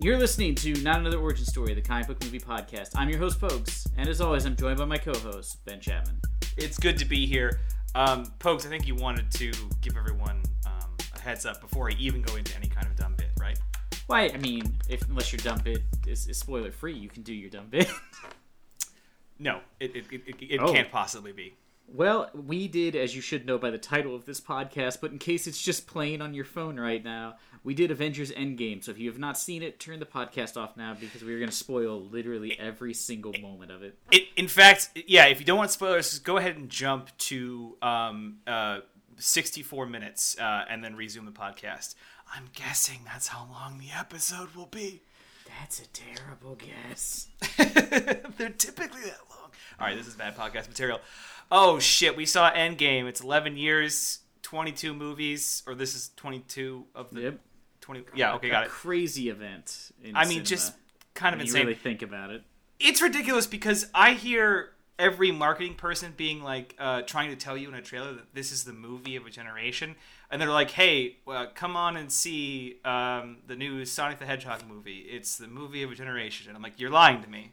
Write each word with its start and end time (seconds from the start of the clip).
You're 0.00 0.18
listening 0.18 0.54
to 0.56 0.72
Not 0.82 1.00
Another 1.00 1.18
Origin 1.18 1.44
Story, 1.44 1.74
the 1.74 1.82
comic 1.82 2.06
book 2.06 2.22
movie 2.24 2.40
podcast. 2.40 2.90
I'm 2.96 3.10
your 3.10 3.18
host, 3.18 3.38
Pokes, 3.40 3.86
and 3.98 4.08
as 4.08 4.20
always, 4.20 4.46
I'm 4.46 4.56
joined 4.56 4.78
by 4.78 4.86
my 4.86 4.96
co-host, 4.96 5.62
Ben 5.66 5.78
Chapman. 5.80 6.16
It's 6.56 6.78
good 6.78 6.96
to 6.98 7.04
be 7.04 7.26
here. 7.26 7.60
Um, 7.94 8.32
Pokes, 8.38 8.64
I 8.64 8.70
think 8.70 8.86
you 8.86 8.94
wanted 8.94 9.30
to 9.32 9.52
give 9.82 9.96
everyone 9.98 10.42
um, 10.66 10.96
a 11.14 11.20
heads 11.20 11.44
up 11.44 11.60
before 11.60 11.90
I 11.90 11.94
even 11.98 12.22
go 12.22 12.36
into 12.36 12.56
any 12.56 12.66
kind 12.68 12.86
of 12.86 12.96
dumb 12.96 13.14
bit, 13.16 13.28
right? 13.38 13.58
Why? 14.06 14.30
I 14.32 14.38
mean, 14.38 14.72
if 14.88 15.06
unless 15.08 15.32
your 15.32 15.40
dumb 15.40 15.60
bit 15.62 15.82
is, 16.06 16.26
is 16.28 16.38
spoiler 16.38 16.72
free, 16.72 16.94
you 16.94 17.08
can 17.10 17.22
do 17.22 17.34
your 17.34 17.50
dumb 17.50 17.66
bit. 17.68 17.88
No, 19.42 19.60
it, 19.80 19.96
it, 19.96 20.04
it, 20.12 20.34
it 20.50 20.60
Oh. 20.60 20.70
can't 20.70 20.90
possibly 20.92 21.32
be. 21.32 21.54
Well, 21.92 22.30
we 22.34 22.68
did, 22.68 22.94
as 22.94 23.14
you 23.14 23.20
should 23.20 23.46
know 23.46 23.58
by 23.58 23.70
the 23.70 23.78
title 23.78 24.14
of 24.14 24.24
this 24.24 24.40
podcast, 24.40 25.00
but 25.00 25.10
in 25.10 25.18
case 25.18 25.46
it's 25.46 25.60
just 25.60 25.86
playing 25.86 26.22
on 26.22 26.34
your 26.34 26.44
phone 26.44 26.78
right 26.78 27.02
now, 27.02 27.34
we 27.64 27.74
did 27.74 27.90
Avengers 27.90 28.30
Endgame. 28.30 28.82
So 28.82 28.90
if 28.90 28.98
you 28.98 29.10
have 29.10 29.18
not 29.18 29.36
seen 29.36 29.62
it, 29.62 29.80
turn 29.80 29.98
the 29.98 30.06
podcast 30.06 30.56
off 30.56 30.76
now 30.76 30.96
because 30.98 31.22
we 31.22 31.34
are 31.34 31.38
going 31.38 31.50
to 31.50 31.56
spoil 31.56 32.00
literally 32.00 32.58
every 32.58 32.94
single 32.94 33.34
moment 33.40 33.70
of 33.70 33.82
it. 33.82 33.98
It, 34.10 34.28
in 34.36 34.48
fact, 34.48 34.90
yeah, 35.06 35.26
if 35.26 35.40
you 35.40 35.46
don't 35.46 35.58
want 35.58 35.70
spoilers, 35.70 36.10
just 36.10 36.24
go 36.24 36.36
ahead 36.36 36.56
and 36.56 36.68
jump 36.70 37.16
to 37.18 37.76
um, 37.82 38.36
uh, 38.46 38.80
64 39.16 39.86
minutes 39.86 40.38
uh, 40.38 40.64
and 40.68 40.82
then 40.82 40.96
resume 40.96 41.26
the 41.26 41.32
podcast. 41.32 41.94
I'm 42.34 42.48
guessing 42.54 43.00
that's 43.04 43.28
how 43.28 43.48
long 43.50 43.78
the 43.78 43.98
episode 43.98 44.54
will 44.54 44.66
be. 44.66 45.02
That's 45.58 45.80
a 45.80 45.86
terrible 45.88 46.56
guess. 46.56 47.28
They're 47.58 48.50
typically 48.50 49.02
that 49.02 49.18
long. 49.28 49.50
All 49.80 49.86
right, 49.86 49.96
this 49.96 50.06
is 50.06 50.14
bad 50.14 50.36
podcast 50.36 50.68
material. 50.68 51.00
Oh 51.50 51.78
shit, 51.78 52.16
we 52.16 52.26
saw 52.26 52.50
Endgame. 52.52 53.06
It's 53.06 53.20
11 53.20 53.56
years, 53.56 54.20
22 54.42 54.94
movies, 54.94 55.62
or 55.66 55.74
this 55.74 55.94
is 55.94 56.10
22 56.16 56.86
of 56.94 57.10
the 57.10 57.20
Yep. 57.22 57.40
20. 57.80 58.04
Yeah, 58.14 58.34
okay, 58.34 58.48
a 58.48 58.50
got 58.50 58.64
it. 58.64 58.68
crazy 58.70 59.28
event. 59.30 59.90
In 60.02 60.14
I 60.14 60.22
cinema, 60.24 60.38
mean, 60.38 60.44
just 60.44 60.74
kind 61.14 61.34
of 61.34 61.40
insane. 61.40 61.62
really 61.62 61.74
think 61.74 62.02
about 62.02 62.30
it. 62.30 62.42
it's 62.78 63.02
ridiculous 63.02 63.46
because 63.46 63.88
I 63.94 64.12
hear 64.14 64.70
every 64.98 65.32
marketing 65.32 65.74
person 65.74 66.12
being 66.16 66.42
like 66.42 66.76
uh, 66.78 67.02
trying 67.02 67.30
to 67.30 67.36
tell 67.36 67.56
you 67.56 67.68
in 67.68 67.74
a 67.74 67.80
trailer 67.82 68.12
that 68.12 68.34
this 68.34 68.52
is 68.52 68.64
the 68.64 68.72
movie 68.72 69.16
of 69.16 69.26
a 69.26 69.30
generation, 69.30 69.96
and 70.30 70.40
they're 70.40 70.50
like, 70.50 70.70
"Hey, 70.70 71.16
uh, 71.26 71.46
come 71.54 71.74
on 71.74 71.96
and 71.96 72.12
see 72.12 72.78
um, 72.84 73.38
the 73.46 73.56
new 73.56 73.84
Sonic 73.84 74.18
the 74.18 74.26
Hedgehog 74.26 74.68
movie. 74.68 74.98
It's 75.10 75.36
the 75.36 75.48
movie 75.48 75.82
of 75.82 75.90
a 75.90 75.94
generation." 75.94 76.48
And 76.48 76.56
I'm 76.56 76.62
like, 76.62 76.78
"You're 76.78 76.90
lying 76.90 77.22
to 77.22 77.28
me. 77.30 77.52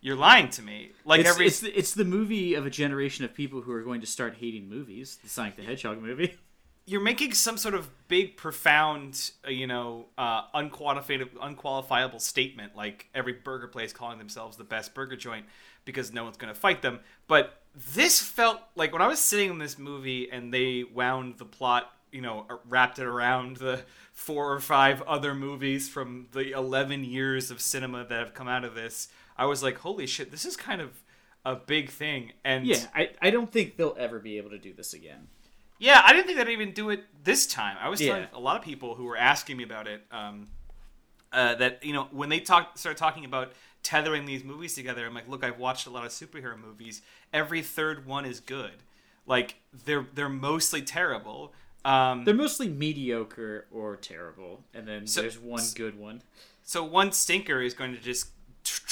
You're 0.00 0.16
lying 0.16 0.50
to 0.50 0.62
me." 0.62 0.92
Like 1.04 1.20
It's, 1.20 1.28
every 1.28 1.46
it's, 1.46 1.60
the, 1.60 1.78
it's 1.78 1.92
the 1.92 2.04
movie 2.04 2.54
of 2.54 2.66
a 2.66 2.70
generation 2.70 3.24
of 3.24 3.34
people 3.34 3.62
who 3.62 3.72
are 3.72 3.82
going 3.82 4.00
to 4.00 4.06
start 4.06 4.36
hating 4.38 4.68
movies. 4.68 5.18
The 5.22 5.28
Sonic 5.28 5.56
the 5.56 5.62
Hedgehog 5.62 6.00
movie. 6.02 6.36
you're 6.88 7.02
making 7.02 7.34
some 7.34 7.58
sort 7.58 7.74
of 7.74 7.90
big, 8.08 8.38
profound, 8.38 9.30
uh, 9.46 9.50
you 9.50 9.66
know, 9.66 10.06
uh, 10.16 10.44
unqualified, 10.54 11.20
unqualifiable 11.42 12.18
statement, 12.18 12.74
like 12.74 13.06
every 13.14 13.34
burger 13.34 13.68
place 13.68 13.92
calling 13.92 14.16
themselves 14.16 14.56
the 14.56 14.64
best 14.64 14.94
burger 14.94 15.14
joint 15.14 15.44
because 15.84 16.14
no 16.14 16.24
one's 16.24 16.38
going 16.38 16.52
to 16.52 16.58
fight 16.58 16.80
them. 16.80 17.00
But 17.26 17.60
this 17.94 18.22
felt 18.22 18.60
like 18.74 18.94
when 18.94 19.02
I 19.02 19.06
was 19.06 19.18
sitting 19.18 19.50
in 19.50 19.58
this 19.58 19.78
movie 19.78 20.30
and 20.32 20.52
they 20.52 20.82
wound 20.82 21.36
the 21.36 21.44
plot, 21.44 21.92
you 22.10 22.22
know, 22.22 22.46
uh, 22.48 22.56
wrapped 22.66 22.98
it 22.98 23.04
around 23.04 23.58
the 23.58 23.82
four 24.14 24.50
or 24.50 24.58
five 24.58 25.02
other 25.02 25.34
movies 25.34 25.90
from 25.90 26.28
the 26.32 26.52
11 26.52 27.04
years 27.04 27.50
of 27.50 27.60
cinema 27.60 28.06
that 28.06 28.18
have 28.18 28.32
come 28.32 28.48
out 28.48 28.64
of 28.64 28.74
this, 28.74 29.08
I 29.38 29.46
was 29.46 29.62
like, 29.62 29.78
holy 29.78 30.06
shit, 30.06 30.30
this 30.30 30.44
is 30.44 30.56
kind 30.56 30.80
of 30.80 30.90
a 31.44 31.54
big 31.54 31.90
thing. 31.90 32.32
And 32.44 32.66
Yeah, 32.66 32.84
I, 32.94 33.10
I 33.22 33.30
don't 33.30 33.50
think 33.52 33.76
they'll 33.76 33.96
ever 33.98 34.18
be 34.18 34.36
able 34.38 34.50
to 34.50 34.58
do 34.58 34.72
this 34.74 34.92
again. 34.94 35.28
yeah, 35.78 36.02
I 36.04 36.12
didn't 36.12 36.26
think 36.26 36.38
they'd 36.38 36.48
even 36.52 36.72
do 36.72 36.90
it 36.90 37.04
this 37.24 37.46
time. 37.46 37.76
I 37.80 37.88
was 37.88 38.00
Yeah. 38.00 38.12
telling 38.14 38.28
a 38.34 38.40
lot 38.40 38.56
of 38.56 38.62
people 38.64 38.96
who 38.96 39.04
were 39.04 39.16
asking 39.16 39.56
me 39.56 39.64
about 39.64 39.86
it 39.86 40.02
um, 40.10 40.48
uh, 41.32 41.54
that 41.56 41.84
you 41.84 41.92
know 41.92 42.08
when 42.10 42.28
they 42.30 42.40
talk 42.40 42.76
started 42.78 42.98
talking 42.98 43.24
about 43.24 43.52
tethering 43.82 44.24
these 44.26 44.42
movies 44.42 44.74
together. 44.74 45.06
I'm 45.06 45.14
like, 45.14 45.28
look, 45.28 45.44
I've 45.44 45.58
watched 45.58 45.86
a 45.86 45.90
lot 45.90 46.04
of 46.04 46.10
superhero 46.10 46.58
movies. 46.60 47.00
Every 47.32 47.62
third 47.62 48.06
one 48.06 48.24
is 48.24 48.40
good. 48.40 48.72
Like 49.26 49.56
they're 49.84 50.06
they're 50.14 50.28
mostly 50.28 50.82
terrible. 50.82 51.52
Um, 51.84 52.24
They're 52.24 52.34
mostly 52.34 52.68
mediocre 52.68 53.66
or 53.70 53.96
terrible, 53.96 54.64
and 54.74 54.86
then 54.88 55.06
So- 55.06 55.20
there's 55.22 55.38
one 55.38 55.62
good 55.76 55.96
one. 55.98 56.22
so 56.64 56.82
one 56.82 57.12
stinker 57.12 57.62
is 57.62 57.72
going 57.72 57.94
to 57.94 58.00
just 58.00 58.30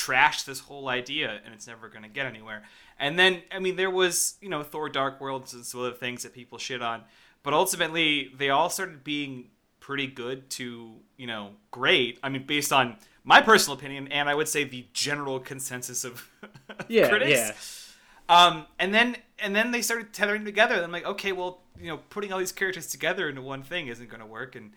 tr- 0.06 0.12
trash 0.12 0.42
this 0.44 0.60
whole 0.60 0.88
idea 0.88 1.40
and 1.44 1.54
it's 1.54 1.66
never 1.66 1.88
going 1.88 2.02
to 2.02 2.08
get 2.08 2.26
anywhere 2.26 2.62
and 2.98 3.18
then 3.18 3.42
i 3.52 3.58
mean 3.58 3.76
there 3.76 3.90
was 3.90 4.36
you 4.40 4.48
know 4.48 4.62
thor 4.62 4.88
dark 4.88 5.20
worlds 5.20 5.52
and 5.54 5.64
some 5.64 5.80
other 5.80 5.92
things 5.92 6.22
that 6.22 6.32
people 6.32 6.58
shit 6.58 6.82
on 6.82 7.02
but 7.42 7.52
ultimately 7.52 8.30
they 8.38 8.50
all 8.50 8.70
started 8.70 9.04
being 9.04 9.48
pretty 9.80 10.06
good 10.06 10.48
to 10.50 10.94
you 11.16 11.26
know 11.26 11.50
great 11.70 12.18
i 12.22 12.28
mean 12.28 12.44
based 12.46 12.72
on 12.72 12.96
my 13.24 13.40
personal 13.40 13.76
opinion 13.78 14.08
and 14.12 14.28
i 14.28 14.34
would 14.34 14.48
say 14.48 14.64
the 14.64 14.86
general 14.92 15.40
consensus 15.40 16.04
of 16.04 16.28
Yeah, 16.88 17.08
critics 17.08 17.94
yeah. 18.28 18.46
um, 18.46 18.66
and 18.78 18.94
then 18.94 19.16
and 19.38 19.54
then 19.54 19.70
they 19.70 19.82
started 19.82 20.12
tethering 20.12 20.44
together. 20.44 20.74
And 20.76 20.84
I'm 20.84 20.92
like, 20.92 21.04
okay, 21.06 21.32
well, 21.32 21.60
you 21.78 21.88
know, 21.88 21.98
putting 22.08 22.32
all 22.32 22.38
these 22.38 22.52
characters 22.52 22.86
together 22.86 23.28
into 23.28 23.42
one 23.42 23.62
thing 23.62 23.88
isn't 23.88 24.08
going 24.08 24.20
to 24.20 24.26
work, 24.26 24.56
and 24.56 24.72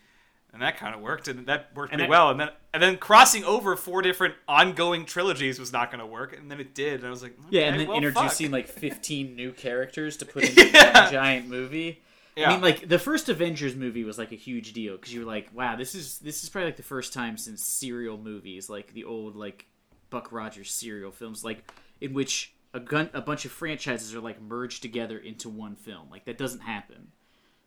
and 0.53 0.61
that 0.61 0.77
kind 0.77 0.95
of 0.95 1.01
worked, 1.01 1.27
and 1.27 1.45
that 1.47 1.69
worked 1.75 1.91
And 1.93 1.99
pretty 1.99 2.09
well. 2.09 2.29
And 2.31 2.39
then 2.39 2.49
and 2.73 2.81
then 2.83 2.97
crossing 2.97 3.43
over 3.43 3.75
four 3.75 4.01
different 4.01 4.35
ongoing 4.47 5.05
trilogies 5.05 5.59
was 5.59 5.71
not 5.73 5.91
going 5.91 5.99
to 5.99 6.05
work, 6.05 6.37
and 6.37 6.49
then 6.51 6.59
it 6.59 6.73
did. 6.75 6.95
And 6.99 7.07
I 7.07 7.09
was 7.09 7.23
like, 7.23 7.35
Yeah, 7.49 7.63
and 7.63 7.79
then 7.79 7.87
well, 7.87 7.97
introducing 7.97 8.47
fuck. 8.47 8.53
like 8.53 8.67
15 8.67 9.35
new 9.35 9.51
characters 9.51 10.17
to 10.17 10.25
put 10.25 10.43
into 10.49 10.67
Yeah. 10.69 11.03
one 11.03 11.11
giant 11.11 11.47
movie. 11.47 12.01
I 12.37 12.51
mean, 12.51 12.61
like 12.61 12.87
the 12.87 12.99
first 12.99 13.27
Avengers 13.27 13.75
movie 13.75 14.05
was 14.05 14.17
like 14.17 14.31
a 14.31 14.35
huge 14.35 14.71
deal 14.71 14.95
because 14.95 15.13
you 15.13 15.19
were 15.19 15.25
like, 15.25 15.49
"Wow, 15.53 15.75
this 15.75 15.93
is 15.93 16.19
this 16.19 16.41
is 16.41 16.47
probably 16.49 16.67
like 16.67 16.77
the 16.77 16.83
first 16.83 17.11
time 17.11 17.37
since 17.37 17.65
serial 17.65 18.17
movies, 18.17 18.69
like 18.69 18.93
the 18.93 19.03
old 19.03 19.35
like 19.35 19.65
Buck 20.09 20.31
Rogers 20.31 20.71
serial 20.71 21.11
films, 21.11 21.43
like 21.43 21.69
in 21.99 22.13
which 22.13 22.53
a 22.73 22.79
gun 22.79 23.09
a 23.13 23.19
bunch 23.19 23.43
of 23.43 23.51
franchises 23.51 24.15
are 24.15 24.21
like 24.21 24.41
merged 24.41 24.81
together 24.81 25.17
into 25.17 25.49
one 25.49 25.75
film. 25.75 26.07
Like 26.09 26.23
that 26.25 26.37
doesn't 26.37 26.61
happen. 26.61 27.11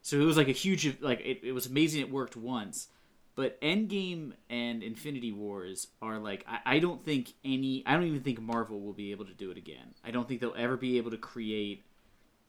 So 0.02 0.20
it 0.20 0.24
was 0.24 0.36
like 0.36 0.48
a 0.48 0.52
huge 0.52 1.00
like 1.00 1.20
it, 1.20 1.40
it 1.42 1.52
was 1.52 1.66
amazing. 1.66 2.00
It 2.00 2.10
worked 2.10 2.36
once, 2.36 2.88
but 3.36 3.60
Endgame 3.60 4.32
and 4.50 4.82
Infinity 4.82 5.32
Wars 5.32 5.86
are 6.02 6.18
like 6.18 6.44
I, 6.48 6.76
I 6.76 6.78
don't 6.80 7.04
think 7.04 7.34
any 7.44 7.82
I 7.86 7.94
don't 7.94 8.04
even 8.04 8.20
think 8.22 8.40
Marvel 8.40 8.80
will 8.80 8.92
be 8.92 9.12
able 9.12 9.24
to 9.26 9.32
do 9.34 9.50
it 9.50 9.56
again. 9.56 9.94
I 10.04 10.10
don't 10.10 10.26
think 10.28 10.40
they'll 10.40 10.54
ever 10.56 10.76
be 10.76 10.98
able 10.98 11.12
to 11.12 11.16
create 11.16 11.84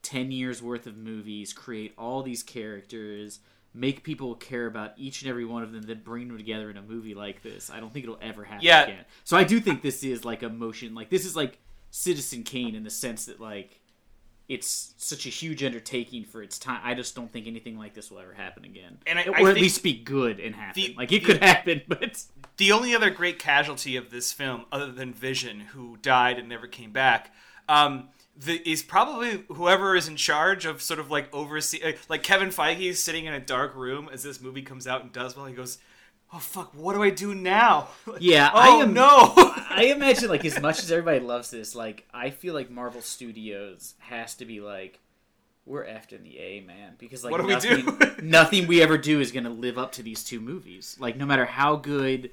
10 0.01 0.31
years 0.31 0.61
worth 0.61 0.87
of 0.87 0.97
movies, 0.97 1.53
create 1.53 1.93
all 1.97 2.23
these 2.23 2.43
characters, 2.43 3.39
make 3.73 4.03
people 4.03 4.35
care 4.35 4.65
about 4.65 4.93
each 4.97 5.21
and 5.21 5.29
every 5.29 5.45
one 5.45 5.63
of 5.63 5.71
them, 5.71 5.83
then 5.83 6.01
bring 6.03 6.27
them 6.27 6.37
together 6.37 6.69
in 6.69 6.77
a 6.77 6.81
movie 6.81 7.13
like 7.15 7.41
this. 7.41 7.69
I 7.69 7.79
don't 7.79 7.93
think 7.93 8.03
it'll 8.03 8.19
ever 8.21 8.43
happen 8.43 8.65
Yeah. 8.65 8.83
again. 8.83 9.05
So 9.23 9.37
I 9.37 9.43
do 9.43 9.59
think 9.59 9.81
this 9.81 10.03
is 10.03 10.25
like 10.25 10.43
a 10.43 10.49
motion, 10.49 10.93
like 10.93 11.09
this 11.09 11.25
is 11.25 11.35
like 11.35 11.59
Citizen 11.91 12.43
Kane 12.43 12.75
in 12.75 12.83
the 12.83 12.89
sense 12.89 13.25
that 13.27 13.39
like 13.39 13.79
it's 14.49 14.93
such 14.97 15.25
a 15.25 15.29
huge 15.29 15.63
undertaking 15.63 16.25
for 16.25 16.43
its 16.43 16.59
time. 16.59 16.81
I 16.83 16.93
just 16.93 17.15
don't 17.15 17.31
think 17.31 17.47
anything 17.47 17.77
like 17.77 17.93
this 17.93 18.11
will 18.11 18.19
ever 18.19 18.33
happen 18.33 18.65
again, 18.65 18.97
And 19.07 19.17
I- 19.17 19.23
or 19.25 19.47
I 19.47 19.51
at 19.51 19.55
least 19.55 19.81
be 19.83 19.93
good 19.93 20.39
and 20.39 20.53
happen. 20.55 20.81
the- 20.83 20.93
like 20.97 21.11
it 21.11 21.19
the- 21.23 21.25
could 21.33 21.43
happen, 21.43 21.81
but 21.87 22.23
the 22.57 22.71
only 22.71 22.93
other 22.93 23.09
great 23.09 23.39
casualty 23.39 23.95
of 23.95 24.09
this 24.11 24.31
film, 24.33 24.65
other 24.71 24.91
than 24.91 25.13
Vision, 25.13 25.59
who 25.61 25.97
died 26.01 26.38
and 26.38 26.50
never 26.50 26.68
came 26.68 26.91
back, 26.91 27.33
um, 27.69 28.09
the, 28.35 28.62
is 28.69 28.83
probably 28.83 29.44
whoever 29.47 29.95
is 29.95 30.07
in 30.07 30.15
charge 30.18 30.65
of 30.65 30.81
sort 30.81 31.00
of 31.00 31.09
like 31.12 31.33
oversee, 31.33 31.79
like, 31.83 32.00
like 32.09 32.23
Kevin 32.23 32.50
Feige 32.50 32.89
is 32.89 33.01
sitting 33.03 33.25
in 33.25 33.33
a 33.33 33.39
dark 33.39 33.75
room 33.75 34.09
as 34.12 34.23
this 34.23 34.41
movie 34.41 34.62
comes 34.63 34.88
out 34.88 35.03
and 35.03 35.12
does 35.12 35.38
well. 35.38 35.45
He 35.45 35.53
goes, 35.53 35.77
"Oh 36.33 36.39
fuck, 36.39 36.71
what 36.74 36.94
do 36.94 37.03
I 37.03 37.09
do 37.12 37.33
now?" 37.35 37.89
Like, 38.06 38.18
Yeah, 38.21 38.50
oh 38.53 38.59
I 38.59 38.68
am- 38.83 38.94
no. 38.94 39.33
I 39.69 39.85
imagine 39.95 40.30
like 40.30 40.45
as 40.45 40.59
much 40.62 40.80
as 40.80 40.91
everybody 40.91 41.19
loves 41.19 41.50
this, 41.51 41.75
like 41.75 42.06
I 42.13 42.30
feel 42.30 42.53
like 42.53 42.69
Marvel 42.69 43.01
Studios 43.01 43.94
has 44.00 44.35
to 44.35 44.45
be 44.45 44.59
like 44.59 45.00
we're 45.65 45.83
in 45.83 46.24
the 46.24 46.38
A, 46.39 46.59
man, 46.62 46.95
because 46.97 47.24
like 47.24 47.31
What 47.31 47.39
do 47.41 47.47
we 47.47 47.56
do? 47.56 48.21
nothing 48.21 48.68
we 48.68 48.81
ever 48.81 48.97
do 48.97 49.19
is 49.21 49.31
going 49.31 49.45
to 49.45 49.50
live 49.50 49.77
up 49.77 49.94
to 49.94 50.03
these 50.03 50.24
two 50.24 50.39
movies. 50.41 50.97
Like 51.00 51.15
no 51.15 51.25
matter 51.25 51.45
how 51.45 51.77
good 51.77 52.31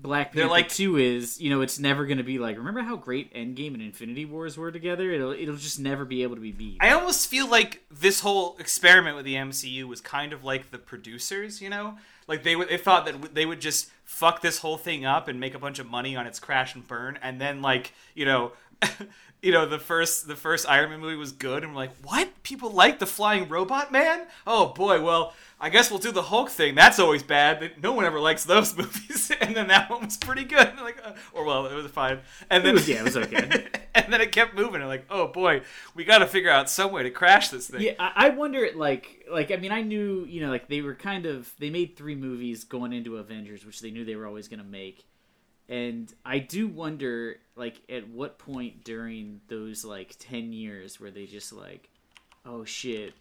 Black 0.00 0.32
Panther 0.32 0.48
like- 0.48 0.68
Two 0.68 0.96
is, 0.96 1.40
you 1.40 1.50
know, 1.50 1.60
it's 1.60 1.78
never 1.78 2.06
going 2.06 2.18
to 2.18 2.24
be 2.24 2.38
like. 2.38 2.56
Remember 2.56 2.80
how 2.82 2.96
great 2.96 3.34
Endgame 3.34 3.74
and 3.74 3.82
Infinity 3.82 4.24
Wars 4.24 4.56
were 4.56 4.70
together? 4.70 5.10
It'll 5.10 5.32
it'll 5.32 5.56
just 5.56 5.80
never 5.80 6.04
be 6.04 6.22
able 6.22 6.36
to 6.36 6.40
be 6.40 6.52
beat. 6.52 6.76
I 6.80 6.90
almost 6.92 7.28
feel 7.28 7.48
like 7.48 7.82
this 7.90 8.20
whole 8.20 8.56
experiment 8.58 9.16
with 9.16 9.24
the 9.24 9.34
MCU 9.34 9.84
was 9.84 10.00
kind 10.00 10.32
of 10.32 10.44
like 10.44 10.70
the 10.70 10.78
producers, 10.78 11.60
you 11.60 11.68
know? 11.68 11.96
Like 12.28 12.42
they 12.42 12.54
would, 12.56 12.68
they 12.68 12.76
thought 12.78 13.06
that 13.06 13.12
w- 13.12 13.32
they 13.32 13.46
would 13.46 13.60
just 13.60 13.90
fuck 14.04 14.40
this 14.42 14.58
whole 14.58 14.76
thing 14.76 15.04
up 15.04 15.28
and 15.28 15.40
make 15.40 15.54
a 15.54 15.58
bunch 15.58 15.78
of 15.78 15.88
money 15.90 16.14
on 16.14 16.26
its 16.26 16.38
crash 16.38 16.74
and 16.74 16.86
burn, 16.86 17.18
and 17.22 17.40
then 17.40 17.60
like 17.62 17.92
you 18.14 18.24
know, 18.24 18.52
you 19.42 19.52
know 19.52 19.66
the 19.66 19.78
first 19.78 20.26
the 20.28 20.36
first 20.36 20.68
Iron 20.68 20.90
Man 20.90 21.00
movie 21.00 21.16
was 21.16 21.32
good, 21.32 21.62
and 21.62 21.72
we're 21.72 21.78
like, 21.78 21.96
what? 22.02 22.28
People 22.42 22.70
like 22.70 22.98
the 22.98 23.06
flying 23.06 23.48
robot 23.48 23.92
man? 23.92 24.26
Oh 24.46 24.66
boy, 24.68 25.02
well 25.02 25.34
I 25.60 25.70
guess 25.70 25.90
we'll 25.90 25.98
do 25.98 26.12
the 26.12 26.22
Hulk 26.22 26.50
thing. 26.50 26.76
That's 26.76 27.00
always 27.00 27.24
bad. 27.24 27.82
No 27.82 27.92
one 27.92 28.04
ever 28.04 28.20
likes 28.20 28.44
those 28.44 28.76
movies, 28.76 29.32
and 29.40 29.56
then 29.56 29.66
that 29.68 29.90
one 29.90 30.04
was 30.04 30.16
pretty 30.16 30.44
good. 30.44 30.72
Like, 30.78 30.98
uh, 31.04 31.12
or 31.34 31.44
well, 31.44 31.66
it 31.66 31.74
was 31.74 31.90
fine, 31.90 32.20
and 32.48 32.64
then 32.64 32.70
it 32.70 32.74
was- 32.74 32.88
yeah, 32.88 33.00
it 33.00 33.04
was 33.04 33.16
okay. 33.16 33.66
and 33.94 34.12
then 34.12 34.20
it 34.20 34.30
kept 34.32 34.54
moving. 34.54 34.80
I'm 34.80 34.86
like, 34.88 35.04
oh 35.10 35.26
boy, 35.26 35.62
we 35.94 36.04
got 36.04 36.18
to 36.18 36.26
figure 36.26 36.50
out 36.50 36.70
some 36.70 36.92
way 36.92 37.02
to 37.02 37.10
crash 37.10 37.48
this 37.48 37.68
thing. 37.68 37.80
Yeah, 37.82 37.92
I, 37.98 38.12
I 38.14 38.28
wonder, 38.30 38.70
like, 38.74 39.26
like 39.30 39.50
I 39.50 39.56
mean, 39.56 39.72
I 39.72 39.82
knew, 39.82 40.24
you 40.26 40.40
know, 40.40 40.48
like 40.48 40.68
they 40.68 40.80
were 40.80 40.94
kind 40.94 41.26
of 41.26 41.52
they 41.58 41.68
made 41.70 41.96
three 41.96 42.14
movies 42.14 42.64
going 42.64 42.92
into 42.92 43.16
Avengers, 43.16 43.66
which 43.66 43.80
they 43.80 43.90
knew 43.90 44.04
they 44.04 44.16
were 44.16 44.26
always 44.26 44.46
going 44.48 44.60
to 44.60 44.64
make, 44.64 45.04
and 45.68 46.12
I 46.24 46.38
do 46.38 46.66
wonder, 46.68 47.36
like, 47.56 47.80
at 47.88 48.08
what 48.08 48.38
point 48.38 48.84
during 48.84 49.40
those 49.48 49.84
like 49.84 50.16
ten 50.18 50.52
years 50.52 50.98
where 51.00 51.10
they 51.10 51.26
just 51.26 51.52
like, 51.52 51.90
oh 52.46 52.64
shit, 52.64 53.14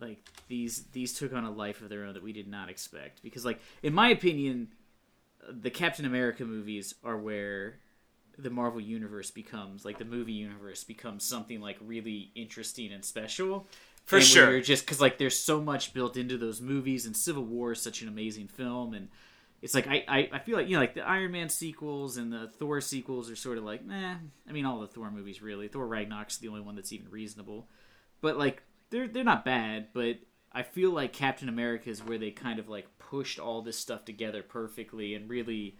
like 0.00 0.18
these 0.48 0.84
these 0.92 1.14
took 1.14 1.32
on 1.32 1.44
a 1.44 1.50
life 1.50 1.82
of 1.82 1.88
their 1.88 2.04
own 2.04 2.14
that 2.14 2.22
we 2.22 2.32
did 2.32 2.48
not 2.48 2.68
expect. 2.68 3.22
Because, 3.22 3.44
like, 3.44 3.60
in 3.82 3.92
my 3.92 4.08
opinion, 4.08 4.68
the 5.48 5.70
Captain 5.70 6.04
America 6.04 6.44
movies 6.44 6.94
are 7.02 7.16
where 7.16 7.76
the 8.38 8.50
Marvel 8.50 8.80
universe 8.80 9.32
becomes 9.32 9.84
like 9.84 9.98
the 9.98 10.04
movie 10.04 10.32
universe 10.32 10.84
becomes 10.84 11.24
something 11.24 11.60
like 11.60 11.76
really 11.84 12.30
interesting 12.36 12.92
and 12.92 13.04
special. 13.04 13.66
For 14.04 14.16
And 14.16 14.24
sure. 14.24 14.60
just 14.60 14.86
because 14.86 15.00
like 15.00 15.18
there's 15.18 15.38
so 15.38 15.60
much 15.60 15.92
built 15.92 16.16
into 16.16 16.38
those 16.38 16.60
movies, 16.60 17.04
and 17.04 17.16
Civil 17.16 17.44
War 17.44 17.72
is 17.72 17.80
such 17.80 18.00
an 18.00 18.08
amazing 18.08 18.46
film, 18.48 18.94
and 18.94 19.08
it's 19.62 19.74
like 19.74 19.86
I, 19.88 20.04
I, 20.08 20.28
I 20.34 20.38
feel 20.38 20.56
like 20.56 20.68
you 20.68 20.74
know 20.74 20.80
like 20.80 20.94
the 20.94 21.02
Iron 21.06 21.32
Man 21.32 21.48
sequels 21.48 22.16
and 22.16 22.32
the 22.32 22.48
Thor 22.58 22.80
sequels 22.80 23.30
are 23.30 23.36
sort 23.36 23.58
of 23.58 23.64
like 23.64 23.84
nah. 23.84 24.14
I 24.48 24.52
mean 24.52 24.64
all 24.64 24.80
the 24.80 24.86
Thor 24.86 25.10
movies 25.10 25.42
really. 25.42 25.68
Thor 25.68 25.86
Ragnarok's 25.86 26.38
the 26.38 26.48
only 26.48 26.60
one 26.60 26.76
that's 26.76 26.92
even 26.92 27.10
reasonable, 27.10 27.68
but 28.20 28.38
like 28.38 28.62
they're 28.90 29.08
they're 29.08 29.24
not 29.24 29.44
bad. 29.44 29.88
But 29.92 30.18
I 30.52 30.62
feel 30.62 30.90
like 30.92 31.12
Captain 31.12 31.48
America 31.48 31.90
is 31.90 32.02
where 32.04 32.18
they 32.18 32.30
kind 32.30 32.58
of 32.58 32.68
like 32.68 32.86
pushed 32.98 33.38
all 33.38 33.62
this 33.62 33.78
stuff 33.78 34.04
together 34.04 34.42
perfectly 34.42 35.14
and 35.14 35.28
really. 35.28 35.76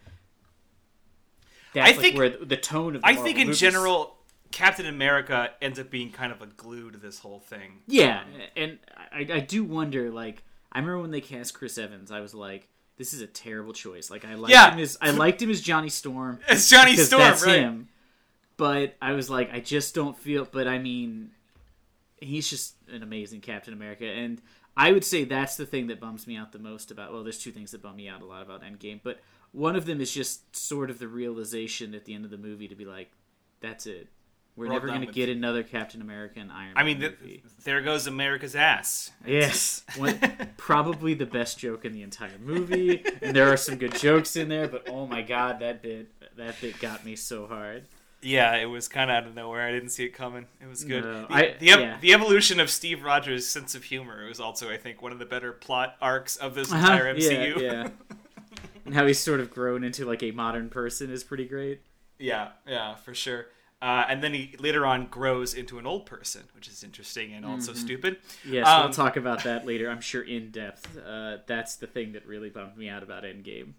That's 1.75 1.89
I 1.91 1.93
like 1.93 2.01
think- 2.01 2.17
where 2.17 2.31
the, 2.31 2.57
tone 2.57 2.97
of 2.97 3.03
the 3.03 3.07
I 3.09 3.13
Marvel 3.13 3.25
think 3.25 3.39
in 3.39 3.47
movies- 3.49 3.61
general, 3.61 4.17
Captain 4.51 4.87
America 4.87 5.51
ends 5.61 5.79
up 5.79 5.91
being 5.91 6.11
kind 6.11 6.33
of 6.33 6.41
a 6.41 6.47
glue 6.47 6.91
to 6.91 6.99
this 6.99 7.19
whole 7.19 7.41
thing. 7.41 7.83
Yeah, 7.87 8.21
um, 8.23 8.27
and 8.57 8.79
I, 9.13 9.27
I 9.35 9.41
do 9.41 9.65
wonder. 9.65 10.11
Like, 10.11 10.43
I 10.73 10.79
remember 10.79 11.03
when 11.03 11.11
they 11.11 11.21
cast 11.21 11.53
Chris 11.55 11.77
Evans, 11.77 12.11
I 12.11 12.21
was 12.21 12.35
like, 12.35 12.69
"This 12.99 13.15
is 13.15 13.21
a 13.23 13.27
terrible 13.27 13.73
choice." 13.73 14.11
Like, 14.11 14.25
I 14.27 14.35
liked 14.35 14.53
Yeah. 14.53 14.73
him 14.73 14.79
as 14.81 14.99
I 15.01 15.11
liked 15.11 15.41
him 15.41 15.51
as 15.51 15.61
Johnny 15.63 15.89
Storm. 15.89 16.39
It's 16.49 16.69
Johnny 16.69 16.97
Storm, 16.97 17.23
that's 17.23 17.45
right? 17.47 17.61
him. 17.61 17.89
But 18.59 18.97
I 19.01 19.13
was 19.13 19.31
like, 19.31 19.51
I 19.53 19.61
just 19.61 19.95
don't 19.95 20.19
feel. 20.19 20.45
But 20.51 20.67
I 20.69 20.79
mean, 20.79 21.31
he's 22.21 22.49
just 22.51 22.75
an 22.93 23.03
amazing 23.03 23.41
Captain 23.41 23.73
America, 23.73 24.05
and 24.05 24.43
I 24.77 24.93
would 24.93 25.05
say 25.05 25.25
that's 25.25 25.57
the 25.57 25.67
thing 25.67 25.87
that 25.89 26.01
bums 26.01 26.27
me 26.27 26.37
out 26.37 26.53
the 26.53 26.59
most 26.59 26.91
about. 26.91 27.13
Well, 27.13 27.23
there's 27.23 27.39
two 27.39 27.53
things 27.53 27.71
that 27.71 27.83
bum 27.83 27.97
me 27.97 28.09
out 28.09 28.21
a 28.23 28.27
lot 28.27 28.43
about 28.43 28.63
Endgame, 28.63 29.01
but 29.03 29.21
one 29.53 29.77
of 29.77 29.87
them 29.87 30.01
is 30.01 30.13
just 30.13 30.55
sort 30.55 30.91
of 30.91 30.99
the 30.99 31.09
realization 31.09 31.95
at 31.95 32.05
the 32.05 32.15
end 32.15 32.25
of 32.25 32.31
the 32.31 32.37
movie 32.37 32.69
to 32.69 32.75
be 32.75 32.85
like, 32.85 33.11
"That's 33.61 33.87
it. 33.87 34.09
We're, 34.59 34.67
We're 34.67 34.73
never 34.73 34.87
going 34.89 35.01
to 35.07 35.13
get 35.13 35.29
another 35.29 35.63
Captain 35.63 36.03
America 36.03 36.41
and 36.41 36.51
Iron." 36.53 36.73
I 36.77 36.83
mean, 36.83 37.01
th- 37.01 37.17
there 37.65 37.81
goes 37.81 38.07
America's 38.07 38.57
ass. 38.57 39.11
Yes, 39.27 39.85
One, 39.97 40.19
probably 40.57 41.15
the 41.15 41.27
best 41.27 41.59
joke 41.59 41.85
in 41.85 41.93
the 41.93 42.03
entire 42.03 42.39
movie, 42.45 43.05
and 43.23 43.35
there 43.37 43.53
are 43.53 43.57
some 43.57 43.77
good 43.77 43.95
jokes 43.97 44.35
in 44.37 44.49
there. 44.49 44.67
But 44.69 44.89
oh 44.91 45.07
my 45.07 45.23
god, 45.23 45.61
that 45.61 45.81
bit 45.83 46.09
that 46.37 46.61
bit 46.61 46.79
got 46.81 47.05
me 47.05 47.15
so 47.17 47.47
hard. 47.47 47.85
Yeah, 48.21 48.57
it 48.57 48.67
was 48.67 48.89
kind 48.89 49.11
of 49.13 49.17
out 49.17 49.27
of 49.29 49.37
nowhere. 49.37 49.63
I 49.65 49.71
didn't 49.71 49.91
see 49.91 50.05
it 50.05 50.09
coming. 50.09 50.47
It 50.61 50.67
was 50.69 50.83
good. 50.83 51.05
No, 51.05 51.27
the, 51.29 51.33
I- 51.33 51.55
the, 51.61 51.67
yeah. 51.67 51.99
the 52.01 52.13
evolution 52.15 52.59
of 52.59 52.69
Steve 52.69 53.05
Rogers' 53.05 53.47
sense 53.47 53.77
of 53.77 53.85
humor 53.85 54.27
was 54.27 54.41
also, 54.41 54.69
I 54.69 54.77
think, 54.77 55.01
one 55.01 55.13
of 55.13 55.21
the 55.21 55.25
better 55.25 55.53
plot 55.53 55.95
arcs 56.03 56.35
of 56.35 56.57
this 56.57 56.73
Uh-huh, 56.73 56.81
entire 56.93 57.17
yeah, 57.17 57.31
MCU. 57.31 57.61
yeah. 57.61 57.89
And 58.85 58.95
how 58.95 59.07
he's 59.07 59.19
sort 59.21 59.39
of 59.41 59.51
grown 59.51 59.85
into 59.85 60.05
like 60.07 60.23
a 60.23 60.31
modern 60.31 60.71
person 60.71 61.11
is 61.13 61.23
pretty 61.23 61.45
great. 61.47 61.83
yeah, 62.19 62.49
yeah, 62.67 62.95
for 62.97 63.15
sure. 63.15 63.47
Uh, 63.81 64.05
and 64.09 64.23
then 64.23 64.35
he 64.35 64.55
later 64.59 64.85
on 64.85 65.07
grows 65.07 65.55
into 65.55 65.79
an 65.79 65.87
old 65.87 66.05
person, 66.05 66.43
which 66.55 66.67
is 66.67 66.83
interesting 66.83 67.33
and 67.33 67.47
also 67.47 67.73
Mm-hmm. 67.73 67.81
stupid. 67.81 68.17
Yes, 68.45 68.67
Um, 68.67 68.85
we'll 68.85 68.93
talk 68.93 69.17
about 69.17 69.45
that 69.45 69.65
later. 69.67 69.89
I'm 69.89 70.01
sure 70.01 70.23
in 70.23 70.51
depth. 70.51 70.99
Uh, 70.99 71.39
that's 71.47 71.77
the 71.77 71.87
thing 71.87 72.13
that 72.13 72.27
really 72.27 72.51
bummed 72.51 72.77
me 72.77 72.89
out 72.89 73.03
about 73.05 73.23
Endgame. 73.23 73.75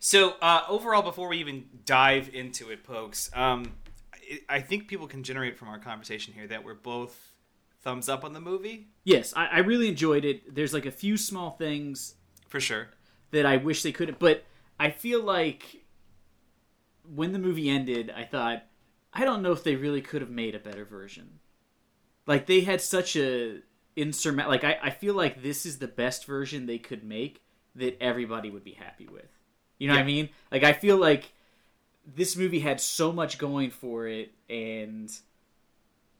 So 0.00 0.34
uh, 0.40 0.62
overall, 0.68 1.02
before 1.02 1.28
we 1.28 1.38
even 1.38 1.64
dive 1.84 2.30
into 2.34 2.70
it, 2.70 2.84
folks, 2.84 3.30
um, 3.34 3.72
I, 4.14 4.56
I 4.56 4.60
think 4.60 4.88
people 4.88 5.06
can 5.06 5.22
generate 5.22 5.56
from 5.58 5.68
our 5.68 5.78
conversation 5.78 6.32
here 6.32 6.46
that 6.48 6.64
we're 6.64 6.74
both 6.74 7.32
thumbs 7.82 8.08
up 8.08 8.24
on 8.24 8.32
the 8.32 8.40
movie 8.40 8.88
Yes, 9.04 9.34
I, 9.36 9.46
I 9.46 9.58
really 9.58 9.88
enjoyed 9.88 10.24
it. 10.24 10.54
There's 10.54 10.72
like 10.72 10.86
a 10.86 10.90
few 10.92 11.16
small 11.16 11.50
things 11.50 12.14
for 12.48 12.60
sure. 12.60 12.88
that 13.32 13.44
I 13.44 13.56
wish 13.56 13.82
they 13.82 13.92
could 13.92 14.18
but 14.20 14.44
I 14.78 14.90
feel 14.90 15.22
like 15.22 15.84
when 17.14 17.32
the 17.32 17.38
movie 17.38 17.68
ended, 17.68 18.12
I 18.16 18.24
thought, 18.24 18.64
I 19.12 19.24
don't 19.24 19.42
know 19.42 19.52
if 19.52 19.62
they 19.62 19.76
really 19.76 20.00
could 20.00 20.22
have 20.22 20.30
made 20.30 20.54
a 20.54 20.58
better 20.58 20.84
version. 20.84 21.40
Like 22.26 22.46
they 22.46 22.60
had 22.60 22.80
such 22.80 23.16
a 23.16 23.60
insurmount 23.94 24.48
like 24.48 24.64
I, 24.64 24.78
I 24.82 24.90
feel 24.90 25.14
like 25.14 25.42
this 25.42 25.66
is 25.66 25.78
the 25.78 25.88
best 25.88 26.24
version 26.24 26.66
they 26.66 26.78
could 26.78 27.04
make 27.04 27.42
that 27.74 28.00
everybody 28.00 28.50
would 28.50 28.64
be 28.64 28.72
happy 28.72 29.06
with. 29.06 29.28
You 29.78 29.88
know 29.88 29.94
what 29.94 30.00
I 30.00 30.04
mean? 30.04 30.28
Like 30.50 30.62
I 30.62 30.72
feel 30.72 30.96
like 30.96 31.32
this 32.06 32.36
movie 32.36 32.60
had 32.60 32.80
so 32.80 33.12
much 33.12 33.38
going 33.38 33.70
for 33.70 34.06
it 34.06 34.32
and 34.48 35.10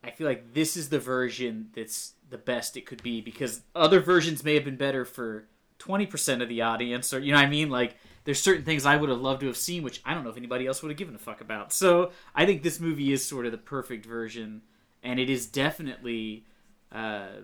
I 0.05 0.11
feel 0.11 0.27
like 0.27 0.53
this 0.55 0.77
is 0.77 0.89
the 0.89 0.99
version 0.99 1.71
that's 1.75 2.15
the 2.29 2.39
best 2.39 2.77
it 2.77 2.87
could 2.87 3.03
be 3.03 3.21
because 3.21 3.63
other 3.75 4.01
versions 4.01 4.45
may 4.45 4.55
have 4.55 4.65
been 4.65 4.77
better 4.77 5.05
for 5.05 5.47
20% 5.79 6.43
of 6.43 6.49
the 6.49 6.63
audience 6.63 7.13
or 7.13 7.21
you 7.21 7.33
know 7.33 7.39
what 7.39 7.47
I 7.47 7.51
mean 7.51 7.71
like 7.71 7.97
there's 8.25 8.41
certain 8.41 8.65
things 8.65 8.87
I 8.87 8.97
would 8.97 9.09
have 9.09 9.21
loved 9.21 9.41
to 9.41 9.47
have 9.47 9.57
seen 9.57 9.83
which 9.83 10.01
I 10.05 10.15
don't 10.15 10.25
know 10.25 10.31
if 10.31 10.37
anybody 10.37 10.67
else 10.67 10.83
would 10.83 10.91
have 10.91 10.99
given 10.99 11.15
a 11.15 11.19
fuck 11.19 11.41
about. 11.41 11.73
So 11.73 12.13
I 12.35 12.47
think 12.47 12.63
this 12.63 12.81
movie 12.81 13.13
is 13.13 13.25
sort 13.25 13.47
of 13.47 13.53
the 13.53 13.59
perfect 13.59 14.07
version 14.07 14.63
and 15.03 15.19
it 15.19 15.31
is 15.31 15.47
definitely 15.47 16.45
uh 16.91 17.43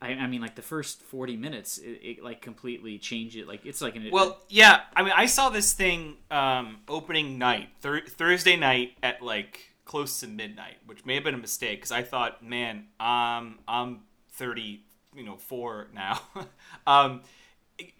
I, 0.00 0.08
I 0.08 0.26
mean 0.26 0.40
like 0.40 0.54
the 0.54 0.62
first 0.62 1.00
40 1.02 1.36
minutes 1.36 1.78
it, 1.78 2.00
it 2.02 2.22
like 2.22 2.42
completely 2.42 2.98
changed 2.98 3.36
it 3.36 3.48
like 3.48 3.64
it's 3.64 3.80
like 3.80 3.96
an 3.96 4.08
Well, 4.10 4.38
yeah, 4.48 4.80
I 4.94 5.02
mean, 5.02 5.12
I 5.16 5.26
saw 5.26 5.48
this 5.48 5.72
thing 5.72 6.16
um, 6.30 6.78
opening 6.88 7.38
night, 7.38 7.68
thur- 7.80 8.06
Thursday 8.06 8.56
night 8.56 8.92
at 9.02 9.22
like 9.22 9.72
close 9.86 10.20
to 10.20 10.26
midnight, 10.26 10.76
which 10.84 11.06
may 11.06 11.14
have 11.14 11.24
been 11.24 11.34
a 11.34 11.38
mistake 11.38 11.78
because 11.78 11.92
I 11.92 12.02
thought, 12.02 12.44
man, 12.44 12.86
um, 13.00 13.58
I'm 13.66 14.00
30, 14.32 14.82
you 15.14 15.24
know, 15.24 15.36
four 15.36 15.88
now. 15.94 16.20
um, 16.86 17.22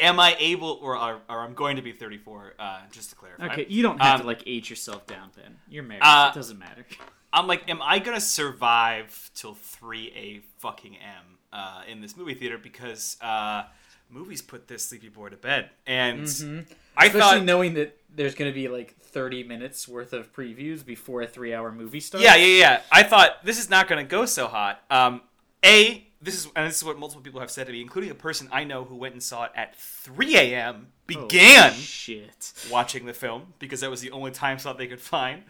am 0.00 0.18
I 0.20 0.36
able, 0.38 0.78
or, 0.82 0.96
or, 0.96 1.20
or 1.28 1.40
I'm 1.40 1.54
going 1.54 1.76
to 1.76 1.82
be 1.82 1.92
34? 1.92 2.54
Uh, 2.58 2.80
just 2.90 3.10
to 3.10 3.16
clarify. 3.16 3.46
Okay, 3.52 3.66
you 3.68 3.82
don't 3.82 4.00
have 4.00 4.16
Um, 4.16 4.20
to 4.22 4.26
like 4.26 4.42
age 4.46 4.70
yourself 4.70 5.06
down, 5.06 5.30
Ben. 5.36 5.56
You're 5.68 5.82
married. 5.82 6.02
uh, 6.02 6.30
it 6.32 6.36
doesn't 6.36 6.58
matter. 6.58 6.84
I'm 7.32 7.46
like, 7.46 7.68
am 7.68 7.82
I 7.82 7.98
gonna 7.98 8.20
survive 8.20 9.30
till 9.34 9.54
three 9.54 10.10
a 10.16 10.40
fucking 10.60 10.96
m 10.96 11.38
uh, 11.52 11.82
in 11.86 12.00
this 12.00 12.16
movie 12.16 12.32
theater 12.34 12.56
because 12.56 13.18
uh, 13.20 13.64
movies 14.08 14.40
put 14.40 14.68
this 14.68 14.86
sleepy 14.86 15.08
boy 15.10 15.28
to 15.28 15.36
bed, 15.36 15.68
and 15.86 16.20
I 16.20 16.24
Mm-hmm. 16.24 16.58
Especially 16.98 17.20
thought, 17.20 17.44
knowing 17.44 17.74
that 17.74 17.98
there's 18.14 18.34
going 18.34 18.50
to 18.50 18.54
be 18.54 18.68
like 18.68 18.96
30 18.98 19.42
minutes 19.44 19.86
worth 19.86 20.14
of 20.14 20.32
previews 20.32 20.84
before 20.86 21.20
a 21.22 21.26
three-hour 21.26 21.72
movie 21.72 22.00
starts. 22.00 22.24
yeah, 22.24 22.36
yeah, 22.36 22.58
yeah, 22.58 22.80
I 22.90 23.02
thought 23.02 23.44
this 23.44 23.58
is 23.58 23.68
not 23.68 23.86
gonna 23.88 24.04
go 24.04 24.24
so 24.24 24.46
hot. 24.46 24.80
Um, 24.88 25.20
a 25.62 26.05
this 26.20 26.34
is 26.34 26.48
and 26.56 26.66
this 26.68 26.76
is 26.76 26.84
what 26.84 26.98
multiple 26.98 27.22
people 27.22 27.40
have 27.40 27.50
said 27.50 27.66
to 27.66 27.72
me, 27.72 27.80
including 27.80 28.10
a 28.10 28.14
person 28.14 28.48
I 28.52 28.64
know 28.64 28.84
who 28.84 28.96
went 28.96 29.14
and 29.14 29.22
saw 29.22 29.44
it 29.44 29.52
at 29.54 29.76
3 29.76 30.36
a.m. 30.36 30.88
Oh, 30.88 30.92
began 31.06 31.72
shit. 31.74 32.52
watching 32.70 33.06
the 33.06 33.12
film 33.12 33.54
because 33.58 33.80
that 33.80 33.90
was 33.90 34.00
the 34.00 34.10
only 34.10 34.30
time 34.30 34.58
slot 34.58 34.78
they 34.78 34.86
could 34.86 35.00
find. 35.00 35.42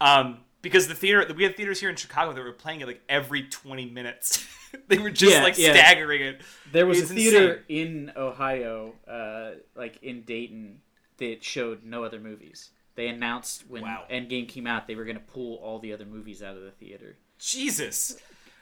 Um, 0.00 0.38
because 0.62 0.88
the 0.88 0.94
theater, 0.94 1.32
we 1.34 1.44
had 1.44 1.56
theaters 1.56 1.78
here 1.80 1.90
in 1.90 1.96
Chicago 1.96 2.32
that 2.32 2.42
were 2.42 2.52
playing 2.52 2.80
it 2.80 2.86
like 2.86 3.00
every 3.08 3.44
20 3.44 3.86
minutes. 3.90 4.44
they 4.88 4.98
were 4.98 5.10
just 5.10 5.32
Yeah, 5.34 5.42
like 5.42 5.56
yeah. 5.58 5.72
staggering 5.72 6.22
it. 6.22 6.40
There 6.72 6.86
was 6.86 7.00
It's 7.02 7.10
a 7.10 7.14
theater 7.14 7.64
insane. 7.68 8.08
in 8.08 8.12
Ohio, 8.16 8.94
uh, 9.06 9.60
like 9.76 10.02
in 10.02 10.22
Dayton, 10.22 10.80
that 11.18 11.44
showed 11.44 11.84
no 11.84 12.02
other 12.04 12.18
movies. 12.18 12.70
They 12.96 13.08
announced 13.08 13.64
when 13.68 13.82
Wow. 13.82 14.04
Endgame 14.10 14.48
came 14.48 14.66
out, 14.66 14.86
they 14.88 14.96
were 14.96 15.04
going 15.04 15.16
to 15.18 15.22
pull 15.22 15.56
all 15.56 15.78
the 15.78 15.92
other 15.92 16.06
movies 16.06 16.42
out 16.42 16.56
of 16.56 16.62
the 16.62 16.70
theater. 16.72 17.16
Jesus. 17.38 18.16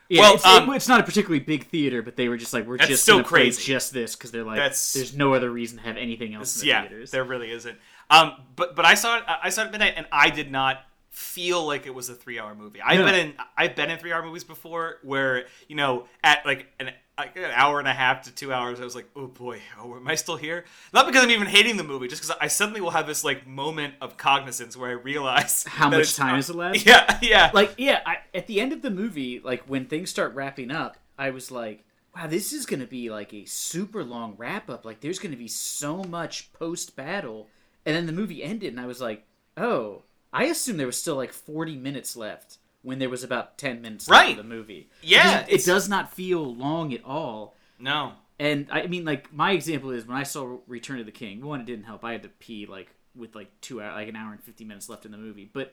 Yeah, 0.08 0.20
Well, 0.20 0.34
it's, 0.34 0.44
um, 0.46 0.70
it's 0.74 0.86
not 0.88 1.00
a 1.00 1.02
particularly 1.02 1.40
big 1.40 1.66
theater, 1.68 2.02
but 2.02 2.16
they 2.16 2.28
were 2.28 2.36
just 2.36 2.52
like, 2.52 2.66
we're 2.66 2.76
just 2.76 3.02
still 3.02 3.14
going 3.16 3.24
to 3.24 3.28
play 3.28 3.40
crazy. 3.44 3.62
just 3.62 3.92
this 3.92 4.14
because 4.14 4.30
they're 4.32 4.44
like, 4.44 4.56
That's- 4.56 4.92
there's 4.92 5.16
no 5.16 5.32
other 5.34 5.50
reason 5.50 5.78
to 5.78 5.84
have 5.84 5.96
anything 5.96 6.34
else 6.34 6.56
in 6.56 6.60
the 6.60 6.66
yeah, 6.66 6.82
theaters. 6.82 7.10
there 7.10 7.24
really 7.24 7.50
isn't. 7.50 7.78
Um, 8.10 8.34
but 8.54 8.76
but 8.76 8.84
I 8.84 8.94
saw 8.94 9.16
it. 9.18 9.24
I 9.26 9.48
saw 9.48 9.62
it 9.62 9.66
at 9.66 9.70
midnight, 9.72 9.94
and 9.96 10.06
I 10.12 10.28
did 10.28 10.50
not 10.52 10.82
feel 11.10 11.64
like 11.66 11.86
it 11.86 11.94
was 11.94 12.10
a 12.10 12.14
three-hour 12.14 12.54
movie. 12.54 12.80
I've 12.82 12.98
No. 12.98 13.06
been 13.06 13.14
in 13.14 13.34
I've 13.56 13.74
been 13.76 13.90
in 13.90 13.98
three-hour 13.98 14.22
movies 14.24 14.44
before, 14.44 14.98
where 15.02 15.46
you 15.68 15.76
know 15.76 16.06
at 16.22 16.44
like 16.44 16.66
an 16.78 16.90
like 17.16 17.36
an 17.36 17.50
hour 17.54 17.78
and 17.78 17.86
a 17.86 17.92
half 17.92 18.22
to 18.22 18.32
two 18.34 18.52
hours, 18.52 18.80
I 18.80 18.84
was 18.84 18.94
like, 18.96 19.08
oh 19.14 19.26
boy, 19.28 19.60
oh, 19.80 19.94
am 19.96 20.08
I 20.08 20.16
still 20.16 20.36
here? 20.36 20.64
Not 20.92 21.06
because 21.06 21.22
I'm 21.22 21.30
even 21.30 21.46
hating 21.46 21.76
the 21.76 21.84
movie, 21.84 22.08
just 22.08 22.22
because 22.22 22.36
I 22.40 22.48
suddenly 22.48 22.80
will 22.80 22.90
have 22.90 23.06
this 23.06 23.22
like 23.22 23.46
moment 23.46 23.94
of 24.00 24.16
cognizance 24.16 24.76
where 24.76 24.90
I 24.90 24.94
realize 24.94 25.62
How 25.68 25.88
much 25.90 26.16
time 26.16 26.30
not- 26.32 26.38
is 26.40 26.50
left? 26.50 26.84
Yeah, 26.86 27.18
yeah. 27.22 27.50
like 27.54 27.74
yeah 27.78 28.00
I, 28.04 28.16
at 28.34 28.46
the 28.46 28.60
end 28.60 28.72
of 28.72 28.82
the 28.82 28.90
movie 28.90 29.40
like 29.42 29.62
when 29.64 29.86
things 29.86 30.10
start 30.10 30.34
wrapping 30.34 30.70
up 30.70 30.96
i 31.18 31.30
was 31.30 31.50
like 31.50 31.84
wow 32.14 32.26
this 32.26 32.52
is 32.52 32.66
gonna 32.66 32.86
be 32.86 33.10
like 33.10 33.32
a 33.32 33.44
super 33.44 34.02
long 34.04 34.34
wrap 34.36 34.68
up 34.68 34.84
like 34.84 35.00
there's 35.00 35.18
gonna 35.18 35.36
be 35.36 35.48
so 35.48 36.02
much 36.04 36.52
post 36.52 36.96
battle 36.96 37.48
and 37.86 37.94
then 37.96 38.06
the 38.06 38.12
movie 38.12 38.42
ended 38.42 38.72
and 38.72 38.80
i 38.80 38.86
was 38.86 39.00
like 39.00 39.24
oh 39.56 40.02
i 40.32 40.44
assumed 40.44 40.78
there 40.80 40.86
was 40.86 40.98
still 40.98 41.16
like 41.16 41.32
40 41.32 41.76
minutes 41.76 42.16
left 42.16 42.58
when 42.84 43.00
there 43.00 43.10
was 43.10 43.24
about 43.24 43.58
10 43.58 43.82
minutes 43.82 44.08
Right. 44.08 44.30
of 44.30 44.36
the 44.36 44.44
movie 44.44 44.88
Yeah, 45.02 45.40
it, 45.48 45.60
it 45.62 45.64
does 45.64 45.88
not 45.88 46.12
feel 46.14 46.54
long 46.54 46.92
at 46.94 47.04
all 47.04 47.56
no. 47.80 48.12
and 48.38 48.68
I 48.70 48.86
mean, 48.86 49.04
like 49.04 49.32
my 49.32 49.50
example 49.52 49.90
is 49.90 50.06
when 50.06 50.16
I 50.16 50.22
saw 50.22 50.58
Return 50.68 51.00
of 51.00 51.06
the 51.06 51.12
King. 51.12 51.44
One, 51.44 51.60
it 51.60 51.66
didn't 51.66 51.84
help. 51.86 52.04
I 52.04 52.12
had 52.12 52.22
to 52.22 52.28
pee 52.28 52.66
like 52.66 52.88
with 53.16 53.34
like 53.34 53.48
two 53.60 53.82
hour, 53.82 53.92
like 53.92 54.08
an 54.08 54.16
hour 54.16 54.32
and 54.32 54.42
fifty 54.42 54.64
minutes 54.64 54.88
left 54.88 55.04
in 55.04 55.10
the 55.12 55.18
movie. 55.18 55.50
But 55.52 55.72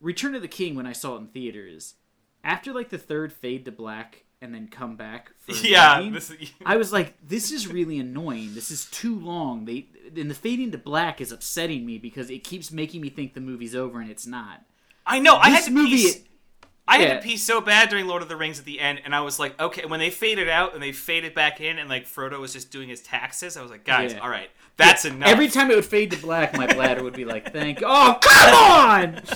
Return 0.00 0.34
of 0.34 0.42
the 0.42 0.48
King, 0.48 0.74
when 0.74 0.86
I 0.86 0.92
saw 0.92 1.16
it 1.16 1.18
in 1.20 1.26
theaters, 1.28 1.94
after 2.44 2.72
like 2.72 2.88
the 2.90 2.98
third 2.98 3.32
fade 3.32 3.64
to 3.64 3.72
black 3.72 4.24
and 4.40 4.54
then 4.54 4.68
come 4.68 4.96
back 4.96 5.32
for 5.38 5.52
Yeah, 5.66 6.08
this- 6.10 6.32
I 6.64 6.76
was 6.76 6.92
like, 6.92 7.14
this 7.26 7.50
is 7.50 7.66
really 7.66 7.98
annoying. 7.98 8.54
This 8.54 8.70
is 8.70 8.84
too 8.86 9.18
long. 9.18 9.64
They 9.64 9.86
and 10.16 10.30
the 10.30 10.34
fading 10.34 10.70
to 10.72 10.78
black 10.78 11.20
is 11.20 11.32
upsetting 11.32 11.84
me 11.84 11.98
because 11.98 12.30
it 12.30 12.44
keeps 12.44 12.70
making 12.70 13.00
me 13.00 13.10
think 13.10 13.34
the 13.34 13.40
movie's 13.40 13.74
over 13.74 14.00
and 14.00 14.10
it's 14.10 14.26
not. 14.26 14.62
I 15.06 15.18
know. 15.20 15.36
I 15.36 15.50
had 15.50 15.64
to 15.64 15.70
movie- 15.70 15.96
pee. 15.96 16.24
I 16.88 16.98
had 16.98 17.20
to 17.22 17.28
pee 17.28 17.36
so 17.36 17.60
bad 17.60 17.88
during 17.90 18.06
Lord 18.06 18.22
of 18.22 18.28
the 18.28 18.36
Rings 18.36 18.58
at 18.58 18.64
the 18.64 18.80
end, 18.80 19.02
and 19.04 19.14
I 19.14 19.20
was 19.20 19.38
like, 19.38 19.60
okay. 19.60 19.84
When 19.86 20.00
they 20.00 20.10
faded 20.10 20.48
out 20.48 20.74
and 20.74 20.82
they 20.82 20.92
faded 20.92 21.34
back 21.34 21.60
in, 21.60 21.78
and 21.78 21.88
like 21.88 22.06
Frodo 22.06 22.40
was 22.40 22.52
just 22.52 22.70
doing 22.70 22.88
his 22.88 23.00
taxes, 23.00 23.56
I 23.56 23.62
was 23.62 23.70
like, 23.70 23.84
guys, 23.84 24.12
Yeah. 24.14 24.20
all 24.20 24.30
right, 24.30 24.50
that's 24.76 25.04
enough. 25.04 25.28
Every 25.28 25.48
time 25.48 25.70
it 25.70 25.76
would 25.76 25.84
fade 25.84 26.10
to 26.12 26.16
black, 26.18 26.56
my 26.56 26.66
bladder 26.72 27.02
would 27.04 27.14
be 27.14 27.24
like, 27.24 27.52
"Thank 27.52 27.82
oh 27.84 28.18
come 28.20 28.54
on!" 28.54 29.22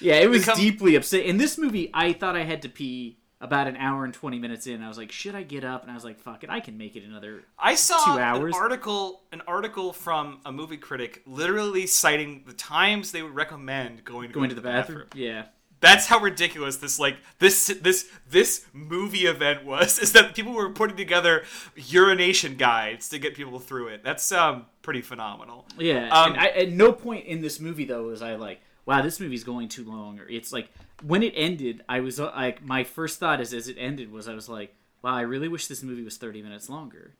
Yeah, 0.00 0.14
it 0.16 0.30
was 0.30 0.42
Become- 0.42 0.58
deeply 0.58 0.94
upset. 0.94 1.24
In 1.24 1.38
this 1.38 1.58
movie, 1.58 1.90
I 1.92 2.12
thought 2.12 2.36
I 2.36 2.44
had 2.44 2.62
to 2.62 2.68
pee 2.68 3.18
about 3.40 3.66
an 3.66 3.76
hour 3.76 4.04
and 4.04 4.14
twenty 4.14 4.38
minutes 4.38 4.66
in. 4.68 4.80
I 4.82 4.86
was 4.88 4.96
like, 4.96 5.10
"Should 5.10 5.34
I 5.34 5.42
get 5.42 5.64
up?" 5.64 5.82
And 5.82 5.90
I 5.90 5.94
was 5.94 6.04
like, 6.04 6.20
"Fuck 6.20 6.44
it, 6.44 6.50
I 6.50 6.60
can 6.60 6.78
make 6.78 6.94
it 6.94 7.02
another." 7.04 7.42
I 7.58 7.74
saw 7.74 8.04
two 8.14 8.20
hours. 8.20 8.54
an 8.54 8.60
article, 8.60 9.22
an 9.32 9.42
article 9.48 9.92
from 9.92 10.38
a 10.44 10.52
movie 10.52 10.76
critic, 10.76 11.22
literally 11.26 11.86
citing 11.88 12.44
the 12.46 12.52
times 12.52 13.10
they 13.10 13.22
would 13.22 13.34
recommend 13.34 14.04
going 14.04 14.28
to 14.28 14.34
Going 14.34 14.48
to 14.50 14.54
the 14.54 14.60
bathroom. 14.60 15.06
Yeah, 15.16 15.46
That's 15.80 16.06
how 16.06 16.18
ridiculous 16.18 16.76
this 16.76 16.98
like 16.98 17.16
this 17.38 17.66
this 17.80 18.08
this 18.28 18.66
movie 18.72 19.26
event 19.26 19.64
was. 19.64 19.98
Is 20.02 20.12
that 20.12 20.34
people 20.34 20.52
were 20.52 20.70
putting 20.70 20.96
together 20.96 21.44
urination 21.76 22.56
guides 22.56 23.08
to 23.10 23.18
get 23.18 23.34
people 23.34 23.58
through 23.58 23.88
it. 23.88 24.02
That's 24.02 24.30
um 24.32 24.66
pretty 24.82 25.02
phenomenal. 25.02 25.66
yeah. 25.78 26.08
Um, 26.08 26.32
and 26.32 26.40
I, 26.40 26.46
at 26.48 26.72
no 26.72 26.92
point 26.92 27.26
in 27.26 27.40
this 27.40 27.60
movie 27.60 27.84
though 27.84 28.04
was 28.04 28.22
I 28.22 28.34
like, 28.36 28.60
"Wow, 28.86 29.02
this 29.02 29.20
movie's 29.20 29.44
going 29.44 29.68
too 29.68 29.84
long." 29.84 30.18
Or 30.18 30.28
it's 30.28 30.52
like 30.52 30.68
when 31.02 31.22
it 31.22 31.32
ended, 31.36 31.84
I 31.88 32.00
was 32.00 32.18
uh, 32.18 32.32
like, 32.34 32.64
my 32.64 32.82
first 32.82 33.20
thought 33.20 33.40
is 33.40 33.54
as 33.54 33.68
it 33.68 33.76
ended 33.78 34.10
was 34.10 34.26
I 34.26 34.34
was 34.34 34.48
like, 34.48 34.74
"Wow, 35.02 35.14
I 35.14 35.20
really 35.20 35.48
wish 35.48 35.68
this 35.68 35.82
movie 35.82 36.02
was 36.02 36.16
thirty 36.16 36.42
minutes 36.42 36.68
longer." 36.68 37.14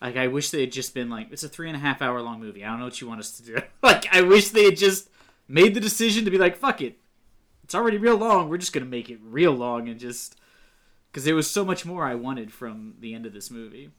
Like 0.00 0.16
I 0.16 0.28
wish 0.28 0.50
they 0.50 0.60
had 0.60 0.72
just 0.72 0.94
been 0.94 1.10
like, 1.10 1.32
it's 1.32 1.42
a 1.42 1.48
three 1.48 1.68
and 1.68 1.76
a 1.76 1.80
half 1.80 2.00
hour 2.00 2.22
long 2.22 2.40
movie. 2.40 2.64
I 2.64 2.68
don't 2.68 2.78
know 2.78 2.84
what 2.84 3.00
you 3.00 3.08
want 3.08 3.20
us 3.20 3.36
to 3.38 3.42
do. 3.42 3.58
like 3.82 4.06
I 4.14 4.22
wish 4.22 4.50
they 4.50 4.64
had 4.64 4.76
just 4.76 5.10
made 5.48 5.74
the 5.74 5.80
decision 5.80 6.24
to 6.24 6.30
be 6.30 6.38
like, 6.38 6.56
fuck 6.56 6.80
it, 6.80 6.98
it's 7.68 7.74
already 7.74 7.98
real 7.98 8.16
long. 8.16 8.48
We're 8.48 8.56
just 8.56 8.72
gonna 8.72 8.86
make 8.86 9.10
it 9.10 9.18
real 9.22 9.52
long 9.52 9.90
and 9.90 10.00
just 10.00 10.36
because 11.12 11.26
there 11.26 11.34
was 11.34 11.50
so 11.50 11.66
much 11.66 11.84
more 11.84 12.02
I 12.06 12.14
wanted 12.14 12.50
from 12.50 12.94
the 12.98 13.12
end 13.12 13.26
of 13.26 13.34
this 13.34 13.50
movie. 13.50 13.90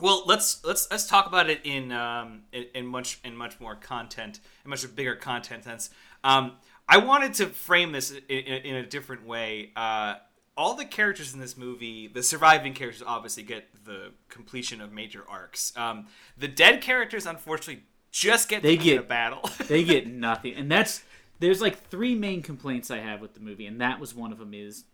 Well, 0.00 0.24
let's 0.26 0.64
let's 0.64 0.90
let's 0.90 1.06
talk 1.06 1.28
about 1.28 1.48
it 1.48 1.60
in 1.62 1.92
um 1.92 2.42
in, 2.52 2.64
in 2.74 2.86
much 2.88 3.20
in 3.22 3.36
much 3.36 3.60
more 3.60 3.76
content, 3.76 4.40
in 4.64 4.70
much 4.70 4.84
bigger 4.96 5.14
content 5.14 5.62
sense. 5.62 5.90
Um, 6.24 6.54
I 6.88 6.96
wanted 6.96 7.34
to 7.34 7.46
frame 7.46 7.92
this 7.92 8.10
in, 8.10 8.18
in, 8.28 8.62
in 8.64 8.74
a 8.74 8.84
different 8.84 9.24
way. 9.24 9.70
Uh, 9.76 10.14
all 10.56 10.74
the 10.74 10.84
characters 10.84 11.34
in 11.34 11.38
this 11.38 11.56
movie, 11.56 12.08
the 12.08 12.22
surviving 12.24 12.72
characters, 12.74 13.04
obviously 13.06 13.44
get 13.44 13.68
the 13.84 14.10
completion 14.28 14.80
of 14.80 14.90
major 14.92 15.24
arcs. 15.28 15.72
Um, 15.76 16.08
the 16.36 16.48
dead 16.48 16.80
characters, 16.80 17.26
unfortunately, 17.26 17.84
just 18.10 18.48
get 18.48 18.62
They 18.64 18.76
to 18.76 18.82
be 18.82 18.90
in 18.90 18.96
get- 18.96 19.04
a 19.04 19.06
battle. 19.06 19.48
They 19.68 19.84
get 19.84 20.06
nothing, 20.28 20.54
and 20.54 20.68
that's 20.68 21.04
there's 21.40 21.60
like 21.60 21.88
three 21.88 22.14
main 22.14 22.42
complaints 22.42 22.90
I 22.90 22.98
have 22.98 23.20
with 23.20 23.34
the 23.34 23.40
movie, 23.40 23.66
and 23.66 23.80
that 23.80 24.00
was 24.00 24.14
one 24.14 24.32
of 24.32 24.38
them. 24.38 24.54
Is 24.54 24.84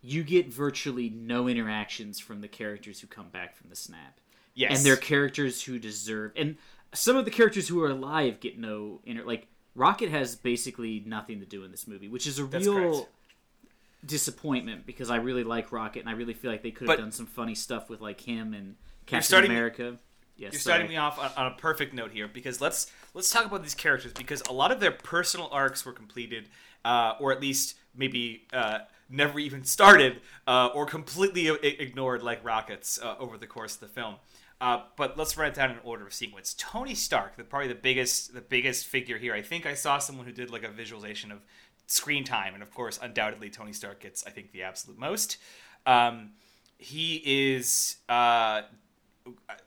you 0.00 0.22
get 0.22 0.52
virtually 0.52 1.08
no 1.10 1.48
interactions 1.48 2.18
from 2.20 2.40
the 2.40 2.48
characters 2.48 3.00
who 3.00 3.06
come 3.06 3.28
back 3.28 3.56
from 3.56 3.70
the 3.70 3.76
snap. 3.76 4.20
yes, 4.54 4.76
and 4.76 4.86
they're 4.86 4.96
characters 4.96 5.62
who 5.62 5.78
deserve 5.78 6.32
and 6.36 6.56
some 6.92 7.16
of 7.16 7.24
the 7.24 7.30
characters 7.30 7.66
who 7.68 7.82
are 7.82 7.88
alive 7.90 8.38
get 8.38 8.58
no 8.58 9.00
inner 9.04 9.24
like 9.24 9.46
rocket 9.74 10.10
has 10.10 10.36
basically 10.36 11.02
nothing 11.06 11.40
to 11.40 11.46
do 11.46 11.64
in 11.64 11.70
this 11.72 11.88
movie 11.88 12.06
which 12.06 12.26
is 12.26 12.38
a 12.38 12.44
That's 12.44 12.66
real 12.66 12.74
correct. 12.92 13.08
disappointment 14.06 14.86
because 14.86 15.10
i 15.10 15.16
really 15.16 15.42
like 15.44 15.72
rocket 15.72 16.00
and 16.00 16.08
i 16.08 16.12
really 16.12 16.34
feel 16.34 16.50
like 16.50 16.62
they 16.62 16.70
could 16.70 16.88
have 16.88 16.98
done 16.98 17.10
some 17.12 17.26
funny 17.26 17.54
stuff 17.54 17.88
with 17.88 18.00
like 18.00 18.20
him 18.20 18.52
and 18.52 18.76
captain 19.06 19.22
starting 19.24 19.50
america 19.50 19.96
yes 20.36 20.52
You're 20.52 20.60
starting 20.60 20.88
me 20.88 20.96
off 20.96 21.18
on, 21.18 21.30
on 21.36 21.52
a 21.52 21.54
perfect 21.56 21.94
note 21.94 22.10
here 22.12 22.28
because 22.28 22.60
let's 22.60 22.90
let's 23.14 23.30
talk 23.30 23.44
about 23.46 23.62
these 23.62 23.74
characters 23.74 24.12
because 24.12 24.42
a 24.48 24.52
lot 24.52 24.72
of 24.72 24.80
their 24.80 24.90
personal 24.92 25.48
arcs 25.52 25.84
were 25.84 25.92
completed, 25.92 26.48
uh, 26.84 27.14
or 27.20 27.32
at 27.32 27.40
least 27.40 27.76
maybe 27.94 28.46
uh, 28.52 28.78
never 29.08 29.38
even 29.38 29.64
started, 29.64 30.20
uh, 30.46 30.68
or 30.74 30.86
completely 30.86 31.50
i- 31.50 31.54
ignored 31.62 32.22
like 32.22 32.44
rockets 32.44 32.98
uh, 33.02 33.14
over 33.18 33.38
the 33.38 33.46
course 33.46 33.74
of 33.74 33.80
the 33.80 33.88
film. 33.88 34.16
Uh, 34.60 34.82
but 34.96 35.18
let's 35.18 35.36
run 35.36 35.48
it 35.48 35.54
down 35.54 35.70
in 35.70 35.76
order 35.84 36.06
of 36.06 36.14
sequence. 36.14 36.54
Tony 36.56 36.94
Stark, 36.94 37.36
the 37.36 37.44
probably 37.44 37.68
the 37.68 37.74
biggest 37.74 38.32
the 38.34 38.40
biggest 38.40 38.86
figure 38.86 39.18
here. 39.18 39.34
I 39.34 39.42
think 39.42 39.66
I 39.66 39.74
saw 39.74 39.98
someone 39.98 40.26
who 40.26 40.32
did 40.32 40.50
like 40.50 40.62
a 40.64 40.70
visualization 40.70 41.30
of 41.32 41.38
screen 41.86 42.24
time, 42.24 42.54
and 42.54 42.62
of 42.62 42.72
course, 42.72 42.98
undoubtedly, 43.02 43.50
Tony 43.50 43.72
Stark 43.72 44.00
gets 44.00 44.24
I 44.26 44.30
think 44.30 44.52
the 44.52 44.62
absolute 44.62 44.98
most. 44.98 45.38
Um, 45.86 46.30
he 46.78 47.22
is 47.24 47.96
uh, 48.08 48.62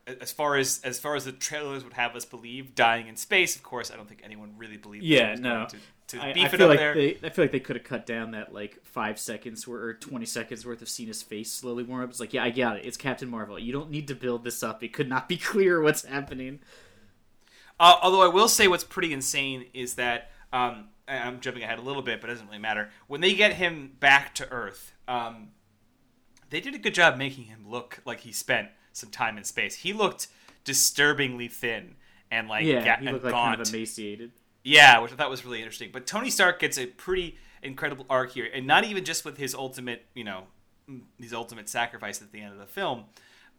as 0.06 0.32
far 0.32 0.56
as 0.56 0.80
as 0.84 1.00
far 1.00 1.16
as 1.16 1.26
the 1.26 1.32
trailers 1.32 1.84
would 1.84 1.94
have 1.94 2.16
us 2.16 2.26
believe, 2.26 2.76
dying 2.76 3.08
in 3.08 3.16
space. 3.16 3.56
Of 3.56 3.64
course, 3.64 3.92
I 3.92 3.96
don't 3.96 4.08
think 4.08 4.22
anyone 4.24 4.54
really 4.58 4.78
believed. 4.78 5.04
yeah 5.06 5.36
no 5.36 5.66
to, 5.70 5.78
to 6.08 6.24
I, 6.24 6.34
beef 6.34 6.54
I 6.54 6.56
it 6.56 6.58
feel 6.58 6.66
up 6.66 6.70
like 6.70 6.80
there. 6.80 6.94
they 6.94 7.18
i 7.24 7.30
feel 7.30 7.44
like 7.46 7.52
they 7.52 7.60
could 7.60 7.76
have 7.76 7.84
cut 7.86 8.06
down 8.06 8.32
that 8.32 8.54
like 8.54 8.80
five 8.84 9.20
seconds 9.20 9.68
or 9.68 9.94
20 9.96 10.26
seconds 10.26 10.66
worth 10.66 10.82
of 10.82 10.90
seeing 10.90 11.08
his 11.08 11.22
face 11.22 11.52
slowly 11.52 11.84
warm 11.84 12.04
up 12.04 12.10
it's 12.10 12.20
like 12.20 12.34
yeah 12.34 12.44
i 12.44 12.50
got 12.50 12.78
it 12.78 12.86
it's 12.86 12.98
captain 12.98 13.30
marvel 13.30 13.60
you 13.60 13.74
don't 13.74 13.90
need 13.92 14.08
to 14.08 14.16
build 14.16 14.44
this 14.44 14.64
up 14.64 14.84
it 14.84 14.94
could 14.94 15.10
not 15.10 15.28
be 15.28 15.38
clear 15.52 15.82
what's 15.82 16.06
happening 16.06 16.60
Uh, 17.80 17.96
although 18.02 18.22
I 18.24 18.28
will 18.28 18.48
say 18.48 18.68
what's 18.68 18.84
pretty 18.84 19.14
insane 19.14 19.66
is 19.74 19.96
that 19.96 20.32
um, 20.52 20.88
I'm 21.08 21.40
jumping 21.42 21.62
ahead 21.64 21.78
a 21.78 21.82
little 21.84 22.02
bit, 22.02 22.22
but 22.22 22.30
it 22.30 22.34
doesn't 22.34 22.48
really 22.48 22.58
matter. 22.60 22.90
When 23.08 23.22
they 23.22 23.36
get 23.36 23.54
him 23.54 23.92
back 24.00 24.34
to 24.36 24.50
Earth, 24.50 24.94
um, 25.08 25.50
they 26.50 26.60
did 26.60 26.74
a 26.74 26.80
good 26.80 26.96
job 26.96 27.18
making 27.18 27.44
him 27.46 27.66
look 27.68 28.00
like 28.04 28.22
he 28.22 28.32
spent 28.32 28.70
some 28.98 29.10
time 29.10 29.38
in 29.38 29.44
space. 29.44 29.76
He 29.76 29.94
looked 29.94 30.28
disturbingly 30.64 31.48
thin 31.48 31.96
and 32.30 32.48
like 32.50 32.66
yeah 32.66 32.84
ga- 32.84 32.98
he 33.00 33.06
and 33.08 33.14
looked 33.14 33.26
like 33.26 33.34
gaunt. 33.34 33.58
kind 33.58 33.62
of 33.62 33.74
emaciated 33.74 34.32
Yeah, 34.64 35.00
which 35.00 35.14
I 35.14 35.16
thought 35.16 35.30
was 35.30 35.46
really 35.46 35.60
interesting. 35.60 35.90
But 35.94 36.06
Tony 36.06 36.30
Stark 36.30 36.60
gets 36.60 36.78
a 36.78 36.88
pretty 36.88 37.38
incredible 37.64 38.06
arc 38.10 38.32
here, 38.32 38.50
and 38.54 38.68
not 38.68 38.84
even 38.84 39.06
just 39.06 39.24
with 39.24 39.38
his 39.38 39.56
ultimate, 39.56 40.06
you 40.14 40.24
know, 40.24 40.44
his 41.20 41.34
ultimate 41.34 41.70
sacrifice 41.70 42.22
at 42.22 42.32
the 42.32 42.42
end 42.42 42.54
of 42.54 42.60
the 42.60 42.66
film, 42.66 43.06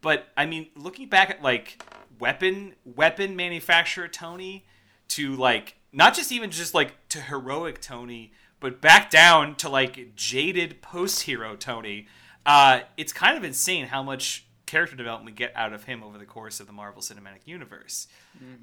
but 0.01 0.27
I 0.37 0.45
mean, 0.45 0.67
looking 0.75 1.09
back 1.09 1.29
at 1.29 1.41
like 1.41 1.83
weapon 2.19 2.75
weapon 2.85 3.35
manufacturer 3.35 4.07
Tony 4.07 4.65
to 5.09 5.35
like 5.35 5.75
not 5.91 6.13
just 6.13 6.31
even 6.31 6.51
just 6.51 6.73
like 6.73 7.07
to 7.09 7.21
heroic 7.21 7.81
Tony, 7.81 8.31
but 8.59 8.81
back 8.81 9.09
down 9.09 9.55
to 9.55 9.69
like 9.69 10.15
jaded 10.15 10.81
post 10.81 11.23
hero 11.23 11.55
Tony. 11.55 12.07
Uh, 12.45 12.81
it's 12.97 13.13
kind 13.13 13.37
of 13.37 13.43
insane 13.43 13.87
how 13.87 14.01
much 14.01 14.45
character 14.69 14.95
development 14.95 15.25
we 15.25 15.35
get 15.35 15.51
out 15.55 15.73
of 15.73 15.85
him 15.85 16.03
over 16.03 16.17
the 16.17 16.25
course 16.25 16.59
of 16.59 16.67
the 16.67 16.73
Marvel 16.73 17.01
Cinematic 17.01 17.45
Universe. 17.45 18.07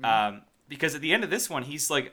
Um, 0.05 0.43
because 0.69 0.95
at 0.95 1.01
the 1.01 1.13
end 1.13 1.25
of 1.25 1.31
this 1.31 1.51
one, 1.51 1.65
he's 1.65 1.91
like 1.91 2.13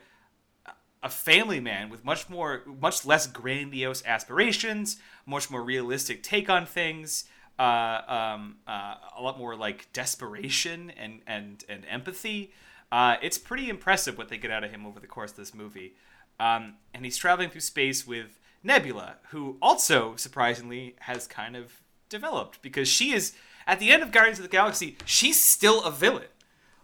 a 1.04 1.10
family 1.10 1.60
man 1.60 1.90
with 1.90 2.04
much 2.06 2.30
more, 2.30 2.64
much 2.66 3.06
less 3.06 3.28
grandiose 3.28 4.04
aspirations, 4.06 4.98
much 5.26 5.52
more 5.52 5.62
realistic 5.62 6.24
take 6.24 6.50
on 6.50 6.66
things, 6.66 7.26
uh, 7.60 8.02
um, 8.08 8.56
uh, 8.68 8.96
a 9.18 9.22
lot 9.22 9.38
more 9.38 9.56
like 9.56 9.92
desperation 9.94 10.92
and 10.92 11.22
and 11.28 11.64
and 11.70 11.86
empathy. 11.90 12.52
Uh, 12.92 13.18
it's 13.22 13.38
pretty 13.38 13.70
impressive 13.70 14.18
what 14.18 14.30
they 14.30 14.38
get 14.38 14.52
out 14.52 14.64
of 14.64 14.72
him 14.72 14.86
over 14.86 15.00
the 15.00 15.08
course 15.08 15.32
of 15.32 15.38
this 15.38 15.54
movie. 15.54 15.96
Um, 16.40 16.76
and 16.94 17.06
he's 17.06 17.18
traveling 17.18 17.50
through 17.50 17.62
space 17.62 18.08
with 18.08 18.40
Nebula, 18.64 19.16
who 19.30 19.58
also 19.62 20.16
surprisingly 20.16 20.96
has 21.00 21.28
kind 21.28 21.56
of 21.56 21.82
developed 22.10 22.62
because 22.62 22.88
she 22.88 23.12
is 23.12 23.34
at 23.68 23.80
the 23.80 23.92
end 23.92 24.04
of 24.04 24.12
Guardians 24.12 24.40
of 24.40 24.44
the 24.44 24.50
Galaxy, 24.50 24.98
she's 25.06 25.44
still 25.44 25.84
a 25.84 25.92
villain. 25.92 26.28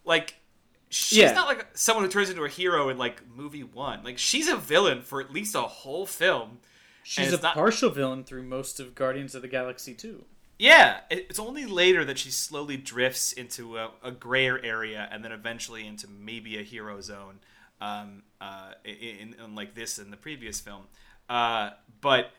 Like 0.06 0.36
she's 0.90 1.20
Yeah. 1.20 1.34
not 1.34 1.48
like 1.48 1.68
someone 1.74 2.04
who 2.06 2.12
turns 2.12 2.30
into 2.30 2.44
a 2.44 2.50
hero 2.50 2.90
in 2.90 2.98
like 2.98 3.22
movie 3.30 3.64
one. 3.64 4.04
Like 4.04 4.18
she's 4.18 4.48
a 4.48 4.56
villain 4.58 5.02
for 5.02 5.22
at 5.22 5.32
least 5.32 5.56
a 5.56 5.62
whole 5.62 6.06
film. 6.06 6.60
She's 7.04 7.34
a 7.34 7.42
not- 7.42 7.54
partial 7.56 7.90
villain 7.90 8.24
through 8.24 8.44
most 8.44 8.80
of 8.80 8.96
Guardians 8.96 9.34
of 9.36 9.42
the 9.42 9.48
Galaxy 9.48 9.94
too. 9.94 10.26
Yeah, 10.58 11.00
it's 11.10 11.40
only 11.40 11.66
later 11.66 12.04
that 12.04 12.18
she 12.20 12.32
slowly 12.32 12.76
drifts 12.76 13.32
into 13.32 13.78
a, 13.78 13.92
a 14.04 14.12
grayer 14.12 14.60
area 14.62 15.08
and 15.10 15.24
then 15.24 15.32
eventually 15.32 15.88
into 15.88 16.06
maybe 16.10 16.58
a 16.60 16.64
hero 16.64 17.00
zone, 17.00 17.40
um, 17.80 18.24
uh, 18.42 18.74
in, 18.84 19.36
in 19.42 19.56
like 19.56 19.74
this 19.74 19.98
in 19.98 20.12
the 20.12 20.18
previous 20.18 20.60
film. 20.60 20.84
Uh, 21.30 21.70
but 22.02 22.32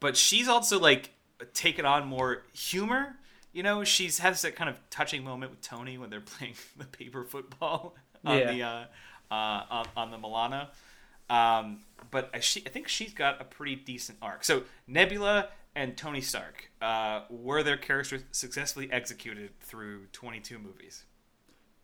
but 0.00 0.16
she's 0.16 0.46
also 0.48 0.78
like 0.78 1.10
taken 1.54 1.84
on 1.86 2.06
more 2.06 2.42
humor. 2.52 3.16
You 3.52 3.62
know, 3.62 3.82
she 3.84 4.04
has 4.20 4.42
that 4.42 4.56
kind 4.56 4.68
of 4.70 4.76
touching 4.90 5.24
moment 5.24 5.50
with 5.50 5.60
Tony 5.62 5.98
when 5.98 6.10
they're 6.10 6.20
playing 6.38 6.54
the 6.76 6.84
paper 6.84 7.24
football 7.24 7.94
on 8.24 8.38
Yeah. 8.38 8.52
the 8.52 8.62
uh, 8.62 8.84
uh, 9.30 9.64
on, 9.70 9.86
on 9.96 10.10
the 10.10 10.18
Milano. 10.18 10.68
Um, 11.30 11.80
but 12.10 12.30
I- 12.34 12.40
she, 12.40 12.62
I 12.66 12.70
think 12.70 12.88
she's 12.88 13.12
got 13.12 13.40
a 13.40 13.44
pretty 13.44 13.76
decent 13.76 14.18
arc. 14.22 14.44
So 14.44 14.62
Nebula 14.86 15.48
and 15.74 15.96
Tony 15.96 16.20
Stark 16.20 16.70
uh, 16.80 17.22
were 17.28 17.62
their 17.62 17.76
characters 17.76 18.22
successfully 18.32 18.90
executed 18.90 19.50
through 19.60 20.06
22 20.12 20.58
movies. 20.58 21.04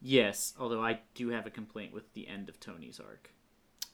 Yes, 0.00 0.52
although 0.58 0.82
I 0.84 1.00
do 1.14 1.28
have 1.30 1.46
a 1.46 1.50
complaint 1.50 1.92
with 1.92 2.12
the 2.14 2.28
end 2.28 2.49
of 2.49 2.61
Tony's 2.61 3.00
arc. 3.00 3.30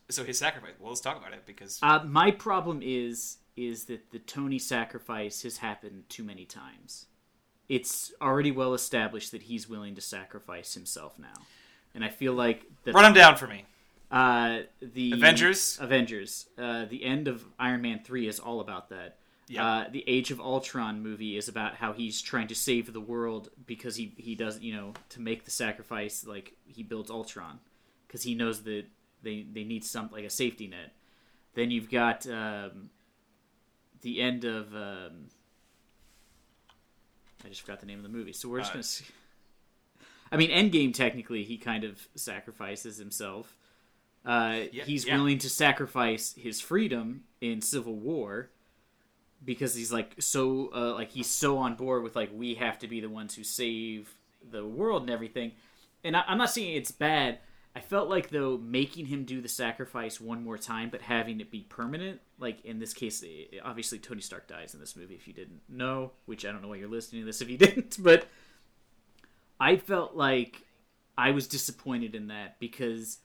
So 0.09 0.25
his 0.25 0.39
sacrifice. 0.39 0.73
Well, 0.81 0.89
let's 0.91 1.01
talk 1.01 1.17
about 1.19 1.33
it 1.33 1.45
because 1.47 1.79
Uh, 1.83 2.03
my 2.05 2.31
problem 2.33 2.81
is 2.83 3.37
is 3.57 3.85
that 3.87 4.11
the 4.11 4.19
Tony 4.19 4.59
sacrifice 4.59 5.43
has 5.43 5.59
happened 5.59 6.05
too 6.09 6.23
many 6.25 6.45
times. 6.45 7.07
It's 7.69 8.13
already 8.21 8.51
well 8.51 8.75
established 8.75 9.31
that 9.33 9.43
he's 9.43 9.69
willing 9.69 9.95
to 9.95 10.01
sacrifice 10.01 10.75
himself 10.75 11.19
now, 11.19 11.47
and 11.95 12.05
I 12.05 12.09
feel 12.09 12.33
like 12.33 12.65
the 12.85 12.93
run 12.93 13.05
him 13.05 13.13
down 13.13 13.37
for 13.37 13.47
me. 13.47 13.65
uh, 14.11 14.61
the 14.83 15.13
Avengers? 15.13 15.79
Avengers, 15.81 16.49
uh, 16.59 16.87
the 16.87 17.05
end 17.05 17.29
of 17.29 17.45
Iron 17.59 17.83
Man 17.83 18.01
three 18.05 18.27
is 18.27 18.41
all 18.41 18.61
about 18.61 18.89
that. 18.91 19.17
Yeah. 19.47 19.67
Uh, 19.67 19.85
the 19.91 20.05
Age 20.07 20.31
of 20.31 20.41
Ultron 20.41 21.03
movie 21.03 21.37
is 21.37 21.49
about 21.49 21.75
how 21.75 21.93
he's 21.93 22.21
trying 22.23 22.47
to 22.49 22.55
save 22.55 22.93
the 22.93 23.01
world 23.01 23.51
because 23.67 23.97
he 23.97 24.15
he 24.17 24.35
does 24.35 24.61
you 24.61 24.75
know 24.75 24.93
to 25.11 25.21
make 25.21 25.45
the 25.45 25.51
sacrifice 25.51 26.25
like 26.27 26.55
he 26.67 26.83
builds 26.83 27.11
Ultron 27.11 27.59
because 28.07 28.23
he 28.23 28.35
knows 28.35 28.63
that 28.63 28.85
they 29.23 29.45
they 29.53 29.65
need 29.65 29.85
some 29.85 30.09
like 30.13 30.25
a 30.25 30.31
safety 30.31 30.67
net. 30.67 30.93
Then 31.55 31.71
you've 31.71 31.91
got 31.91 32.27
um, 32.29 32.91
the 34.03 34.21
end 34.21 34.45
of 34.45 34.75
um, 34.75 35.29
I 37.45 37.49
just 37.49 37.63
forgot 37.63 37.81
the 37.81 37.87
name 37.87 37.99
of 37.99 38.03
the 38.03 38.09
movie. 38.09 38.33
So 38.33 38.49
we're 38.49 38.59
just 38.59 38.71
Uh, 38.71 38.75
gonna. 38.75 38.83
See. 38.83 39.05
I 40.33 40.37
mean, 40.37 40.51
Endgame 40.51 40.95
technically 40.95 41.43
he 41.45 41.57
kind 41.59 41.85
of 41.85 42.07
sacrifices 42.15 42.99
himself. 42.99 43.57
Uh, 44.25 44.65
Yeah, 44.73 44.85
he's 44.85 45.07
yeah. 45.07 45.17
willing 45.17 45.39
to 45.39 45.49
sacrifice 45.51 46.35
his 46.35 46.61
freedom 46.61 47.25
in 47.41 47.63
Civil 47.63 47.97
War 47.97 48.51
because 49.45 49.75
he's 49.75 49.91
like 49.93 50.15
so 50.19 50.71
uh, 50.75 50.95
like 50.95 51.11
he's 51.11 51.27
so 51.27 51.59
on 51.59 51.75
board 51.75 52.03
with 52.03 52.15
like 52.15 52.31
we 52.33 52.55
have 52.57 52.79
to 52.81 52.87
be 52.89 53.01
the 53.01 53.09
ones 53.09 53.35
who 53.35 53.43
save 53.45 54.15
the 54.51 54.65
world 54.67 55.03
and 55.03 55.11
everything. 55.11 55.53
And 56.05 56.17
I, 56.17 56.25
I'm 56.27 56.39
not 56.39 56.51
saying 56.51 56.77
it's 56.77 56.91
bad. 56.93 57.39
I 57.75 57.81
felt 57.81 58.09
like 58.09 58.31
though 58.31 58.59
making 58.59 59.07
him 59.07 59.25
do 59.25 59.41
the 59.41 59.49
sacrifice 59.49 60.21
one 60.21 60.43
more 60.43 60.59
time, 60.59 60.89
but 60.91 61.03
having 61.03 61.41
it 61.41 61.51
be 61.53 61.61
permanent. 61.69 62.21
Like 62.39 62.65
in 62.65 62.79
this 62.81 62.93
case, 62.93 63.23
obviously 63.65 63.99
Tony 63.99 64.21
Stark 64.21 64.49
dies 64.49 64.75
in 64.75 64.81
this 64.81 64.97
movie. 64.97 65.15
If 65.15 65.29
you 65.29 65.35
didn't 65.35 65.61
know, 65.69 66.11
which 66.27 66.45
I 66.45 66.51
don't 66.51 66.63
know 66.63 66.69
why 66.69 66.77
you're 66.77 66.89
listening 66.89 67.23
to 67.23 67.27
this 67.27 67.41
if 67.41 67.49
you 67.49 67.57
didn't, 67.67 67.97
but 68.03 68.27
I 69.61 69.77
felt 69.77 70.17
like 70.17 70.63
I 71.17 71.31
was 71.31 71.47
disappointed 71.47 72.15
in 72.15 72.29
that 72.29 72.59
because 72.59 73.19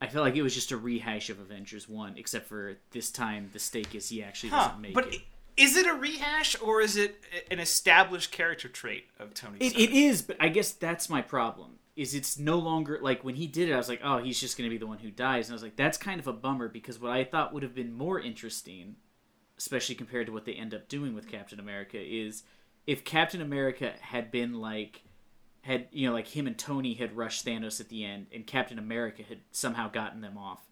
I 0.00 0.06
felt 0.06 0.24
like 0.24 0.36
it 0.36 0.42
was 0.42 0.54
just 0.54 0.70
a 0.72 0.76
rehash 0.76 1.28
of 1.30 1.40
Avengers 1.40 1.88
One, 1.88 2.14
except 2.16 2.46
for 2.48 2.76
this 2.92 3.10
time 3.10 3.50
the 3.52 3.58
stake 3.58 3.94
is 3.94 4.08
he 4.08 4.22
actually 4.22 4.50
Huh. 4.50 4.66
doesn't 4.68 4.80
make 4.82 4.94
But 4.94 5.14
it. 5.14 5.22
is 5.56 5.76
it 5.76 5.86
a 5.86 5.94
rehash 5.94 6.54
or 6.62 6.80
is 6.80 6.96
it 6.96 7.20
an 7.50 7.58
established 7.58 8.30
character 8.30 8.68
trait 8.68 9.06
of 9.18 9.34
Tony? 9.34 9.58
It, 9.58 9.76
it 9.76 9.90
is, 9.90 10.22
but 10.22 10.36
I 10.38 10.48
guess 10.48 10.70
that's 10.72 11.08
my 11.10 11.22
problem. 11.22 11.72
Is 11.96 12.14
it's 12.14 12.38
no 12.38 12.58
longer 12.58 12.98
like 13.02 13.24
when 13.24 13.34
he 13.34 13.46
did 13.46 13.68
it, 13.68 13.74
I 13.74 13.76
was 13.76 13.88
like, 13.88 14.00
oh, 14.02 14.18
he's 14.18 14.40
just 14.40 14.56
going 14.56 14.68
to 14.68 14.72
be 14.72 14.78
the 14.78 14.86
one 14.86 14.98
who 14.98 15.10
dies, 15.10 15.48
and 15.48 15.52
I 15.52 15.56
was 15.56 15.62
like, 15.62 15.76
that's 15.76 15.98
kind 15.98 16.20
of 16.20 16.26
a 16.26 16.32
bummer 16.32 16.68
because 16.68 17.00
what 17.00 17.12
I 17.12 17.24
thought 17.24 17.52
would 17.52 17.62
have 17.62 17.74
been 17.74 17.92
more 17.92 18.18
interesting, 18.20 18.96
especially 19.58 19.96
compared 19.96 20.26
to 20.26 20.32
what 20.32 20.44
they 20.44 20.54
end 20.54 20.72
up 20.72 20.88
doing 20.88 21.14
with 21.14 21.28
Captain 21.28 21.60
America, 21.60 21.98
is 22.00 22.44
if 22.86 23.04
Captain 23.04 23.40
America 23.40 23.92
had 24.00 24.30
been 24.30 24.54
like, 24.54 25.02
had 25.62 25.88
you 25.92 26.06
know, 26.06 26.14
like 26.14 26.28
him 26.28 26.46
and 26.46 26.56
Tony 26.56 26.94
had 26.94 27.16
rushed 27.16 27.44
Thanos 27.44 27.80
at 27.80 27.88
the 27.88 28.04
end, 28.04 28.26
and 28.32 28.46
Captain 28.46 28.78
America 28.78 29.22
had 29.22 29.40
somehow 29.50 29.90
gotten 29.90 30.20
them 30.20 30.38
off, 30.38 30.70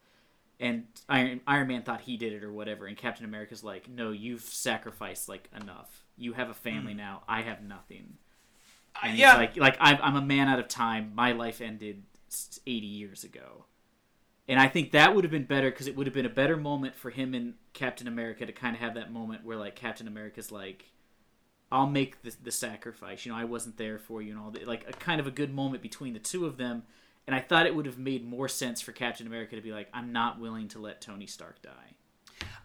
and 0.61 0.85
Iron 1.09 1.41
Iron 1.47 1.69
Man 1.69 1.83
thought 1.83 2.03
he 2.03 2.17
did 2.17 2.33
it 2.33 2.45
or 2.45 2.53
whatever, 2.53 2.87
and 2.87 2.97
Captain 2.97 3.25
America's 3.25 3.65
like, 3.65 3.89
no, 3.89 4.13
you've 4.13 4.43
sacrificed 4.43 5.29
like 5.29 5.49
enough. 5.61 6.05
You 6.17 6.33
have 6.33 6.51
a 6.51 6.55
family 6.55 6.93
hmm. 6.93 6.99
now. 6.99 7.23
I 7.29 7.43
have 7.43 7.63
nothing. 7.63 8.19
And 9.03 9.17
yeah. 9.17 9.37
like 9.37 9.57
like 9.57 9.77
I'm, 9.81 9.99
I'm 10.03 10.17
a 10.17 10.23
man 10.23 10.49
out 10.49 10.59
of 10.59 10.69
time. 10.69 11.13
My 11.15 11.33
life 11.33 11.61
ended 11.61 12.03
80 12.67 12.87
years 12.87 13.25
ago, 13.25 13.65
and 14.49 14.59
I 14.59 14.69
think 14.69 14.93
that 14.93 15.15
would 15.15 15.25
have 15.25 15.31
been 15.31 15.45
better 15.45 15.71
because 15.71 15.87
it 15.87 15.97
would 15.97 16.07
have 16.07 16.15
been 16.15 16.27
a 16.27 16.31
better 16.31 16.57
moment 16.57 16.97
for 16.97 17.11
him 17.11 17.35
and 17.35 17.55
Captain 17.73 18.09
America 18.09 18.47
to 18.47 18.53
kind 18.53 18.75
of 18.75 18.81
have 18.81 18.95
that 18.95 19.13
moment 19.13 19.45
where 19.45 19.57
like 19.57 19.77
Captain 19.77 20.09
America's 20.09 20.51
like, 20.51 20.87
"I'll 21.71 21.87
make 21.87 22.23
the, 22.23 22.35
the 22.43 22.51
sacrifice." 22.51 23.25
You 23.25 23.33
know, 23.33 23.39
I 23.39 23.45
wasn't 23.45 23.77
there 23.77 23.99
for 23.99 24.23
you, 24.23 24.33
and 24.33 24.41
all 24.41 24.51
that. 24.51 24.67
Like 24.67 24.89
a 24.89 24.93
kind 24.93 25.21
of 25.21 25.27
a 25.27 25.33
good 25.33 25.55
moment 25.55 25.83
between 25.83 26.15
the 26.15 26.21
two 26.21 26.47
of 26.47 26.57
them. 26.57 26.85
And 27.27 27.35
I 27.35 27.41
thought 27.41 27.67
it 27.67 27.75
would 27.75 27.85
have 27.85 27.99
made 27.99 28.27
more 28.27 28.49
sense 28.49 28.81
for 28.81 28.93
Captain 28.93 29.27
America 29.27 29.55
to 29.55 29.61
be 29.61 29.71
like, 29.71 29.89
"I'm 29.93 30.13
not 30.13 30.41
willing 30.41 30.69
to 30.69 30.79
let 30.79 31.03
Tony 31.03 31.27
Stark 31.27 31.61
die." 31.61 31.95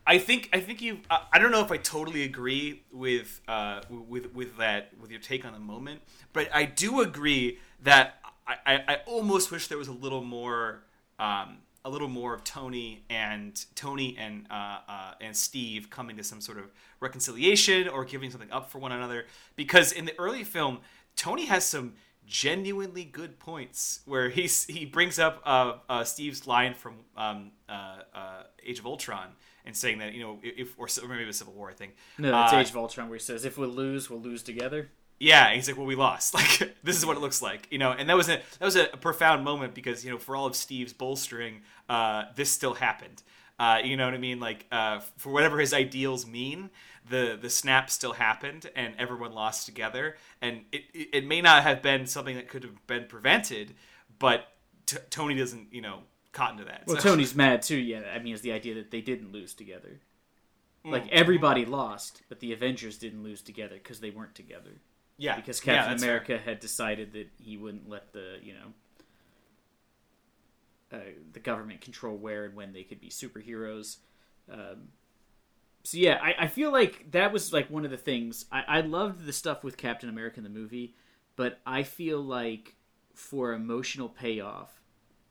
I 0.06 0.18
think 0.18 0.50
I 0.52 0.60
think 0.60 0.82
you. 0.82 1.00
Uh, 1.10 1.20
I 1.32 1.40
don't 1.40 1.52
know 1.52 1.62
if 1.62 1.72
I 1.72 1.78
totally 1.78 2.24
agree 2.24 2.84
with 2.92 3.42
uh, 3.48 3.82
with 3.90 4.34
with 4.34 4.58
that 4.58 4.92
with 5.00 5.12
your 5.12 5.20
take 5.20 5.46
on 5.46 5.54
the 5.54 5.60
moment, 5.60 6.02
but 6.34 6.50
I 6.54 6.66
do 6.66 7.02
agree 7.02 7.60
that 7.84 8.20
I, 8.46 8.56
I, 8.66 8.84
I 8.88 8.96
almost 9.06 9.52
wish 9.52 9.68
there 9.68 9.78
was 9.78 9.88
a 9.88 9.94
little 9.94 10.24
more 10.24 10.84
um, 11.20 11.60
a 11.86 11.90
little 11.90 12.08
more 12.10 12.34
of 12.34 12.44
Tony 12.44 13.04
and 13.10 13.64
Tony 13.76 14.18
and 14.18 14.46
uh, 14.50 14.80
uh, 14.88 15.14
and 15.22 15.36
Steve 15.36 15.90
coming 15.90 16.18
to 16.18 16.24
some 16.24 16.42
sort 16.42 16.58
of 16.58 16.66
reconciliation 17.00 17.88
or 17.88 18.04
giving 18.06 18.30
something 18.30 18.52
up 18.52 18.72
for 18.72 18.80
one 18.80 18.92
another. 18.92 19.26
Because 19.56 19.92
in 19.92 20.06
the 20.06 20.18
early 20.20 20.44
film, 20.44 20.80
Tony 21.16 21.46
has 21.46 21.66
some 21.66 21.94
genuinely 22.26 23.04
good 23.04 23.38
points 23.40 24.00
where 24.06 24.30
he's 24.30 24.66
he 24.66 24.86
brings 24.86 25.20
up 25.20 25.42
uh, 25.46 25.74
uh, 25.90 26.04
Steve's 26.04 26.48
line 26.48 26.74
from 26.74 26.96
um, 27.18 27.52
uh, 27.68 28.00
uh, 28.14 28.44
Age 28.66 28.80
of 28.80 28.86
Ultron 28.86 29.30
and 29.66 29.76
saying 29.76 30.00
that 30.00 30.14
you 30.14 30.22
know 30.22 30.40
if 30.44 30.78
or 30.78 30.88
maybe 31.08 31.24
it 31.24 31.28
was 31.28 31.38
Civil 31.38 31.54
War 31.54 31.70
I 31.70 31.74
think 31.74 31.96
No, 32.18 32.32
that's 32.32 32.54
Uh, 32.54 32.58
Age 32.58 32.70
of 32.70 32.78
Ultron, 32.78 33.10
where 33.10 33.18
he 33.18 33.24
says, 33.24 33.46
"If 33.46 33.58
we 33.58 33.66
lose, 33.68 34.10
we'll 34.10 34.22
lose 34.22 34.44
together." 34.44 34.90
yeah, 35.20 35.48
and 35.48 35.56
he's 35.56 35.68
like, 35.68 35.78
"Well, 35.78 35.86
we 35.86 35.96
lost. 35.96 36.34
Like, 36.40 36.76
this 36.84 36.98
is 36.98 37.06
what 37.06 37.16
it 37.16 37.22
looks 37.22 37.42
like, 37.42 37.68
you 37.72 37.78
know." 37.78 37.92
And 37.92 38.10
that 38.10 38.18
was 38.18 38.28
a 38.30 38.42
that 38.60 38.66
was 38.66 38.76
a 38.76 38.86
profound 38.88 39.44
moment 39.44 39.74
because 39.74 40.04
you 40.04 40.12
know, 40.12 40.18
for 40.18 40.36
all 40.36 40.46
of 40.46 40.56
Steve's 40.56 40.94
bolstering, 40.94 41.62
uh, 41.90 42.24
this 42.36 42.50
still 42.50 42.74
happened. 42.74 43.24
Uh, 43.60 43.78
you 43.84 43.96
know 43.96 44.06
what 44.06 44.14
I 44.16 44.18
mean? 44.18 44.40
Like, 44.40 44.66
uh, 44.72 45.00
for 45.18 45.32
whatever 45.32 45.60
his 45.60 45.74
ideals 45.74 46.26
mean, 46.26 46.70
the 47.10 47.38
the 47.40 47.50
snap 47.50 47.90
still 47.90 48.14
happened, 48.14 48.70
and 48.76 48.96
everyone 48.98 49.34
lost 49.34 49.66
together. 49.66 50.18
And 50.42 50.62
it 50.72 50.84
it, 50.94 51.08
it 51.14 51.26
may 51.28 51.40
not 51.42 51.64
have 51.64 51.82
been 51.82 52.06
something 52.08 52.36
that 52.36 52.50
could 52.50 52.64
have 52.64 52.86
been 52.88 53.06
prevented, 53.06 53.76
but 54.20 54.48
t- 54.86 54.98
Tony 55.10 55.36
doesn't, 55.36 55.72
you 55.72 55.82
know, 55.82 56.00
cotton 56.34 56.58
to 56.58 56.66
that. 56.66 56.84
Well, 56.86 56.98
So- 56.98 57.10
Tony's 57.12 57.34
mad 57.36 57.62
too. 57.62 57.78
Yeah, 57.78 58.02
I 58.14 58.20
mean, 58.20 58.34
it's 58.34 58.42
the 58.44 58.52
idea 58.52 58.76
that 58.76 58.92
they 58.92 59.02
didn't 59.02 59.32
lose 59.32 59.54
together. 59.54 60.02
Mm. 60.86 60.92
Like 60.92 61.08
everybody 61.10 61.64
lost, 61.66 62.22
but 62.28 62.42
the 62.42 62.52
Avengers 62.52 62.98
didn't 62.98 63.24
lose 63.24 63.42
together 63.42 63.76
because 63.76 64.02
they 64.02 64.10
weren't 64.10 64.36
together. 64.36 64.72
yeah, 65.18 65.36
Because 65.38 65.66
yeah, 65.66 65.76
Captain 65.78 65.98
fair. 65.98 66.10
America 66.10 66.38
had 66.38 66.60
decided 66.60 67.14
that 67.14 67.30
he 67.42 67.56
wouldn't 67.56 67.88
let 67.88 68.12
the 68.12 68.40
you 68.44 68.54
know 68.54 68.74
uh, 70.92 70.98
the 71.32 71.40
government 71.40 71.82
control 71.82 72.18
where 72.18 72.46
and 72.46 72.56
when 72.56 72.74
they 72.74 72.84
could 72.84 73.00
be 73.00 73.10
superheroes. 73.10 73.98
Um, 74.52 74.90
so 75.84 75.98
yeah, 75.98 76.20
I, 76.22 76.46
I 76.46 76.48
feel 76.48 76.72
like 76.72 77.12
that 77.12 77.32
was 77.34 77.52
like 77.54 77.70
one 77.70 77.86
of 77.86 77.92
the 77.92 77.98
things 77.98 78.46
I, 78.52 78.64
I 78.68 78.82
loved 78.82 79.26
the 79.26 79.34
stuff 79.34 79.64
with 79.64 79.78
Captain 79.78 80.10
America 80.10 80.38
in 80.38 80.44
the 80.44 80.50
movie, 80.50 80.96
but 81.36 81.60
I 81.66 81.84
feel 81.84 82.22
like 82.22 82.76
for 83.16 83.54
emotional 83.54 84.10
payoff, 84.10 84.82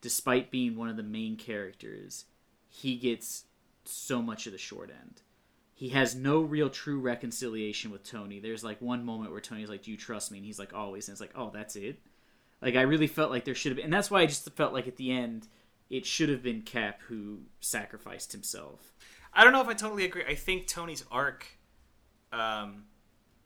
despite 0.02 0.50
being 0.50 0.76
one 0.76 0.90
of 0.90 0.98
the 0.98 1.02
main 1.02 1.36
characters, 1.36 2.26
he 2.68 2.96
gets 2.96 3.44
so 3.84 4.20
much 4.20 4.46
of 4.46 4.52
the 4.52 4.58
short 4.58 4.90
end. 4.90 5.22
He 5.74 5.88
has 5.90 6.14
no 6.14 6.40
real 6.40 6.68
true 6.68 7.00
reconciliation 7.00 7.90
with 7.90 8.04
Tony. 8.04 8.38
There's 8.38 8.62
like 8.62 8.82
one 8.82 9.04
moment 9.04 9.32
where 9.32 9.40
Tony's 9.40 9.70
like, 9.70 9.82
"Do 9.82 9.90
you 9.90 9.96
trust 9.96 10.30
me?" 10.30 10.38
and 10.38 10.46
he's 10.46 10.58
like, 10.58 10.74
"Always." 10.74 11.08
And 11.08 11.14
it's 11.14 11.20
like, 11.20 11.32
"Oh, 11.34 11.50
that's 11.50 11.76
it." 11.76 12.00
Like 12.60 12.76
I 12.76 12.82
really 12.82 13.06
felt 13.06 13.30
like 13.30 13.44
there 13.44 13.54
should 13.54 13.70
have 13.70 13.76
been, 13.76 13.86
and 13.86 13.92
that's 13.92 14.10
why 14.10 14.20
I 14.20 14.26
just 14.26 14.48
felt 14.52 14.72
like 14.72 14.86
at 14.86 14.96
the 14.96 15.10
end 15.10 15.48
it 15.90 16.06
should 16.06 16.28
have 16.28 16.42
been 16.42 16.62
Cap 16.62 17.00
who 17.08 17.40
sacrificed 17.60 18.32
himself. 18.32 18.94
I 19.32 19.44
don't 19.44 19.52
know 19.52 19.60
if 19.60 19.68
I 19.68 19.74
totally 19.74 20.04
agree. 20.04 20.24
I 20.26 20.34
think 20.34 20.66
Tony's 20.66 21.04
arc 21.10 21.46
um, 22.32 22.84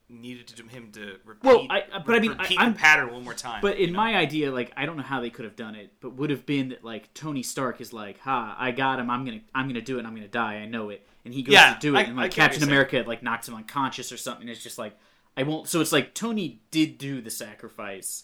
needed 0.09 0.47
to, 0.47 0.63
him 0.67 0.91
to 0.93 1.17
repeat, 1.25 1.43
Well, 1.43 1.67
I- 1.69 1.99
but 2.05 2.15
I 2.15 2.19
mean, 2.19 2.31
I- 2.31 2.41
repeat 2.43 2.59
I'm- 2.59 2.73
the 2.73 2.79
pattern 2.79 3.11
one 3.13 3.23
more 3.23 3.33
time. 3.33 3.61
But 3.61 3.77
in 3.77 3.91
know? 3.91 3.97
my 3.97 4.15
idea, 4.15 4.51
like 4.51 4.71
I 4.77 4.85
don't 4.85 4.95
know 4.97 5.03
how 5.03 5.19
they 5.19 5.29
could 5.29 5.45
have 5.45 5.55
done 5.55 5.75
it, 5.75 5.93
but 5.99 6.13
would 6.13 6.29
have 6.29 6.45
been 6.45 6.69
that 6.69 6.83
like 6.83 7.13
Tony 7.13 7.43
Stark 7.43 7.81
is 7.81 7.91
like, 7.93 8.19
"Ha, 8.21 8.55
I 8.57 8.71
got 8.71 8.99
him. 8.99 9.09
I'm 9.09 9.25
gonna, 9.25 9.41
I'm 9.53 9.67
gonna 9.67 9.81
do 9.81 9.99
it. 9.99 10.05
I'm 10.05 10.15
gonna 10.15 10.27
die. 10.27 10.55
I 10.55 10.65
know 10.65 10.89
it." 10.89 11.05
And 11.25 11.33
he 11.33 11.43
goes 11.43 11.53
Yeah, 11.53 11.73
to 11.73 11.79
do 11.79 11.95
it, 11.95 11.99
I- 11.99 12.01
and 12.03 12.15
like 12.15 12.31
Captain. 12.31 12.63
America 12.63 13.03
like 13.05 13.21
knocks 13.21 13.47
him 13.49 13.55
unconscious 13.55 14.11
or 14.11 14.17
something. 14.17 14.47
It's 14.47 14.63
just 14.63 14.77
like 14.77 14.97
I 15.35 15.43
won't. 15.43 15.67
So 15.67 15.81
it's 15.81 15.91
like 15.91 16.13
Tony 16.13 16.61
did 16.71 16.97
do 16.97 17.19
the 17.21 17.29
sacrifice, 17.29 18.23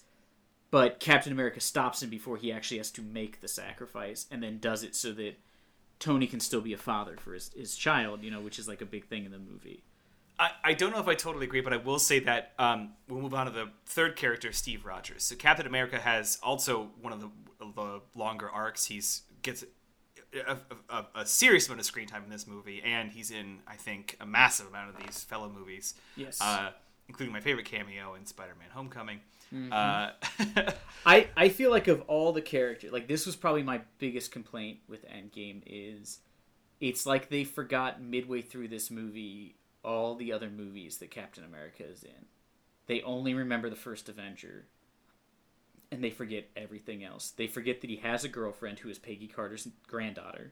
but 0.72 1.00
Captain 1.02 1.34
America 1.34 1.60
stops 1.60 2.02
him 2.02 2.10
before 2.10 2.38
he 2.38 2.52
actually 2.52 2.78
has 2.78 2.91
to 2.91 3.02
make 3.02 3.41
the 3.41 3.48
sacrifice, 3.50 4.26
and 4.32 4.41
then 4.41 4.58
does 4.60 4.84
it 4.84 4.96
so 4.96 5.12
that 5.12 5.38
Tony 6.00 6.28
can 6.28 6.39
still 6.39 6.62
be 6.62 6.74
a 6.74 6.78
father 6.78 7.17
for 7.17 7.34
his 7.34 7.52
his 7.54 7.76
child. 7.76 8.24
You 8.24 8.32
know, 8.32 8.39
which 8.39 8.58
is 8.58 8.67
like 8.69 8.82
a 8.82 8.86
big 8.86 9.06
thing 9.06 9.26
in 9.26 9.32
the 9.32 9.38
movie. 9.38 9.84
I, 10.39 10.52
I 10.63 10.74
don't 10.74 10.91
know 10.91 11.00
if 11.00 11.08
I 11.08 11.15
totally 11.15 11.46
agree, 11.46 11.62
but 11.62 11.74
I 11.74 11.78
will 11.78 12.00
say 12.00 12.19
that 12.19 12.54
um, 12.58 12.93
we'll 13.08 13.22
move 13.22 13.34
on 13.34 13.46
to 13.46 13.52
the 13.52 13.69
third 13.86 14.15
character, 14.15 14.52
Steve 14.52 14.86
Rogers. 14.86 15.24
So 15.24 15.36
Captain 15.36 15.67
America 15.67 16.00
has 16.00 16.39
also 16.41 16.89
one 17.02 17.13
of 17.13 17.22
the, 17.22 17.30
the 17.60 18.02
longer 18.15 18.50
arcs. 18.50 18.86
He's 18.86 19.24
gets 19.41 19.63
a, 20.48 20.58
a, 20.89 21.06
a 21.15 21.26
serious 21.26 21.67
amount 21.67 21.82
of 21.82 21.86
screen 21.86 22.08
time 22.08 22.24
in 22.24 22.30
this 22.30 22.48
movie, 22.48 22.82
and 22.84 23.12
he's 23.12 23.32
in 23.32 23.60
I 23.67 23.76
think 23.76 24.17
a 24.19 24.26
massive 24.26 24.67
amount 24.67 24.96
of 24.96 25.04
these 25.06 25.24
fellow 25.24 25.50
movies. 25.50 25.93
Yes. 26.15 26.41
Uh, 26.41 26.72
including 27.08 27.34
my 27.34 27.41
favorite 27.41 27.65
cameo 27.65 28.15
in 28.15 28.26
Spider-Man: 28.26 28.69
Homecoming. 28.72 29.19
Mm-hmm. 29.54 29.72
Uh, 29.72 30.72
I 31.06 31.28
I 31.38 31.50
feel 31.50 31.69
like 31.69 31.88
of 31.88 32.02
all 32.08 32.34
the 32.34 32.41
characters, 32.41 32.91
like 32.91 33.08
this 33.08 33.26
was 33.26 33.36
probably 33.36 33.63
my 33.63 33.82
biggest 34.00 34.32
complaint 34.32 34.80
with 34.88 35.06
Endgame 35.08 35.62
is 35.65 36.19
it's 36.80 37.06
like 37.06 37.30
they 37.30 37.43
forgot 37.43 38.02
midway 38.02 38.41
through 38.41 38.67
this 38.67 38.89
movie 38.89 39.56
all 39.84 40.15
the 40.15 40.32
other 40.32 40.50
movies 40.50 40.98
that 40.98 41.12
Captain 41.12 41.43
America 41.43 41.84
is 41.84 42.04
in. 42.04 42.26
They 42.88 43.02
only 43.02 43.34
remember 43.34 43.69
the 43.69 43.76
first 43.76 44.10
Avenger 44.10 44.65
and 45.91 46.04
they 46.04 46.10
forget 46.10 46.50
everything 46.56 47.04
else. 47.04 47.30
They 47.30 47.48
forget 47.48 47.82
that 47.82 47.89
he 47.89 47.98
has 47.98 48.24
a 48.24 48.30
girlfriend 48.30 48.80
who 48.80 48.89
is 48.89 48.98
Peggy 48.98 49.28
Carter's 49.28 49.67
granddaughter 49.88 50.52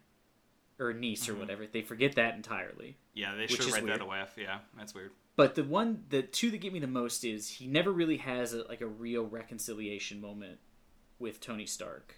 or 0.80 0.94
niece 0.94 1.28
or 1.28 1.32
mm-hmm. 1.32 1.42
whatever. 1.42 1.66
They 1.66 1.82
forget 1.82 2.16
that 2.16 2.36
entirely. 2.36 2.98
yeah, 3.14 3.36
they 3.36 3.48
should 3.48 3.72
write 3.72 3.86
that 3.88 4.02
away. 4.02 4.24
Yeah, 4.38 4.60
that's 4.78 4.94
weird. 4.94 5.12
But 5.36 5.56
the 5.56 5.64
one, 5.64 6.04
the 6.10 6.22
two 6.22 6.52
that 6.52 6.60
get 6.60 6.74
me 6.74 6.80
the 6.80 6.88
most 6.88 7.24
is 7.24 7.48
he 7.48 7.68
never 7.68 7.92
really 7.92 8.18
has 8.18 8.54
a, 8.54 8.64
like 8.64 8.82
a 8.82 8.88
real 8.88 9.26
reconciliation 9.26 10.22
moment 10.22 10.60
with 11.18 11.40
Tony 11.40 11.66
Stark. 11.66 12.16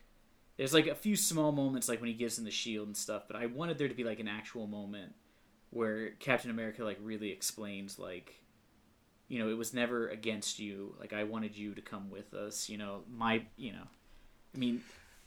There's 0.57 0.73
like 0.73 0.87
a 0.87 0.95
few 0.95 1.15
small 1.15 1.51
moments, 1.51 1.87
like 1.87 2.01
when 2.01 2.09
he 2.09 2.15
gives 2.15 2.37
him 2.37 2.45
the 2.45 2.51
shield 2.51 2.87
and 2.87 2.97
stuff. 2.97 3.23
But 3.27 3.37
I 3.37 3.45
wanted 3.45 3.77
there 3.77 3.87
to 3.87 3.93
be 3.93 4.03
like 4.03 4.19
an 4.19 4.27
actual 4.27 4.67
moment 4.67 5.13
where 5.73 6.11
Captain 6.19 6.51
America 6.51 6.83
like 6.83 6.99
really 7.01 7.31
explains 7.31 7.97
like, 7.99 8.35
you 9.27 9.39
know, 9.39 9.49
it 9.49 9.57
was 9.57 9.73
never 9.73 10.07
against 10.07 10.59
you. 10.59 10.95
Like 10.99 11.13
I 11.13 11.23
wanted 11.23 11.57
you 11.57 11.73
to 11.75 11.81
come 11.81 12.09
with 12.11 12.33
us. 12.33 12.69
You 12.69 12.77
know, 12.77 13.01
my, 13.09 13.43
you 13.57 13.71
know, 13.73 13.87
I 14.55 14.57
mean, 14.57 14.81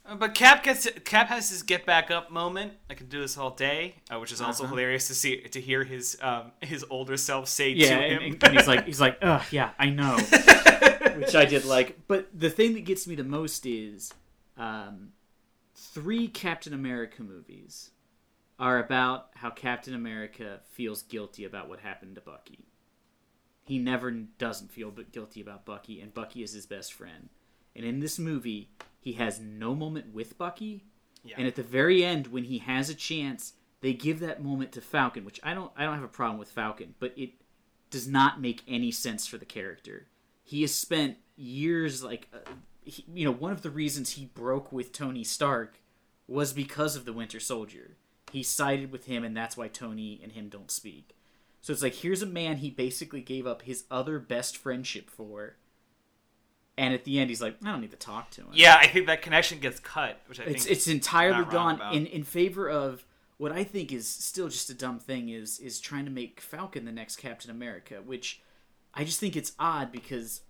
Uh, 0.05 0.15
But 0.15 0.33
Cap 0.35 0.63
gets 0.63 0.87
Cap 1.03 1.27
has 1.27 1.49
his 1.49 1.63
get 1.63 1.85
back 1.85 2.09
up 2.11 2.31
moment. 2.31 2.71
I 2.89 2.93
could 2.93 3.09
do 3.09 3.19
this 3.19 3.37
all 3.37 3.51
day, 3.51 3.95
uh, 4.09 4.19
which 4.19 4.31
is 4.31 4.39
also 4.41 4.63
Uh-huh. 4.63 4.73
hilarious 4.73 5.07
to 5.07 5.15
see 5.15 5.41
to 5.41 5.59
hear 5.59 5.83
his 5.83 6.17
um, 6.21 6.53
his 6.61 6.85
older 6.89 7.17
self 7.17 7.49
say 7.49 7.71
yeah, 7.71 7.89
to 7.89 8.07
him. 8.07 8.23
and- 8.23 8.43
and 8.43 8.53
he's 8.57 8.67
like, 8.67 8.85
he's 8.85 9.01
like, 9.01 9.17
ugh, 9.21 9.43
yeah, 9.51 9.71
I 9.77 9.89
know. 9.89 10.15
which 11.17 11.35
I 11.35 11.45
did 11.45 11.65
like. 11.65 12.07
But 12.07 12.27
the 12.33 12.49
thing 12.49 12.73
that 12.75 12.85
gets 12.85 13.05
me 13.07 13.15
the 13.15 13.23
most 13.25 13.65
is 13.65 14.13
um, 14.55 15.11
three 15.75 16.27
Captain 16.29 16.73
America 16.73 17.21
movies 17.23 17.91
are 18.59 18.79
about 18.79 19.29
how 19.35 19.49
Captain 19.49 19.93
America 19.93 20.61
feels 20.71 21.03
guilty 21.03 21.43
about 21.43 21.69
what 21.69 21.79
happened 21.81 22.15
to 22.15 22.21
Bucky. 22.21 22.65
He 23.63 23.77
never 23.77 24.09
doesn't 24.11 24.71
feel 24.71 24.91
but 24.91 25.11
guilty 25.11 25.41
about 25.41 25.65
Bucky, 25.65 25.99
and 26.01 26.13
Bucky 26.13 26.41
is 26.41 26.53
his 26.53 26.65
best 26.65 26.93
friend. 26.93 27.29
And 27.75 27.85
in 27.85 27.99
this 27.99 28.17
movie, 28.17 28.69
he 28.99 29.13
has 29.13 29.39
no 29.39 29.75
moment 29.75 30.13
with 30.13 30.37
Bucky, 30.37 30.85
Yeah. 31.23 31.35
and 31.37 31.47
at 31.47 31.55
the 31.55 31.63
very 31.63 32.03
end, 32.03 32.27
when 32.27 32.45
he 32.45 32.59
has 32.59 32.89
a 32.89 32.95
chance, 32.95 33.53
they 33.81 33.93
give 33.93 34.19
that 34.21 34.41
moment 34.43 34.71
to 34.71 34.81
Falcon, 34.81 35.23
which 35.25 35.39
I 35.43 35.53
don't 35.53 35.71
I 35.75 35.83
don't 35.83 35.95
have 35.95 36.03
a 36.03 36.07
problem 36.07 36.39
with 36.39 36.49
Falcon, 36.49 36.95
but 36.99 37.13
it 37.17 37.33
does 37.91 38.07
not 38.07 38.41
make 38.41 38.63
any 38.67 38.91
sense 38.91 39.27
for 39.27 39.37
the 39.37 39.45
character. 39.45 40.07
He 40.43 40.61
has 40.61 40.73
spent 40.73 41.17
years 41.35 42.01
like 42.03 42.27
uh, 42.33 42.39
he, 42.83 43.05
you 43.13 43.25
know 43.25 43.31
one 43.31 43.51
of 43.51 43.61
the 43.61 43.69
reasons 43.69 44.11
he 44.11 44.25
broke 44.25 44.71
with 44.71 44.91
Tony 44.93 45.23
Stark 45.23 45.79
was 46.27 46.53
because 46.53 46.95
of 46.95 47.05
the 47.05 47.13
Winter 47.13 47.39
Soldier. 47.39 47.97
He 48.31 48.43
sided 48.43 48.91
with 48.91 49.05
him, 49.05 49.23
and 49.23 49.35
that's 49.35 49.55
why 49.55 49.67
Tony 49.67 50.19
and 50.21 50.33
him 50.33 50.49
don't 50.49 50.71
speak. 50.71 51.15
So 51.61 51.73
it's 51.73 51.81
like 51.81 51.95
here's 51.95 52.21
a 52.21 52.27
man 52.27 52.57
he 52.57 52.69
basically 52.69 53.21
gave 53.21 53.47
up 53.47 53.63
his 53.63 53.85
other 53.89 54.19
best 54.19 54.57
friendship 54.57 55.09
for, 55.09 55.55
and 56.77 56.93
at 56.93 57.03
the 57.03 57.19
end 57.19 57.29
he's 57.29 57.41
like, 57.41 57.55
I 57.63 57.71
don't 57.71 57.81
need 57.81 57.91
to 57.91 57.97
talk 57.97 58.29
to 58.31 58.41
him. 58.41 58.47
yeah, 58.53 58.77
I 58.79 58.87
think 58.87 59.07
that 59.07 59.21
connection 59.21 59.59
gets 59.59 59.79
cut, 59.79 60.21
which 60.27 60.39
I 60.39 60.43
It's 60.43 60.63
think 60.65 60.75
it's 60.75 60.87
entirely 60.87 61.45
gone 61.45 61.81
in 61.93 62.05
in 62.05 62.23
favor 62.23 62.69
of 62.69 63.05
what 63.37 63.51
I 63.51 63.63
think 63.63 63.91
is 63.91 64.07
still 64.07 64.49
just 64.49 64.69
a 64.69 64.73
dumb 64.73 64.99
thing 64.99 65.29
is 65.29 65.59
is 65.59 65.79
trying 65.79 66.05
to 66.05 66.11
make 66.11 66.41
Falcon 66.41 66.85
the 66.85 66.91
next 66.91 67.17
Captain 67.17 67.51
America, 67.51 68.01
which 68.05 68.41
I 68.93 69.03
just 69.03 69.19
think 69.19 69.35
it's 69.35 69.51
odd 69.59 69.91
because 69.91 70.41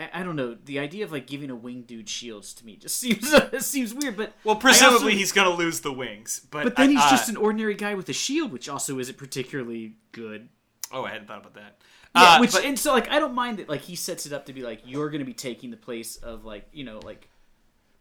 I, 0.00 0.20
I 0.20 0.22
don't 0.22 0.36
know 0.36 0.56
the 0.64 0.78
idea 0.78 1.04
of 1.04 1.12
like 1.12 1.26
giving 1.26 1.50
a 1.50 1.54
winged 1.56 1.86
dude 1.86 2.08
shields 2.08 2.54
to 2.54 2.64
me 2.66 2.76
just 2.76 2.96
seems 3.00 3.32
seems 3.66 3.94
weird. 3.94 4.16
But 4.16 4.32
well, 4.44 4.56
presumably 4.56 4.94
also- 5.12 5.16
he's 5.18 5.32
gonna 5.32 5.50
lose 5.54 5.80
the 5.80 5.92
wings, 5.92 6.40
but 6.50 6.64
but 6.64 6.76
then 6.76 6.90
he's 6.90 7.00
uh, 7.00 7.10
just 7.10 7.28
an 7.28 7.36
ordinary 7.36 7.74
guy 7.74 7.94
with 7.94 8.08
a 8.08 8.12
shield, 8.14 8.52
which 8.52 8.68
also 8.68 8.98
isn't 8.98 9.18
particularly 9.18 9.96
good. 10.12 10.48
oh, 10.92 11.04
I 11.04 11.10
hadn't 11.10 11.28
thought 11.28 11.38
about 11.40 11.54
that. 11.54 11.78
Yeah, 12.16 12.22
Uh, 12.22 12.40
which 12.40 12.52
but- 12.52 12.64
and 12.64 12.78
so 12.78 12.92
like 12.92 13.08
I 13.10 13.18
don't 13.20 13.34
mind 13.34 13.58
that 13.58 13.68
like 13.68 13.82
he 13.82 13.94
sets 13.94 14.26
it 14.26 14.32
up 14.32 14.46
to 14.46 14.52
be 14.52 14.62
like 14.62 14.80
you're 14.84 15.10
going 15.10 15.20
to 15.20 15.24
be 15.26 15.34
taking 15.34 15.70
the 15.70 15.76
place 15.76 16.16
of 16.16 16.44
like 16.44 16.66
you 16.72 16.82
know 16.84 16.98
like, 17.04 17.28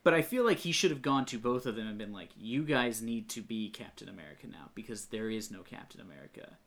but 0.03 0.13
I 0.15 0.21
feel 0.23 0.43
like 0.45 0.57
he 0.57 0.71
should 0.71 0.89
have 0.91 1.01
gone 1.01 1.25
to 1.25 1.37
both 1.37 1.65
of 1.67 1.75
them 1.75 1.87
and 1.87 1.97
been 1.97 2.13
like 2.13 2.29
you 2.37 2.63
guys 2.63 3.01
need 3.01 3.29
to 3.29 3.41
be 3.41 3.69
Captain 3.69 4.09
America 4.09 4.47
now 4.47 4.69
because 4.73 5.05
there 5.07 5.29
is 5.29 5.51
no 5.51 5.61
Captain 5.61 6.01
America, 6.01 6.57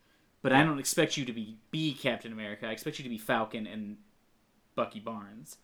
but 0.43 0.53
I 0.53 0.63
don't 0.63 0.79
expect 0.79 1.17
you 1.17 1.25
to 1.25 1.33
be 1.33 1.57
be 1.73 1.95
Captain 1.95 2.33
America. 2.33 2.67
I 2.69 2.71
expect 2.71 2.99
you 2.99 3.03
to 3.03 3.09
be 3.09 3.19
Falcon 3.19 3.67
and 3.67 3.97
Bucky 4.75 5.01
Barnes. 5.01 5.57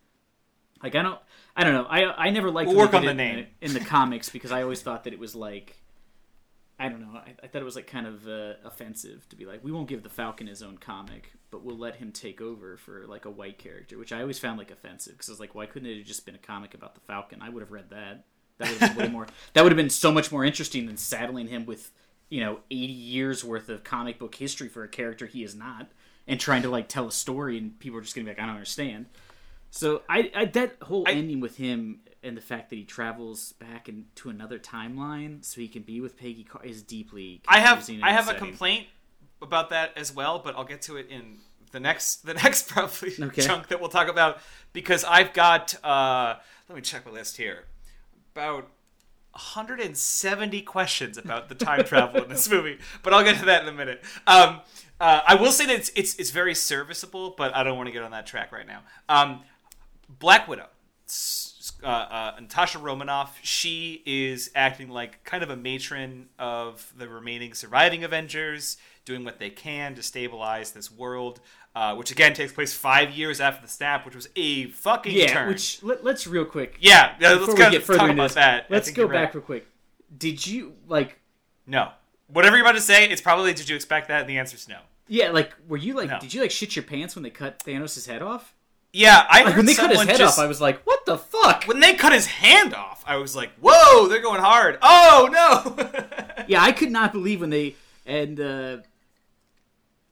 Like 0.81 0.95
I 0.95 1.03
don't 1.03 1.19
I 1.55 1.63
don't 1.63 1.73
know 1.73 1.85
I 1.89 2.27
I 2.27 2.29
never 2.29 2.49
liked 2.51 2.69
We'll 2.69 2.77
work 2.77 2.93
on 2.93 3.03
the 3.03 3.11
it 3.11 3.15
name. 3.15 3.47
in 3.61 3.73
the 3.73 3.79
comics 3.81 4.29
because 4.29 4.51
I 4.51 4.63
always 4.63 4.81
thought 4.81 5.03
that 5.05 5.13
it 5.13 5.19
was 5.19 5.35
like. 5.35 5.75
I 6.81 6.87
don't 6.87 7.01
know. 7.01 7.09
I, 7.13 7.33
I 7.43 7.47
thought 7.47 7.61
it 7.61 7.65
was 7.65 7.75
like 7.75 7.87
kind 7.87 8.07
of 8.07 8.25
uh, 8.25 8.53
offensive 8.63 9.27
to 9.27 9.35
be 9.35 9.45
like, 9.45 9.61
we 9.65 9.69
won't 9.69 9.89
give 9.89 10.01
the 10.01 10.07
Falcon 10.09 10.47
his 10.47 10.63
own 10.63 10.77
comic, 10.77 11.33
but 11.51 11.61
we'll 11.61 11.77
let 11.77 11.97
him 11.97 12.13
take 12.13 12.39
over 12.39 12.77
for 12.77 13.05
like 13.05 13.25
a 13.25 13.29
white 13.29 13.57
character, 13.57 13.97
which 13.97 14.13
I 14.13 14.21
always 14.21 14.39
found 14.39 14.57
like 14.57 14.71
offensive 14.71 15.11
because 15.11 15.27
I 15.27 15.33
was 15.33 15.41
like, 15.41 15.53
why 15.53 15.65
couldn't 15.65 15.89
it 15.89 15.97
have 15.97 16.05
just 16.07 16.25
been 16.25 16.35
a 16.35 16.37
comic 16.37 16.73
about 16.73 16.95
the 16.95 17.01
Falcon? 17.01 17.41
I 17.41 17.49
would 17.49 17.59
have 17.59 17.71
read 17.73 17.89
that. 17.89 18.23
That 18.59 18.69
would 18.69 18.77
have 18.79 18.95
been 18.95 19.07
way 19.07 19.11
more. 19.11 19.27
That 19.55 19.63
would 19.63 19.73
have 19.73 19.77
been 19.77 19.89
so 19.89 20.09
much 20.09 20.31
more 20.31 20.45
interesting 20.45 20.85
than 20.85 20.95
saddling 20.95 21.49
him 21.49 21.65
with 21.65 21.91
you 22.29 22.39
know 22.39 22.59
eighty 22.71 22.93
years 22.93 23.43
worth 23.43 23.67
of 23.67 23.83
comic 23.83 24.17
book 24.17 24.35
history 24.35 24.69
for 24.69 24.85
a 24.85 24.87
character 24.87 25.25
he 25.25 25.43
is 25.43 25.55
not, 25.55 25.89
and 26.29 26.39
trying 26.39 26.61
to 26.61 26.69
like 26.69 26.87
tell 26.87 27.07
a 27.07 27.11
story, 27.11 27.57
and 27.57 27.77
people 27.79 27.97
are 27.99 28.01
just 28.01 28.15
gonna 28.15 28.25
be 28.25 28.31
like, 28.31 28.39
I 28.39 28.45
don't 28.45 28.55
understand. 28.55 29.07
So 29.71 30.01
I, 30.09 30.31
I 30.35 30.45
that 30.45 30.77
whole 30.83 31.03
I- 31.07 31.11
ending 31.11 31.39
with 31.41 31.57
him 31.57 31.99
and 32.23 32.35
the 32.35 32.41
fact 32.41 32.69
that 32.69 32.75
he 32.75 32.83
travels 32.83 33.53
back 33.53 33.87
into 33.87 34.29
another 34.29 34.59
timeline 34.59 35.43
so 35.45 35.61
he 35.61 35.67
can 35.67 35.83
be 35.83 36.01
with 36.01 36.17
Peggy 36.17 36.43
Car- 36.43 36.63
is 36.65 36.81
deeply. 36.83 37.41
I 37.47 37.59
have 37.59 37.89
I 38.01 38.11
have 38.11 38.27
a 38.29 38.33
complaint 38.33 38.87
about 39.41 39.69
that 39.69 39.91
as 39.97 40.13
well, 40.13 40.39
but 40.39 40.55
I'll 40.57 40.65
get 40.65 40.81
to 40.83 40.97
it 40.97 41.07
in 41.09 41.37
the 41.71 41.79
next 41.79 42.25
the 42.25 42.33
next 42.43 42.67
probably 42.69 43.13
Okay. 43.21 43.41
chunk 43.41 43.67
that 43.67 43.79
we'll 43.79 43.89
talk 43.89 44.07
about 44.09 44.39
because 44.73 45.03
I've 45.03 45.33
got 45.33 45.75
uh 45.83 46.35
let 46.67 46.75
me 46.75 46.81
check 46.81 47.05
my 47.05 47.11
list 47.11 47.37
here. 47.37 47.65
About 48.35 48.69
170 49.33 50.61
questions 50.63 51.17
about 51.17 51.49
the 51.49 51.55
time 51.55 51.83
travel 51.83 52.23
in 52.23 52.29
this 52.29 52.49
movie, 52.51 52.79
but 53.03 53.13
I'll 53.13 53.23
get 53.23 53.37
to 53.39 53.45
that 53.45 53.61
in 53.63 53.69
a 53.69 53.71
minute. 53.71 54.03
Um, 54.27 54.59
uh, 54.99 55.21
I 55.27 55.35
will 55.35 55.51
say 55.51 55.65
that 55.65 55.75
it's, 55.75 55.91
it's 55.95 56.15
it's 56.15 56.31
very 56.31 56.55
serviceable, 56.55 57.33
but 57.37 57.55
I 57.55 57.63
don't 57.63 57.77
want 57.77 57.87
to 57.87 57.93
get 57.93 58.03
on 58.03 58.11
that 58.11 58.25
track 58.27 58.51
right 58.51 58.67
now. 58.67 58.81
Um, 59.07 59.41
Black 60.09 60.47
Widow, 60.47 60.67
uh, 61.83 61.87
uh, 61.87 62.35
Natasha 62.39 62.79
Romanoff, 62.79 63.39
she 63.41 64.01
is 64.05 64.51
acting 64.55 64.89
like 64.89 65.23
kind 65.23 65.43
of 65.43 65.49
a 65.49 65.55
matron 65.55 66.27
of 66.37 66.91
the 66.97 67.07
remaining 67.07 67.53
surviving 67.53 68.03
Avengers, 68.03 68.77
doing 69.05 69.23
what 69.23 69.39
they 69.39 69.49
can 69.49 69.95
to 69.95 70.03
stabilize 70.03 70.71
this 70.71 70.91
world, 70.91 71.39
uh, 71.75 71.95
which 71.95 72.11
again 72.11 72.33
takes 72.33 72.51
place 72.51 72.73
five 72.73 73.11
years 73.11 73.39
after 73.39 73.61
the 73.65 73.71
snap, 73.71 74.05
which 74.05 74.15
was 74.15 74.27
a 74.35 74.65
fucking 74.71 75.15
Yeah, 75.15 75.27
turn. 75.27 75.47
which 75.47 75.81
let, 75.83 76.03
let's 76.03 76.27
real 76.27 76.45
quick. 76.45 76.77
yeah, 76.81 77.15
yeah, 77.19 77.29
let's 77.29 77.39
before 77.41 77.55
go 77.55 77.65
we 77.65 77.71
get 77.71 77.83
further 77.83 77.99
talk 77.99 78.09
about 78.09 78.23
this, 78.23 78.33
that. 78.35 78.65
Let's 78.69 78.91
go 78.91 79.03
you're 79.03 79.09
right. 79.09 79.25
back 79.25 79.33
real 79.35 79.43
quick. 79.43 79.67
Did 80.17 80.45
you 80.45 80.73
like? 80.87 81.19
No, 81.67 81.91
whatever 82.27 82.57
you're 82.57 82.65
about 82.65 82.75
to 82.75 82.81
say, 82.81 83.07
it's 83.07 83.21
probably 83.21 83.53
did 83.53 83.69
you 83.69 83.75
expect 83.75 84.07
that? 84.07 84.21
And 84.21 84.29
the 84.29 84.37
is 84.37 84.67
no. 84.67 84.79
Yeah, 85.09 85.31
like 85.31 85.53
were 85.67 85.77
you 85.77 85.95
like? 85.95 86.09
No. 86.09 86.19
Did 86.19 86.33
you 86.33 86.41
like 86.41 86.51
shit 86.51 86.75
your 86.75 86.83
pants 86.83 87.15
when 87.15 87.23
they 87.23 87.31
cut 87.31 87.59
Thanos' 87.59 88.07
head 88.07 88.21
off? 88.21 88.53
Yeah, 88.93 89.25
I 89.29 89.43
Like 89.43 89.57
when 89.57 89.65
they 89.65 89.75
cut 89.75 89.91
his 89.91 90.01
head 90.01 90.17
just, 90.17 90.39
off, 90.39 90.43
I 90.43 90.47
was 90.47 90.61
like, 90.61 90.81
what 90.83 91.05
the 91.05 91.17
fuck? 91.17 91.65
when 91.65 91.79
they 91.79 91.93
cut 91.93 92.11
his 92.11 92.25
hand 92.25 92.73
off, 92.73 93.03
I 93.05 93.17
was 93.17 93.35
like, 93.35 93.51
"Whoa, 93.61 94.07
they're 94.07 94.21
going 94.21 94.41
hard!" 94.41 94.77
Oh 94.81 95.29
no! 95.31 96.43
yeah, 96.47 96.63
I 96.63 96.71
could 96.71 96.91
not 96.91 97.11
believe 97.11 97.41
when 97.41 97.49
they 97.49 97.75
and 98.05 98.39
uh, 98.39 98.77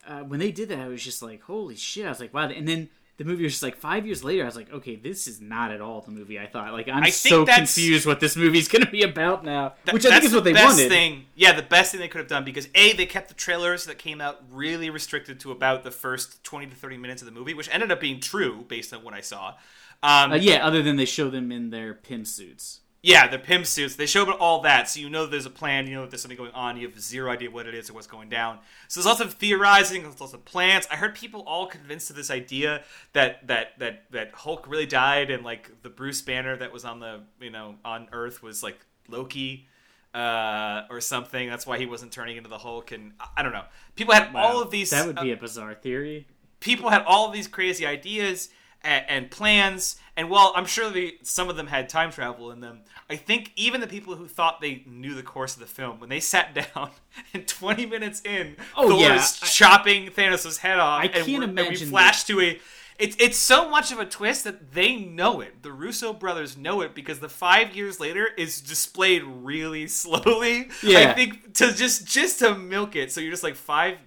uh, 0.07 0.19
when 0.19 0.39
they 0.39 0.51
did 0.51 0.69
that, 0.69 0.79
I 0.79 0.87
was 0.87 1.03
just 1.03 1.21
like, 1.21 1.41
"Holy 1.43 1.75
shit!" 1.75 2.05
I 2.05 2.09
was 2.09 2.19
like, 2.19 2.33
"Wow!" 2.33 2.49
And 2.49 2.67
then 2.67 2.89
the 3.17 3.25
movie 3.25 3.43
was 3.43 3.53
just 3.53 3.63
like 3.63 3.75
five 3.75 4.05
years 4.05 4.23
later. 4.23 4.43
I 4.43 4.45
was 4.45 4.55
like, 4.55 4.71
"Okay, 4.71 4.95
this 4.95 5.27
is 5.27 5.41
not 5.41 5.71
at 5.71 5.81
all 5.81 6.01
the 6.01 6.11
movie 6.11 6.39
I 6.39 6.45
thought." 6.47 6.71
Like, 6.73 6.87
I'm 6.87 7.09
so 7.11 7.45
confused 7.45 8.05
what 8.05 8.19
this 8.19 8.35
movie's 8.35 8.67
going 8.73 8.85
to 8.85 8.91
be 8.91 9.01
about 9.03 9.43
now, 9.43 9.73
That- 9.85 9.93
which 9.93 10.05
I 10.05 10.11
think 10.11 10.25
is 10.25 10.33
what 10.33 10.43
the 10.43 10.51
they 10.51 10.53
best 10.53 10.77
wanted. 10.77 10.89
Thing, 10.89 11.25
yeah, 11.35 11.53
the 11.53 11.63
best 11.63 11.91
thing 11.91 11.99
they 11.99 12.07
could 12.07 12.19
have 12.19 12.27
done 12.27 12.43
because 12.45 12.67
a 12.75 12.93
they 12.93 13.05
kept 13.05 13.27
the 13.29 13.33
trailers 13.33 13.85
that 13.85 13.97
came 13.97 14.21
out 14.21 14.43
really 14.51 14.89
restricted 14.89 15.39
to 15.41 15.51
about 15.51 15.83
the 15.83 15.91
first 15.91 16.43
twenty 16.43 16.67
to 16.67 16.75
thirty 16.75 16.97
minutes 16.97 17.21
of 17.21 17.25
the 17.25 17.31
movie, 17.31 17.53
which 17.53 17.69
ended 17.73 17.91
up 17.91 17.99
being 17.99 18.19
true 18.19 18.65
based 18.67 18.93
on 18.93 19.03
what 19.03 19.13
I 19.13 19.21
saw. 19.21 19.55
Um, 20.03 20.33
Uh, 20.33 20.35
yeah, 20.35 20.65
other 20.65 20.83
than 20.83 20.95
they 20.95 21.05
show 21.05 21.29
them 21.31 21.51
in 21.51 21.71
their 21.71 21.93
pin 21.95 22.23
suits. 22.23 22.81
Yeah, 23.07 23.27
the 23.29 23.39
pimp 23.39 23.65
suits. 23.65 23.95
They 23.95 24.05
show 24.05 24.23
about 24.23 24.39
all 24.39 24.61
that, 24.63 24.89
so 24.89 24.99
you 24.99 25.09
know 25.09 25.25
there's 25.25 25.45
a 25.45 25.49
plan. 25.49 25.87
You 25.87 25.95
know 25.95 26.01
that 26.01 26.11
there's 26.11 26.21
something 26.21 26.37
going 26.37 26.51
on. 26.51 26.75
You 26.75 26.89
have 26.89 26.99
zero 26.99 27.31
idea 27.31 27.49
what 27.49 27.65
it 27.65 27.73
is 27.73 27.89
or 27.89 27.93
what's 27.93 28.05
going 28.05 28.27
down. 28.27 28.59
So 28.89 28.99
there's 28.99 29.05
lots 29.05 29.21
of 29.21 29.35
theorizing. 29.35 30.03
There's 30.03 30.19
lots 30.19 30.33
of 30.33 30.43
plans. 30.43 30.85
I 30.91 30.97
heard 30.97 31.15
people 31.15 31.41
all 31.47 31.67
convinced 31.67 32.09
of 32.09 32.17
this 32.17 32.29
idea 32.29 32.83
that 33.13 33.47
that 33.47 33.79
that 33.79 34.11
that 34.11 34.31
Hulk 34.33 34.67
really 34.67 34.85
died, 34.85 35.31
and 35.31 35.45
like 35.45 35.71
the 35.83 35.89
Bruce 35.89 36.21
Banner 36.21 36.57
that 36.57 36.73
was 36.73 36.83
on 36.83 36.99
the 36.99 37.21
you 37.39 37.49
know 37.49 37.75
on 37.85 38.09
Earth 38.11 38.43
was 38.43 38.61
like 38.61 38.79
Loki. 39.07 39.67
Uh, 40.13 40.83
or 40.89 40.99
something. 40.99 41.47
That's 41.47 41.67
why 41.67 41.77
he 41.77 41.85
wasn't 41.85 42.11
turning 42.11 42.37
into 42.37 42.49
the 42.49 42.57
Hulk, 42.57 42.91
and 42.91 43.11
I- 43.37 43.43
don't 43.43 43.51
know. 43.51 43.65
People 43.95 44.15
had 44.15 44.33
all 44.35 44.61
of 44.61 44.71
these. 44.71 44.89
That 44.89 45.05
would 45.05 45.19
uh, 45.19 45.21
be 45.21 45.31
a 45.31 45.37
bizarre 45.37 45.75
theory. 45.75 46.25
people 46.59 46.89
had 46.89 47.03
all 47.03 47.27
of 47.27 47.33
these 47.33 47.47
crazy 47.47 47.85
ideas 47.85 48.49
and, 48.81 49.05
and 49.07 49.31
plans. 49.31 49.97
And 50.17 50.29
while 50.31 50.51
I'm 50.55 50.65
sure 50.65 50.89
the, 50.89 51.15
some 51.21 51.47
of 51.47 51.55
them 51.55 51.67
had 51.67 51.87
time 51.89 52.11
travel 52.11 52.51
in 52.51 52.59
them, 52.59 52.81
I 53.09 53.15
think 53.15 53.51
even 53.55 53.79
the 53.81 53.87
people 53.87 54.15
who 54.15 54.27
thought 54.27 54.59
they 54.59 54.83
knew 54.87 55.13
the 55.13 55.21
course 55.23 55.53
of 55.53 55.59
the 55.59 55.67
film, 55.67 55.99
when 55.99 56.09
they 56.09 56.19
sat 56.19 56.53
down 56.75 56.89
and 57.33 57.47
20 57.47 57.85
minutes 57.85 58.21
in, 58.25 58.57
Oh, 58.75 58.89
Thor 58.89 58.99
yeah, 58.99 59.15
is 59.15 59.39
I- 59.43 59.45
chopping 59.45 60.07
Thanos' 60.07 60.57
head 60.57 60.79
off. 60.79 61.03
I 61.03 61.07
can't 61.07 61.43
and 61.43 61.43
imagine 61.43 61.71
we 61.87 61.91
flash 61.91 62.23
to 62.25 62.41
a. 62.41 62.59
It's 62.99 63.15
it's 63.19 63.37
so 63.37 63.69
much 63.69 63.91
of 63.91 63.99
a 63.99 64.05
twist 64.07 64.43
that 64.45 64.71
they 64.73 64.95
know 64.95 65.39
it. 65.39 65.61
The 65.61 65.71
Russo 65.71 66.13
brothers 66.13 66.57
know 66.57 66.81
it 66.81 66.95
because 66.95 67.19
the 67.19 67.29
five 67.29 67.75
years 67.75 67.99
later 67.99 68.27
is 68.39 68.59
displayed 68.59 69.21
really 69.23 69.85
slowly. 70.01 70.69
Yeah. 70.81 71.11
I 71.11 71.13
think 71.13 71.53
to 71.57 71.71
just 71.73 72.07
just 72.07 72.39
to 72.39 72.55
milk 72.55 72.95
it. 72.95 73.11
So 73.11 73.21
you're 73.21 73.29
just 73.29 73.43
like 73.43 73.55
five 73.55 73.99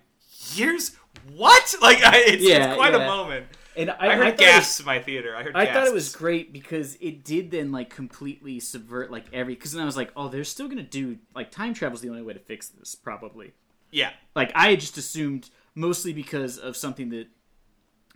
years. 0.56 0.96
What? 1.36 1.72
Like 1.80 1.98
it's, 2.02 2.42
Yeah, 2.42 2.70
it's 2.70 2.76
quite 2.76 2.92
yeah. 2.94 3.04
a 3.04 3.06
moment. 3.06 3.46
And 3.76 3.90
I, 3.90 3.94
I, 3.94 4.12
I 4.12 4.16
heard 4.16 4.32
was- 4.32 4.40
gasps 4.40 4.80
in 4.80 4.86
my 4.86 4.98
theater. 4.98 5.36
I 5.36 5.42
heard. 5.42 5.56
I 5.56 5.72
thought 5.72 5.86
it 5.86 5.94
was 5.94 6.14
great 6.14 6.52
because 6.52 6.96
it 7.00 7.24
did 7.24 7.50
then 7.50 7.72
like 7.72 7.90
completely 7.90 8.60
subvert 8.60 9.10
like 9.10 9.26
every 9.32 9.54
because 9.54 9.72
then 9.72 9.82
I 9.82 9.86
was 9.86 9.96
like, 9.96 10.10
oh, 10.16 10.28
they're 10.28 10.44
still 10.44 10.68
gonna 10.68 10.82
do 10.82 11.18
like 11.34 11.50
time 11.50 11.74
travel's 11.74 12.00
the 12.00 12.08
only 12.08 12.22
way 12.22 12.32
to 12.32 12.40
fix 12.40 12.68
this 12.68 12.94
probably. 12.94 13.52
Yeah. 13.90 14.10
Like 14.34 14.52
I 14.54 14.70
had 14.70 14.80
just 14.80 14.98
assumed 14.98 15.50
mostly 15.74 16.12
because 16.12 16.58
of 16.58 16.76
something 16.76 17.10
that 17.10 17.28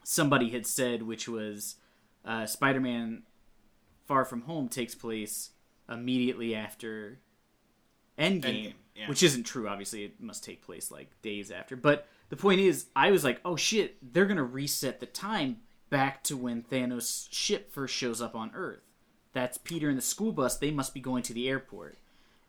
somebody 0.04 0.50
had 0.50 0.66
said, 0.66 1.02
which 1.02 1.28
was 1.28 1.76
uh, 2.24 2.46
Spider-Man 2.46 3.22
Far 4.06 4.24
From 4.24 4.42
Home 4.42 4.68
takes 4.68 4.94
place 4.94 5.50
immediately 5.88 6.54
after 6.54 7.20
Endgame, 8.18 8.42
Endgame, 8.42 8.72
yeah. 8.94 9.08
which 9.08 9.22
isn't 9.22 9.44
true. 9.44 9.68
Obviously, 9.68 10.04
it 10.04 10.20
must 10.20 10.44
take 10.44 10.62
place 10.62 10.90
like 10.90 11.10
days 11.22 11.50
after. 11.50 11.76
But 11.76 12.06
the 12.34 12.40
point 12.42 12.58
is, 12.58 12.86
I 12.96 13.12
was 13.12 13.22
like, 13.22 13.40
oh 13.44 13.54
shit, 13.54 13.96
they're 14.12 14.26
gonna 14.26 14.42
reset 14.42 14.98
the 14.98 15.06
time 15.06 15.58
back 15.88 16.24
to 16.24 16.36
when 16.36 16.64
Thanos' 16.64 17.28
ship 17.30 17.70
first 17.70 17.94
shows 17.94 18.20
up 18.20 18.34
on 18.34 18.50
Earth. 18.56 18.80
That's 19.32 19.56
Peter 19.56 19.88
and 19.88 19.96
the 19.96 20.02
school 20.02 20.32
bus. 20.32 20.56
They 20.56 20.72
must 20.72 20.94
be 20.94 21.00
going 21.00 21.22
to 21.22 21.32
the 21.32 21.48
airport. 21.48 21.96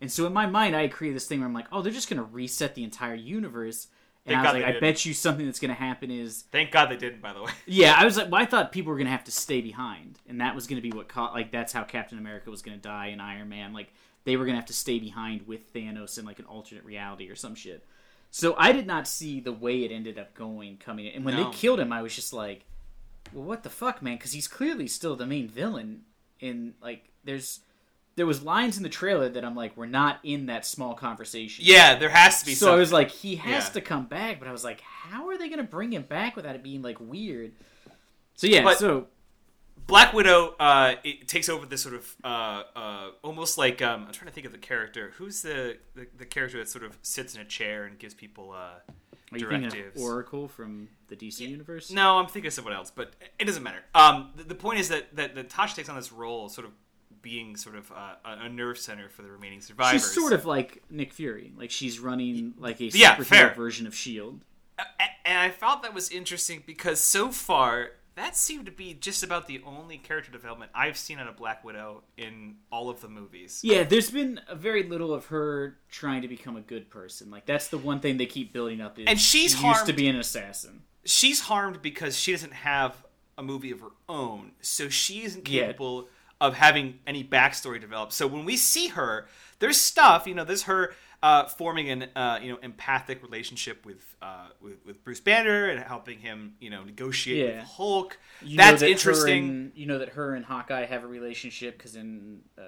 And 0.01 0.11
so 0.11 0.25
in 0.25 0.33
my 0.33 0.47
mind, 0.47 0.75
I 0.75 0.87
created 0.87 1.15
this 1.15 1.27
thing 1.27 1.39
where 1.39 1.47
I'm 1.47 1.53
like, 1.53 1.67
oh, 1.71 1.83
they're 1.83 1.93
just 1.93 2.09
gonna 2.09 2.23
reset 2.23 2.73
the 2.73 2.83
entire 2.83 3.13
universe. 3.13 3.85
And 4.25 4.33
Thank 4.33 4.39
I 4.39 4.41
was 4.41 4.47
God 4.47 4.53
like, 4.55 4.63
I 4.63 4.71
didn't. 4.71 4.81
bet 4.81 5.05
you 5.05 5.13
something 5.13 5.45
that's 5.45 5.59
gonna 5.59 5.75
happen 5.75 6.09
is 6.09 6.45
Thank 6.51 6.71
God 6.71 6.89
they 6.89 6.97
didn't. 6.97 7.21
By 7.21 7.33
the 7.33 7.43
way. 7.43 7.51
yeah, 7.67 7.93
I 7.95 8.05
was 8.05 8.17
like, 8.17 8.31
well, 8.31 8.41
I 8.41 8.45
thought 8.45 8.71
people 8.71 8.91
were 8.91 8.97
gonna 8.97 9.11
have 9.11 9.25
to 9.25 9.31
stay 9.31 9.61
behind, 9.61 10.17
and 10.27 10.41
that 10.41 10.55
was 10.55 10.65
gonna 10.65 10.81
be 10.81 10.91
what 10.93 11.09
caught. 11.09 11.35
Like, 11.35 11.51
that's 11.51 11.73
how 11.73 11.83
Captain 11.83 12.17
America 12.17 12.49
was 12.49 12.63
gonna 12.63 12.77
die 12.77 13.07
and 13.07 13.21
Iron 13.21 13.49
Man. 13.49 13.71
Like, 13.71 13.93
they 14.23 14.35
were 14.35 14.45
gonna 14.45 14.57
have 14.57 14.65
to 14.65 14.73
stay 14.73 14.97
behind 14.97 15.45
with 15.45 15.71
Thanos 15.73 16.17
in 16.17 16.25
like 16.25 16.39
an 16.39 16.45
alternate 16.45 16.85
reality 16.85 17.29
or 17.29 17.35
some 17.35 17.53
shit. 17.53 17.85
So 18.37 18.53
I 18.57 18.73
did 18.73 18.85
not 18.85 19.07
see 19.07 19.39
the 19.39 19.53
way 19.53 19.85
it 19.85 19.93
ended 19.93 20.19
up 20.19 20.33
going 20.33 20.75
coming 20.75 21.05
in. 21.05 21.13
And 21.13 21.23
when 21.23 21.35
No. 21.37 21.45
they 21.45 21.57
killed 21.57 21.79
him, 21.79 21.93
I 21.93 22.01
was 22.01 22.13
just 22.13 22.33
like, 22.33 22.65
well, 23.31 23.45
what 23.45 23.63
the 23.63 23.69
fuck, 23.69 24.01
man? 24.01 24.17
Because 24.17 24.33
he's 24.33 24.49
clearly 24.49 24.87
still 24.87 25.15
the 25.15 25.25
main 25.25 25.47
villain. 25.47 26.01
In 26.41 26.73
like, 26.81 27.07
there's 27.23 27.61
there 28.17 28.25
was 28.25 28.43
lines 28.43 28.75
in 28.75 28.83
the 28.83 28.89
trailer 28.89 29.29
that 29.29 29.45
I'm 29.45 29.55
like, 29.55 29.77
we're 29.77 29.85
not 29.85 30.19
in 30.23 30.47
that 30.47 30.65
small 30.65 30.95
conversation. 30.95 31.63
Yeah, 31.65 31.95
there 31.95 32.09
has 32.09 32.41
to 32.41 32.45
be. 32.45 32.55
So 32.55 32.65
something. 32.65 32.75
I 32.75 32.79
was 32.81 32.91
like, 32.91 33.09
he 33.09 33.37
has 33.37 33.67
Yeah. 33.67 33.69
to 33.75 33.81
come 33.81 34.05
back, 34.05 34.39
but 34.39 34.49
I 34.49 34.51
was 34.51 34.65
like, 34.65 34.81
how 34.81 35.29
are 35.29 35.37
they 35.37 35.47
going 35.47 35.59
to 35.59 35.63
bring 35.63 35.93
him 35.93 36.03
back 36.03 36.35
without 36.35 36.55
it 36.55 36.63
being 36.63 36.81
like 36.81 36.97
weird? 36.99 37.53
So 38.35 38.47
yeah, 38.47 38.63
But- 38.63 38.79
so 38.79 39.07
Black 39.87 40.13
Widow 40.13 40.55
uh, 40.59 40.95
it 41.03 41.27
takes 41.27 41.47
over 41.49 41.65
this 41.65 41.81
sort 41.81 41.95
of 41.95 42.15
uh, 42.23 42.63
uh, 42.75 43.07
almost 43.23 43.57
like 43.57 43.81
um, 43.81 44.05
I'm 44.07 44.13
trying 44.13 44.27
to 44.27 44.33
think 44.33 44.45
of 44.45 44.51
the 44.51 44.57
character. 44.57 45.13
Who's 45.17 45.41
the, 45.41 45.77
the 45.95 46.07
the 46.17 46.25
character 46.25 46.57
that 46.57 46.69
sort 46.69 46.83
of 46.83 46.97
sits 47.01 47.35
in 47.35 47.41
a 47.41 47.45
chair 47.45 47.85
and 47.85 47.97
gives 47.99 48.13
people 48.13 48.51
uh, 48.51 48.79
are 49.31 49.37
directives? 49.37 50.01
Oracle 50.01 50.47
from 50.47 50.89
the 51.07 51.15
DC 51.15 51.41
universe? 51.41 51.91
No, 51.91 52.17
I'm 52.17 52.25
thinking 52.27 52.47
of 52.47 52.53
someone 52.53 52.73
else, 52.73 52.91
but 52.91 53.13
it 53.39 53.45
doesn't 53.45 53.63
matter. 53.63 53.79
Um, 53.93 54.31
the, 54.35 54.43
the 54.43 54.55
point 54.55 54.79
is 54.79 54.89
that, 54.89 55.15
that 55.15 55.35
that 55.35 55.49
Tasha 55.49 55.75
takes 55.75 55.89
on 55.89 55.95
this 55.95 56.11
role, 56.11 56.49
sort 56.49 56.65
of 56.65 56.73
being 57.21 57.55
sort 57.55 57.75
of 57.75 57.91
uh, 57.91 58.15
a 58.23 58.49
nerve 58.49 58.77
center 58.77 59.09
for 59.09 59.23
the 59.23 59.29
remaining 59.31 59.59
survivors. 59.59 60.03
she's 60.03 60.13
sort 60.13 60.31
of 60.31 60.45
like 60.45 60.83
Nick 60.89 61.11
Fury, 61.11 61.51
like 61.57 61.71
she's 61.71 61.99
running 61.99 62.53
like 62.57 62.79
a 62.79 62.85
Yeah, 62.85 63.15
superhero 63.15 63.55
version 63.55 63.87
of 63.87 63.95
Shield. 63.95 64.41
And 65.25 65.39
I 65.39 65.49
thought 65.49 65.81
that 65.83 65.93
was 65.93 66.11
interesting 66.11 66.61
because 66.65 66.99
so 66.99 67.31
far 67.31 67.91
that 68.15 68.35
seemed 68.37 68.65
to 68.65 68.71
be 68.71 68.93
just 68.93 69.23
about 69.23 69.47
the 69.47 69.61
only 69.65 69.97
character 69.97 70.31
development 70.31 70.71
I've 70.73 70.97
seen 70.97 71.19
on 71.19 71.27
a 71.27 71.31
Black 71.33 71.63
Widow 71.63 72.03
in 72.17 72.55
all 72.71 72.89
of 72.89 73.01
the 73.01 73.07
movies. 73.09 73.59
Yeah, 73.63 73.83
there's 73.83 74.09
been 74.11 74.39
a 74.47 74.55
very 74.55 74.83
little 74.83 75.13
of 75.13 75.25
her 75.27 75.77
trying 75.89 76.21
to 76.21 76.27
become 76.27 76.55
a 76.55 76.61
good 76.61 76.89
person. 76.89 77.29
Like 77.29 77.45
that's 77.45 77.67
the 77.67 77.77
one 77.77 77.99
thing 77.99 78.17
they 78.17 78.25
keep 78.25 78.53
building 78.53 78.81
up. 78.81 78.97
Is 78.97 79.05
And 79.07 79.19
she's 79.19 79.57
she 79.57 79.67
used 79.67 79.85
to 79.87 79.93
be 79.93 80.07
an 80.07 80.15
assassin. 80.15 80.81
she's 81.03 81.41
harmed 81.41 81.81
because 81.81 82.17
she 82.17 82.31
doesn't 82.31 82.53
have 82.53 83.03
a 83.37 83.43
movie 83.43 83.71
of 83.71 83.81
her 83.81 83.89
own, 84.07 84.51
so 84.61 84.87
she 84.87 85.23
isn't 85.23 85.47
Yeah. 85.47 85.67
capable 85.67 86.07
of 86.39 86.55
having 86.55 86.99
any 87.05 87.23
backstory 87.23 87.79
developed. 87.81 88.13
So 88.13 88.27
when 88.27 88.45
we 88.45 88.55
see 88.57 88.87
her, 88.89 89.27
there's 89.59 89.79
stuff, 89.79 90.25
you 90.27 90.33
know, 90.35 90.43
there's 90.45 90.63
her 90.63 90.93
uh, 91.25 91.45
forming 91.47 91.89
an 91.89 92.01
uh, 92.15 92.37
you 92.43 92.51
know 92.51 92.59
empathic 92.61 93.23
relationship 93.23 93.83
with, 93.85 94.15
uh, 94.21 94.49
with 94.61 94.85
with 94.85 95.03
Bruce 95.03 95.19
Banner 95.19 95.69
and 95.69 95.79
helping 95.83 96.19
him 96.19 96.53
you 96.59 96.69
know 96.69 96.83
negotiate 96.83 97.49
Yeah. 97.49 97.59
with 97.61 97.69
Hulk. 97.69 98.19
You 98.43 98.57
That's 98.57 98.81
that 98.81 98.89
interesting. 98.91 99.49
and- 99.49 99.71
you 99.75 99.87
know 99.87 99.97
that 99.99 100.09
her 100.09 100.35
and 100.35 100.45
Hawkeye 100.45 100.85
have 100.85 101.03
a 101.03 101.07
relationship 101.07 101.77
because 101.77 101.95
in 101.95 102.41
uh, 102.57 102.61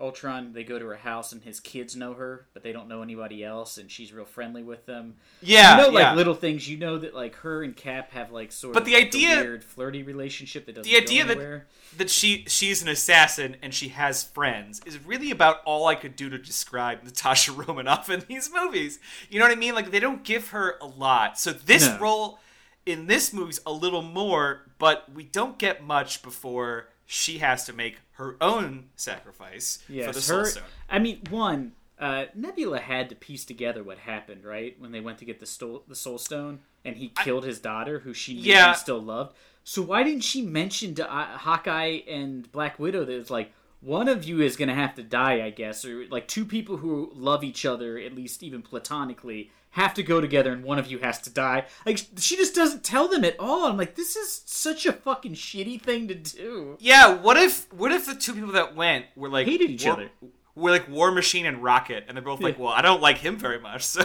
Ultron 0.00 0.52
they 0.52 0.62
go 0.62 0.78
to 0.78 0.86
her 0.86 0.94
house 0.96 1.32
and 1.32 1.42
his 1.42 1.58
kids 1.58 1.96
know 1.96 2.14
her, 2.14 2.46
but 2.54 2.62
they 2.62 2.70
don't 2.72 2.86
know 2.88 3.02
anybody 3.02 3.42
else, 3.44 3.78
and 3.78 3.90
she's 3.90 4.12
real 4.12 4.24
friendly 4.24 4.62
with 4.62 4.86
them. 4.86 5.16
yeah, 5.42 5.76
you 5.76 5.82
know, 5.82 5.88
like 5.88 6.02
yeah. 6.02 6.14
little 6.14 6.34
things. 6.34 6.68
You 6.68 6.76
know 6.76 6.98
that 6.98 7.14
like 7.14 7.34
her 7.36 7.62
and 7.64 7.74
Cap 7.76 8.12
have 8.12 8.30
like 8.30 8.52
sort 8.52 8.74
But 8.74 8.82
of 8.82 8.86
the 8.86 8.94
like, 8.94 9.04
a 9.04 9.06
idea- 9.08 9.36
weird 9.40 9.64
flirty 9.64 10.02
relationship 10.04 10.66
that 10.66 10.76
doesn't 10.76 10.90
the 10.90 10.96
idea 10.96 11.24
go 11.24 11.34
that 11.34 11.62
that 11.96 12.10
she 12.10 12.44
she's 12.46 12.80
an 12.80 12.88
assassin 12.88 13.56
and 13.60 13.74
she 13.74 13.88
has 13.88 14.22
friends 14.22 14.80
is 14.86 15.04
really 15.04 15.30
about 15.32 15.62
all 15.64 15.86
I 15.86 15.96
could 15.96 16.14
do 16.14 16.28
to 16.30 16.38
describe 16.38 17.02
Natasha 17.02 17.50
Romanoff 17.66 18.08
in 18.08 18.22
these 18.28 18.50
movies. 18.54 19.00
You 19.30 19.40
know 19.40 19.46
what 19.46 19.52
I 19.52 19.60
mean? 19.60 19.74
Like 19.74 19.90
they 19.90 20.00
don't 20.00 20.22
give 20.22 20.50
her 20.50 20.76
a 20.80 20.86
lot. 20.86 21.38
So 21.40 21.52
this 21.52 21.86
No. 21.88 21.98
role 21.98 22.38
in 22.86 23.06
this 23.06 23.32
movie's 23.32 23.60
a 23.66 23.72
little 23.72 24.00
more, 24.02 24.62
but 24.78 25.12
we 25.12 25.24
don't 25.24 25.58
get 25.58 25.82
much 25.82 26.22
before 26.22 26.88
she 27.10 27.38
has 27.38 27.64
to 27.64 27.72
make 27.72 27.96
her 28.12 28.36
own 28.38 28.84
sacrifice 28.94 29.78
for 29.86 29.92
the 29.92 29.96
Yes, 29.98 30.24
Soul 30.26 30.38
her. 30.40 30.44
Stone. 30.44 30.62
I 30.90 30.98
mean, 30.98 31.22
one. 31.30 31.72
Uh, 31.98 32.26
Nebula 32.34 32.78
had 32.78 33.08
to 33.08 33.16
piece 33.16 33.44
together 33.46 33.82
what 33.82 33.96
happened, 33.98 34.44
right? 34.44 34.76
When 34.78 34.92
they 34.92 35.00
went 35.00 35.18
to 35.18 35.24
get 35.24 35.40
the 35.40 35.46
stole, 35.46 35.82
the 35.88 35.96
Soul 35.96 36.18
Stone, 36.18 36.60
and 36.84 36.96
he 36.96 37.08
killed 37.08 37.44
his 37.44 37.58
daughter, 37.58 38.00
who 38.00 38.12
she 38.14 38.34
Yeah. 38.34 38.72
still 38.74 39.00
loved. 39.02 39.34
So 39.64 39.80
why 39.82 40.02
didn't 40.02 40.22
she 40.22 40.42
mention 40.42 40.94
to 40.96 41.10
uh, 41.12 41.38
Hawkeye 41.38 42.00
and 42.08 42.50
Black 42.52 42.78
Widow 42.78 43.04
that 43.06 43.12
it's 43.18 43.30
like 43.30 43.52
one 43.80 44.08
of 44.08 44.24
you 44.24 44.40
is 44.40 44.56
gonna 44.56 44.74
have 44.74 44.94
to 44.96 45.02
die, 45.02 45.44
I 45.44 45.50
guess, 45.50 45.84
or 45.84 46.06
like 46.10 46.26
two 46.28 46.44
people 46.44 46.78
who 46.78 47.12
love 47.14 47.44
each 47.44 47.64
other, 47.64 47.98
at 47.98 48.14
least 48.14 48.42
even 48.42 48.62
platonically, 48.62 49.50
have 49.70 49.94
to 49.94 50.02
go 50.02 50.20
together, 50.20 50.52
and 50.52 50.64
one 50.64 50.78
of 50.78 50.90
you 50.90 50.98
has 50.98 51.20
to 51.22 51.30
die. 51.30 51.66
Like 51.86 51.98
she 52.18 52.36
just 52.36 52.54
doesn't 52.54 52.82
tell 52.82 53.06
them 53.08 53.24
at 53.24 53.36
all. 53.38 53.66
I'm 53.66 53.76
like, 53.76 53.94
this 53.94 54.16
is 54.16 54.42
such 54.46 54.86
a 54.86 54.92
fucking 54.92 55.34
shitty 55.34 55.80
thing 55.80 56.08
to 56.08 56.14
do. 56.14 56.76
Yeah, 56.80 57.14
what 57.14 57.36
if 57.36 57.72
what 57.72 57.92
if 57.92 58.06
the 58.06 58.14
two 58.14 58.34
people 58.34 58.52
that 58.52 58.74
went 58.74 59.06
were 59.14 59.28
like 59.28 59.46
Hated 59.46 59.70
each 59.70 59.84
War, 59.84 59.92
other. 59.94 60.10
Were 60.54 60.70
like 60.70 60.88
War 60.88 61.12
Machine 61.12 61.46
and 61.46 61.62
Rocket, 61.62 62.04
and 62.08 62.16
they're 62.16 62.24
both 62.24 62.40
like, 62.40 62.56
Yeah. 62.58 62.64
"Well, 62.64 62.72
I 62.72 62.82
don't 62.82 63.00
like 63.00 63.18
him 63.18 63.36
very 63.36 63.60
much." 63.60 63.84
So 63.84 64.00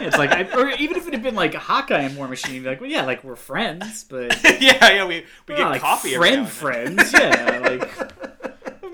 It's 0.00 0.16
like, 0.16 0.30
I, 0.32 0.42
or 0.56 0.70
even 0.78 0.96
if 0.96 1.06
it 1.06 1.12
had 1.12 1.22
been 1.22 1.34
like 1.36 1.54
Hawkeye 1.54 2.00
and 2.00 2.16
War 2.16 2.26
Machine, 2.26 2.54
you'd 2.54 2.64
be 2.64 2.68
like, 2.70 2.80
well, 2.80 2.90
yeah, 2.90 3.04
like 3.04 3.22
we're 3.24 3.36
friends, 3.36 4.04
but 4.04 4.36
yeah, 4.60 4.90
yeah, 4.90 5.04
we 5.06 5.24
we 5.46 5.54
get 5.54 5.68
like 5.68 5.80
coffee 5.80 6.14
friend 6.16 6.48
friends, 6.48 7.12
yeah, 7.12 7.58
like 7.62 8.12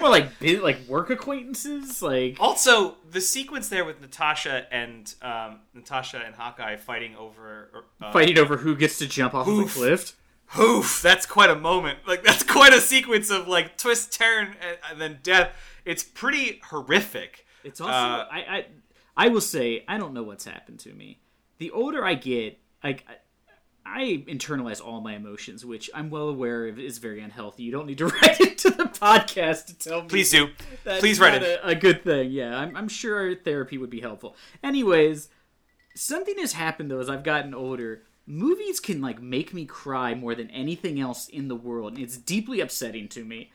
more 0.04 0.10
like 0.12 0.62
like 0.62 0.86
work 0.86 1.10
acquaintances, 1.10 2.02
like 2.02 2.36
Also, 2.38 2.96
the 3.10 3.20
sequence 3.20 3.68
there 3.68 3.84
with 3.84 4.00
Natasha 4.00 4.66
and 4.72 5.14
um, 5.22 5.60
Natasha 5.72 6.22
and 6.24 6.34
Hawkeye 6.34 6.76
fighting 6.76 7.16
over 7.16 7.84
uh, 8.00 8.12
fighting 8.12 8.38
over 8.38 8.58
who 8.58 8.76
gets 8.76 8.98
to 8.98 9.06
jump 9.06 9.34
off 9.34 9.46
of 9.46 9.54
Oof. 9.54 9.74
the 9.74 9.80
cliff. 9.80 10.16
Oof, 10.58 11.00
that's 11.02 11.26
quite 11.26 11.50
a 11.50 11.56
moment. 11.56 12.00
Like 12.06 12.22
that's 12.22 12.42
quite 12.58 12.72
a 12.72 12.80
sequence 12.80 13.30
of 13.30 13.48
like 13.48 13.76
twist, 13.76 14.12
turn, 14.12 14.56
and, 14.60 14.78
and 14.90 15.00
then 15.00 15.18
death. 15.22 15.50
It's 15.84 16.02
pretty 16.02 16.60
horrific. 16.64 17.46
It's 17.64 17.80
also 17.80 17.92
Uh, 17.92 18.26
I, 18.30 18.38
I 18.38 18.66
I 19.16 19.28
will 19.28 19.40
say 19.40 19.84
I 19.88 19.98
don't 19.98 20.12
know 20.12 20.22
what's 20.22 20.44
happened 20.44 20.80
to 20.80 20.92
me. 20.92 21.20
The 21.58 21.70
older 21.70 22.04
I 22.04 22.14
get, 22.14 22.58
like 22.82 23.04
I, 23.86 24.24
internalize 24.26 24.84
all 24.84 25.00
my 25.00 25.14
emotions, 25.14 25.64
which 25.64 25.90
I'm 25.94 26.08
well 26.08 26.28
aware 26.28 26.66
of 26.68 26.78
is 26.78 26.98
very 26.98 27.20
unhealthy. 27.20 27.64
You 27.64 27.72
don't 27.72 27.86
need 27.86 27.98
to 27.98 28.06
write 28.22 28.40
into 28.40 28.70
the 28.70 28.84
podcast 28.84 29.66
to 29.66 29.78
tell 29.78 30.02
me. 30.02 30.08
Please 30.08 30.30
do. 30.30 30.48
That's 30.84 31.00
Please 31.00 31.20
write 31.20 31.42
it. 31.42 31.60
A, 31.62 31.68
a 31.68 31.74
good 31.74 32.02
thing. 32.02 32.30
Yeah, 32.30 32.56
I'm, 32.58 32.76
I'm 32.76 32.88
sure 32.88 33.34
therapy 33.34 33.76
would 33.76 33.90
be 33.90 34.00
helpful. 34.00 34.36
Anyways, 34.62 35.28
something 35.94 36.38
has 36.38 36.54
happened 36.54 36.90
though 36.90 37.00
as 37.00 37.10
I've 37.10 37.24
gotten 37.24 37.54
older. 37.54 38.02
Movies 38.26 38.80
can 38.80 39.02
like 39.02 39.20
make 39.20 39.52
me 39.52 39.66
cry 39.66 40.14
more 40.14 40.34
than 40.34 40.50
anything 40.50 40.98
else 40.98 41.28
in 41.28 41.48
the 41.48 41.56
world, 41.56 41.94
and 41.94 42.02
it's 42.02 42.16
deeply 42.16 42.60
upsetting 42.60 43.08
to 43.08 43.24
me. 43.24 43.50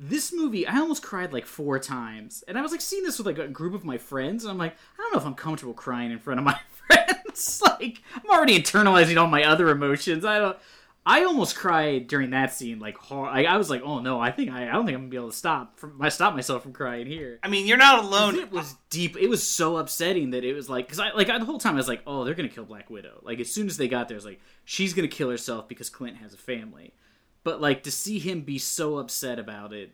This 0.00 0.32
movie, 0.32 0.66
I 0.66 0.78
almost 0.78 1.02
cried 1.02 1.32
like 1.32 1.46
four 1.46 1.78
times, 1.78 2.42
and 2.48 2.58
I 2.58 2.62
was 2.62 2.72
like 2.72 2.80
seeing 2.80 3.04
this 3.04 3.18
with 3.18 3.26
like 3.26 3.38
a 3.38 3.46
group 3.46 3.74
of 3.74 3.84
my 3.84 3.98
friends, 3.98 4.44
and 4.44 4.50
I'm 4.50 4.58
like, 4.58 4.72
I 4.72 5.02
don't 5.02 5.12
know 5.12 5.20
if 5.20 5.26
I'm 5.26 5.34
comfortable 5.34 5.74
crying 5.74 6.10
in 6.10 6.18
front 6.18 6.40
of 6.40 6.44
my 6.44 6.58
friends. 6.86 7.62
like 7.80 8.02
I'm 8.14 8.30
already 8.30 8.58
internalizing 8.58 9.20
all 9.20 9.26
my 9.26 9.44
other 9.44 9.68
emotions. 9.70 10.24
I 10.24 10.38
don't. 10.38 10.58
I 11.06 11.24
almost 11.24 11.54
cried 11.54 12.06
during 12.06 12.30
that 12.30 12.54
scene. 12.54 12.78
Like, 12.78 12.96
hard. 12.96 13.28
I, 13.30 13.44
I 13.44 13.58
was 13.58 13.68
like, 13.68 13.82
"Oh 13.84 14.00
no, 14.00 14.18
I 14.18 14.30
think 14.30 14.50
I, 14.50 14.68
I 14.68 14.72
don't 14.72 14.86
think 14.86 14.96
I'm 14.96 15.02
gonna 15.02 15.10
be 15.10 15.16
able 15.18 15.30
to 15.30 15.36
stop 15.36 15.78
from 15.78 16.00
I 16.00 16.08
stop 16.08 16.34
myself 16.34 16.62
from 16.62 16.72
crying 16.72 17.06
here." 17.06 17.38
I 17.42 17.48
mean, 17.48 17.66
you're 17.66 17.76
not 17.76 18.02
alone. 18.02 18.36
It 18.36 18.50
was 18.50 18.74
deep. 18.88 19.16
It 19.18 19.28
was 19.28 19.46
so 19.46 19.76
upsetting 19.76 20.30
that 20.30 20.44
it 20.44 20.54
was 20.54 20.70
like 20.70 20.86
because 20.86 21.00
I 21.00 21.12
like 21.12 21.28
I, 21.28 21.38
the 21.38 21.44
whole 21.44 21.58
time 21.58 21.74
I 21.74 21.76
was 21.76 21.88
like, 21.88 22.02
"Oh, 22.06 22.24
they're 22.24 22.34
gonna 22.34 22.48
kill 22.48 22.64
Black 22.64 22.88
Widow." 22.88 23.20
Like 23.22 23.38
as 23.38 23.52
soon 23.52 23.66
as 23.66 23.76
they 23.76 23.88
got 23.88 24.08
there, 24.08 24.16
it's 24.16 24.26
like 24.26 24.40
she's 24.64 24.94
gonna 24.94 25.08
kill 25.08 25.28
herself 25.28 25.68
because 25.68 25.90
Clint 25.90 26.16
has 26.18 26.32
a 26.32 26.38
family. 26.38 26.94
But 27.42 27.60
like 27.60 27.82
to 27.82 27.90
see 27.90 28.18
him 28.18 28.40
be 28.40 28.58
so 28.58 28.96
upset 28.96 29.38
about 29.38 29.74
it 29.74 29.92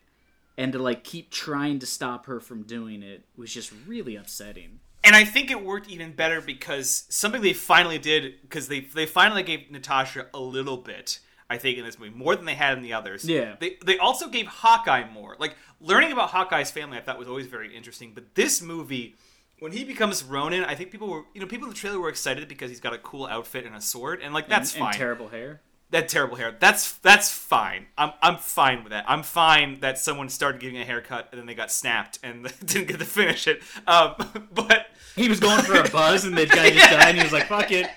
and 0.56 0.72
to 0.72 0.78
like 0.78 1.02
keep 1.02 1.30
trying 1.30 1.80
to 1.80 1.86
stop 1.86 2.26
her 2.26 2.38
from 2.38 2.62
doing 2.62 3.02
it 3.02 3.24
was 3.36 3.52
just 3.52 3.72
really 3.86 4.14
upsetting. 4.14 4.78
And 5.02 5.16
I 5.16 5.24
think 5.24 5.50
it 5.50 5.64
worked 5.64 5.88
even 5.88 6.12
better 6.12 6.40
because 6.40 7.06
something 7.08 7.40
they 7.40 7.52
finally 7.52 7.98
did 7.98 8.42
because 8.42 8.68
they 8.68 8.80
they 8.80 9.06
finally 9.06 9.42
gave 9.42 9.70
Natasha 9.70 10.26
a 10.34 10.40
little 10.40 10.76
bit. 10.76 11.20
I 11.48 11.58
think 11.58 11.78
in 11.78 11.84
this 11.84 11.98
movie 11.98 12.14
more 12.14 12.36
than 12.36 12.44
they 12.44 12.54
had 12.54 12.76
in 12.76 12.82
the 12.82 12.92
others. 12.92 13.24
Yeah. 13.24 13.56
They 13.58 13.76
they 13.84 13.98
also 13.98 14.28
gave 14.28 14.46
Hawkeye 14.46 15.10
more. 15.10 15.36
Like 15.38 15.56
learning 15.80 16.12
about 16.12 16.30
Hawkeye's 16.30 16.70
family, 16.70 16.98
I 16.98 17.00
thought 17.00 17.18
was 17.18 17.28
always 17.28 17.46
very 17.46 17.74
interesting. 17.74 18.12
But 18.14 18.34
this 18.34 18.62
movie, 18.62 19.16
when 19.58 19.72
he 19.72 19.84
becomes 19.84 20.22
Ronin, 20.22 20.64
I 20.64 20.74
think 20.74 20.90
people 20.90 21.08
were 21.08 21.22
you 21.34 21.40
know 21.40 21.46
people 21.46 21.66
in 21.66 21.74
the 21.74 21.78
trailer 21.78 21.98
were 21.98 22.10
excited 22.10 22.46
because 22.46 22.70
he's 22.70 22.80
got 22.80 22.92
a 22.92 22.98
cool 22.98 23.26
outfit 23.26 23.64
and 23.64 23.74
a 23.74 23.80
sword, 23.80 24.20
and 24.22 24.34
like 24.34 24.48
that's 24.48 24.72
and, 24.74 24.80
fine. 24.80 24.88
And 24.90 24.98
terrible 24.98 25.28
hair. 25.28 25.60
That 25.90 26.08
terrible 26.08 26.36
hair. 26.36 26.54
That's 26.58 26.92
that's 26.98 27.30
fine. 27.30 27.86
I'm 27.98 28.12
I'm 28.22 28.36
fine 28.36 28.82
with 28.84 28.90
that. 28.90 29.04
I'm 29.08 29.22
fine 29.22 29.80
that 29.80 29.98
someone 29.98 30.28
started 30.28 30.60
getting 30.60 30.80
a 30.80 30.84
haircut 30.84 31.28
and 31.30 31.38
then 31.38 31.46
they 31.46 31.54
got 31.54 31.70
snapped 31.72 32.18
and 32.22 32.52
didn't 32.64 32.88
get 32.88 32.98
to 32.98 33.04
finish 33.04 33.46
it. 33.46 33.62
Um, 33.86 34.14
but 34.52 34.86
He 35.16 35.28
was 35.28 35.40
going 35.40 35.62
for 35.62 35.74
a 35.80 35.88
buzz 35.88 36.24
and 36.24 36.36
the 36.36 36.46
guy 36.46 36.70
just 36.70 36.90
died 36.90 37.08
and 37.08 37.18
he 37.18 37.24
was 37.24 37.32
like, 37.32 37.46
"Fuck 37.46 37.70
it, 37.72 37.88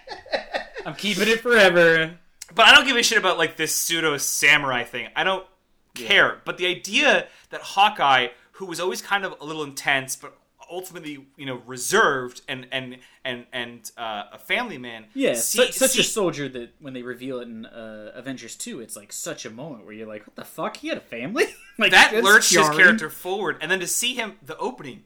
I'm 0.85 0.95
keeping 0.95 1.27
it 1.27 1.41
forever." 1.41 2.17
but 2.55 2.67
I 2.67 2.75
don't 2.75 2.85
give 2.85 2.97
a 2.97 3.03
shit 3.03 3.17
about 3.17 3.37
like 3.37 3.57
this 3.57 3.75
pseudo 3.75 4.17
samurai 4.17 4.83
thing. 4.83 5.07
I 5.15 5.23
don't 5.23 5.45
care. 5.93 6.41
But 6.45 6.57
the 6.57 6.67
idea 6.67 7.27
that 7.49 7.61
Hawkeye, 7.61 8.27
who 8.53 8.65
was 8.65 8.79
always 8.79 9.01
kind 9.01 9.25
of 9.25 9.35
a 9.39 9.45
little 9.45 9.63
intense, 9.63 10.15
but 10.15 10.35
ultimately 10.71 11.25
you 11.37 11.45
know 11.45 11.61
reserved 11.65 12.41
and 12.47 12.67
and 12.71 12.97
and 13.25 13.45
and 13.53 13.91
uh, 13.97 14.23
a 14.31 14.37
family 14.37 14.77
man. 14.77 15.05
Yeah, 15.13 15.33
see- 15.35 15.65
su- 15.67 15.71
such 15.71 15.97
a 15.97 16.03
soldier 16.03 16.47
that 16.49 16.73
when 16.79 16.93
they 16.93 17.01
reveal 17.01 17.39
it 17.39 17.47
in 17.47 17.65
uh, 17.65 18.11
Avengers 18.15 18.55
Two, 18.55 18.79
it's 18.79 18.95
like 18.95 19.11
such 19.13 19.45
a 19.45 19.49
moment 19.49 19.85
where 19.85 19.93
you're 19.93 20.07
like, 20.07 20.25
"What 20.27 20.35
the 20.35 20.45
fuck? 20.45 20.77
He 20.77 20.87
had 20.89 20.97
a 20.97 21.01
family?" 21.01 21.45
like 21.79 21.91
that 21.91 22.23
lurched 22.23 22.53
his 22.53 22.69
character 22.69 23.09
forward, 23.09 23.57
and 23.61 23.69
then 23.71 23.79
to 23.79 23.87
see 23.87 24.13
him 24.15 24.33
the 24.45 24.57
opening 24.57 25.03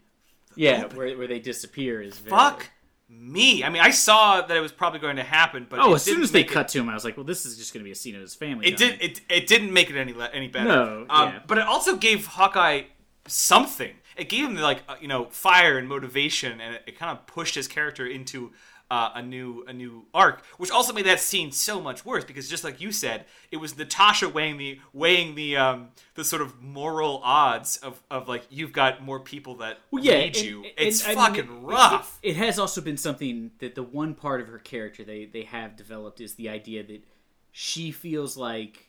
Yeah, 0.56 0.84
open. 0.86 0.98
where, 0.98 1.18
where 1.18 1.28
they 1.28 1.40
disappear 1.40 2.02
is 2.02 2.18
very... 2.18 2.30
fuck 2.32 2.70
me. 3.10 3.64
I 3.64 3.70
mean, 3.70 3.82
I 3.82 3.92
saw 3.92 4.42
that 4.42 4.58
it 4.58 4.60
was 4.60 4.74
probably 4.74 5.00
going 5.00 5.16
to 5.16 5.24
happen, 5.24 5.66
but 5.70 5.80
Oh, 5.80 5.94
as 5.94 6.04
soon 6.04 6.22
as 6.22 6.34
they 6.34 6.42
it- 6.42 6.50
cut 6.50 6.68
to 6.70 6.80
him, 6.80 6.90
I 6.90 6.94
was 6.94 7.06
like, 7.06 7.16
"Well, 7.16 7.24
this 7.26 7.46
is 7.46 7.58
just 7.58 7.74
going 7.74 7.82
to 7.82 7.86
be 7.86 7.92
a 7.92 7.96
scene 7.96 8.16
of 8.16 8.22
his 8.22 8.36
family." 8.36 8.68
It 8.68 8.76
did. 8.78 9.02
It, 9.02 9.22
it 9.30 9.48
didn't 9.48 9.72
make 9.72 9.90
it 9.90 9.96
any 9.96 10.14
any 10.34 10.48
better. 10.50 10.68
No, 10.68 11.06
um, 11.10 11.30
yeah. 11.30 11.40
but 11.48 11.58
it 11.58 11.64
also 11.66 11.96
gave 11.96 12.26
Hawkeye 12.26 12.82
something. 13.28 13.94
It 14.18 14.30
gave 14.30 14.46
him 14.46 14.56
like 14.56 14.82
uh, 14.90 14.96
you 15.00 15.08
know 15.08 15.26
fire 15.26 15.78
and 15.78 15.88
motivation, 15.88 16.60
and 16.62 16.76
it, 16.76 16.84
it 16.88 17.00
kind 17.00 17.12
of 17.18 17.26
pushed 17.28 17.56
his 17.56 17.68
character 17.68 18.06
into 18.06 18.52
uh, 18.90 19.12
a 19.16 19.22
new 19.22 19.66
a 19.68 19.74
new 19.74 20.06
arc, 20.14 20.46
which 20.58 20.72
also 20.72 20.94
made 20.94 21.06
that 21.06 21.20
scene 21.20 21.52
so 21.52 21.82
much 21.82 22.06
worse 22.06 22.24
because 22.24 22.48
just 22.50 22.64
like 22.64 22.80
you 22.80 22.92
said, 22.92 23.26
it 23.52 23.58
was 23.58 23.78
Natasha 23.78 24.30
weighing 24.30 24.58
the 24.58 24.80
weighing 24.94 25.36
the 25.36 25.58
um 25.58 25.90
the 26.16 26.24
sort 26.24 26.42
of 26.42 26.62
moral 26.64 27.20
odds 27.24 27.78
of 27.78 28.02
of 28.10 28.28
like 28.30 28.44
you've 28.50 28.72
got 28.72 29.04
more 29.04 29.20
people 29.20 29.56
that 29.56 29.80
Well, 29.92 30.04
yeah, 30.04 30.20
need 30.20 30.38
and- 30.38 30.46
you. 30.46 30.64
and- 30.64 30.74
it's 30.78 31.06
and 31.06 31.20
I 31.20 31.30
mean, 31.30 31.36
fucking 31.46 31.64
rough. 31.66 32.18
It, 32.24 32.30
it 32.30 32.36
has 32.38 32.58
also 32.58 32.80
been 32.82 32.98
something 32.98 33.52
that 33.60 33.76
the 33.76 33.84
one 33.84 34.14
part 34.16 34.40
of 34.42 34.48
her 34.48 34.60
character 34.60 35.04
they 35.04 35.26
they 35.26 35.44
have 35.44 35.76
developed 35.76 36.22
is 36.22 36.36
the 36.36 36.48
idea 36.50 36.82
that 36.84 37.04
she 37.52 37.92
feels 37.92 38.38
like 38.38 38.88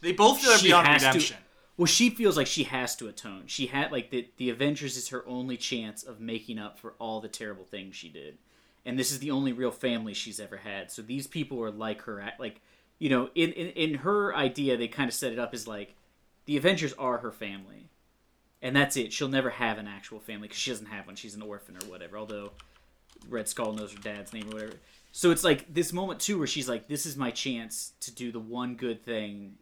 they 0.00 0.12
both 0.12 0.40
feel 0.40 0.56
she 0.58 0.68
beyond 0.68 0.88
redemption. 0.88 1.36
to. 1.36 1.42
Well, 1.80 1.86
she 1.86 2.10
feels 2.10 2.36
like 2.36 2.46
she 2.46 2.64
has 2.64 2.94
to 2.96 3.08
atone. 3.08 3.44
She 3.46 3.68
had 3.68 3.90
like 3.90 4.10
the 4.10 4.28
the 4.36 4.50
Avengers 4.50 4.98
is 4.98 5.08
her 5.08 5.26
only 5.26 5.56
chance 5.56 6.02
of 6.02 6.20
making 6.20 6.58
up 6.58 6.78
for 6.78 6.92
all 6.98 7.22
the 7.22 7.28
terrible 7.28 7.64
things 7.64 7.96
she 7.96 8.10
did, 8.10 8.36
and 8.84 8.98
this 8.98 9.10
is 9.10 9.18
the 9.18 9.30
only 9.30 9.54
real 9.54 9.70
family 9.70 10.12
she's 10.12 10.38
ever 10.38 10.58
had. 10.58 10.92
So 10.92 11.00
these 11.00 11.26
people 11.26 11.64
are 11.64 11.70
like 11.70 12.02
her, 12.02 12.22
like 12.38 12.60
you 12.98 13.08
know, 13.08 13.30
in 13.34 13.52
in, 13.52 13.68
in 13.68 13.94
her 14.00 14.36
idea, 14.36 14.76
they 14.76 14.88
kind 14.88 15.08
of 15.08 15.14
set 15.14 15.32
it 15.32 15.38
up 15.38 15.54
as 15.54 15.66
like 15.66 15.94
the 16.44 16.58
Avengers 16.58 16.92
are 16.98 17.16
her 17.16 17.32
family, 17.32 17.88
and 18.60 18.76
that's 18.76 18.98
it. 18.98 19.10
She'll 19.10 19.28
never 19.28 19.48
have 19.48 19.78
an 19.78 19.88
actual 19.88 20.20
family 20.20 20.48
because 20.48 20.60
she 20.60 20.72
doesn't 20.72 20.84
have 20.84 21.06
one. 21.06 21.16
She's 21.16 21.34
an 21.34 21.40
orphan 21.40 21.78
or 21.78 21.88
whatever. 21.88 22.18
Although 22.18 22.52
Red 23.26 23.48
Skull 23.48 23.72
knows 23.72 23.94
her 23.94 24.00
dad's 24.00 24.34
name 24.34 24.50
or 24.50 24.52
whatever. 24.52 24.74
So 25.12 25.30
it's 25.30 25.44
like 25.44 25.72
this 25.72 25.94
moment 25.94 26.20
too 26.20 26.36
where 26.36 26.46
she's 26.46 26.68
like, 26.68 26.88
"This 26.88 27.06
is 27.06 27.16
my 27.16 27.30
chance 27.30 27.92
to 28.00 28.12
do 28.12 28.30
the 28.30 28.38
one 28.38 28.74
good 28.74 29.02
thing 29.02 29.54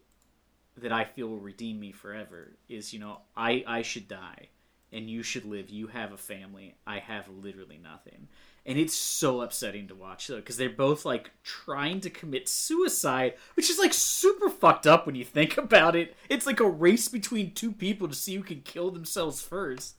that 0.83 0.93
I 0.93 1.05
feel 1.05 1.29
will 1.29 1.39
redeem 1.41 1.81
me 1.81 1.93
forever." 1.93 2.57
Is 2.69 2.93
you 2.93 2.99
know, 3.01 3.21
I 3.37 3.65
I 3.67 3.83
should 3.83 4.09
die, 4.09 4.49
and 4.93 5.09
you 5.11 5.23
should 5.23 5.45
live. 5.45 5.71
You 5.71 5.89
have 5.89 6.13
a 6.13 6.17
family. 6.19 6.75
I 6.87 6.99
have 6.99 7.29
literally 7.29 7.79
nothing, 7.83 8.29
and 8.67 8.79
it's 8.79 8.95
so 8.95 9.41
upsetting 9.41 9.89
to 9.89 9.95
watch 9.95 10.27
though 10.27 10.37
because 10.37 10.57
they're 10.57 10.71
both 10.71 11.05
like 11.05 11.31
trying 11.43 12.01
to 12.01 12.11
commit 12.11 12.49
suicide, 12.49 13.35
which 13.55 13.71
is 13.71 13.79
like 13.79 13.93
super 13.95 14.49
fucked 14.51 14.87
up 14.87 15.07
when 15.07 15.15
you 15.15 15.25
think 15.25 15.57
about 15.59 15.97
it. 15.97 16.17
It's 16.29 16.47
like 16.47 16.61
a 16.61 16.69
race 16.69 17.09
between 17.09 17.53
two 17.55 17.73
people 17.73 18.09
to 18.09 18.15
see 18.15 18.35
who 18.37 18.43
can 18.43 18.61
kill 18.63 18.91
themselves 18.91 19.43
first. 19.43 19.97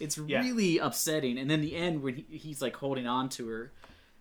It's 0.00 0.16
Yeah. 0.16 0.40
really 0.42 0.78
upsetting. 0.78 1.38
And 1.38 1.50
then 1.50 1.60
the 1.60 1.74
end 1.74 2.02
when 2.02 2.14
he, 2.14 2.26
he's 2.38 2.62
like 2.62 2.76
holding 2.76 3.06
on 3.08 3.28
to 3.30 3.48
her, 3.48 3.72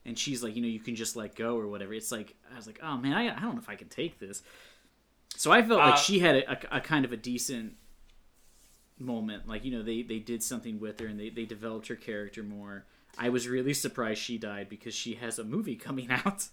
and 0.05 0.17
she's 0.17 0.41
like, 0.41 0.55
you 0.55 0.61
know, 0.63 0.67
you 0.67 0.79
can 0.79 0.95
just 0.95 1.15
let 1.15 1.35
go 1.35 1.55
or 1.55 1.67
whatever. 1.67 1.93
It's 1.93 2.11
like 2.11 2.33
I 2.51 2.55
was 2.55 2.65
like, 2.65 2.79
oh 2.81 2.97
man, 2.97 3.13
I, 3.13 3.35
I 3.35 3.39
don't 3.41 3.53
know 3.55 3.61
if 3.61 3.69
I 3.69 3.75
can 3.75 3.89
take 3.89 4.17
this. 4.19 4.41
So 5.37 5.51
I 5.51 5.61
felt 5.61 5.79
like 5.79 5.93
Uh, 5.93 5.97
she 5.97 6.19
had 6.19 6.35
a, 6.35 6.51
a, 6.51 6.77
a 6.77 6.81
kind 6.81 7.05
of 7.05 7.11
a 7.13 7.17
decent 7.17 7.75
moment. 8.99 9.47
Like 9.47 9.63
you 9.63 9.71
know, 9.71 9.83
they 9.83 10.01
they 10.01 10.19
did 10.19 10.43
something 10.43 10.79
with 10.79 10.99
her 10.99 11.07
and 11.07 11.19
they 11.19 11.29
they 11.29 11.45
developed 11.45 11.87
her 11.87 11.95
character 11.95 12.43
more. 12.43 12.85
I 13.17 13.29
was 13.29 13.47
really 13.47 13.73
surprised 13.73 14.19
she 14.21 14.37
died 14.37 14.67
because 14.69 14.93
she 14.95 15.15
has 15.15 15.39
a 15.39 15.43
movie 15.43 15.75
coming 15.87 16.09
out. 16.11 16.47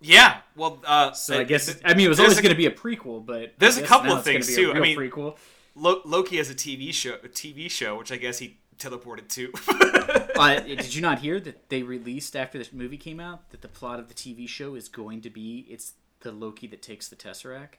Yeah. 0.00 0.38
Well, 0.56 0.82
uh, 0.84 1.12
So 1.12 1.38
I 1.38 1.44
guess 1.44 1.78
I 1.84 1.94
mean 1.94 2.06
it 2.06 2.08
was 2.08 2.20
always 2.20 2.40
going 2.40 2.50
to 2.50 2.56
be 2.56 2.66
a 2.66 2.70
prequel, 2.72 3.24
but 3.24 3.52
there's 3.58 3.76
a 3.76 3.82
couple 3.82 4.12
of 4.12 4.24
things, 4.24 4.54
too. 4.54 4.72
I 4.72 4.80
mean- 4.80 4.98
prequel. 4.98 5.36
Lo- 5.74 6.02
Loki 6.04 6.36
has 6.36 6.50
a 6.50 6.54
TV 6.54 6.92
show, 6.92 7.14
a 7.24 7.28
TV 7.28 7.70
show, 7.70 7.96
which 7.96 8.12
I 8.12 8.16
guess 8.16 8.38
he 8.38 8.58
teleported 8.78 9.28
to. 9.28 9.50
uh, 10.38 10.60
did 10.60 10.94
you 10.94 11.00
not 11.00 11.20
hear 11.20 11.40
that 11.40 11.70
they 11.70 11.82
released 11.82 12.36
after 12.36 12.58
this 12.58 12.74
movie 12.74 12.98
came 12.98 13.18
out 13.20 13.50
that 13.52 13.62
the 13.62 13.68
plot 13.68 13.98
of 13.98 14.08
the 14.08 14.14
TV 14.14 14.46
show 14.46 14.74
is 14.74 14.88
going 14.90 15.22
to 15.22 15.30
be 15.30 15.64
it's 15.70 15.94
the 16.20 16.30
Loki 16.32 16.66
that 16.66 16.82
takes 16.82 17.08
the 17.08 17.16
Tesseract? 17.16 17.76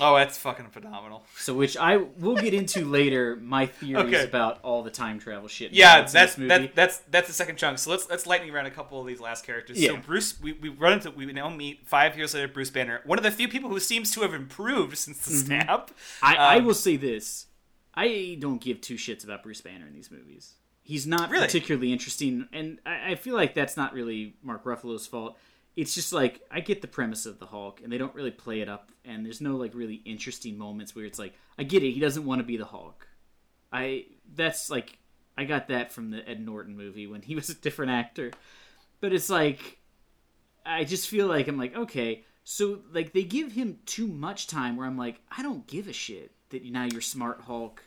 Oh, 0.00 0.16
that's 0.16 0.36
fucking 0.38 0.66
phenomenal. 0.68 1.24
So, 1.36 1.54
which 1.54 1.76
I 1.76 1.96
will 1.96 2.36
get 2.36 2.52
into 2.54 2.84
later. 2.90 3.36
My 3.36 3.66
theories 3.66 4.14
Okay. 4.14 4.24
about 4.24 4.58
all 4.62 4.82
the 4.82 4.90
time 4.90 5.18
travel 5.18 5.48
shit. 5.48 5.72
Yeah, 5.72 6.02
that's 6.02 6.36
movie. 6.38 6.48
that, 6.48 6.74
that's 6.74 6.98
that's 7.10 7.28
the 7.28 7.34
second 7.34 7.56
chunk. 7.56 7.78
So 7.78 7.90
let's 7.90 8.08
let's 8.08 8.26
lightning 8.26 8.52
round 8.52 8.66
a 8.66 8.70
couple 8.70 9.00
of 9.00 9.06
these 9.06 9.20
last 9.20 9.44
characters. 9.46 9.82
So 9.84 9.96
Bruce, 9.96 10.40
we, 10.40 10.52
we 10.54 10.68
run 10.68 10.94
into 10.94 11.10
we 11.10 11.26
now 11.26 11.48
meet 11.48 11.86
five 11.86 12.16
years 12.16 12.34
later. 12.34 12.48
Bruce 12.48 12.70
Banner, 12.70 13.00
one 13.04 13.18
of 13.18 13.24
the 13.24 13.30
few 13.30 13.48
people 13.48 13.70
who 13.70 13.80
seems 13.80 14.10
to 14.12 14.20
have 14.22 14.34
improved 14.34 14.96
since 14.98 15.18
the 15.24 15.32
snap. 15.36 15.90
I, 16.22 16.36
I 16.36 16.56
Um, 16.56 16.64
will 16.66 16.74
say 16.74 16.96
this: 16.96 17.46
I 17.94 18.36
don't 18.40 18.60
give 18.60 18.80
two 18.80 18.94
shits 18.96 19.24
about 19.24 19.42
Bruce 19.42 19.60
Banner 19.60 19.86
in 19.86 19.94
these 19.94 20.10
movies. 20.10 20.54
He's 20.82 21.04
not 21.06 21.30
Really? 21.30 21.46
particularly 21.46 21.92
interesting, 21.92 22.46
and 22.52 22.78
I, 22.86 23.12
I 23.12 23.14
feel 23.16 23.34
like 23.34 23.54
that's 23.54 23.76
not 23.76 23.92
really 23.92 24.36
Mark 24.42 24.62
Ruffalo's 24.64 25.06
fault. 25.06 25.36
It's 25.76 25.94
just 25.94 26.12
like 26.12 26.40
I 26.50 26.60
get 26.60 26.80
the 26.80 26.88
premise 26.88 27.26
of 27.26 27.38
the 27.38 27.46
Hulk, 27.46 27.80
and 27.82 27.92
they 27.92 27.98
don't 27.98 28.14
really 28.14 28.30
play 28.30 28.60
it 28.60 28.68
up, 28.68 28.90
and 29.04 29.24
there's 29.24 29.40
no 29.42 29.56
like 29.56 29.74
really 29.74 29.96
interesting 30.06 30.56
moments 30.56 30.96
where 30.96 31.04
it's 31.04 31.18
like 31.18 31.34
I 31.58 31.64
get 31.64 31.82
it. 31.82 31.92
He 31.92 32.00
doesn't 32.00 32.24
want 32.24 32.38
to 32.40 32.44
be 32.46 32.56
the 32.56 32.64
Hulk. 32.64 33.06
I 33.72 34.06
that's 34.34 34.70
like 34.70 34.98
I 35.36 35.44
got 35.44 35.68
that 35.68 35.92
from 35.92 36.10
the 36.10 36.26
Ed 36.28 36.44
Norton 36.44 36.76
movie 36.76 37.06
when 37.06 37.22
he 37.22 37.34
was 37.40 37.50
a 37.50 37.54
different 37.54 37.92
actor, 37.92 38.32
but 39.00 39.12
it's 39.12 39.28
like 39.28 39.78
I 40.64 40.84
just 40.84 41.08
feel 41.08 41.26
like 41.26 41.46
I'm 41.46 41.58
like 41.58 41.76
okay, 41.76 42.24
so 42.42 42.80
like 42.92 43.12
they 43.12 43.24
give 43.24 43.52
him 43.52 43.78
too 43.84 44.06
much 44.06 44.46
time 44.46 44.76
where 44.76 44.86
I'm 44.86 44.96
like 44.96 45.20
I 45.36 45.42
don't 45.42 45.66
give 45.66 45.88
a 45.88 45.92
shit 45.92 46.32
that 46.50 46.64
now 46.64 46.84
you're 46.84 47.02
smart 47.02 47.42
Hulk, 47.42 47.82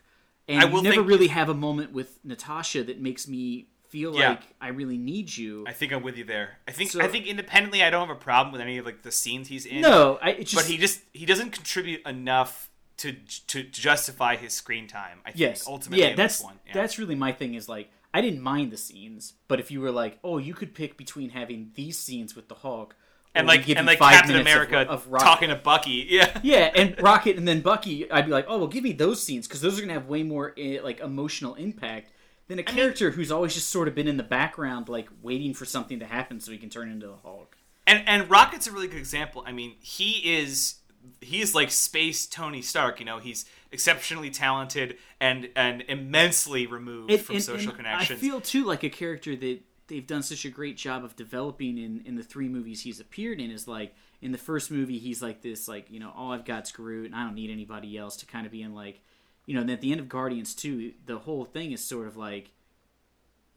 and 0.48 0.62
I 0.62 0.68
you 0.68 0.74
will 0.74 0.84
never 0.84 0.98
think- 0.98 1.08
really 1.08 1.28
have 1.28 1.50
a 1.50 1.56
moment 1.56 1.92
with 1.92 2.20
Natasha 2.24 2.84
that 2.84 3.02
makes 3.02 3.28
me 3.28 3.70
feel 3.90 4.16
Yeah. 4.16 4.30
like 4.32 4.42
I 4.62 4.70
really 4.70 4.98
need 4.98 5.36
you. 5.36 5.66
I 5.68 5.74
think 5.74 5.92
I'm 5.92 6.02
with 6.04 6.16
you 6.18 6.24
there. 6.24 6.58
I 6.68 6.72
think 6.72 6.92
So- 6.92 7.02
I 7.02 7.08
think 7.08 7.26
independently, 7.28 7.84
I 7.84 7.90
don't 7.90 8.08
have 8.08 8.16
a 8.16 8.20
problem 8.20 8.52
with 8.52 8.62
any 8.62 8.78
of 8.78 8.86
like 8.86 9.02
the 9.02 9.12
scenes 9.12 9.48
he's 9.50 9.66
in. 9.66 9.82
no, 9.82 10.18
I 10.22 10.30
it's 10.32 10.52
just 10.52 10.64
but 10.66 10.72
he 10.72 10.78
just 10.78 11.02
he 11.14 11.26
doesn't 11.26 11.52
contribute 11.52 12.02
enough 12.06 12.70
to 12.98 13.14
to 13.48 13.64
justify 13.64 14.36
his 14.36 14.54
screen 14.54 14.88
time. 14.88 15.20
I 15.26 15.30
think 15.32 15.40
yes, 15.40 15.66
ultimately 15.68 16.06
yeah, 16.06 16.16
that's. 16.16 16.42
Yeah. 16.44 16.74
that's 16.74 17.00
really 17.00 17.16
my 17.16 17.32
thing. 17.32 17.54
Is 17.56 17.68
like 17.70 17.90
I 18.14 18.22
didn't 18.22 18.42
mind 18.42 18.72
the 18.72 18.78
scenes, 18.78 19.34
but 19.48 19.60
if 19.60 19.70
you 19.72 19.82
were 19.82 19.92
like, 19.92 20.20
oh, 20.24 20.38
you 20.38 20.54
could 20.54 20.74
pick 20.74 20.98
between 20.98 21.30
having 21.30 21.72
these 21.76 21.98
scenes 21.98 22.36
with 22.36 22.48
the 22.50 22.56
Hulk. 22.56 22.96
and 23.36 23.48
like 23.48 23.70
and 23.70 23.86
like 23.88 24.00
five 24.00 24.14
Captain 24.16 24.36
of- 24.36 24.42
America 24.42 24.80
of, 24.80 25.08
Rocket. 25.08 25.24
talking 25.24 25.50
to 25.50 25.56
Bucky. 25.56 26.08
Yeah. 26.10 26.40
Yeah, 26.44 26.72
and 26.76 27.00
Rocket 27.02 27.38
and 27.38 27.48
then 27.48 27.62
Bucky, 27.62 28.10
I'd 28.12 28.26
be 28.26 28.32
like, 28.32 28.46
oh, 28.48 28.58
well, 28.58 28.68
give 28.68 28.84
me 28.84 28.92
those 28.92 29.22
scenes 29.24 29.48
because 29.48 29.62
those 29.62 29.78
are 29.78 29.82
gonna 29.82 29.94
have 29.94 30.08
way 30.08 30.24
more 30.24 30.54
eh, 30.58 30.80
like 30.84 31.00
emotional 31.00 31.54
impact 31.56 32.12
than 32.50 32.60
a 32.60 32.64
character 32.64 33.12
who's 33.12 33.32
always 33.32 33.54
just 33.54 33.70
sort 33.70 33.88
of 33.88 33.96
been 33.96 34.08
in 34.08 34.18
the 34.18 34.24
background, 34.24 34.90
like 34.90 35.08
waiting 35.22 35.54
for 35.54 35.66
something 35.66 36.00
to 36.00 36.06
happen 36.06 36.42
so 36.42 36.52
he 36.52 36.58
can 36.58 36.70
turn 36.70 36.92
into 36.92 37.08
the 37.08 37.16
Hulk. 37.16 37.56
And 37.88 38.04
and 38.06 38.30
Rocket's 38.30 38.68
a 38.68 38.72
really 38.72 38.88
good 38.88 38.98
example. 38.98 39.44
I 39.48 39.54
mean, 39.54 39.76
he 39.80 40.38
is 40.38 40.76
he 41.22 41.42
is 41.42 41.56
like 41.56 41.72
space 41.72 42.26
Tony 42.26 42.62
Stark. 42.62 43.00
You 43.00 43.06
know, 43.06 43.20
he's 43.20 43.46
exceptionally 43.72 44.32
talented 44.32 44.98
and 45.22 45.50
and 45.56 45.84
immensely 45.88 46.66
removed 46.66 47.22
from 47.22 47.36
and- 47.36 47.44
social 47.44 47.70
and 47.70 47.78
connections. 47.78 48.20
I 48.20 48.22
feel 48.22 48.42
too 48.42 48.66
like 48.66 48.84
a 48.84 48.90
character 48.90 49.36
that 49.36 49.60
they've 49.88 50.06
done 50.06 50.24
such 50.24 50.44
a 50.44 50.50
great 50.50 50.76
job 50.76 51.04
of 51.04 51.16
developing 51.16 51.78
in 51.78 52.02
in 52.06 52.16
the 52.16 52.24
three 52.24 52.50
movies 52.50 52.82
he's 52.82 53.00
appeared 53.00 53.40
in 53.40 53.52
is 53.52 53.68
like 53.68 53.94
in 54.22 54.32
the 54.32 54.38
first 54.38 54.70
movie 54.70 55.00
he's 55.00 55.22
like 55.22 55.42
this 55.42 55.68
like 55.68 55.90
you 55.90 56.00
know 56.00 56.12
all 56.16 56.32
I've 56.32 56.46
got's 56.46 56.72
Groot 56.72 57.08
and 57.08 57.16
I 57.16 57.24
don't 57.24 57.36
need 57.36 57.50
anybody 57.50 57.98
else 57.98 58.18
to 58.18 58.26
kind 58.26 58.46
of 58.46 58.52
be 58.52 58.62
in 58.62 58.74
like 58.74 59.02
you 59.50 59.56
know 59.56 59.62
and 59.62 59.72
at 59.72 59.82
the 59.82 59.92
end 59.92 60.00
of 60.00 60.08
Guardians 60.08 60.54
2 60.54 60.94
the 61.08 61.18
whole 61.18 61.44
thing 61.44 61.72
is 61.72 61.84
sort 61.84 62.06
of 62.06 62.16
like 62.16 62.52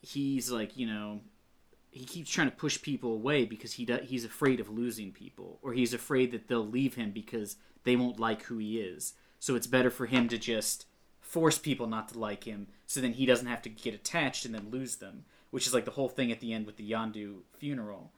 he's 0.01 0.51
like 0.51 0.75
you 0.75 0.87
know 0.87 1.21
he 1.91 2.07
keeps 2.07 2.31
trying 2.31 2.51
to 2.51 2.57
push 2.57 2.81
people 2.81 3.13
away 3.13 3.45
because 3.45 3.75
he 3.75 3.85
do, 3.85 3.99
he's 4.03 4.25
afraid 4.25 4.59
of 4.59 4.71
losing 4.71 5.13
people 5.13 5.59
or 5.61 5.75
he's 5.75 5.93
afraid 5.93 6.33
that 6.33 6.49
they'll 6.49 6.67
leave 6.67 6.95
him 6.95 7.11
because 7.11 7.57
they 7.85 7.95
won't 7.95 8.19
like 8.19 8.45
who 8.45 8.57
he 8.57 8.81
is. 8.81 9.13
So 9.39 9.55
it's 9.55 9.67
better 9.67 9.91
for 9.91 10.07
him 10.07 10.31
to 10.31 10.39
just 10.39 10.87
force 11.21 11.59
people 11.59 11.87
not 11.87 12.09
to 12.09 12.19
like 12.19 12.45
him 12.45 12.69
so 12.87 13.03
then 13.03 13.13
he 13.13 13.27
doesn't 13.27 13.47
have 13.47 13.61
to 13.61 13.69
get 13.69 13.93
attached 13.93 14.47
and 14.47 14.55
then 14.55 14.71
lose 14.71 14.97
them 14.97 15.27
which 15.51 15.67
is 15.67 15.75
like 15.75 15.85
the 15.85 15.91
whole 15.91 16.09
thing 16.09 16.33
at 16.33 16.41
the 16.41 16.55
end 16.55 16.65
with 16.65 16.77
the 16.77 16.91
Yondu 16.91 17.41
funeral 17.59 18.13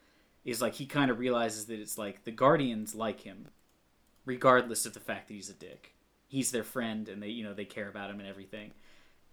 is 0.44 0.62
like 0.62 0.74
he 0.74 0.86
kind 0.86 1.10
of 1.10 1.18
realizes 1.18 1.66
that 1.66 1.80
it's 1.80 1.98
like 1.98 2.22
the 2.22 2.30
guardians 2.30 2.94
like 2.94 3.22
him 3.22 3.48
regardless 4.24 4.86
of 4.86 4.94
the 4.94 5.00
fact 5.00 5.26
that 5.26 5.34
he's 5.34 5.50
a 5.50 5.54
dick 5.54 5.93
he's 6.34 6.50
their 6.50 6.64
friend 6.64 7.08
and 7.08 7.22
they 7.22 7.28
you 7.28 7.44
know 7.44 7.54
they 7.54 7.64
care 7.64 7.88
about 7.88 8.10
him 8.10 8.20
and 8.20 8.28
everything 8.28 8.72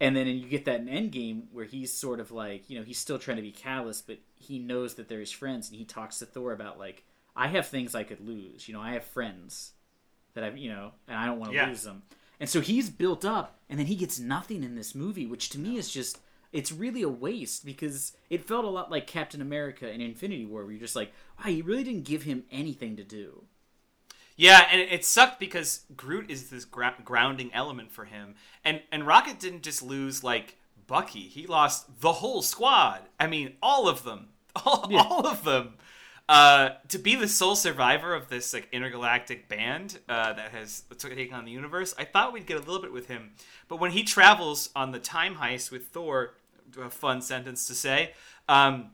and 0.02 0.16
then 0.16 0.26
and 0.26 0.40
you 0.40 0.48
get 0.48 0.64
that 0.64 0.80
in 0.80 0.86
Endgame 0.88 1.44
where 1.52 1.64
he's 1.64 1.92
sort 1.92 2.18
of 2.18 2.32
like, 2.32 2.68
you 2.68 2.76
know, 2.76 2.84
he's 2.84 2.98
still 2.98 3.20
trying 3.20 3.36
to 3.36 3.42
be 3.42 3.52
callous, 3.52 4.02
but 4.02 4.18
he 4.34 4.58
knows 4.58 4.94
that 4.96 5.08
they're 5.08 5.20
his 5.20 5.30
friends, 5.30 5.68
and 5.68 5.78
he 5.78 5.84
talks 5.84 6.18
to 6.18 6.26
Thor 6.26 6.52
about 6.52 6.76
like, 6.76 7.04
I 7.36 7.46
have 7.46 7.68
things 7.68 7.94
I 7.94 8.02
could 8.02 8.20
lose. 8.20 8.66
You 8.66 8.74
know, 8.74 8.80
I 8.80 8.94
have 8.94 9.04
friends 9.04 9.74
that 10.34 10.42
I've, 10.42 10.58
you 10.58 10.70
know, 10.70 10.90
and 11.06 11.16
I 11.16 11.26
don't 11.26 11.38
want 11.38 11.52
to 11.52 11.56
Yeah. 11.56 11.68
lose 11.68 11.84
them. 11.84 12.02
And 12.40 12.48
so 12.50 12.60
he's 12.60 12.90
built 12.90 13.24
up, 13.24 13.60
and 13.70 13.78
then 13.78 13.86
he 13.86 13.94
gets 13.94 14.18
nothing 14.18 14.64
in 14.64 14.74
this 14.74 14.92
movie, 14.92 15.26
which 15.26 15.50
to 15.50 15.58
me 15.60 15.76
is 15.76 15.88
just, 15.88 16.18
it's 16.50 16.72
really 16.72 17.02
a 17.02 17.08
waste 17.08 17.64
because 17.64 18.16
it 18.28 18.44
felt 18.44 18.64
a 18.64 18.68
lot 18.68 18.90
like 18.90 19.06
Captain 19.06 19.40
America 19.40 19.88
in 19.88 20.00
Infinity 20.00 20.46
War, 20.46 20.64
where 20.64 20.72
you're 20.72 20.80
just 20.80 20.96
like, 20.96 21.12
wow, 21.38 21.48
you 21.48 21.62
really 21.62 21.84
didn't 21.84 22.06
give 22.06 22.24
him 22.24 22.42
anything 22.50 22.96
to 22.96 23.04
do. 23.04 23.44
Yeah, 24.36 24.66
and 24.70 24.80
it 24.80 25.04
sucked 25.04 25.38
because 25.38 25.82
Groot 25.96 26.30
is 26.30 26.50
this 26.50 26.64
gra- 26.64 26.94
grounding 27.04 27.50
element 27.52 27.92
for 27.92 28.04
him, 28.04 28.34
and 28.64 28.82
and 28.90 29.06
Rocket 29.06 29.38
didn't 29.38 29.62
just 29.62 29.82
lose 29.82 30.24
like 30.24 30.56
Bucky; 30.86 31.28
he 31.28 31.46
lost 31.46 32.00
the 32.00 32.14
whole 32.14 32.42
squad. 32.42 33.00
I 33.20 33.26
mean, 33.26 33.54
all 33.62 33.88
of 33.88 34.04
them, 34.04 34.28
all, 34.64 34.86
Yeah. 34.90 35.02
all 35.02 35.26
of 35.26 35.44
them. 35.44 35.74
Uh, 36.28 36.70
to 36.88 36.98
be 36.98 37.14
the 37.14 37.28
sole 37.28 37.56
survivor 37.56 38.14
of 38.14 38.28
this 38.28 38.54
like 38.54 38.68
intergalactic 38.72 39.48
band 39.48 39.98
uh, 40.08 40.32
that 40.32 40.52
has 40.52 40.84
taken 40.96 41.34
on 41.34 41.44
the 41.44 41.50
universe, 41.50 41.94
I 41.98 42.04
thought 42.04 42.32
we'd 42.32 42.46
get 42.46 42.56
a 42.56 42.60
little 42.60 42.80
bit 42.80 42.92
with 42.92 43.08
him. 43.08 43.32
But 43.68 43.80
when 43.80 43.90
he 43.90 44.02
travels 44.02 44.70
on 44.74 44.92
the 44.92 44.98
time 45.00 45.34
heist 45.34 45.70
with 45.70 45.88
Thor, 45.88 46.34
a 46.80 46.88
fun 46.88 47.20
sentence 47.20 47.66
to 47.66 47.74
say, 47.74 48.12
um, 48.48 48.92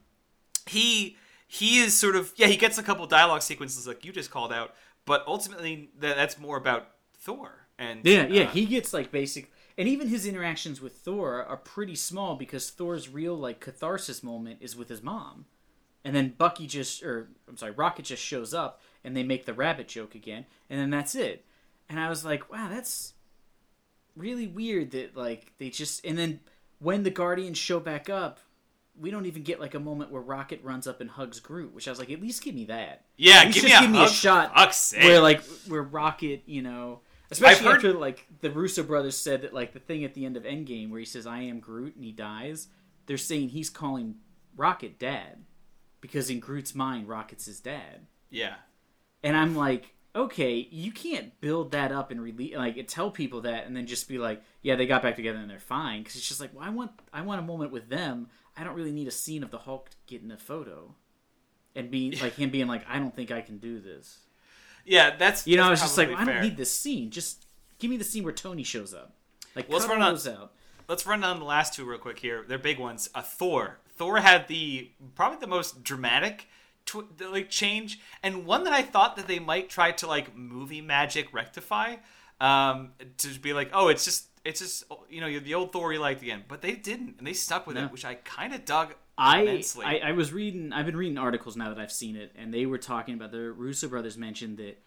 he 0.67 1.17
he 1.47 1.79
is 1.79 1.97
sort 1.97 2.17
of 2.17 2.33
yeah 2.37 2.47
he 2.47 2.57
gets 2.57 2.77
a 2.79 2.83
couple 2.83 3.07
dialogue 3.07 3.43
sequences 3.43 3.87
like 3.87 4.05
you 4.05 4.13
just 4.13 4.31
called 4.31 4.53
out 4.53 4.75
but 5.09 5.25
ultimately 5.27 5.91
th- 6.01 6.15
that's 6.15 6.39
more 6.39 6.57
about 6.57 6.91
thor 7.15 7.69
and 7.79 8.05
Yeah, 8.05 8.27
yeah, 8.27 8.43
uh, 8.43 8.49
he 8.49 8.67
gets 8.67 8.93
like 8.93 9.13
basic, 9.13 9.53
and 9.77 9.89
even 9.89 10.09
his 10.09 10.27
interactions 10.27 10.81
with 10.81 10.97
Thor 10.97 11.45
are 11.45 11.57
pretty 11.57 11.95
small 11.95 12.35
because 12.35 12.71
Thor's 12.71 13.09
real 13.09 13.37
like 13.37 13.61
catharsis 13.61 14.23
moment 14.23 14.59
is 14.61 14.77
with 14.77 14.89
his 14.89 15.03
mom, 15.03 15.47
and 16.05 16.15
then 16.15 16.35
Bucky 16.37 16.67
just, 16.67 17.03
or 17.03 17.29
I'm 17.49 17.57
sorry, 17.57 17.73
Rocket 17.73 18.05
just 18.05 18.23
shows 18.23 18.53
up, 18.53 18.83
and 19.05 19.17
they 19.17 19.23
make 19.23 19.47
the 19.47 19.55
rabbit 19.55 19.89
joke 19.89 20.15
again, 20.15 20.47
and 20.69 20.81
then 20.81 20.91
that's 20.91 21.15
it. 21.15 21.45
And 21.89 22.01
I 22.01 22.09
was 22.09 22.25
like, 22.25 22.51
wow, 22.51 22.69
that's 22.69 23.15
really 24.17 24.49
weird 24.49 24.91
that 24.91 25.17
like 25.17 25.53
they 25.59 25.71
just, 25.71 26.05
and 26.05 26.19
then 26.19 26.41
when 26.81 27.05
the 27.05 27.11
Guardians 27.11 27.59
show 27.59 27.81
back 27.81 28.11
up. 28.11 28.41
We 29.01 29.11
don't 29.11 29.27
even 29.27 29.43
get 29.43 29.61
like 29.61 29.75
a 29.75 29.81
moment 29.81 30.11
where 30.11 30.23
Rocket 30.23 30.61
runs 30.63 30.87
up 30.87 31.01
and 31.01 31.09
hugs 31.11 31.41
Groot, 31.41 31.75
which 31.75 31.87
I 31.89 31.91
was 31.91 31.99
like, 31.99 32.11
at 32.11 32.21
least 32.21 32.43
give 32.43 32.55
me 32.55 32.65
that. 32.67 33.05
yeah 33.17 33.45
give 33.45 33.63
me, 33.65 33.69
just 33.71 33.81
a, 33.81 33.81
give 33.83 33.91
me 33.91 34.05
a 34.05 34.09
shot 34.09 34.53
for 34.53 34.59
fuck's 34.61 34.77
sake. 34.77 35.03
where 35.05 35.21
like 35.21 35.43
where 35.67 35.83
Rocket, 35.83 36.43
you 36.47 36.63
know, 36.63 37.01
especially 37.31 37.67
heard- 37.67 37.77
after 37.77 37.93
like 37.95 38.27
the 38.41 38.51
Russo 38.51 38.83
brothers 38.83 39.17
said 39.17 39.43
that 39.43 39.55
like 39.55 39.73
the 39.73 39.79
thing 39.81 40.05
at 40.05 40.15
the 40.15 40.25
end 40.27 40.37
of 40.37 40.45
Endgame 40.45 40.91
where 40.91 41.01
he 41.01 41.07
says 41.07 41.27
I 41.27 41.41
am 41.41 41.61
Groot 41.61 41.95
and 41.97 42.05
he 42.05 42.13
dies, 42.13 42.69
they're 43.07 43.17
saying 43.17 43.51
he's 43.51 43.71
calling 43.71 44.17
Rocket 44.57 44.99
dad 44.99 45.45
because 46.01 46.31
in 46.31 46.41
Groot's 46.41 46.75
mind 46.75 47.09
Rocket's 47.09 47.47
his 47.47 47.61
dad. 47.61 48.07
yeah 48.31 48.55
And 49.23 49.37
I'm 49.37 49.55
like, 49.57 49.95
okay, 50.17 50.67
you 50.71 50.91
can't 50.91 51.39
build 51.41 51.71
that 51.73 51.93
up 51.93 52.11
and 52.11 52.21
release 52.21 52.57
like 52.57 52.85
tell 52.89 53.11
people 53.11 53.43
that 53.43 53.67
and 53.67 53.77
then 53.77 53.87
just 53.87 54.09
be 54.09 54.19
like, 54.19 54.43
yeah, 54.63 54.75
they 54.75 54.87
got 54.87 55.03
back 55.03 55.17
together 55.17 55.39
and 55.39 55.49
they're 55.51 55.59
fine 55.61 56.03
because 56.03 56.17
it's 56.17 56.27
just 56.29 56.41
like, 56.41 56.51
well, 56.55 56.65
I 56.65 56.71
want 56.71 56.91
I 57.13 57.23
want 57.23 57.41
a 57.41 57.45
moment 57.45 57.71
with 57.73 57.89
them. 57.89 58.29
I 58.59 58.65
don't 58.65 58.75
really 58.75 58.93
need 58.93 59.09
a 59.09 59.13
scene 59.13 59.43
of 59.43 59.51
the 59.51 59.59
Hulk 59.59 59.91
getting 60.07 60.31
a 60.31 60.37
photo 60.37 60.95
and 61.75 61.91
be 61.91 62.19
like 62.23 62.35
him 62.35 62.51
being 62.51 62.67
like, 62.67 62.85
I 62.89 62.99
don't 62.99 63.15
think 63.15 63.31
I 63.31 63.41
can 63.41 63.59
do 63.59 63.79
this. 63.81 64.19
yeah 64.85 65.15
that's 65.17 65.47
You 65.47 65.57
know, 65.57 65.65
I 65.65 65.71
was 65.71 65.81
just 65.81 65.97
like, 65.97 66.09
probably 66.13 66.33
I 66.33 66.35
don't 66.37 66.43
need 66.45 66.57
this 66.57 66.73
scene. 66.73 67.11
Just 67.11 67.47
give 67.79 67.91
me 67.91 67.97
the 67.97 68.05
scene 68.05 68.25
where 68.25 68.33
Tony 68.33 68.63
shows 68.65 68.93
up. 68.95 69.15
Like, 69.55 69.69
Let's 69.69 69.85
cut 69.85 69.93
run 69.95 70.03
on- 70.03 70.13
those 70.15 70.27
out. 70.29 70.53
let's 70.89 71.07
run 71.07 71.21
down 71.21 71.39
the 71.39 71.45
last 71.45 71.75
two 71.75 71.85
real 71.85 71.99
quick 71.99 72.19
here 72.19 72.45
they're 72.49 72.59
big 72.59 72.79
ones 72.79 73.11
uh, 73.15 73.21
thor 73.23 73.79
thor 73.97 74.19
had 74.19 74.49
the 74.49 74.91
probably 75.15 75.39
the 75.39 75.47
most 75.47 75.83
dramatic 75.85 76.47
tw- 76.87 77.05
like 77.31 77.51
change 77.51 78.01
and 78.23 78.47
one 78.47 78.65
that 78.65 78.73
i 78.73 78.81
thought 78.83 79.17
that 79.17 79.27
they 79.27 79.39
might 79.39 79.69
try 79.69 79.91
to 79.93 80.07
like 80.07 80.35
movie 80.37 80.81
magic 80.81 81.35
rectify 81.35 81.97
um 82.41 82.93
to 83.19 83.29
be 83.41 83.53
like 83.53 83.69
oh 83.75 83.89
it's 83.89 84.05
just 84.05 84.29
it's 84.49 84.61
just 84.61 84.85
you 85.09 85.21
know 85.21 85.39
the 85.41 85.55
old 85.55 85.73
thor 85.73 85.93
you 85.93 85.99
liked 86.01 86.23
again 86.23 86.43
but 86.49 86.63
they 86.63 86.73
didn't 86.73 87.17
and 87.19 87.27
they 87.27 87.33
stuck 87.33 87.67
with 87.67 87.77
No. 87.77 87.85
it 87.85 87.93
which 87.93 88.05
i 88.05 88.15
kind 88.15 88.53
of 88.55 88.65
dug 88.65 88.95
I, 89.17 89.41
immensely 89.43 89.85
I 89.85 89.99
I 90.11 90.13
was 90.13 90.33
reading. 90.33 90.73
I've 90.73 90.87
been 90.87 90.97
reading 90.97 91.19
articles 91.19 91.57
now 91.57 91.69
that 91.71 91.79
I've 91.81 91.91
seen 91.91 92.15
it, 92.15 92.31
and 92.37 92.55
they 92.55 92.67
were 92.67 92.79
talking 92.79 93.15
about 93.15 93.33
the 93.33 93.51
Russo 93.51 93.89
brothers 93.89 94.17
mentioned 94.17 94.59
that 94.59 94.81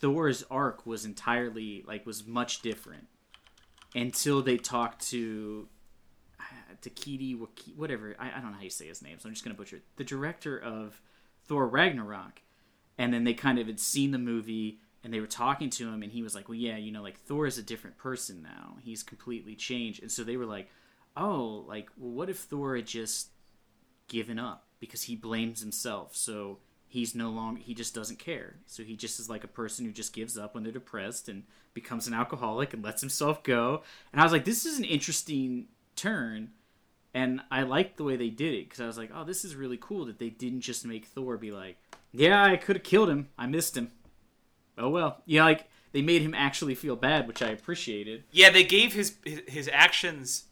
Thor's 0.00 0.44
arc 0.50 0.84
was 0.84 1.06
entirely 1.06 1.82
like 1.86 2.04
was 2.04 2.26
much 2.26 2.60
different 2.60 3.06
until 3.94 4.42
they 4.42 4.58
talked 4.58 5.08
to 5.08 5.66
uh, 6.38 6.74
Takiti 6.82 7.38
whatever 7.74 8.14
I, 8.18 8.32
I 8.36 8.40
don't 8.42 8.50
know 8.50 8.58
how 8.58 8.62
you 8.64 8.68
say 8.68 8.86
his 8.86 9.00
name, 9.00 9.18
so 9.18 9.28
I'm 9.30 9.34
just 9.34 9.44
gonna 9.44 9.56
butcher 9.56 9.76
it. 9.76 9.84
The 9.96 10.04
director 10.04 10.58
of 10.58 11.00
Thor 11.46 11.66
Ragnarok, 11.66 12.42
and 12.98 13.14
then 13.14 13.24
they 13.24 13.32
kind 13.32 13.58
of 13.58 13.66
had 13.66 13.80
seen 13.80 14.10
the 14.10 14.18
movie 14.18 14.80
and 15.04 15.12
they 15.12 15.20
were 15.20 15.26
talking 15.26 15.70
to 15.70 15.88
him, 15.88 16.02
and 16.02 16.10
he 16.10 16.22
was 16.22 16.34
like, 16.34 16.48
"Well, 16.48 16.56
yeah, 16.56 16.76
you 16.76 16.90
know, 16.90 17.02
like 17.02 17.20
Thor 17.20 17.46
is 17.46 17.58
a 17.58 17.62
different 17.62 17.98
person 17.98 18.42
now. 18.42 18.76
He's 18.82 19.02
completely 19.02 19.54
changed." 19.54 20.02
And 20.02 20.10
so 20.10 20.24
they 20.24 20.36
were 20.36 20.46
like, 20.46 20.68
"Oh, 21.16 21.64
like, 21.68 21.90
well, 21.96 22.10
what 22.10 22.30
if 22.30 22.38
Thor 22.38 22.76
had 22.76 22.86
just 22.86 23.28
given 24.08 24.38
up 24.38 24.66
because 24.80 25.02
he 25.02 25.16
blames 25.16 25.60
himself. 25.60 26.14
So 26.16 26.58
he's 26.86 27.14
no 27.14 27.30
longer 27.30 27.60
he 27.60 27.74
just 27.74 27.94
doesn't 27.94 28.18
care. 28.18 28.56
So 28.66 28.82
he 28.82 28.96
just 28.96 29.18
is 29.18 29.30
like 29.30 29.44
a 29.44 29.48
person 29.48 29.84
who 29.84 29.92
just 29.92 30.12
gives 30.12 30.36
up 30.38 30.54
when 30.54 30.62
they're 30.62 30.72
depressed 30.72 31.28
and 31.28 31.44
becomes 31.72 32.06
an 32.06 32.14
alcoholic 32.14 32.72
and 32.72 32.84
lets 32.84 33.00
himself 33.00 33.42
go. 33.42 33.82
And 34.12 34.20
I 34.20 34.24
was 34.24 34.32
like, 34.32 34.44
this 34.44 34.66
is 34.66 34.78
an 34.78 34.84
interesting 34.84 35.66
turn. 35.96 36.50
And 37.12 37.40
I 37.50 37.62
liked 37.62 37.96
the 37.96 38.04
way 38.04 38.16
they 38.16 38.30
did 38.30 38.54
it 38.54 38.68
because 38.68 38.80
I 38.80 38.86
was 38.86 38.98
like, 38.98 39.10
oh, 39.14 39.24
this 39.24 39.44
is 39.44 39.54
really 39.54 39.78
cool 39.80 40.04
that 40.06 40.18
they 40.18 40.30
didn't 40.30 40.62
just 40.62 40.84
make 40.84 41.06
Thor 41.06 41.36
be 41.36 41.52
like, 41.52 41.76
yeah, 42.12 42.44
I 42.44 42.56
could 42.56 42.76
have 42.76 42.82
killed 42.82 43.08
him. 43.08 43.28
I 43.38 43.46
missed 43.46 43.76
him. 43.76 43.92
Oh 44.78 44.88
well. 44.88 45.22
Yeah, 45.26 45.44
like 45.44 45.68
they 45.92 46.02
made 46.02 46.22
him 46.22 46.34
actually 46.34 46.74
feel 46.74 46.96
bad, 46.96 47.26
which 47.28 47.42
I 47.42 47.48
appreciated. 47.50 48.24
Yeah, 48.30 48.50
they 48.50 48.64
gave 48.64 48.92
his 48.92 49.16
his, 49.24 49.68
actions 49.72 50.44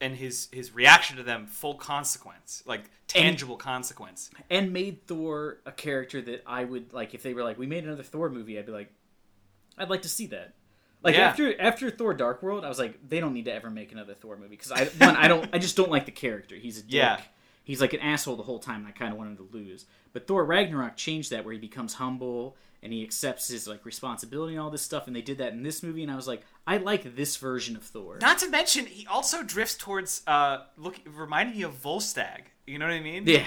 and 0.00 0.16
his 0.16 0.48
his 0.52 0.72
reaction 0.74 1.16
to 1.16 1.22
them 1.22 1.46
full 1.46 1.74
consequence, 1.74 2.62
like 2.66 2.90
tangible 3.06 3.56
consequence. 3.56 4.30
and 4.50 4.72
made 4.72 5.06
Thor 5.06 5.58
a 5.66 5.72
character 5.72 6.20
that 6.22 6.42
I 6.46 6.64
would 6.64 6.92
like 6.92 7.14
if 7.14 7.22
they 7.22 7.34
were 7.34 7.42
like 7.42 7.58
we 7.58 7.66
made 7.66 7.84
another 7.84 8.02
Thor 8.02 8.28
movie 8.30 8.58
I'd 8.58 8.66
be 8.66 8.72
like 8.72 8.92
I'd 9.76 9.90
like 9.90 10.02
to 10.02 10.08
see 10.08 10.26
that. 10.26 10.54
Like 11.02 11.14
Yeah. 11.14 11.28
after 11.28 11.60
after 11.60 11.90
Thor 11.90 12.12
Dark 12.14 12.42
World 12.42 12.64
I 12.64 12.68
was 12.68 12.78
like 12.78 13.08
they 13.08 13.20
don't 13.20 13.32
need 13.34 13.44
to 13.46 13.52
ever 13.54 13.70
make 13.70 13.92
another 13.92 14.14
Thor 14.14 14.36
movie 14.36 14.50
because 14.56 14.72
I 14.72 14.84
one 15.04 15.16
I 15.16 15.26
don't 15.28 15.48
I 15.52 15.58
just 15.58 15.76
don't 15.76 15.90
like 15.90 16.06
the 16.06 16.12
character. 16.12 16.54
He's 16.56 16.78
a 16.78 16.82
dick. 16.82 16.92
Yeah. 16.92 17.20
He's 17.68 17.82
like 17.82 17.92
an 17.92 18.00
asshole 18.00 18.36
the 18.36 18.44
whole 18.44 18.58
time 18.58 18.76
and 18.76 18.86
I 18.86 18.92
kind 18.92 19.12
of 19.12 19.18
want 19.18 19.28
him 19.28 19.36
to 19.36 19.48
lose. 19.52 19.84
But 20.14 20.26
Thor 20.26 20.42
Ragnarok 20.42 20.96
changed 20.96 21.30
that 21.32 21.44
where 21.44 21.52
he 21.52 21.60
becomes 21.60 21.92
humble 21.92 22.56
and 22.82 22.94
he 22.94 23.02
accepts 23.02 23.46
his 23.48 23.68
like 23.68 23.84
responsibility 23.84 24.54
and 24.54 24.62
all 24.62 24.70
this 24.70 24.80
stuff 24.80 25.06
and 25.06 25.14
they 25.14 25.20
did 25.20 25.36
that 25.36 25.52
in 25.52 25.62
this 25.62 25.82
movie 25.82 26.02
and 26.02 26.10
I 26.10 26.16
was 26.16 26.26
like 26.26 26.46
I 26.66 26.78
like 26.78 27.14
this 27.14 27.36
version 27.36 27.76
of 27.76 27.82
Thor. 27.82 28.16
Not 28.22 28.38
to 28.38 28.48
mention, 28.48 28.86
he 28.86 29.06
also 29.06 29.42
drifts 29.42 29.76
towards 29.76 30.22
uh, 30.26 30.60
look, 30.78 30.98
reminding 31.04 31.58
me 31.58 31.62
of 31.64 31.74
Volstagg. 31.74 32.44
You 32.66 32.78
know 32.78 32.86
what 32.86 32.94
I 32.94 33.00
mean? 33.00 33.24
Yeah. 33.26 33.44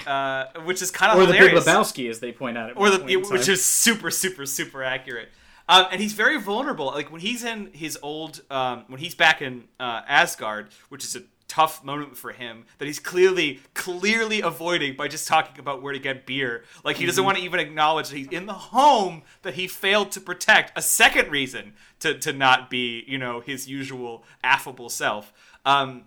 Uh, 0.54 0.60
which 0.60 0.82
is 0.82 0.92
kind 0.92 1.10
of 1.10 1.18
or 1.18 1.26
the 1.26 1.32
Big. 1.32 1.54
Lebowski 1.54 2.08
as 2.08 2.20
they 2.20 2.30
point 2.30 2.56
out 2.56 2.74
or 2.76 2.90
the 2.90 3.16
which 3.16 3.48
is 3.48 3.64
super 3.64 4.12
super 4.12 4.46
super 4.46 4.84
accurate. 4.84 5.30
Um, 5.68 5.86
and 5.90 6.00
he's 6.00 6.12
very 6.12 6.38
vulnerable. 6.38 6.86
Like 6.86 7.10
when 7.10 7.20
he's 7.20 7.44
in 7.44 7.70
his 7.72 7.98
old, 8.02 8.42
um, 8.50 8.84
when 8.88 9.00
he's 9.00 9.14
back 9.14 9.40
in 9.42 9.64
uh, 9.78 10.02
Asgard, 10.06 10.68
which 10.88 11.04
is 11.04 11.16
a 11.16 11.22
tough 11.52 11.84
moment 11.84 12.16
for 12.16 12.32
him 12.32 12.64
that 12.78 12.86
he's 12.86 12.98
clearly 12.98 13.60
clearly 13.74 14.40
avoiding 14.40 14.96
by 14.96 15.06
just 15.06 15.28
talking 15.28 15.58
about 15.58 15.82
where 15.82 15.92
to 15.92 15.98
get 15.98 16.24
beer. 16.24 16.64
Like 16.82 16.96
he 16.96 17.04
doesn't 17.04 17.24
want 17.24 17.36
to 17.36 17.44
even 17.44 17.60
acknowledge 17.60 18.08
that 18.08 18.16
he's 18.16 18.28
in 18.28 18.46
the 18.46 18.54
home 18.54 19.22
that 19.42 19.54
he 19.54 19.66
failed 19.68 20.10
to 20.12 20.20
protect. 20.20 20.72
A 20.78 20.82
second 20.82 21.30
reason 21.30 21.74
to 22.00 22.18
to 22.18 22.32
not 22.32 22.70
be, 22.70 23.04
you 23.06 23.18
know, 23.18 23.40
his 23.40 23.68
usual 23.68 24.24
affable 24.42 24.88
self. 24.88 25.32
Um, 25.66 26.04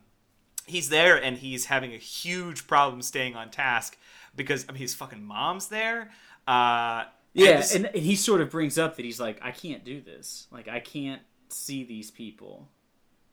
he's 0.65 0.89
there 0.89 1.21
and 1.21 1.37
he's 1.37 1.65
having 1.65 1.93
a 1.93 1.97
huge 1.97 2.65
problem 2.65 3.01
staying 3.03 3.35
on 3.35 3.51
task 3.51 3.97
because 4.35 4.65
I 4.67 4.71
mean 4.71 4.81
his 4.81 4.95
fucking 4.95 5.23
mom's 5.23 5.67
there. 5.67 6.09
Uh, 6.47 7.03
Yeah, 7.33 7.57
this- 7.57 7.75
and, 7.75 7.85
and 7.85 7.95
he 8.03 8.15
sort 8.15 8.41
of 8.41 8.49
brings 8.49 8.77
up 8.79 8.95
that 8.95 9.05
he's 9.05 9.19
like, 9.19 9.37
I 9.43 9.51
can't 9.51 9.83
do 9.85 10.01
this. 10.01 10.47
Like, 10.51 10.67
I 10.67 10.79
can't 10.79 11.21
see 11.49 11.83
these 11.83 12.09
people, 12.09 12.67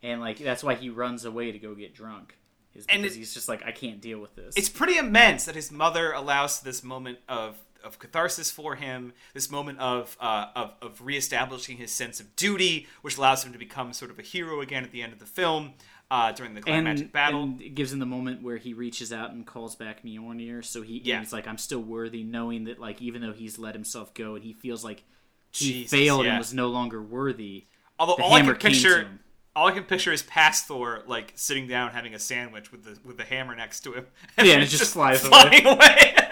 and 0.03 0.21
like 0.21 0.39
that's 0.39 0.63
why 0.65 0.75
he 0.75 0.89
runs 0.91 1.25
away 1.25 1.53
to 1.53 1.59
go 1.59 1.75
get 1.75 1.95
drunk. 1.95 2.37
Is 2.75 2.87
And 2.89 3.03
because 3.03 3.17
it- 3.17 3.21
he's 3.21 3.35
just 3.35 3.49
like, 3.49 3.63
I 3.67 3.73
can't 3.73 4.01
deal 4.01 4.19
with 4.19 4.35
this. 4.35 4.55
it's 4.57 4.69
pretty 4.71 4.97
immense 4.97 5.45
that 5.45 5.55
his 5.55 5.71
mother 5.71 6.13
allows 6.13 6.61
this 6.61 6.83
moment 6.83 7.19
of 7.29 7.57
of 7.85 7.99
catharsis 7.99 8.49
for 8.49 8.77
him, 8.77 9.13
this 9.35 9.51
moment 9.51 9.79
of 9.81 10.17
uh, 10.21 10.47
of 10.55 10.73
of 10.81 11.01
reestablishing 11.05 11.77
his 11.79 11.91
sense 11.93 12.21
of 12.21 12.35
duty, 12.37 12.87
which 13.03 13.19
allows 13.19 13.45
him 13.45 13.53
to 13.53 13.59
become 13.59 13.93
sort 13.93 14.11
of 14.11 14.19
a 14.19 14.23
hero 14.23 14.61
again 14.61 14.85
at 14.85 14.93
the 14.93 15.03
end 15.03 15.13
of 15.13 15.19
the 15.19 15.27
film 15.27 15.73
uh, 16.11 16.31
during 16.31 16.55
the 16.55 16.61
climactic 16.63 17.05
and, 17.07 17.13
battle. 17.13 17.43
and 17.43 17.61
it 17.61 17.75
gives 17.75 17.93
him 17.93 17.99
the 17.99 18.07
moment 18.07 18.41
where 18.43 18.57
he 18.57 18.73
reaches 18.73 19.13
out 19.13 19.33
and 19.33 19.45
calls 19.47 19.75
back 19.75 20.05
Mjolnir. 20.05 20.65
So 20.65 20.83
he 20.83 21.01
Yeah. 21.05 21.19
he's 21.19 21.33
like, 21.33 21.49
I'm 21.49 21.59
still 21.59 21.81
worthy, 21.83 22.23
knowing 22.23 22.65
that 22.65 22.79
like 22.79 23.03
even 23.03 23.21
though 23.21 23.33
he's 23.33 23.59
let 23.59 23.75
himself 23.75 24.15
go 24.15 24.37
and 24.37 24.45
he 24.45 24.53
feels 24.53 24.85
like 24.85 25.03
he 25.51 25.73
Jesus, 25.73 25.91
failed 25.91 26.25
yeah. 26.25 26.31
and 26.33 26.39
was 26.39 26.55
no 26.55 26.69
longer 26.69 27.03
worthy. 27.03 27.67
Although 27.99 28.15
all 28.23 28.33
I 28.33 28.43
can 28.43 28.55
picture. 28.55 29.09
All 29.55 29.69
I 29.69 29.73
can 29.73 29.85
picture 29.85 30.13
is 30.13 30.23
past 30.23 30.67
Thor 30.67 31.03
like 31.07 31.33
sitting 31.35 31.67
down 31.67 31.91
having 31.91 32.15
a 32.15 32.19
sandwich 32.19 32.73
with 32.73 32.85
the 32.85 32.99
with 33.05 33.17
the 33.17 33.25
hammer 33.25 33.55
next 33.55 33.81
to 33.81 33.93
him. 33.93 34.07
Yeah, 34.39 34.55
and 34.55 34.63
it 34.63 34.67
just 34.71 34.93
flies 34.93 35.25
away. 35.25 35.63
away. 35.65 36.17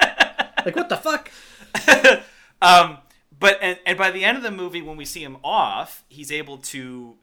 Like 0.63 0.77
what 0.77 0.91
the 0.91 0.97
fuck? 0.99 1.31
um, 2.61 2.99
but 3.39 3.59
and, 3.63 3.79
and 3.87 3.97
by 3.97 4.11
the 4.11 4.27
end 4.27 4.37
of 4.37 4.43
the 4.43 4.51
movie, 4.51 4.83
when 4.83 4.99
we 4.99 5.07
see 5.07 5.25
him 5.25 5.39
off, 5.43 6.05
he's 6.11 6.31
able 6.31 6.59
to 6.59 7.17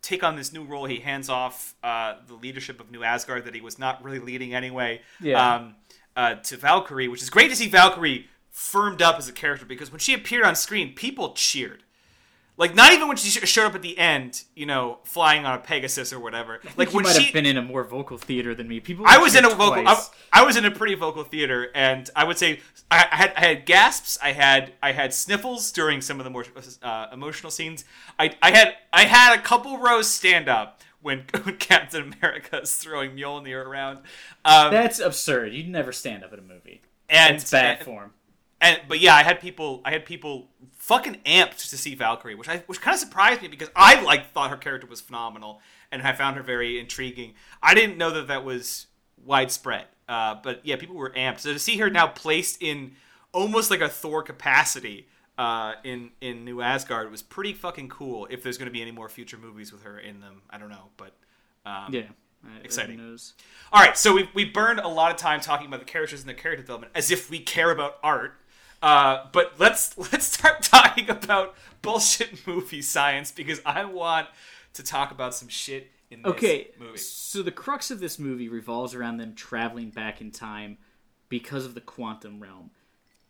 take 0.00 0.24
on 0.24 0.34
this 0.34 0.52
new 0.52 0.64
role. 0.64 0.86
He 0.86 0.98
hands 0.98 1.28
off 1.28 1.76
uh, 1.84 2.16
the 2.26 2.34
leadership 2.34 2.80
of 2.80 2.90
New 2.90 3.04
Asgard 3.04 3.44
that 3.44 3.54
he 3.54 3.60
was 3.60 3.78
not 3.78 4.02
really 4.02 4.18
leading 4.18 4.52
anyway. 4.52 5.00
Yeah. 5.20 5.54
Um, 5.54 5.76
uh, 6.16 6.34
to 6.34 6.56
Valkyrie, 6.56 7.06
which 7.06 7.22
is 7.22 7.30
great 7.30 7.50
to 7.50 7.56
see 7.56 7.68
Valkyrie 7.68 8.26
firmed 8.50 9.00
up 9.00 9.16
as 9.16 9.28
a 9.28 9.32
character 9.32 9.64
because 9.64 9.90
when 9.90 10.00
she 10.00 10.12
appeared 10.12 10.44
on 10.44 10.54
screen, 10.54 10.94
people 10.94 11.32
cheered. 11.34 11.84
Like 12.58 12.74
not 12.74 12.92
even 12.92 13.08
when 13.08 13.16
she 13.16 13.30
showed 13.30 13.66
up 13.66 13.74
at 13.74 13.82
the 13.82 13.98
end, 13.98 14.44
you 14.54 14.66
know, 14.66 14.98
flying 15.04 15.46
on 15.46 15.54
a 15.54 15.58
Pegasus 15.58 16.12
or 16.12 16.20
whatever. 16.20 16.60
Like 16.76 16.90
he 16.90 16.96
when 16.96 17.04
might 17.04 17.16
she, 17.16 17.24
have 17.24 17.32
been 17.32 17.46
in 17.46 17.56
a 17.56 17.62
more 17.62 17.82
vocal 17.82 18.18
theater 18.18 18.54
than 18.54 18.68
me. 18.68 18.78
People, 18.78 19.06
I 19.08 19.18
was 19.18 19.34
in 19.34 19.44
a 19.44 19.48
vocal. 19.50 19.88
I. 19.88 20.02
I 20.32 20.42
was 20.44 20.56
in 20.56 20.64
a 20.64 20.70
pretty 20.70 20.94
vocal 20.94 21.24
theater, 21.24 21.70
and 21.74 22.08
I 22.14 22.24
would 22.24 22.38
say 22.38 22.60
I, 22.90 23.06
I 23.10 23.16
had 23.16 23.32
I 23.36 23.40
had 23.40 23.66
gasps. 23.66 24.18
I 24.22 24.32
had 24.32 24.72
I 24.82 24.92
had 24.92 25.14
sniffles 25.14 25.72
during 25.72 26.00
some 26.02 26.20
of 26.20 26.24
the 26.24 26.30
more 26.30 26.44
uh, 26.82 27.06
emotional 27.12 27.50
scenes. 27.50 27.84
I 28.18 28.34
I 28.42 28.50
had 28.50 28.74
I 28.92 29.04
had 29.04 29.38
a 29.38 29.42
couple 29.42 29.78
rows 29.78 30.08
stand 30.08 30.48
up 30.48 30.82
when, 31.00 31.24
when 31.42 31.56
Captain 31.56 32.12
America 32.12 32.60
is 32.60 32.74
throwing 32.76 33.12
Mjolnir 33.16 33.64
around. 33.64 33.98
Um, 34.44 34.70
That's 34.70 35.00
absurd. 35.00 35.52
You'd 35.52 35.68
never 35.68 35.92
stand 35.92 36.22
up 36.24 36.32
in 36.32 36.38
a 36.38 36.42
movie. 36.42 36.82
and 37.08 37.36
It's 37.36 37.50
bad 37.50 37.78
and, 37.78 37.84
form. 37.84 38.12
and 38.60 38.80
but 38.88 39.00
yeah, 39.00 39.14
I 39.14 39.22
had 39.22 39.40
people 39.40 39.82
I 39.84 39.90
had 39.90 40.04
people 40.06 40.48
fucking 40.92 41.20
amped 41.24 41.70
to 41.70 41.78
see 41.78 41.94
Valkyrie, 41.94 42.34
which 42.34 42.48
I 42.48 42.58
which 42.66 42.80
kind 42.80 42.94
of 42.94 43.00
surprised 43.00 43.40
me 43.40 43.48
because 43.48 43.70
I 43.74 44.02
like 44.02 44.30
thought 44.30 44.50
her 44.50 44.56
character 44.56 44.86
was 44.86 45.00
phenomenal 45.00 45.60
and 45.90 46.02
I 46.02 46.12
found 46.12 46.36
her 46.36 46.42
very 46.42 46.78
intriguing. 46.78 47.32
I 47.62 47.74
didn't 47.74 47.96
know 47.96 48.10
that 48.10 48.28
that 48.28 48.44
was 48.44 48.88
widespread, 49.24 49.86
uh, 50.08 50.36
but 50.42 50.60
yeah, 50.64 50.76
people 50.76 50.96
were 50.96 51.10
amped. 51.10 51.40
So 51.40 51.52
to 51.52 51.58
see 51.58 51.78
her 51.78 51.88
now 51.88 52.08
placed 52.08 52.62
in 52.62 52.92
almost 53.32 53.70
like 53.70 53.80
a 53.80 53.88
Thor 53.88 54.22
capacity 54.22 55.08
uh, 55.38 55.74
in 55.82 56.10
in 56.20 56.44
New 56.44 56.60
Asgard 56.60 57.10
was 57.10 57.22
pretty 57.22 57.54
fucking 57.54 57.88
cool. 57.88 58.26
If 58.30 58.42
there's 58.42 58.58
going 58.58 58.68
to 58.68 58.72
be 58.72 58.82
any 58.82 58.92
more 58.92 59.08
future 59.08 59.38
movies 59.38 59.72
with 59.72 59.84
her 59.84 59.98
in 59.98 60.20
them, 60.20 60.42
I 60.50 60.58
don't 60.58 60.70
know, 60.70 60.90
but 60.98 61.14
um, 61.64 61.94
Yeah. 61.94 62.02
Exciting. 62.64 63.00
All 63.72 63.80
right, 63.80 63.96
so 63.96 64.14
we 64.14 64.28
we 64.34 64.44
burned 64.44 64.80
a 64.80 64.88
lot 64.88 65.10
of 65.10 65.16
time 65.16 65.40
talking 65.40 65.68
about 65.68 65.78
the 65.80 65.86
characters 65.86 66.20
and 66.20 66.28
the 66.28 66.34
character 66.34 66.60
development 66.60 66.92
as 66.94 67.10
if 67.10 67.30
we 67.30 67.38
care 67.38 67.70
about 67.70 67.98
art. 68.02 68.34
Uh, 68.82 69.26
but 69.32 69.54
let's 69.58 69.96
let's 70.12 70.26
start 70.26 70.62
talking 70.62 71.08
about 71.08 71.54
bullshit 71.82 72.46
movie 72.46 72.82
science 72.82 73.30
because 73.30 73.60
I 73.64 73.84
want 73.84 74.28
to 74.74 74.82
talk 74.82 75.10
about 75.12 75.34
some 75.34 75.48
shit 75.48 75.90
in 76.10 76.22
this 76.22 76.32
Okay, 76.32 76.68
movie. 76.78 76.98
so 76.98 77.42
the 77.42 77.52
crux 77.52 77.90
of 77.90 78.00
this 78.00 78.18
movie 78.18 78.48
revolves 78.48 78.94
around 78.94 79.16
them 79.18 79.34
traveling 79.34 79.90
back 79.90 80.20
in 80.20 80.30
time 80.30 80.78
because 81.28 81.64
of 81.64 81.74
the 81.74 81.80
quantum 81.80 82.40
realm. 82.42 82.70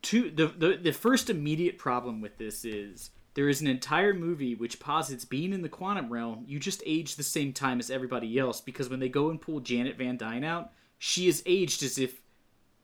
Two, 0.01 0.31
the, 0.31 0.47
the 0.47 0.77
the 0.83 0.93
first 0.93 1.31
immediate 1.31 1.79
problem 1.79 2.21
with 2.21 2.39
this 2.39 2.65
is 2.65 3.11
there 3.35 3.49
is 3.49 3.61
an 3.61 3.67
entire 3.67 4.13
movie 4.15 4.55
which 4.55 4.81
posits 4.81 5.25
being 5.25 5.53
in 5.53 5.63
the 5.63 5.69
quantum 5.69 6.13
realm, 6.13 6.45
you 6.47 6.59
just 6.59 6.83
age 6.85 7.15
the 7.17 7.23
same 7.23 7.53
time 7.53 7.79
as 7.79 7.91
everybody 7.91 8.39
else 8.39 8.61
because 8.61 8.89
when 8.89 9.01
they 9.01 9.09
go 9.09 9.31
and 9.31 9.41
pull 9.41 9.61
Janet 9.61 9.97
Van 9.97 10.17
Dyne 10.17 10.45
out, 10.45 10.73
she 10.99 11.29
is 11.29 11.43
aged 11.47 11.83
as 11.83 11.99
if 11.99 12.21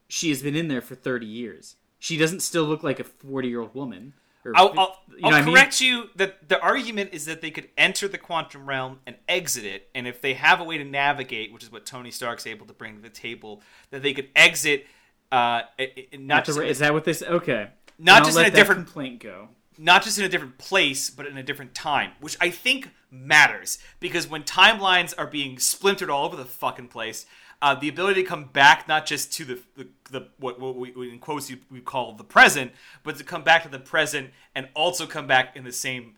she 0.08 0.28
has 0.28 0.42
been 0.42 0.54
in 0.56 0.68
there 0.68 0.80
for 0.80 0.94
thirty 0.94 1.26
years. 1.26 1.76
She 1.98 2.16
doesn't 2.16 2.40
still 2.40 2.64
look 2.64 2.82
like 2.82 3.00
a 3.00 3.04
forty 3.04 3.48
year 3.48 3.60
old 3.60 3.74
woman. 3.74 4.12
Or, 4.44 4.52
I'll, 4.54 4.72
I'll, 4.78 4.98
you 5.10 5.20
know 5.22 5.28
I'll 5.28 5.30
what 5.32 5.34
I 5.34 5.44
mean? 5.44 5.54
correct 5.54 5.80
you 5.80 6.10
that 6.14 6.48
the 6.48 6.60
argument 6.60 7.10
is 7.12 7.24
that 7.24 7.40
they 7.40 7.50
could 7.50 7.68
enter 7.76 8.06
the 8.06 8.18
quantum 8.18 8.68
realm 8.68 9.00
and 9.06 9.16
exit 9.28 9.64
it, 9.64 9.88
and 9.94 10.06
if 10.06 10.20
they 10.20 10.34
have 10.34 10.60
a 10.60 10.64
way 10.64 10.78
to 10.78 10.84
navigate, 10.84 11.52
which 11.52 11.64
is 11.64 11.72
what 11.72 11.84
Tony 11.84 12.10
Stark's 12.12 12.46
able 12.46 12.64
to 12.66 12.72
bring 12.72 12.94
to 12.96 13.02
the 13.02 13.08
table, 13.10 13.62
that 13.90 14.02
they 14.02 14.12
could 14.14 14.28
exit. 14.36 14.86
Uh, 15.30 15.62
it- 15.76 16.08
it- 16.12 16.20
not 16.20 16.44
just 16.46 16.58
ra- 16.58 16.64
is 16.64 16.78
that 16.78 16.94
what 16.94 17.04
this? 17.04 17.20
Okay, 17.22 17.68
Not 17.98 18.24
just 18.24 18.38
in 18.38 18.46
a 18.46 18.50
different- 18.50 18.86
complaint 18.86 19.20
go. 19.20 19.48
not 19.76 20.02
just 20.02 20.18
in 20.18 20.24
a 20.24 20.28
different 20.28 20.56
place, 20.56 21.10
but 21.10 21.26
in 21.26 21.36
a 21.36 21.42
different 21.42 21.74
time, 21.74 22.12
which 22.20 22.36
I 22.40 22.48
think 22.50 22.90
matters 23.10 23.78
because 24.00 24.26
when 24.28 24.42
timelines 24.44 25.12
are 25.18 25.26
being 25.26 25.58
splintered 25.58 26.08
all 26.10 26.24
over 26.24 26.36
the 26.36 26.44
fucking 26.44 26.88
place, 26.88 27.26
uh, 27.60 27.74
the 27.74 27.88
ability 27.88 28.22
to 28.22 28.28
come 28.28 28.44
back 28.44 28.86
not 28.88 29.06
just 29.06 29.32
to 29.34 29.44
the 29.44 29.58
the, 29.76 29.88
the 30.10 30.28
what, 30.38 30.60
what 30.60 30.76
we 30.76 31.10
in 31.10 31.18
quotes 31.18 31.50
we 31.70 31.80
call 31.80 32.12
the 32.12 32.24
present, 32.24 32.72
but 33.02 33.16
to 33.16 33.24
come 33.24 33.42
back 33.42 33.62
to 33.64 33.68
the 33.68 33.78
present 33.78 34.30
and 34.54 34.68
also 34.74 35.06
come 35.06 35.26
back 35.26 35.56
in 35.56 35.64
the 35.64 35.72
same 35.72 36.14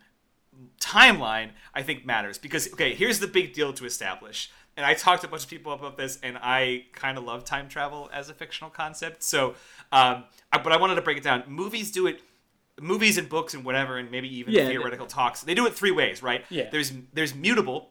timeline, 0.79 1.51
I 1.73 1.81
think 1.81 2.05
matters 2.05 2.37
because 2.37 2.71
okay, 2.73 2.93
here's 2.93 3.19
the 3.19 3.27
big 3.27 3.53
deal 3.53 3.73
to 3.73 3.85
establish. 3.85 4.51
And 4.77 4.85
I 4.85 4.93
talked 4.93 5.21
to 5.21 5.27
a 5.27 5.29
bunch 5.29 5.43
of 5.43 5.49
people 5.49 5.73
about 5.73 5.97
this, 5.97 6.17
and 6.23 6.37
I 6.41 6.85
kind 6.93 7.17
of 7.17 7.25
love 7.25 7.43
time 7.43 7.67
travel 7.67 8.09
as 8.13 8.29
a 8.29 8.33
fictional 8.33 8.69
concept. 8.69 9.21
So, 9.21 9.55
um, 9.91 10.23
I, 10.49 10.59
but 10.63 10.71
I 10.71 10.77
wanted 10.77 10.95
to 10.95 11.01
break 11.01 11.17
it 11.17 11.23
down. 11.23 11.43
Movies 11.45 11.91
do 11.91 12.07
it 12.07 12.21
movies 12.79 13.17
and 13.17 13.29
books 13.29 13.53
and 13.53 13.63
whatever, 13.63 13.97
and 13.97 14.09
maybe 14.11 14.33
even 14.37 14.53
Yeah, 14.53 14.67
theoretical 14.67 15.05
talks. 15.05 15.41
They 15.41 15.53
do 15.53 15.65
it 15.65 15.73
three 15.73 15.91
ways, 15.91 16.23
right? 16.23 16.43
Yeah. 16.49 16.69
There's 16.71 16.91
there's 17.13 17.35
mutable, 17.35 17.89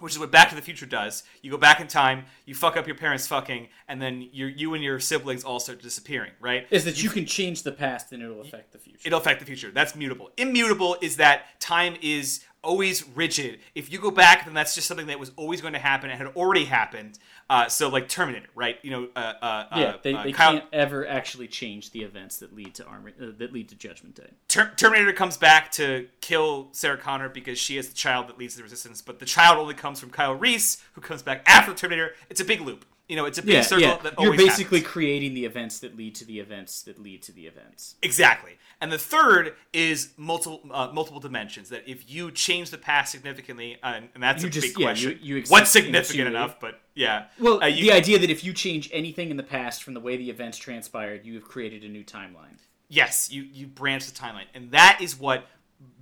which 0.00 0.12
is 0.12 0.18
what 0.18 0.30
Back 0.30 0.48
to 0.50 0.54
the 0.54 0.62
Future 0.62 0.86
does. 0.86 1.24
You 1.42 1.50
go 1.50 1.56
back 1.56 1.80
in 1.80 1.88
time, 1.88 2.24
you 2.46 2.54
fuck 2.54 2.76
up 2.76 2.86
your 2.86 2.96
parents 2.96 3.26
fucking, 3.26 3.68
and 3.88 4.00
then 4.00 4.28
you 4.32 4.46
you 4.46 4.74
and 4.74 4.82
your 4.82 5.00
siblings 5.00 5.44
all 5.44 5.60
start 5.60 5.82
disappearing, 5.82 6.32
right? 6.40 6.66
Is 6.70 6.84
that 6.84 7.02
you 7.02 7.10
can 7.10 7.26
change 7.26 7.62
the 7.62 7.72
past 7.72 8.12
and 8.12 8.22
it'll 8.22 8.40
affect 8.40 8.72
the 8.72 8.78
future. 8.78 9.00
It'll 9.04 9.20
affect 9.20 9.40
the 9.40 9.46
future. 9.46 9.70
That's 9.70 9.94
mutable. 9.94 10.30
Immutable 10.36 10.96
is 11.00 11.16
that 11.16 11.60
time 11.60 11.96
is 12.02 12.44
always 12.68 13.08
rigid. 13.08 13.60
If 13.74 13.90
you 13.90 13.98
go 13.98 14.10
back, 14.10 14.44
then 14.44 14.52
that's 14.52 14.74
just 14.74 14.86
something 14.86 15.06
that 15.06 15.18
was 15.18 15.32
always 15.36 15.60
going 15.62 15.72
to 15.72 15.78
happen 15.78 16.10
and 16.10 16.18
had 16.18 16.28
already 16.36 16.66
happened. 16.66 17.18
Uh, 17.48 17.66
so 17.66 17.88
like 17.88 18.08
Terminator, 18.08 18.48
right? 18.54 18.76
You 18.82 18.90
know, 18.90 19.08
uh, 19.16 19.32
uh, 19.40 19.66
Yeah, 19.74 19.84
uh, 19.84 19.96
they, 20.02 20.14
uh, 20.14 20.22
they 20.22 20.32
Kyle- 20.32 20.52
can't 20.52 20.64
ever 20.72 21.08
actually 21.08 21.48
change 21.48 21.92
the 21.92 22.02
events 22.02 22.36
that 22.38 22.54
lead 22.54 22.74
to 22.74 22.84
armor 22.84 23.10
uh, 23.20 23.26
that 23.38 23.52
lead 23.54 23.70
to 23.70 23.74
Judgment 23.74 24.14
Day. 24.14 24.30
Ter- 24.48 24.72
Terminator 24.76 25.14
comes 25.14 25.38
back 25.38 25.72
to 25.72 26.08
kill 26.20 26.68
Sarah 26.72 26.98
Connor 26.98 27.30
because 27.30 27.58
she 27.58 27.78
is 27.78 27.88
the 27.88 27.94
child 27.94 28.28
that 28.28 28.38
leads 28.38 28.54
the 28.54 28.62
resistance, 28.62 29.00
but 29.00 29.18
the 29.18 29.24
child 29.26 29.58
only 29.58 29.74
comes 29.74 29.98
from 29.98 30.10
Kyle 30.10 30.34
Reese, 30.34 30.82
who 30.92 31.00
comes 31.00 31.22
back 31.22 31.42
after 31.46 31.72
the 31.72 31.78
Terminator. 31.78 32.12
It's 32.28 32.40
a 32.40 32.44
big 32.44 32.60
loop. 32.60 32.84
You 33.08 33.16
know, 33.16 33.24
it's 33.24 33.38
a 33.38 33.42
big 33.42 33.54
Yeah, 33.54 33.60
circle 33.62 33.98
yeah. 34.04 34.10
You're 34.20 34.36
basically 34.36 34.80
happens. 34.80 34.92
creating 34.92 35.32
the 35.32 35.46
events 35.46 35.78
that 35.78 35.96
lead 35.96 36.14
to 36.16 36.26
the 36.26 36.40
events 36.40 36.82
that 36.82 36.98
lead 37.02 37.22
to 37.22 37.32
the 37.32 37.46
events. 37.46 37.94
exactly. 38.02 38.58
And 38.82 38.92
the 38.92 38.98
third 38.98 39.54
is 39.72 40.12
multiple 40.18 40.60
uh, 40.70 40.90
multiple 40.92 41.18
dimensions. 41.18 41.70
That 41.70 41.84
if 41.88 42.08
you 42.10 42.30
change 42.30 42.70
the 42.70 42.76
past 42.78 43.10
significantly, 43.10 43.78
uh, 43.82 44.00
and, 44.14 44.22
that's 44.22 44.42
You 44.42 44.48
a 44.48 44.52
just- 44.52 44.66
big 44.68 44.78
yeah, 44.78 44.86
question. 44.86 45.18
you- 45.22 45.36
you 45.38 45.44
What's 45.48 45.70
significant 45.70 46.28
enough? 46.28 46.60
But 46.60 46.80
yeah, 46.94 47.26
Well, 47.38 47.62
uh, 47.62 47.66
you, 47.66 47.84
the 47.86 47.92
idea 47.92 48.18
that 48.18 48.28
if 48.30 48.44
you 48.44 48.52
change 48.52 48.90
anything 48.92 49.30
in 49.30 49.36
the 49.38 49.42
past 49.42 49.82
from 49.82 49.94
the 49.94 50.00
way 50.00 50.16
the 50.18 50.28
events 50.30 50.58
transpired, 50.58 51.24
you 51.24 51.34
have 51.34 51.44
created 51.44 51.82
a 51.84 51.88
new 51.88 52.04
timeline. 52.04 52.58
yes, 52.88 53.30
you 53.32 53.42
you 53.42 53.66
branch 53.66 54.04
the 54.06 54.12
timeline, 54.16 54.46
and 54.54 54.70
that 54.72 54.98
is 55.00 55.18
what 55.18 55.46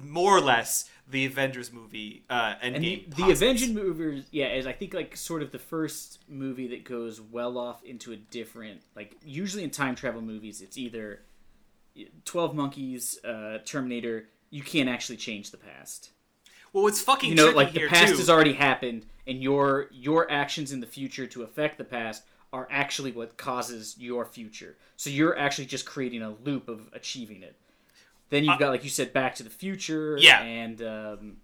more 0.02 0.36
or 0.36 0.40
less 0.40 0.90
the 1.08 1.24
Avengers 1.26 1.72
movie 1.72 2.24
uh, 2.28 2.54
And 2.60 2.74
the, 2.76 2.78
Endgame. 2.78 3.10
the 3.14 3.22
posits. 3.22 3.40
Avenging 3.42 3.74
movies, 3.74 4.24
yeah, 4.32 4.52
is 4.54 4.66
I 4.66 4.72
think 4.72 4.92
like 4.94 5.16
sort 5.16 5.42
of 5.42 5.52
the 5.52 5.58
first 5.58 6.20
movie 6.28 6.68
that 6.68 6.84
goes 6.84 7.20
well 7.20 7.58
off 7.58 7.84
into 7.84 8.12
a 8.12 8.16
different 8.16 8.82
like 8.96 9.16
usually 9.24 9.62
in 9.64 9.70
time 9.70 9.94
travel 9.94 10.20
movies 10.20 10.60
it's 10.60 10.76
either 10.76 11.20
Twelve 12.24 12.54
Monkeys, 12.54 13.18
uh, 13.24 13.58
Terminator. 13.64 14.28
You 14.50 14.62
can't 14.62 14.88
actually 14.88 15.16
change 15.16 15.50
the 15.50 15.56
past. 15.56 16.10
Well, 16.72 16.82
what's 16.82 17.00
fucking 17.00 17.30
You 17.30 17.34
know, 17.36 17.50
like 17.50 17.72
the 17.72 17.88
past 17.88 18.12
too. 18.12 18.18
has 18.18 18.28
already 18.28 18.52
happened, 18.52 19.06
and 19.26 19.42
your 19.42 19.88
your 19.92 20.30
actions 20.30 20.72
in 20.72 20.80
the 20.80 20.86
future 20.86 21.26
to 21.28 21.42
affect 21.42 21.78
the 21.78 21.84
past 21.84 22.24
are 22.52 22.68
actually 22.70 23.12
what 23.12 23.36
causes 23.38 23.96
your 23.98 24.24
future. 24.26 24.76
So 24.96 25.08
you're 25.10 25.38
actually 25.38 25.66
just 25.66 25.86
creating 25.86 26.22
a 26.22 26.30
loop 26.44 26.68
of 26.68 26.88
achieving 26.92 27.42
it. 27.42 27.56
Then 28.30 28.44
you've 28.44 28.58
got, 28.58 28.70
like 28.70 28.82
you 28.84 28.90
said, 28.90 29.12
Back 29.12 29.36
to 29.36 29.42
the 29.42 29.50
Future. 29.50 30.16
Uh, 30.16 30.20
Yeah. 30.20 30.42
and 30.42 30.82
um, 30.82 31.36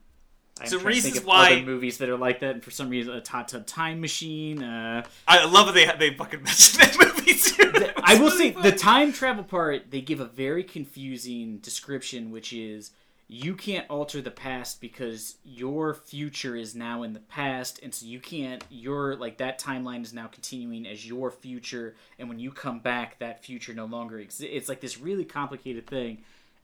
I'm 0.61 0.67
trying 0.67 0.69
to 0.69 0.69
think 0.71 0.85
reasons 0.85 1.17
of 1.19 1.25
why- 1.27 1.53
other 1.53 1.63
movies 1.63 1.99
that 1.99 2.09
are 2.09 2.17
like 2.17 2.41
that, 2.41 2.55
and 2.55 2.65
for 2.65 2.71
some 2.71 2.89
reason, 2.91 3.15
a 3.15 3.23
Hot 3.31 3.49
Tub 3.49 3.67
Time 3.67 4.01
Machine. 4.01 4.63
Uh, 4.63 5.05
I 5.27 5.45
love 5.47 5.73
that 5.75 5.99
they 5.99 6.11
they 6.11 6.17
fucking 6.17 6.43
mentioned 6.45 6.83
that 6.83 6.97
movie 6.99 7.35
too. 7.35 7.93
I 8.05 8.17
will 8.21 8.31
say 8.31 8.51
the 8.51 8.73
time 8.73 9.13
travel 9.13 9.45
part 9.45 9.91
they 9.91 10.01
give 10.01 10.21
a 10.21 10.27
very 10.27 10.63
confusing 10.65 11.59
description, 11.59 12.31
which 12.31 12.53
is 12.53 12.91
you 13.29 13.55
can't 13.55 13.89
alter 13.89 14.21
the 14.21 14.31
past 14.31 14.79
because 14.81 15.37
your 15.43 15.95
future 15.95 16.55
is 16.55 16.75
now 16.75 17.03
in 17.03 17.15
the 17.15 17.21
past, 17.21 17.81
and 17.83 17.95
so 17.95 18.05
you 18.05 18.21
can't. 18.21 18.63
Your 18.69 19.17
like 19.17 19.39
that 19.39 19.59
timeline 19.59 20.03
is 20.03 20.13
now 20.13 20.27
continuing 20.27 20.87
as 20.87 21.07
your 21.07 21.31
future, 21.31 21.95
and 22.19 22.29
when 22.29 22.39
you 22.39 22.51
come 22.51 22.81
back, 22.81 23.19
that 23.21 23.43
future 23.43 23.73
no 23.73 23.87
longer 23.87 24.19
exists. 24.19 24.53
It's 24.55 24.69
like 24.69 24.81
this 24.81 24.99
really 25.01 25.25
complicated 25.25 25.87
thing, 25.87 26.19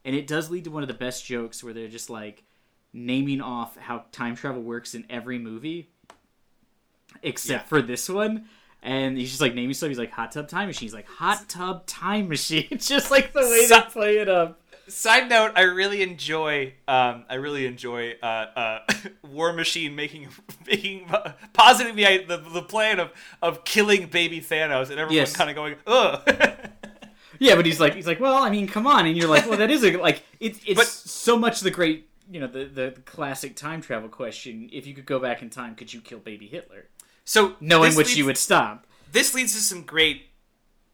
and 0.09 0.17
it 0.17 0.25
does 0.25 0.49
lead 0.49 0.63
to 0.63 0.71
one 0.71 0.81
of 0.81 0.87
the 0.87 0.95
best 0.95 1.23
jokes 1.23 1.63
where 1.63 1.71
they're 1.71 1.87
just 1.87 2.09
like 2.09 2.41
naming 2.93 3.41
off 3.41 3.77
how 3.77 4.05
time 4.11 4.35
travel 4.35 4.63
works 4.63 4.95
in 4.95 5.05
every 5.07 5.37
movie 5.37 5.91
except 7.21 7.63
Yeah. 7.65 7.67
for 7.67 7.81
this 7.83 8.09
one. 8.09 8.45
And 8.81 9.17
he's 9.19 9.29
just 9.29 9.39
like 9.41 9.53
naming 9.53 9.75
stuff. 9.75 9.89
He's 9.89 9.99
like 9.99 10.11
hot 10.11 10.31
tub 10.31 10.47
time 10.47 10.65
machine. 10.67 10.87
He's 10.87 10.93
like 10.95 11.07
hot 11.07 11.47
tub 11.47 11.85
time 11.85 12.27
machine. 12.29 12.65
Just 12.79 13.11
like 13.11 13.33
the 13.33 13.41
way 13.41 13.65
So- 13.67 13.75
they 13.75 13.85
play 13.91 14.17
it 14.17 14.29
up. 14.29 14.59
Side 14.87 15.29
note: 15.29 15.51
I 15.55 15.61
really 15.63 16.01
enjoy. 16.01 16.73
Um, 16.87 17.25
I 17.29 17.35
really 17.35 17.67
enjoy 17.67 18.15
uh, 18.23 18.25
uh, 18.25 18.79
War 19.29 19.53
Machine 19.53 19.95
making 19.95 20.29
making 20.65 21.07
uh, 21.11 21.33
positing 21.53 21.95
the, 21.95 22.23
the 22.27 22.37
the 22.37 22.63
plan 22.63 22.99
of 22.99 23.11
of 23.39 23.63
killing 23.65 24.07
baby 24.07 24.41
Thanos, 24.41 24.89
and 24.89 24.93
everyone 24.93 25.13
Yes. 25.13 25.35
kind 25.35 25.47
of 25.51 25.55
going, 25.55 25.75
"Ugh." 25.85 26.69
Yeah, 27.39 27.55
but 27.55 27.65
he's 27.65 27.79
like 27.79 27.95
he's 27.95 28.05
like, 28.07 28.19
well, 28.19 28.43
I 28.43 28.49
mean, 28.49 28.67
come 28.67 28.85
on, 28.85 29.05
and 29.07 29.17
you're 29.17 29.29
like, 29.29 29.47
well, 29.47 29.57
that 29.57 29.71
is 29.71 29.83
a 29.83 29.97
like 29.97 30.23
it's 30.39 30.59
it's 30.65 30.77
But- 30.79 30.87
so 30.87 31.37
much 31.37 31.61
the 31.61 31.71
great 31.71 32.07
you 32.31 32.39
know 32.39 32.47
the, 32.47 32.65
the 32.65 32.91
classic 33.05 33.55
time 33.55 33.81
travel 33.81 34.09
question. 34.09 34.69
If 34.71 34.85
you 34.85 34.93
could 34.93 35.05
go 35.05 35.19
back 35.19 35.41
in 35.41 35.49
time, 35.49 35.75
could 35.75 35.93
you 35.93 36.01
kill 36.01 36.19
baby 36.19 36.47
Hitler? 36.47 36.85
so 37.25 37.55
Knowing 37.59 37.95
which 37.95 38.07
leads- 38.07 38.17
you 38.17 38.25
would 38.25 38.37
stop. 38.37 38.85
this 39.11 39.33
leads 39.35 39.53
to 39.53 39.59
some 39.59 39.83
great 39.83 40.23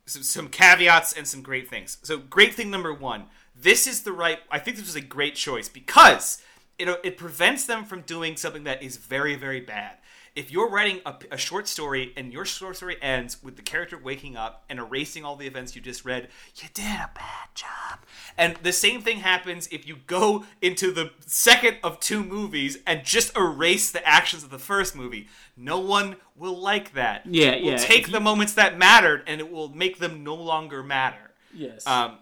some, 0.05 0.21
some 0.23 0.47
caveats 0.49 1.13
and 1.13 1.27
some 1.27 1.41
great 1.41 1.69
things 1.69 1.97
so 2.03 2.17
great 2.17 2.53
thing 2.53 2.69
number 2.69 2.93
one 2.93 3.23
this 3.55 3.87
is 3.87 4.03
the 4.03 4.11
right 4.11 4.39
i 4.51 4.59
think 4.59 4.75
this 4.77 4.85
was 4.85 4.95
a 4.97 5.01
great 5.01 5.33
choice 5.35 5.67
because 5.69 6.41
it, 6.77 6.87
it 7.03 7.17
prevents 7.17 7.65
them 7.65 7.85
from 7.85 8.01
doing 8.01 8.35
something 8.35 8.65
that 8.65 8.83
is 8.83 8.97
very 8.97 9.35
very 9.35 9.61
bad 9.61 9.97
if 10.35 10.51
you're 10.51 10.69
writing 10.69 10.99
a, 11.05 11.15
a 11.31 11.37
short 11.37 11.67
story 11.67 12.13
and 12.17 12.33
your 12.33 12.45
short 12.45 12.75
story 12.75 12.97
ends 13.01 13.41
with 13.41 13.55
the 13.55 13.61
character 13.61 13.97
waking 13.97 14.35
up 14.35 14.63
and 14.69 14.79
erasing 14.79 15.23
all 15.23 15.35
the 15.35 15.47
events 15.47 15.75
you 15.75 15.81
just 15.81 16.03
read 16.05 16.27
you 16.55 16.67
did 16.73 16.85
a 16.85 17.09
bad 17.15 17.47
job 17.53 17.99
and 18.37 18.55
the 18.63 18.73
same 18.73 19.01
thing 19.01 19.19
happens 19.19 19.67
if 19.71 19.87
you 19.87 19.97
go 20.07 20.45
into 20.61 20.91
the 20.91 21.11
second 21.25 21.77
of 21.83 21.99
two 21.99 22.23
movies 22.23 22.77
and 22.85 23.03
just 23.03 23.35
erase 23.37 23.91
the 23.91 24.05
actions 24.07 24.43
of 24.43 24.49
the 24.49 24.59
first 24.59 24.95
movie 24.95 25.27
no 25.57 25.79
one 25.79 26.17
will 26.35 26.57
like 26.59 26.93
that 26.93 27.25
Yeah, 27.25 27.51
It 27.51 27.63
will 27.63 27.71
yeah. 27.71 27.77
take 27.77 28.05
If 28.05 28.11
the 28.11 28.19
moments 28.19 28.53
that 28.53 28.77
mattered 28.77 29.23
and 29.27 29.39
it 29.39 29.49
will 29.51 29.69
make 29.69 29.99
them 29.99 30.23
no 30.23 30.35
longer 30.35 30.83
matter. 30.83 31.31
Yes. 31.53 31.87
Um, 31.87 32.17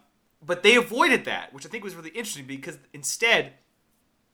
but 0.46 0.62
they 0.62 0.76
avoided 0.76 1.26
that, 1.26 1.54
which 1.54 1.66
I 1.66 1.70
think 1.70 1.84
was 1.84 1.96
really 1.96 2.10
interesting 2.12 2.46
because 2.46 2.78
instead, 2.94 3.54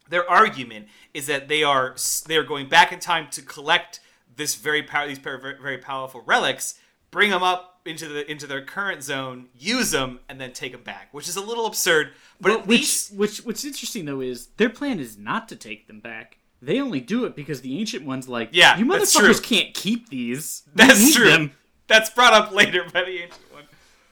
their 0.09 0.29
argument 0.29 0.87
is 1.13 1.27
that 1.27 1.47
they 1.47 1.63
are 1.63 1.95
they 2.27 2.37
are 2.37 2.43
going 2.43 2.67
back 2.67 2.91
in 2.91 2.99
time 2.99 3.27
to 3.31 3.41
collect 3.41 3.99
this 4.35 4.55
very 4.55 4.83
power 4.83 5.07
these 5.07 5.17
very, 5.17 5.39
very 5.61 5.77
powerful 5.77 6.21
relics, 6.25 6.75
bring 7.11 7.29
them 7.29 7.43
up 7.43 7.81
into 7.85 8.07
the 8.07 8.29
into 8.29 8.47
their 8.47 8.63
current 8.63 9.03
zone, 9.03 9.47
use 9.57 9.91
them, 9.91 10.19
and 10.27 10.41
then 10.41 10.51
take 10.51 10.71
them 10.71 10.83
back, 10.83 11.09
which 11.11 11.27
is 11.27 11.35
a 11.35 11.41
little 11.41 11.65
absurd. 11.65 12.11
But 12.41 12.51
at 12.51 12.67
which, 12.67 12.79
least 12.79 13.13
which 13.13 13.37
what's 13.45 13.63
interesting 13.63 14.05
though 14.05 14.21
is 14.21 14.47
their 14.57 14.69
plan 14.69 14.99
is 14.99 15.17
not 15.17 15.47
to 15.49 15.55
take 15.55 15.87
them 15.87 15.99
back. 15.99 16.37
They 16.61 16.81
only 16.81 16.99
do 16.99 17.23
it 17.25 17.35
because 17.35 17.61
the 17.61 17.79
ancient 17.79 18.05
ones 18.05 18.27
like, 18.27 18.49
Yeah, 18.51 18.77
you 18.77 18.85
motherfuckers 18.85 19.41
can't 19.41 19.73
keep 19.73 20.09
these. 20.09 20.63
We 20.67 20.85
that's 20.85 21.13
true. 21.13 21.29
them." 21.29 21.51
That's 21.87 22.11
brought 22.11 22.33
up 22.33 22.51
later 22.51 22.83
by 22.93 23.01
the 23.01 23.23
ancient 23.23 23.51
one. 23.51 23.63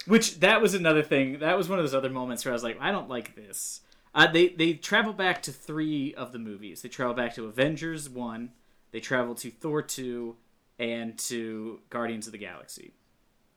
Which 0.07 0.39
that 0.39 0.61
was 0.61 0.73
another 0.73 1.03
thing. 1.03 1.39
That 1.39 1.57
was 1.57 1.69
one 1.69 1.77
of 1.77 1.83
those 1.83 1.93
other 1.93 2.09
moments 2.09 2.43
where 2.43 2.51
I 2.51 2.55
was 2.55 2.63
like, 2.63 2.77
I 2.81 2.91
don't 2.91 3.07
like 3.07 3.35
this. 3.35 3.81
Uh, 4.15 4.27
they 4.31 4.49
they 4.49 4.73
travel 4.73 5.13
back 5.13 5.41
to 5.43 5.51
three 5.51 6.13
of 6.15 6.31
the 6.31 6.39
movies. 6.39 6.81
They 6.81 6.89
travel 6.89 7.13
back 7.13 7.35
to 7.35 7.45
Avengers 7.45 8.09
one. 8.09 8.51
They 8.91 8.99
travel 8.99 9.35
to 9.35 9.51
Thor 9.51 9.81
two, 9.81 10.37
and 10.79 11.17
to 11.19 11.79
Guardians 11.89 12.25
of 12.27 12.31
the 12.31 12.37
Galaxy. 12.39 12.93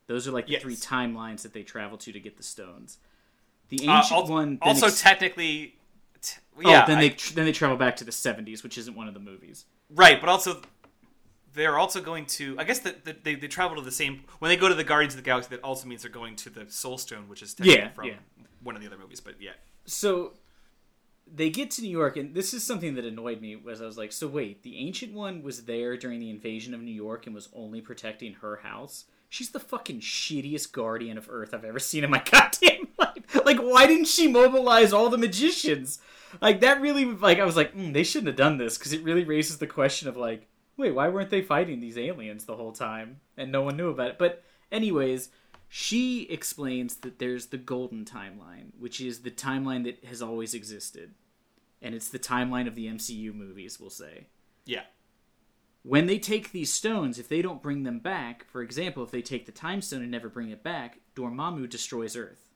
Those 0.06 0.26
are 0.26 0.32
like 0.32 0.46
the 0.46 0.52
Yes. 0.52 0.62
three 0.62 0.74
timelines 0.76 1.42
that 1.42 1.52
they 1.52 1.62
travel 1.62 1.96
to 1.98 2.12
to 2.12 2.20
get 2.20 2.36
the 2.36 2.42
stones. 2.42 2.98
The 3.68 3.86
Uh, 3.88 3.98
ancient 3.98 4.20
al- 4.22 4.26
one 4.26 4.58
also 4.60 4.86
ex- 4.86 5.00
technically, 5.00 5.76
t- 6.20 6.40
oh, 6.64 6.84
then 6.86 6.98
I- 6.98 7.00
they 7.00 7.10
tr- 7.10 7.34
then 7.34 7.44
they 7.46 7.52
travel 7.52 7.76
back 7.76 7.94
to 7.96 8.04
the 8.04 8.10
seventies, 8.12 8.62
which 8.64 8.76
isn't 8.76 8.94
one 8.96 9.06
of 9.08 9.14
the 9.14 9.20
movies. 9.20 9.66
Right, 9.88 10.20
but 10.20 10.28
also 10.28 10.62
they're 11.54 11.78
also 11.78 12.00
going 12.00 12.26
to. 12.26 12.56
I 12.58 12.64
guess 12.64 12.78
that 12.80 13.04
that 13.04 13.24
they, 13.24 13.34
they 13.34 13.48
travel 13.48 13.76
to 13.76 13.82
the 13.82 13.90
same 13.90 14.24
when 14.38 14.48
they 14.48 14.56
go 14.56 14.68
to 14.68 14.74
the 14.74 14.84
Guardians 14.84 15.14
of 15.14 15.18
the 15.18 15.24
Galaxy. 15.24 15.50
That 15.50 15.62
also 15.64 15.86
means 15.88 16.02
they're 16.02 16.10
going 16.10 16.36
to 16.36 16.50
the 16.50 16.66
Soul 16.68 16.98
Stone, 16.98 17.28
which 17.28 17.42
is 17.42 17.54
Yeah, 17.60 17.90
from 17.90 18.06
yeah. 18.06 18.14
one 18.62 18.74
of 18.76 18.80
the 18.82 18.86
other 18.86 18.98
movies. 18.98 19.20
But 19.20 19.40
yeah, 19.40 19.52
so 19.84 20.34
they 21.32 21.50
get 21.50 21.70
to 21.72 21.82
New 21.82 21.90
York, 21.90 22.16
and 22.16 22.34
this 22.34 22.52
is 22.54 22.64
something 22.64 22.94
that 22.94 23.04
annoyed 23.04 23.40
me. 23.40 23.56
Was 23.56 23.80
I 23.80 23.86
was 23.86 23.98
like, 23.98 24.12
so 24.12 24.26
wait, 24.26 24.62
the 24.62 24.78
ancient 24.78 25.12
one 25.12 25.42
was 25.42 25.64
there 25.64 25.96
during 25.96 26.20
the 26.20 26.30
invasion 26.30 26.74
of 26.74 26.80
New 26.80 26.90
York 26.94 27.26
and 27.26 27.34
was 27.34 27.48
only 27.54 27.80
protecting 27.80 28.34
her 28.34 28.56
house. 28.62 29.04
She's 29.28 29.50
the 29.50 29.60
fucking 29.60 30.00
shittiest 30.00 30.72
guardian 30.72 31.16
of 31.16 31.28
Earth 31.30 31.54
I've 31.54 31.64
ever 31.64 31.78
seen 31.78 32.02
in 32.02 32.10
my 32.10 32.20
goddamn 32.30 32.88
life. 32.98 33.44
Like, 33.44 33.58
why 33.58 33.86
didn't 33.86 34.08
she 34.08 34.26
mobilize 34.26 34.92
all 34.92 35.08
the 35.08 35.18
magicians? 35.18 36.00
Like 36.40 36.60
that 36.62 36.80
really, 36.80 37.04
like 37.04 37.38
I 37.38 37.44
was 37.44 37.54
like, 37.56 37.72
mm, 37.76 37.92
they 37.92 38.02
shouldn't 38.02 38.26
have 38.26 38.36
done 38.36 38.58
this 38.58 38.76
because 38.76 38.92
it 38.92 39.04
really 39.04 39.22
raises 39.24 39.58
the 39.58 39.68
question 39.68 40.08
of 40.08 40.16
like, 40.16 40.48
wait, 40.80 40.94
why 40.94 41.08
weren't 41.08 41.30
they 41.30 41.42
fighting 41.42 41.80
these 41.80 41.96
aliens 41.98 42.44
the 42.44 42.56
whole 42.56 42.72
time 42.72 43.20
and 43.36 43.52
no 43.52 43.62
one 43.62 43.76
knew 43.76 43.90
about 43.90 44.10
it? 44.10 44.18
But 44.18 44.42
anyways, 44.72 45.28
she 45.68 46.22
explains 46.30 46.96
that 46.96 47.18
there's 47.18 47.46
the 47.46 47.58
golden 47.58 48.04
timeline, 48.04 48.72
which 48.78 49.00
is 49.00 49.20
the 49.20 49.30
timeline 49.30 49.84
that 49.84 50.04
has 50.04 50.20
always 50.22 50.54
existed. 50.54 51.14
And 51.82 51.94
it's 51.94 52.08
the 52.08 52.18
timeline 52.18 52.66
of 52.66 52.74
the 52.74 52.86
MCU 52.88 53.32
movies, 53.32 53.78
we'll 53.80 53.88
say. 53.90 54.26
yeah, 54.66 54.82
When 55.82 56.06
they 56.06 56.18
take 56.18 56.52
these 56.52 56.72
stones, 56.72 57.18
if 57.18 57.28
they 57.28 57.40
don't 57.40 57.62
bring 57.62 57.84
them 57.84 58.00
back, 58.00 58.44
for 58.44 58.60
example, 58.62 59.02
if 59.02 59.10
they 59.10 59.22
take 59.22 59.46
the 59.46 59.52
time 59.52 59.80
stone 59.80 60.02
and 60.02 60.10
never 60.10 60.28
bring 60.28 60.50
it 60.50 60.62
back, 60.62 60.98
Dormammu 61.16 61.70
destroys 61.70 62.16
Earth. 62.16 62.50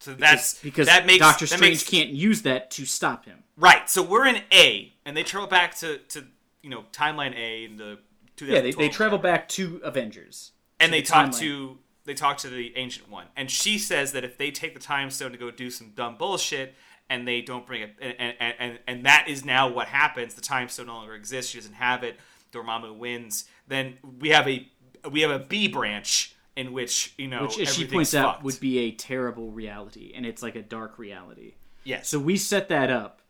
so 0.00 0.12
that's 0.14 0.60
because 0.60 0.86
that 0.86 1.06
makes 1.06 1.20
Doctor 1.20 1.46
Strange 1.46 1.62
makes- 1.62 1.88
can't 1.88 2.10
use 2.10 2.42
that 2.42 2.70
to 2.72 2.84
stop 2.84 3.24
him. 3.24 3.44
right. 3.56 3.88
So 3.88 4.02
we're 4.02 4.26
in 4.26 4.42
A, 4.52 4.92
and 5.04 5.16
they 5.16 5.22
travel 5.22 5.48
back 5.48 5.74
to 5.76 5.98
to 5.98 6.26
you 6.62 6.70
know 6.70 6.84
timeline 6.92 7.36
A 7.36 7.64
in 7.64 7.76
the 7.76 7.98
Yeah, 8.40 8.60
they, 8.60 8.72
they 8.72 8.88
travel 8.88 9.18
back 9.18 9.48
to 9.50 9.80
Avengers. 9.84 10.52
and 10.80 10.90
to 10.90 10.96
they 10.96 11.00
the 11.00 11.06
talk 11.06 11.26
timeline. 11.30 11.38
to 11.40 11.78
they 12.04 12.14
talk 12.14 12.38
to 12.38 12.48
the 12.48 12.76
ancient 12.76 13.08
one, 13.10 13.26
and 13.36 13.50
she 13.50 13.78
says 13.78 14.12
that 14.12 14.24
if 14.24 14.36
they 14.38 14.50
take 14.50 14.74
the 14.74 14.80
time 14.80 15.10
stone 15.10 15.30
to 15.32 15.38
go 15.38 15.50
do 15.50 15.70
some 15.70 15.90
dumb 15.94 16.16
bullshit, 16.18 16.74
and 17.08 17.28
they 17.28 17.40
don't 17.40 17.66
bring 17.66 17.82
it, 17.82 17.94
and 18.00 18.14
and 18.18 18.54
and, 18.58 18.78
and 18.88 19.04
that 19.06 19.26
is 19.28 19.44
now 19.44 19.68
what 19.68 19.88
happens. 19.88 20.34
The 20.34 20.40
time 20.40 20.68
stone 20.68 20.86
no 20.86 20.94
longer 20.94 21.14
exists. 21.14 21.50
She 21.52 21.58
doesn't 21.58 21.74
have 21.74 22.02
it. 22.02 22.18
Dormammu 22.52 22.96
wins. 22.96 23.44
Then 23.68 23.98
we 24.20 24.30
have 24.30 24.48
a 24.48 24.66
we 25.10 25.20
have 25.22 25.30
a 25.30 25.38
B 25.38 25.68
branch 25.68 26.34
in 26.56 26.72
which 26.72 27.14
you 27.16 27.28
know 27.28 27.42
Which, 27.42 27.60
as 27.60 27.74
she 27.74 27.86
points 27.86 28.14
out, 28.14 28.42
would 28.42 28.60
be 28.60 28.78
a 28.80 28.90
terrible 28.90 29.50
reality, 29.50 30.12
and 30.14 30.26
it's 30.26 30.42
like 30.42 30.54
a 30.56 30.62
dark 30.62 30.98
reality. 30.98 31.54
yes. 31.84 32.08
So 32.08 32.18
we 32.18 32.36
set 32.36 32.68
that 32.68 32.90
up, 32.90 33.21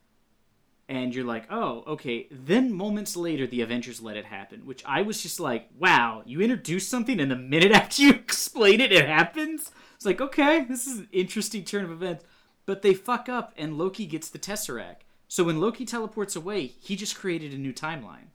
and 0.93 1.14
you're 1.14 1.24
like, 1.24 1.47
oh, 1.51 1.84
okay. 1.86 2.26
Then 2.30 2.70
moments 2.70 3.16
later, 3.16 3.47
the 3.47 3.62
Avengers 3.62 4.03
let 4.03 4.18
it 4.18 4.26
happen, 4.26 4.66
which 4.66 4.84
I 4.84 5.01
was 5.01 5.22
just 5.22 5.40
like, 5.40 5.70
wow, 5.78 6.22
you 6.26 6.43
introduce 6.43 6.86
something, 6.86 7.18
and 7.18 7.30
the 7.30 7.36
minute 7.36 7.72
after 7.72 8.03
you 8.03 8.11
explain 8.11 8.78
it, 8.78 8.93
it 8.93 9.09
happens. 9.09 9.70
It's 9.95 10.05
like, 10.05 10.20
okay, 10.20 10.64
this 10.64 10.86
is 10.86 10.99
an 10.99 11.09
interesting 11.11 11.64
turn 11.64 11.84
of 11.84 11.90
events. 11.90 12.26
But 12.66 12.82
they 12.82 12.93
fuck 12.93 13.30
up, 13.30 13.55
and 13.57 13.78
Loki 13.78 14.05
gets 14.05 14.28
the 14.28 14.38
Tesseract. 14.38 15.05
So 15.28 15.45
when 15.45 15.62
Loki 15.62 15.86
teleports 15.86 16.36
away, 16.36 16.66
he 16.66 16.95
just 16.95 17.16
created 17.16 17.55
a 17.55 17.59
new 17.59 17.72
timeline 17.72 18.28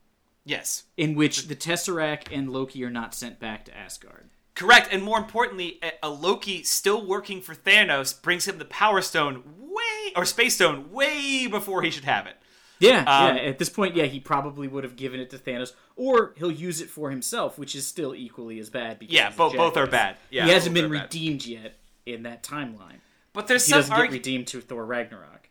yes. 0.43 0.86
in 0.97 1.14
which 1.14 1.47
the 1.47 1.55
Tesseract 1.55 2.36
and 2.36 2.49
Loki 2.49 2.84
are 2.84 2.89
not 2.89 3.14
sent 3.14 3.39
back 3.39 3.66
to 3.66 3.78
Asgard. 3.78 4.32
Correct, 4.55 4.91
and 4.91 5.03
more 5.03 5.20
importantly, 5.20 5.80
a, 6.01 6.10
Loki 6.10 6.64
still 6.64 7.05
working 7.05 7.39
for 7.39 7.53
Thanos 7.53 8.20
brings 8.20 8.47
him 8.47 8.58
the 8.58 8.66
Power 8.66 9.03
Stone 9.03 9.43
way 9.60 10.14
or 10.16 10.26
Space 10.26 10.55
Stone 10.55 10.91
way 10.91 11.45
before 11.45 11.84
he 11.84 11.91
should 11.91 12.05
have 12.05 12.26
it. 12.26 12.37
Yeah, 12.80 13.00
Um, 13.00 13.36
yeah. 13.38 13.44
At 13.44 13.58
this 13.60 13.70
point, 13.70 13.96
yeah, 13.96 14.06
he 14.06 14.20
probably 14.20 14.68
would 14.68 14.84
have 14.84 14.96
given 14.96 15.20
it 15.20 15.30
to 15.32 15.38
Thanos, 15.38 15.74
or 15.96 16.34
he'll 16.38 16.52
use 16.52 16.80
it 16.82 16.90
for 16.90 17.10
himself, 17.10 17.58
which 17.58 17.76
is 17.76 17.88
still 17.88 18.14
equally 18.14 18.60
as 18.60 18.70
bad. 18.70 19.00
Because 19.00 19.14
Yeah, 19.16 19.30
a 19.30 19.32
both 19.32 19.56
both 19.56 19.78
are 19.78 19.88
bad. 19.88 20.18
Yeah, 20.30 20.46
he 20.46 20.52
hasn't 20.52 20.74
been 20.76 20.86
are 20.86 20.90
bad. 20.90 21.04
redeemed 21.04 21.46
yet 21.46 21.76
in 22.06 22.24
that 22.24 22.44
timeline. 22.44 23.00
But 23.34 23.48
there's 23.48 23.66
He 23.66 23.72
some 23.72 23.80
doesn't 23.82 23.96
get 23.96 24.12
redeemed 24.12 24.48
to 24.48 24.62
Thor 24.62 24.86
Ragnarok. 24.86 25.50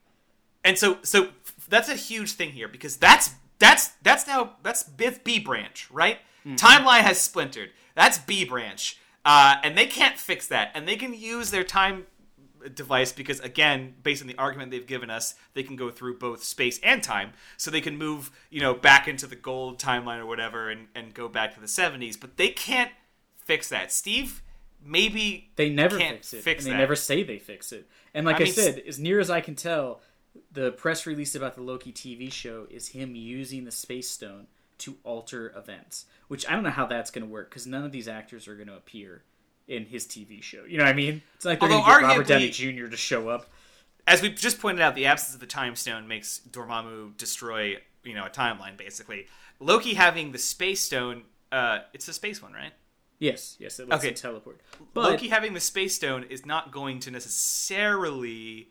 and 0.64 0.78
so 0.78 0.98
so 1.02 1.28
that's 1.68 1.88
a 1.88 1.94
huge 1.96 2.32
thing 2.32 2.50
here 2.50 2.68
because 2.68 2.96
that's 2.96 3.30
that's 3.58 3.88
that's 4.02 4.26
now 4.26 4.56
that's 4.62 4.82
B, 4.84 5.10
B 5.24 5.38
branch, 5.38 5.88
right? 5.90 6.18
Mm-hmm. 6.46 6.54
Timeline 6.56 7.00
has 7.00 7.20
splintered. 7.20 7.70
That's 7.94 8.18
B 8.18 8.44
branch, 8.44 8.98
uh, 9.24 9.56
and 9.64 9.76
they 9.76 9.86
can't 9.86 10.18
fix 10.18 10.46
that, 10.48 10.70
and 10.74 10.86
they 10.86 10.96
can 10.96 11.12
use 11.14 11.50
their 11.50 11.64
time 11.64 12.06
device 12.68 13.12
because 13.12 13.40
again 13.40 13.94
based 14.02 14.22
on 14.22 14.28
the 14.28 14.36
argument 14.38 14.70
they've 14.70 14.86
given 14.86 15.10
us 15.10 15.34
they 15.54 15.62
can 15.62 15.76
go 15.76 15.90
through 15.90 16.18
both 16.18 16.42
space 16.42 16.78
and 16.82 17.02
time 17.02 17.32
so 17.56 17.70
they 17.70 17.80
can 17.80 17.96
move 17.96 18.30
you 18.50 18.60
know 18.60 18.74
back 18.74 19.06
into 19.08 19.26
the 19.26 19.36
gold 19.36 19.78
timeline 19.78 20.18
or 20.18 20.26
whatever 20.26 20.70
and, 20.70 20.86
and 20.94 21.14
go 21.14 21.28
back 21.28 21.54
to 21.54 21.60
the 21.60 21.66
70s 21.66 22.18
but 22.20 22.36
they 22.36 22.48
can't 22.48 22.90
fix 23.36 23.68
that 23.68 23.92
steve 23.92 24.42
maybe 24.84 25.50
They 25.56 25.68
never 25.70 25.98
can't 25.98 26.16
fix 26.18 26.34
it. 26.34 26.42
fix 26.42 26.64
and 26.64 26.72
they 26.72 26.76
that. 26.76 26.80
never 26.80 26.96
say 26.96 27.22
they 27.22 27.38
fix 27.38 27.72
it. 27.72 27.88
And 28.14 28.24
like 28.24 28.36
I 28.36 28.40
I, 28.40 28.44
mean, 28.44 28.52
said, 28.52 28.78
as 28.86 28.98
near 28.98 29.18
as 29.20 29.30
I 29.30 29.40
can 29.40 29.54
tell, 29.56 30.00
the 30.52 30.70
press 30.72 31.06
release 31.06 31.34
about 31.34 31.54
the 31.54 31.62
Loki 31.62 31.92
TV 31.92 32.32
show 32.32 32.66
is 32.70 32.88
him 32.88 33.14
using 33.16 33.64
the 33.64 33.72
Space 33.72 34.08
Stone 34.10 34.46
to 34.78 34.96
alter 35.02 35.52
events. 35.56 36.06
Which 36.28 36.48
I 36.48 36.52
don't 36.52 36.62
know 36.62 36.70
how 36.70 36.86
that's 36.86 37.10
going 37.10 37.26
to 37.26 37.30
work 37.30 37.50
because 37.50 37.66
none 37.66 37.84
of 37.84 37.90
these 37.92 38.06
actors 38.08 38.46
are 38.46 38.54
going 38.54 38.68
to 38.68 38.76
appear 38.76 39.24
in 39.68 39.84
his 39.84 40.06
TV 40.06 40.42
show. 40.42 40.64
You 40.64 40.78
know 40.78 40.84
what 40.84 40.90
I 40.90 40.94
mean? 40.94 41.22
It's 41.36 41.44
like 41.44 41.60
they're 41.60 41.68
going 41.68 41.82
to 41.84 41.90
get 41.90 42.02
Robert 42.02 42.26
Downey 42.26 42.50
Jr. 42.50 42.86
to 42.86 42.96
show 42.96 43.28
up. 43.28 43.46
as 44.06 44.22
we 44.22 44.30
just 44.30 44.60
pointed 44.60 44.80
out, 44.82 44.94
the 44.94 45.06
absence 45.06 45.34
of 45.34 45.40
the 45.40 45.46
time 45.46 45.74
stone 45.74 46.06
makes 46.06 46.40
Dormammu 46.50 47.16
destroy, 47.16 47.76
you 48.04 48.14
know, 48.14 48.26
a 48.26 48.30
timeline 48.30 48.76
basically. 48.76 49.26
Loki 49.58 49.94
having 49.94 50.32
the 50.32 50.38
space 50.38 50.80
stone, 50.80 51.22
uh, 51.50 51.80
it's 51.92 52.06
the 52.06 52.12
space 52.12 52.42
one, 52.42 52.52
right? 52.52 52.72
Yes, 53.18 53.56
yes, 53.58 53.80
it 53.80 53.88
lets 53.88 54.04
Okay. 54.04 54.12
teleport. 54.12 54.60
But 54.92 55.10
Loki 55.10 55.28
having 55.28 55.54
the 55.54 55.60
space 55.60 55.94
stone 55.94 56.24
is 56.24 56.44
not 56.44 56.70
going 56.70 57.00
to 57.00 57.10
necessarily 57.10 58.68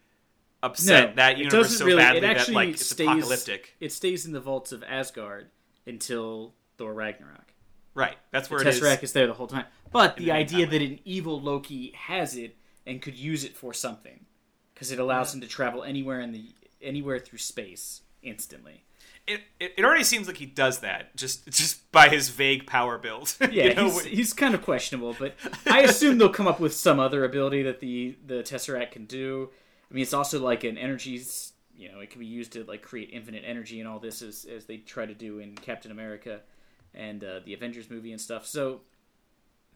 upset 0.62 1.10
no, 1.10 1.16
that 1.16 1.38
universe 1.38 1.78
so 1.78 1.86
really. 1.86 1.98
badly 1.98 2.20
that 2.22 2.50
like 2.50 2.70
it's 2.70 2.86
stays, 2.86 3.08
apocalyptic. 3.08 3.76
It 3.80 3.92
stays 3.92 4.26
in 4.26 4.32
the 4.32 4.40
vaults 4.40 4.72
of 4.72 4.84
Asgard 4.84 5.50
until 5.86 6.54
Thor 6.78 6.94
Ragnarok. 6.94 7.54
Right, 7.94 8.18
that's 8.32 8.50
where 8.50 8.60
the 8.60 8.70
it 8.70 8.76
is. 8.76 8.82
Tesseract 8.82 9.04
is 9.04 9.14
there 9.14 9.26
the 9.28 9.34
whole 9.34 9.48
time. 9.48 9.66
But 9.92 10.18
the 10.18 10.32
idea 10.32 10.66
that 10.68 10.82
an 10.82 11.00
evil 11.06 11.40
Loki 11.40 11.94
has 11.96 12.36
it 12.36 12.58
and 12.86 13.02
could 13.02 13.16
use 13.16 13.44
it 13.44 13.56
for 13.56 13.74
something, 13.74 14.26
because 14.74 14.92
it 14.92 15.00
allows 15.00 15.34
him 15.34 15.42
to 15.42 15.48
travel 15.48 15.84
anywhere 15.84 16.20
in 16.20 16.32
the 16.32 16.46
anywhere 16.82 17.20
through 17.20 17.40
space 17.40 18.02
instantly. 18.22 18.84
It, 19.28 19.42
it, 19.60 19.74
it 19.78 19.86
already 19.86 20.04
seems 20.04 20.28
like 20.28 20.38
he 20.38 20.46
does 20.46 20.80
that 20.80 21.16
just 21.16 21.48
just 21.48 21.92
by 21.92 22.10
his 22.10 22.30
vague 22.30 22.68
power 22.68 22.98
build. 22.98 23.34
Yeah, 23.52 23.66
You 23.66 23.74
know, 23.76 23.90
he's, 23.90 24.04
he's 24.06 24.34
kind 24.34 24.54
of 24.54 24.62
questionable, 24.62 25.16
but 25.18 25.36
I 25.66 25.82
assume 25.82 26.18
they'll 26.18 26.30
come 26.30 26.48
up 26.48 26.60
with 26.60 26.76
some 26.76 27.00
other 27.00 27.24
ability 27.24 27.64
that 27.64 27.80
the 27.80 28.16
the 28.26 28.44
Tesseract 28.44 28.92
can 28.92 29.06
do. 29.06 29.50
I 29.90 29.94
mean, 29.94 30.04
it's 30.04 30.14
also 30.14 30.40
like 30.40 30.64
an 30.64 30.78
energy. 30.78 31.22
You 31.76 31.92
know, 31.92 32.00
it 32.00 32.10
can 32.10 32.20
be 32.20 32.26
used 32.28 32.54
to 32.54 32.64
like 32.66 32.82
create 32.84 33.10
infinite 33.12 33.44
energy 33.46 33.80
and 33.80 33.90
all 33.90 34.00
this, 34.00 34.22
as 34.22 34.46
as 34.46 34.66
they 34.66 34.78
try 34.78 35.06
to 35.06 35.14
do 35.14 35.40
in 35.40 35.56
Captain 35.56 35.92
America 35.92 36.42
and 36.94 37.24
uh, 37.24 37.40
the 37.46 37.54
Avengers 37.54 37.90
movie 37.90 38.12
and 38.12 38.22
stuff. 38.22 38.46
So 38.46 38.82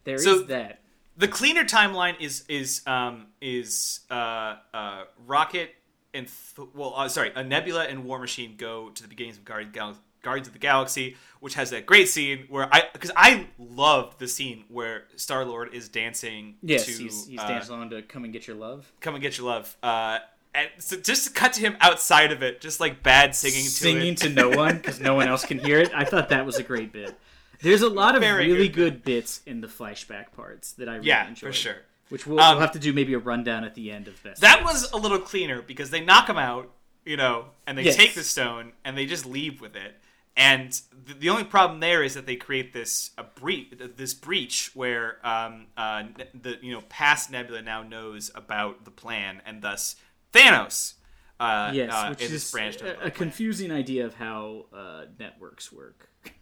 there 0.03 0.15
is 0.15 0.23
So- 0.23 0.39
that. 0.43 0.79
the 1.17 1.27
cleaner 1.27 1.63
timeline 1.65 2.19
is 2.19 2.43
is 2.47 2.81
um 2.87 3.27
is 3.41 4.01
uh 4.09 4.55
uh 4.73 5.03
rocket 5.27 5.75
and 6.13 6.27
th- 6.55 6.69
well 6.73 6.93
uh, 6.95 7.07
sorry 7.09 7.31
a 7.35 7.43
nebula 7.43 7.85
and 7.85 8.03
war 8.05 8.19
machine 8.19 8.55
go 8.57 8.89
to 8.91 9.03
the 9.03 9.09
beginnings 9.09 9.37
of 9.37 9.45
Guardians, 9.45 9.75
Gal- 9.75 9.97
Guardians 10.23 10.47
of 10.47 10.53
the 10.53 10.59
Galaxy 10.59 11.15
which 11.39 11.53
has 11.55 11.69
that 11.69 11.85
great 11.85 12.07
scene 12.09 12.45
where 12.49 12.67
i 12.73 12.83
because 12.93 13.11
i 13.15 13.47
loved 13.57 14.17
the 14.19 14.27
scene 14.27 14.63
where 14.69 15.03
star 15.15 15.45
lord 15.45 15.73
is 15.73 15.87
dancing 15.89 16.55
Yes, 16.61 16.85
to 16.85 16.91
he's, 16.91 17.27
he's 17.27 17.39
uh, 17.39 17.47
dancing 17.47 17.75
along 17.75 17.89
to 17.91 18.01
"Come 18.01 18.23
and 18.23 18.33
Get 18.33 18.47
Your 18.47 18.55
Love." 18.57 18.91
come 19.01 19.13
and 19.15 19.21
get 19.21 19.37
your 19.37 19.47
love 19.47 19.75
uh 19.83 20.19
and 20.55 20.67
so 20.79 20.97
just 20.97 21.27
to 21.27 21.33
cut 21.33 21.53
to 21.53 21.61
him 21.61 21.77
outside 21.79 22.31
of 22.31 22.41
it 22.41 22.59
just 22.59 22.79
like 22.79 23.03
bad 23.03 23.35
singing 23.35 23.63
to 23.65 23.69
singing 23.69 24.15
to 24.15 24.29
no 24.29 24.49
one 24.49 24.77
because 24.81 24.99
no 24.99 25.13
one 25.13 25.27
else 25.27 25.45
can 25.45 25.59
hear 25.59 25.77
it. 25.79 25.91
I 25.93 26.05
thought 26.05 26.29
that 26.29 26.43
was 26.45 26.57
a 26.57 26.63
great 26.63 26.91
bit. 26.91 27.15
There's 27.61 27.81
a 27.81 27.89
lot 28.01 28.15
of 28.15 28.21
Very 28.21 28.47
really 28.47 28.69
good 28.69 28.93
good, 28.95 29.03
bits 29.03 29.41
in 29.45 29.61
the 29.61 29.67
flashback 29.67 30.31
parts 30.31 30.71
that 30.73 30.87
I 30.89 30.95
really 30.95 31.07
yeah 31.07 31.27
enjoyed. 31.27 31.49
for 31.49 31.53
sure 31.53 31.75
Which 32.09 32.25
we'll, 32.27 32.39
Um, 32.39 32.55
we'll 32.55 32.61
have 32.61 32.71
to 32.73 32.79
do 32.79 32.93
maybe 32.93 33.13
a 33.13 33.19
rundown 33.19 33.63
at 33.63 33.75
the 33.75 33.91
end 33.91 34.07
of 34.07 34.21
best. 34.23 34.41
That 34.41 34.63
was 34.63 34.91
a 34.91 34.97
little 34.97 35.19
cleaner 35.19 35.61
because 35.61 35.89
they 35.91 36.01
knock 36.01 36.27
him 36.29 36.37
out, 36.37 36.71
you 37.05 37.17
know, 37.17 37.45
and 37.67 37.77
they 37.77 37.83
Yes. 37.83 37.95
take 37.95 38.13
the 38.15 38.23
stone 38.23 38.73
and 38.83 38.97
they 38.97 39.05
just 39.05 39.25
leave 39.25 39.61
with 39.61 39.75
it. 39.75 39.95
And 40.37 40.71
the, 41.05 41.13
the 41.15 41.29
only 41.29 41.43
problem 41.43 41.81
there 41.81 42.01
is 42.01 42.13
that 42.13 42.25
they 42.25 42.37
create 42.37 42.71
this 42.71 43.11
a 43.17 43.23
breach, 43.23 43.73
this 43.97 44.13
breach 44.13 44.71
where 44.73 45.17
um, 45.27 45.65
uh, 45.75 46.03
the 46.33 46.57
you 46.61 46.71
know 46.73 46.81
past 46.87 47.29
Nebula 47.29 47.61
now 47.61 47.83
knows 47.83 48.31
about 48.33 48.85
the 48.85 48.91
plan, 48.91 49.41
and 49.45 49.61
thus 49.61 49.97
Thanos. 50.31 50.93
Uh, 51.41 51.71
yes, 51.73 51.91
uh, 51.93 52.07
which 52.09 52.21
is 52.21 52.31
is 52.31 52.51
branched 52.51 52.81
a, 52.81 52.85
a 52.85 52.87
of 52.91 52.93
the 52.95 52.99
plan. 53.01 53.11
confusing 53.11 53.71
idea 53.71 54.05
of 54.05 54.13
how 54.15 54.65
uh, 54.73 55.05
networks 55.19 55.71
work. 55.73 56.09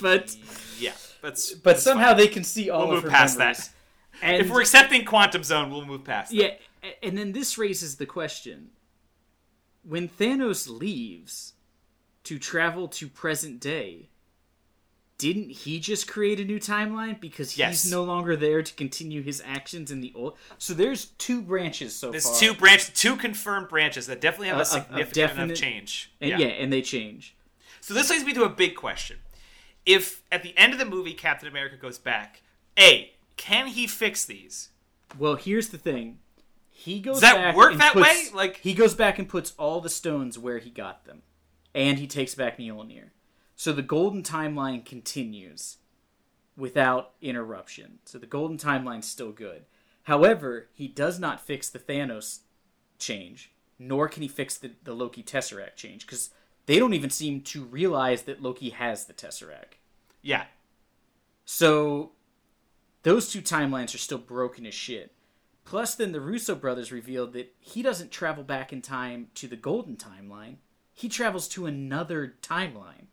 but- 0.00 0.34
yeah, 0.78 0.92
that's 1.22 1.52
But 1.52 1.72
that's 1.74 1.82
somehow 1.82 2.08
fine. 2.08 2.16
they 2.18 2.28
can 2.28 2.44
see 2.44 2.70
all 2.70 2.88
We'll 2.88 2.98
of 2.98 3.04
move 3.04 3.12
past 3.12 3.38
memories. 3.38 3.68
that. 3.68 3.74
And 4.22 4.36
if 4.42 4.50
we're 4.50 4.60
accepting 4.60 5.04
Quantum 5.04 5.44
Zone, 5.44 5.70
we'll 5.70 5.84
move 5.84 6.04
past. 6.04 6.32
Yeah, 6.32 6.54
a- 6.82 7.04
and 7.04 7.16
then 7.16 7.32
this 7.32 7.56
raises 7.58 7.96
the 7.96 8.06
question: 8.06 8.70
when 9.82 10.08
Thanos 10.08 10.68
leaves 10.68 11.54
to 12.24 12.38
travel 12.38 12.88
to 12.88 13.08
present 13.08 13.60
day, 13.60 14.08
didn't 15.18 15.50
he 15.50 15.80
just 15.80 16.06
create 16.06 16.38
a 16.40 16.44
new 16.44 16.58
timeline 16.60 17.18
because 17.20 17.52
he's 17.52 17.58
Yes. 17.58 17.90
no 17.90 18.04
longer 18.04 18.36
there 18.36 18.62
to 18.62 18.74
continue 18.74 19.22
his 19.22 19.40
actions 19.44 19.90
in 19.90 20.00
the 20.00 20.12
old? 20.14 20.36
So 20.58 20.74
there's 20.74 21.06
two 21.18 21.40
branches 21.40 21.94
so 21.96 22.10
There's 22.10 22.24
far. 22.28 22.38
two 22.38 22.54
branches, 22.54 22.90
two 22.94 23.16
confirmed 23.16 23.68
branches 23.68 24.06
that 24.06 24.20
definitely 24.20 24.48
have 24.48 24.58
Uh, 24.58 24.62
a 24.62 24.66
significant 24.66 25.14
definite- 25.14 25.44
enough 25.44 25.58
change. 25.58 26.10
and 26.20 26.38
yeah. 26.40 26.46
and 26.46 26.72
they 26.72 26.82
change. 26.82 27.34
So 27.80 27.94
this 27.94 28.10
leads 28.10 28.24
me 28.24 28.32
to 28.34 28.44
a 28.44 28.48
big 28.48 28.74
question. 28.76 29.18
If 29.88 30.22
at 30.30 30.42
the 30.42 30.56
end 30.58 30.74
of 30.74 30.78
the 30.78 30.84
movie 30.84 31.14
Captain 31.14 31.48
America 31.48 31.76
goes 31.76 31.98
back, 31.98 32.42
A, 32.78 33.14
can 33.38 33.68
he 33.68 33.86
fix 33.86 34.22
these? 34.26 34.68
Well, 35.18 35.36
here's 35.36 35.70
the 35.70 35.78
thing. 35.78 36.18
He 36.70 37.00
goes 37.00 37.16
Does 37.20 37.22
that 37.22 37.34
back 37.36 37.56
work 37.56 37.72
and 37.72 37.80
that 37.80 37.94
puts- 37.94 38.04
way? 38.06 38.26
Like- 38.34 38.58
he 38.58 38.74
goes 38.74 38.94
back 38.94 39.18
and 39.18 39.26
puts 39.26 39.54
all 39.58 39.80
the 39.80 39.88
stones 39.88 40.38
where 40.38 40.58
he 40.58 40.68
got 40.68 41.06
them, 41.06 41.22
and 41.74 41.98
he 41.98 42.06
takes 42.06 42.34
back 42.34 42.58
Mjolnir. 42.58 43.12
So 43.56 43.72
the 43.72 43.82
golden 43.82 44.22
timeline 44.22 44.84
continues 44.84 45.78
without 46.54 47.14
interruption. 47.22 47.98
So 48.04 48.18
the 48.18 48.26
golden 48.26 48.58
timeline's 48.58 49.08
still 49.08 49.32
good. 49.32 49.64
However, 50.02 50.68
he 50.74 50.86
does 50.86 51.18
not 51.18 51.40
fix 51.40 51.70
the 51.70 51.78
Thanos 51.78 52.40
change, 52.98 53.52
nor 53.78 54.06
can 54.08 54.22
he 54.22 54.28
fix 54.28 54.58
the, 54.58 54.72
the 54.84 54.92
Loki 54.92 55.22
Tesseract 55.22 55.76
change 55.76 56.04
because 56.06 56.30
they 56.66 56.78
don't 56.78 56.94
even 56.94 57.10
seem 57.10 57.40
to 57.40 57.64
realize 57.64 58.22
that 58.22 58.42
Loki 58.42 58.70
has 58.70 59.06
the 59.06 59.14
Tesseract. 59.14 59.77
Yeah. 60.28 60.44
So 61.46 62.12
those 63.02 63.30
two 63.32 63.40
timelines 63.40 63.94
are 63.94 63.98
still 63.98 64.18
broken 64.18 64.66
as 64.66 64.74
shit. 64.74 65.12
Plus, 65.64 65.94
then 65.94 66.12
the 66.12 66.20
Russo 66.20 66.54
brothers 66.54 66.92
revealed 66.92 67.32
that 67.32 67.54
he 67.60 67.82
doesn't 67.82 68.10
travel 68.10 68.44
back 68.44 68.72
in 68.72 68.82
time 68.82 69.28
to 69.34 69.46
the 69.48 69.56
golden 69.56 69.96
timeline. 69.96 70.56
He 70.94 71.08
travels 71.08 71.48
to 71.48 71.64
another 71.66 72.34
timeline 72.42 73.06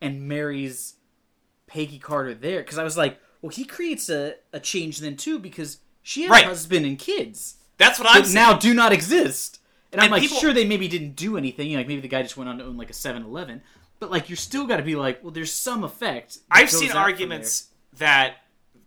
and 0.00 0.26
marries 0.28 0.94
Peggy 1.68 1.98
Carter 2.00 2.34
there. 2.34 2.60
Because 2.60 2.78
I 2.78 2.84
was 2.84 2.96
like, 2.96 3.20
well, 3.40 3.50
he 3.50 3.64
creates 3.64 4.08
a, 4.08 4.34
a 4.52 4.58
change 4.60 4.98
then 4.98 5.16
too 5.16 5.38
because 5.38 5.78
she 6.02 6.22
had 6.22 6.30
Right. 6.32 6.44
a 6.44 6.48
husband 6.48 6.84
and 6.86 6.98
kids 6.98 7.56
That's 7.78 7.98
what 8.00 8.08
I'm 8.10 8.32
now 8.34 8.58
do 8.58 8.74
not 8.74 8.92
exist. 8.92 9.60
And, 9.92 10.00
I'm 10.00 10.10
like, 10.10 10.22
people- 10.22 10.38
sure, 10.38 10.52
they 10.52 10.64
maybe 10.66 10.88
didn't 10.88 11.14
do 11.16 11.36
anything. 11.36 11.72
Like 11.74 11.86
maybe 11.86 12.00
the 12.00 12.08
guy 12.08 12.22
just 12.22 12.36
went 12.36 12.48
on 12.48 12.58
to 12.58 12.64
own 12.64 12.76
like 12.76 12.90
a 12.90 12.94
7-Eleven. 12.94 13.60
But 14.02 14.10
like, 14.10 14.28
you're 14.28 14.36
still 14.36 14.66
got 14.66 14.78
to 14.78 14.82
be 14.82 14.96
like, 14.96 15.22
well, 15.22 15.30
there's 15.30 15.52
some 15.52 15.84
effect. 15.84 16.38
I've 16.50 16.72
seen 16.72 16.90
arguments 16.90 17.68
that 17.98 18.38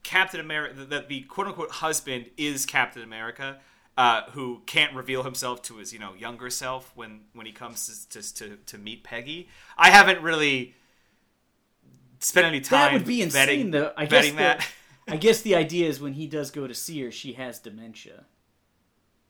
Captain 0.04 0.42
America, 0.42 0.84
that 0.84 1.08
the 1.08 1.22
quote 1.22 1.48
unquote 1.48 1.72
husband 1.72 2.30
is 2.36 2.66
Captain 2.66 3.02
America, 3.02 3.60
uh, 3.96 4.24
who 4.32 4.62
can't 4.66 4.94
reveal 4.94 5.24
himself 5.24 5.62
to 5.62 5.78
his 5.78 5.94
you 5.94 6.00
know 6.00 6.16
younger 6.16 6.50
self 6.50 6.92
when 6.96 7.22
when 7.32 7.46
he 7.46 7.54
comes 7.54 8.06
to 8.08 8.34
to, 8.34 8.58
to 8.58 8.78
meet 8.78 9.06
Peggy. 9.06 9.48
I 9.78 9.90
haven't 9.90 10.22
really 10.22 10.76
spent 12.20 12.48
any 12.48 12.60
time. 12.60 12.92
That 12.92 12.94
would 13.00 13.08
be 13.08 13.22
insane, 13.22 13.72
though. 13.72 13.94
I 13.96 14.08
guess 14.08 14.30
the, 14.32 14.36
that. 14.36 14.68
I 15.08 15.16
guess 15.16 15.42
the 15.44 15.56
idea 15.56 15.88
is 15.88 16.02
when 16.02 16.12
he 16.12 16.28
does 16.28 16.52
go 16.52 16.68
to 16.68 16.74
see 16.74 17.02
her, 17.04 17.10
she 17.12 17.32
has 17.34 17.60
dementia 17.60 18.26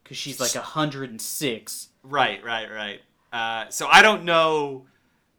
because 0.03 0.17
she's 0.17 0.39
like 0.39 0.53
hundred 0.53 1.11
and 1.11 1.21
six. 1.21 1.89
right, 2.01 2.43
right, 2.43 2.71
right. 2.71 3.01
Uh, 3.31 3.69
so 3.69 3.85
I 3.85 4.01
don't 4.01 4.23
know 4.23 4.87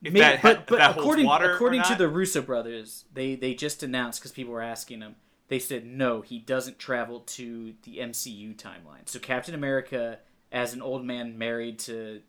Maybe, 0.02 0.20
that, 0.20 0.42
but 0.42 0.66
but 0.66 0.80
according 0.96 1.26
according 1.26 1.82
to 1.84 1.94
the 1.94 2.08
Russo 2.08 2.42
brothers, 2.42 3.04
they 3.12 3.34
they 3.34 3.54
just 3.54 3.82
announced 3.82 4.20
because 4.20 4.32
people 4.32 4.52
were 4.52 4.62
asking 4.62 5.00
them. 5.00 5.16
They 5.48 5.58
said 5.58 5.86
no, 5.86 6.20
he 6.22 6.38
doesn't 6.38 6.78
travel 6.78 7.20
to 7.20 7.74
the 7.84 7.98
MCU 7.98 8.54
timeline. 8.56 9.06
So 9.06 9.18
Captain 9.18 9.54
America, 9.54 10.18
as 10.52 10.74
an 10.74 10.82
old 10.82 11.04
man 11.04 11.38
married 11.38 11.78
to 11.80 12.20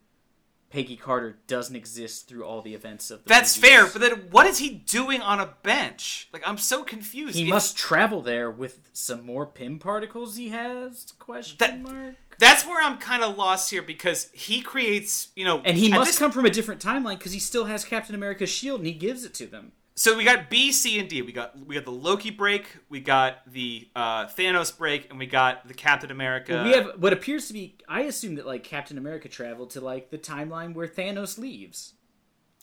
Peggy 0.70 0.96
Carter 0.96 1.38
doesn't 1.46 1.74
exist 1.74 2.28
through 2.28 2.44
all 2.44 2.60
the 2.62 2.74
events 2.74 3.10
of 3.10 3.24
the 3.24 3.28
That's 3.28 3.56
movies. 3.56 3.70
fair, 3.70 3.86
but 3.86 4.00
then 4.00 4.28
what 4.30 4.46
is 4.46 4.58
he 4.58 4.70
doing 4.70 5.20
on 5.22 5.40
a 5.40 5.54
bench? 5.62 6.28
Like 6.32 6.42
I'm 6.46 6.58
so 6.58 6.84
confused. 6.84 7.36
he 7.36 7.48
must 7.48 7.76
travel 7.76 8.22
there 8.22 8.50
with 8.50 8.88
some 8.92 9.24
more 9.26 9.46
Pym 9.46 9.78
particles 9.78 10.36
he 10.36 10.50
has? 10.50 11.12
Question 11.18 11.56
That- 11.58 11.80
mark. 11.80 12.14
That's 12.38 12.64
where 12.66 12.82
I'm 12.82 12.98
kind 12.98 13.22
of 13.24 13.36
lost 13.36 13.70
here 13.70 13.82
because 13.82 14.30
he 14.32 14.60
creates, 14.60 15.28
you 15.34 15.44
know, 15.44 15.60
And 15.64 15.76
he 15.76 15.88
must 15.90 16.10
this- 16.10 16.18
come 16.18 16.30
from 16.30 16.46
a 16.46 16.50
different 16.50 16.80
timeline 16.80 17.18
because 17.18 17.32
he 17.32 17.40
still 17.40 17.64
has 17.64 17.84
Captain 17.84 18.14
America's 18.14 18.48
shield 18.50 18.80
and 18.80 18.86
he 18.86 18.92
gives 18.92 19.24
it 19.24 19.34
to 19.34 19.46
them. 19.46 19.72
So 19.96 20.16
we 20.16 20.22
got 20.22 20.48
B, 20.48 20.70
C, 20.70 21.00
and 21.00 21.08
D. 21.08 21.22
We 21.22 21.32
got 21.32 21.58
we 21.66 21.74
got 21.74 21.84
the 21.84 21.90
Loki 21.90 22.30
break, 22.30 22.76
we 22.88 23.00
got 23.00 23.38
the 23.52 23.88
uh, 23.96 24.26
Thanos 24.26 24.76
break, 24.78 25.10
and 25.10 25.18
we 25.18 25.26
got 25.26 25.66
the 25.66 25.74
Captain 25.74 26.12
America. 26.12 26.62
we 26.64 26.70
have 26.70 27.00
what 27.02 27.12
appears 27.12 27.48
to 27.48 27.52
be. 27.52 27.76
I 27.88 28.02
assume 28.02 28.36
that 28.36 28.46
like 28.46 28.62
Captain 28.62 28.96
America 28.96 29.28
traveled 29.28 29.70
to 29.70 29.80
like 29.80 30.10
the 30.10 30.18
timeline 30.18 30.74
where 30.74 30.86
Thanos 30.86 31.36
leaves. 31.36 31.94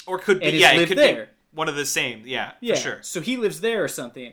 or 0.08 0.18
could 0.18 0.40
be 0.40 0.52
yeah, 0.52 0.72
it 0.80 0.88
could 0.88 0.98
there. 0.98 1.26
be 1.26 1.32
one 1.52 1.68
of 1.68 1.76
the 1.76 1.86
same. 1.86 2.22
Yeah, 2.26 2.54
Yeah, 2.62 2.76
for 2.76 2.80
sure. 2.82 3.00
So 3.02 3.20
he 3.20 3.36
lives 3.36 3.60
there 3.60 3.84
or 3.84 3.90
something, 3.90 4.32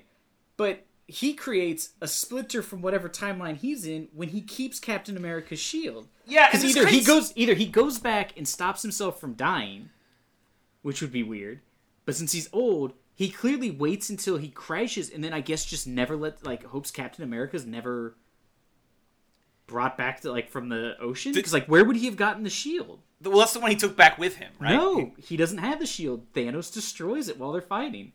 but 0.57 0.87
he 1.09 1.35
creates 1.35 1.91
a 2.01 2.09
splinter 2.09 2.63
from 2.63 2.81
whatever 2.81 3.09
timeline 3.09 3.57
he's 3.57 3.85
in 3.87 4.09
when 4.15 4.29
he 4.29 4.41
keeps 4.41 4.79
Captain 4.81 5.17
America's 5.17 5.59
shield. 5.59 6.09
Yeah, 6.27 6.49
because 6.51 6.65
either 6.65 6.87
he 6.87 7.03
goes 7.03 7.33
either 7.37 7.55
he 7.55 7.67
goes 7.67 7.99
back 7.99 8.33
and 8.37 8.47
stops 8.47 8.83
himself 8.83 9.21
from 9.21 9.35
dying, 9.35 9.91
which 10.83 11.01
would 11.03 11.13
be 11.13 11.23
weird. 11.23 11.61
But 12.05 12.15
since 12.17 12.33
he's 12.33 12.49
old, 12.53 12.95
he 13.15 13.29
clearly 13.31 13.71
waits 13.71 14.09
until 14.11 14.37
he 14.37 14.49
crashes 14.49 15.11
and 15.11 15.23
then 15.23 15.33
I 15.33 15.41
guess 15.41 15.65
just 15.65 15.87
never 15.87 16.17
let 16.17 16.45
like 16.47 16.65
hopes 16.65 16.91
Captain 16.91 17.25
America's 17.25 17.67
never 17.67 18.17
brought 19.67 19.97
back 19.97 20.21
to 20.21 20.31
like 20.31 20.51
from 20.51 20.69
the 20.69 20.95
ocean 21.01 21.33
because 21.33 21.53
like 21.53 21.67
where 21.67 21.85
would 21.85 21.97
he 21.97 22.07
have 22.07 22.17
gotten 22.17 22.43
the 22.43 22.51
shield? 22.51 23.01
Well, 23.23 23.39
that's 23.39 23.53
the 23.53 23.61
one 23.61 23.71
he 23.71 23.77
took 23.77 23.97
back 23.97 24.19
with 24.19 24.37
him, 24.37 24.53
right? 24.59 24.75
No, 24.75 25.13
he 25.17 25.37
doesn't 25.37 25.59
have 25.59 25.79
the 25.79 25.87
shield. 25.87 26.33
Thanos 26.33 26.73
destroys 26.73 27.29
it 27.29 27.39
while 27.39 27.53
they're 27.53 27.61
fighting. 27.61 28.13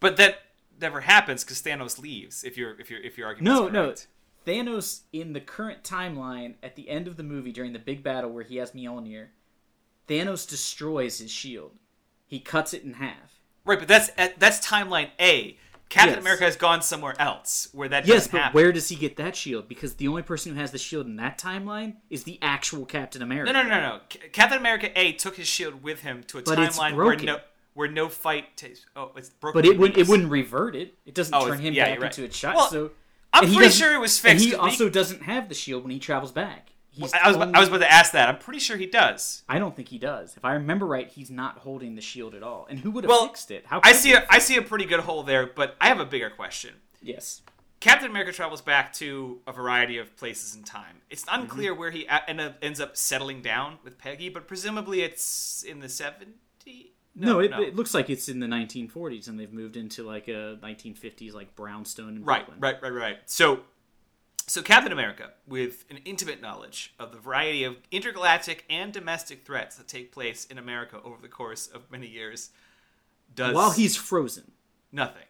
but 0.00 0.16
that 0.16 0.38
never 0.80 1.00
happens 1.00 1.44
because 1.44 1.60
Thanos 1.62 1.98
leaves. 1.98 2.44
If 2.44 2.56
you're 2.56 2.78
if 2.80 2.90
you're 2.90 3.00
if 3.00 3.16
your 3.18 3.26
argument 3.28 3.54
No, 3.54 3.68
no. 3.68 3.94
Thanos 4.46 5.00
in 5.12 5.32
the 5.34 5.40
current 5.40 5.82
timeline 5.82 6.54
at 6.62 6.74
the 6.76 6.88
end 6.88 7.06
of 7.06 7.16
the 7.16 7.22
movie 7.22 7.52
during 7.52 7.72
the 7.74 7.78
big 7.78 8.02
battle 8.02 8.30
where 8.30 8.44
he 8.44 8.56
has 8.56 8.70
Mjolnir, 8.72 9.28
Thanos 10.08 10.48
destroys 10.48 11.18
his 11.18 11.30
shield. 11.30 11.72
He 12.26 12.40
cuts 12.40 12.72
it 12.74 12.82
in 12.82 12.94
half. 12.94 13.40
right, 13.64 13.78
but 13.78 13.88
that's 13.88 14.10
that's 14.38 14.66
timeline 14.66 15.10
A. 15.20 15.58
Captain 15.90 16.16
Yes. 16.16 16.20
America 16.20 16.44
has 16.44 16.56
gone 16.56 16.82
somewhere 16.82 17.14
else 17.18 17.68
where 17.72 17.88
that 17.88 18.06
Yes, 18.06 18.28
but 18.28 18.40
happen. 18.42 18.54
where 18.54 18.72
does 18.72 18.90
he 18.90 18.94
get 18.96 19.16
that 19.16 19.34
shield? 19.34 19.68
Because 19.68 19.94
the 19.94 20.06
only 20.08 20.20
person 20.20 20.52
who 20.52 20.60
has 20.60 20.70
the 20.70 20.76
shield 20.76 21.06
in 21.06 21.16
that 21.16 21.38
timeline 21.38 21.96
is 22.10 22.24
the 22.24 22.38
actual 22.42 22.84
Captain 22.84 23.22
America. 23.22 23.50
No, 23.54 23.62
no, 23.62 23.68
no, 23.70 23.80
no. 23.80 24.00
Captain 24.32 24.58
America 24.58 24.90
A 24.98 25.12
took 25.12 25.36
his 25.36 25.46
shield 25.48 25.82
with 25.82 26.00
him 26.02 26.22
to 26.24 26.38
a 26.38 26.42
But 26.42 26.58
timeline 26.58 26.94
where 26.94 27.16
no 27.16 27.38
where 27.78 27.88
no 27.88 28.08
fight 28.08 28.56
takes. 28.56 28.84
Oh, 28.96 29.12
it's 29.16 29.30
broken. 29.30 29.62
But 29.62 29.66
it 29.66 29.78
wouldn't. 29.78 29.96
It 29.98 30.08
wouldn't 30.08 30.30
revert 30.30 30.74
it. 30.74 30.94
It 31.06 31.14
doesn't 31.14 31.32
Oh, 31.34 31.46
turn 31.46 31.60
him 31.60 31.72
yeah, 31.74 31.84
back 31.90 32.00
right. 32.00 32.18
into 32.18 32.28
a 32.28 32.32
shot. 32.34 32.56
Well, 32.56 32.68
so 32.70 32.90
I'm 33.32 33.52
pretty 33.52 33.70
sure 33.70 33.94
it 33.94 33.98
was 34.00 34.18
fixed. 34.18 34.44
he 34.44 34.54
also 34.54 34.88
doesn't 34.88 35.22
have 35.22 35.48
the 35.48 35.54
shield 35.54 35.84
when 35.84 35.92
he 35.92 35.98
travels 35.98 36.32
back. 36.32 36.72
He's 36.90 37.12
I 37.14 37.28
was 37.28 37.36
I 37.36 37.60
was 37.60 37.68
about 37.68 37.78
to 37.78 37.92
ask 37.92 38.10
that. 38.12 38.28
I'm 38.28 38.38
pretty 38.38 38.58
sure 38.58 38.76
he 38.76 38.86
does. 38.86 39.44
I 39.48 39.60
don't 39.60 39.76
think 39.76 39.88
he 39.88 39.98
does. 39.98 40.36
If 40.36 40.44
I 40.44 40.54
remember 40.54 40.86
right, 40.86 41.08
he's 41.08 41.30
not 41.30 41.58
holding 41.58 41.94
the 41.94 42.00
shield 42.02 42.34
at 42.34 42.42
all. 42.42 42.66
And 42.68 42.80
who 42.80 42.90
would 42.90 43.04
have 43.04 43.08
Well, 43.08 43.26
fixed 43.28 43.52
it? 43.52 43.64
How 43.66 43.80
I 43.84 43.92
see 43.92 44.12
a 44.14 44.26
I 44.28 44.40
see 44.40 44.56
a 44.56 44.62
pretty 44.62 44.84
good 44.84 45.00
hole 45.00 45.22
there, 45.22 45.46
but 45.46 45.76
I 45.80 45.86
have 45.88 46.00
a 46.00 46.04
bigger 46.06 46.30
question. 46.30 46.74
Yes. 47.00 47.42
Captain 47.78 48.10
America 48.10 48.32
travels 48.32 48.60
back 48.60 48.92
to 48.94 49.38
a 49.46 49.52
variety 49.52 49.98
of 49.98 50.16
places 50.16 50.56
in 50.56 50.64
time. 50.64 50.96
It's 51.10 51.24
Mm-hmm. 51.26 51.42
unclear 51.42 51.72
where 51.72 51.92
he 51.92 52.06
a- 52.06 52.28
ends 52.60 52.80
up 52.80 52.96
settling 52.96 53.40
down 53.42 53.78
with 53.84 53.98
Peggy, 53.98 54.28
but 54.30 54.48
presumably 54.48 55.02
it's 55.02 55.62
in 55.62 55.78
the 55.78 55.86
70s. 55.86 56.88
No, 57.26 57.40
it, 57.40 57.52
it 57.52 57.76
looks 57.76 57.94
like 57.94 58.08
it's 58.10 58.28
in 58.28 58.40
the 58.40 58.46
1940s, 58.46 59.28
and 59.28 59.38
they've 59.38 59.52
moved 59.52 59.76
into 59.76 60.02
like 60.02 60.28
a 60.28 60.58
1950s 60.62 61.32
like 61.34 61.54
brownstone 61.56 62.16
in 62.16 62.24
Right, 62.24 62.46
Brooklyn. 62.46 62.60
right, 62.60 62.82
right, 62.82 62.92
right. 62.92 63.16
So, 63.26 63.60
so 64.46 64.62
Captain 64.62 64.92
America, 64.92 65.32
with 65.46 65.84
an 65.90 65.98
intimate 66.04 66.40
knowledge 66.40 66.94
of 66.98 67.12
the 67.12 67.18
variety 67.18 67.64
of 67.64 67.76
intergalactic 67.90 68.64
and 68.70 68.92
domestic 68.92 69.44
threats 69.44 69.76
that 69.76 69.88
take 69.88 70.12
place 70.12 70.44
in 70.46 70.58
America 70.58 71.00
over 71.04 71.20
the 71.20 71.28
course 71.28 71.66
of 71.66 71.90
many 71.90 72.06
years, 72.06 72.50
does 73.34 73.54
While 73.54 73.72
he's 73.72 73.96
frozen. 73.96 74.52
nothing. 74.92 75.24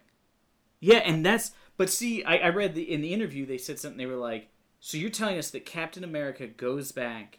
Yeah, 0.81 0.99
and 0.99 1.25
that's. 1.27 1.53
But 1.77 1.91
see, 1.91 2.23
I, 2.25 2.37
I 2.39 2.49
read 2.51 2.75
the 2.75 2.83
in 2.93 3.01
the 3.01 3.13
interview 3.13 3.47
they 3.47 3.59
said 3.59 3.79
something. 3.79 3.99
They 3.99 4.07
were 4.07 4.15
like, 4.17 4.49
"So 4.79 4.97
you're 4.97 5.11
telling 5.11 5.39
us 5.39 5.51
that 5.51 5.65
Captain 5.67 6.05
America 6.05 6.47
goes 6.47 6.93
back 6.93 7.39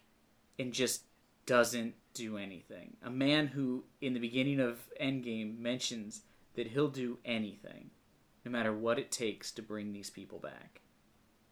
and 0.57 0.73
just 0.73 1.03
doesn't 1.45 1.93
do 2.13 2.37
anything? 2.37 2.97
A 3.03 3.09
man 3.09 3.47
who, 3.47 3.83
in 4.01 4.13
the 4.13 4.19
beginning 4.19 4.59
of 4.59 4.79
Endgame, 5.01 5.59
mentions 5.59 6.21
that 6.55 6.67
he'll 6.67 6.89
do 6.89 7.17
anything, 7.25 7.91
no 8.45 8.51
matter 8.51 8.73
what 8.73 8.99
it 8.99 9.11
takes 9.11 9.51
to 9.51 9.61
bring 9.61 9.93
these 9.93 10.09
people 10.09 10.39
back. 10.39 10.81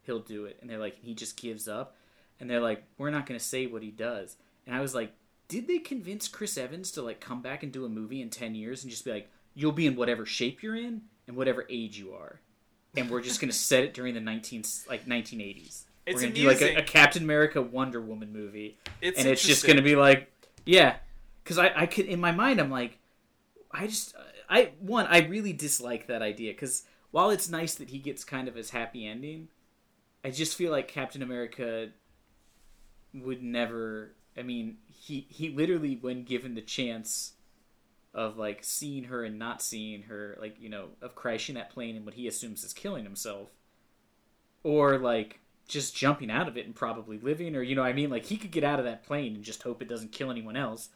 He'll 0.02 0.20
do 0.20 0.44
it." 0.46 0.58
And 0.60 0.68
they're 0.68 0.78
like, 0.78 0.98
he 1.02 1.14
just 1.14 1.36
gives 1.40 1.68
up. 1.68 1.96
And 2.40 2.48
they're 2.48 2.60
like, 2.60 2.84
"We're 2.96 3.10
not 3.10 3.26
going 3.26 3.38
to 3.38 3.44
say 3.44 3.66
what 3.66 3.82
he 3.82 3.90
does." 3.90 4.36
And 4.66 4.76
I 4.76 4.80
was 4.80 4.94
like, 4.94 5.12
"Did 5.48 5.66
they 5.66 5.78
convince 5.78 6.28
Chris 6.28 6.56
Evans 6.56 6.90
to 6.92 7.02
like 7.02 7.20
come 7.20 7.42
back 7.42 7.62
and 7.62 7.72
do 7.72 7.84
a 7.84 7.88
movie 7.88 8.22
in 8.22 8.30
ten 8.30 8.54
years 8.54 8.82
and 8.82 8.90
just 8.90 9.04
be 9.04 9.12
like?" 9.12 9.30
You'll 9.54 9.72
be 9.72 9.86
in 9.86 9.96
whatever 9.96 10.24
shape 10.24 10.62
you're 10.62 10.76
in 10.76 11.02
and 11.26 11.36
whatever 11.36 11.66
age 11.68 11.98
you 11.98 12.12
are 12.12 12.40
and 12.96 13.10
we're 13.10 13.20
just 13.20 13.40
gonna 13.40 13.52
set 13.52 13.84
it 13.84 13.94
during 13.94 14.14
the 14.14 14.20
19 14.20 14.62
like 14.88 15.06
1980s. 15.06 15.84
It's 16.06 16.14
we're 16.14 16.20
gonna 16.22 16.34
do 16.34 16.46
like 16.46 16.62
a, 16.62 16.76
a 16.76 16.82
Captain 16.82 17.22
America 17.22 17.60
Wonder 17.60 18.00
Woman 18.00 18.32
movie, 18.32 18.78
It's 19.00 19.18
and 19.18 19.28
it's 19.28 19.44
just 19.44 19.66
gonna 19.66 19.82
be 19.82 19.96
like, 19.96 20.30
yeah, 20.68 20.96
because 21.42 21.56
I 21.56 21.72
I 21.74 21.86
could 21.86 22.04
in 22.04 22.20
my 22.20 22.30
mind 22.30 22.60
I'm 22.60 22.70
like, 22.70 22.98
I 23.70 23.86
just 23.86 24.14
I 24.50 24.72
one 24.80 25.06
I 25.06 25.26
really 25.26 25.54
dislike 25.54 26.06
that 26.08 26.20
idea 26.20 26.52
because 26.52 26.84
while 27.10 27.30
it's 27.30 27.48
nice 27.48 27.74
that 27.76 27.88
he 27.88 27.98
gets 27.98 28.22
kind 28.22 28.48
of 28.48 28.54
his 28.54 28.68
happy 28.68 29.06
ending, 29.06 29.48
I 30.22 30.30
just 30.30 30.56
feel 30.56 30.70
like 30.70 30.86
Captain 30.86 31.22
America 31.22 31.88
would 33.14 33.42
never. 33.42 34.12
I 34.36 34.42
mean, 34.42 34.76
he 34.86 35.26
he 35.30 35.48
literally 35.48 35.96
when 35.96 36.24
given 36.24 36.54
the 36.54 36.60
chance 36.60 37.32
of 38.12 38.36
like 38.36 38.62
seeing 38.62 39.04
her 39.04 39.24
and 39.24 39.38
not 39.38 39.62
seeing 39.62 40.02
her, 40.02 40.36
like 40.38 40.60
you 40.60 40.68
know, 40.68 40.88
of 41.00 41.14
crashing 41.14 41.54
that 41.54 41.70
plane 41.70 41.96
and 41.96 42.04
what 42.04 42.14
he 42.14 42.28
assumes 42.28 42.62
is 42.62 42.74
killing 42.74 43.04
himself, 43.04 43.48
or 44.62 44.98
like 44.98 45.40
just 45.68 45.94
jumping 45.94 46.30
out 46.30 46.48
of 46.48 46.56
it 46.56 46.66
and 46.66 46.74
probably 46.74 47.18
living, 47.18 47.54
or 47.54 47.62
you 47.62 47.76
know, 47.76 47.82
what 47.82 47.90
I 47.90 47.92
mean, 47.92 48.10
like 48.10 48.26
he 48.26 48.36
could 48.36 48.50
get 48.50 48.64
out 48.64 48.78
of 48.78 48.84
that 48.86 49.04
plane 49.04 49.34
and 49.34 49.44
just 49.44 49.62
hope 49.62 49.80
it 49.82 49.88
doesn't 49.88 50.12
kill 50.12 50.30
anyone 50.30 50.56
else. 50.56 50.88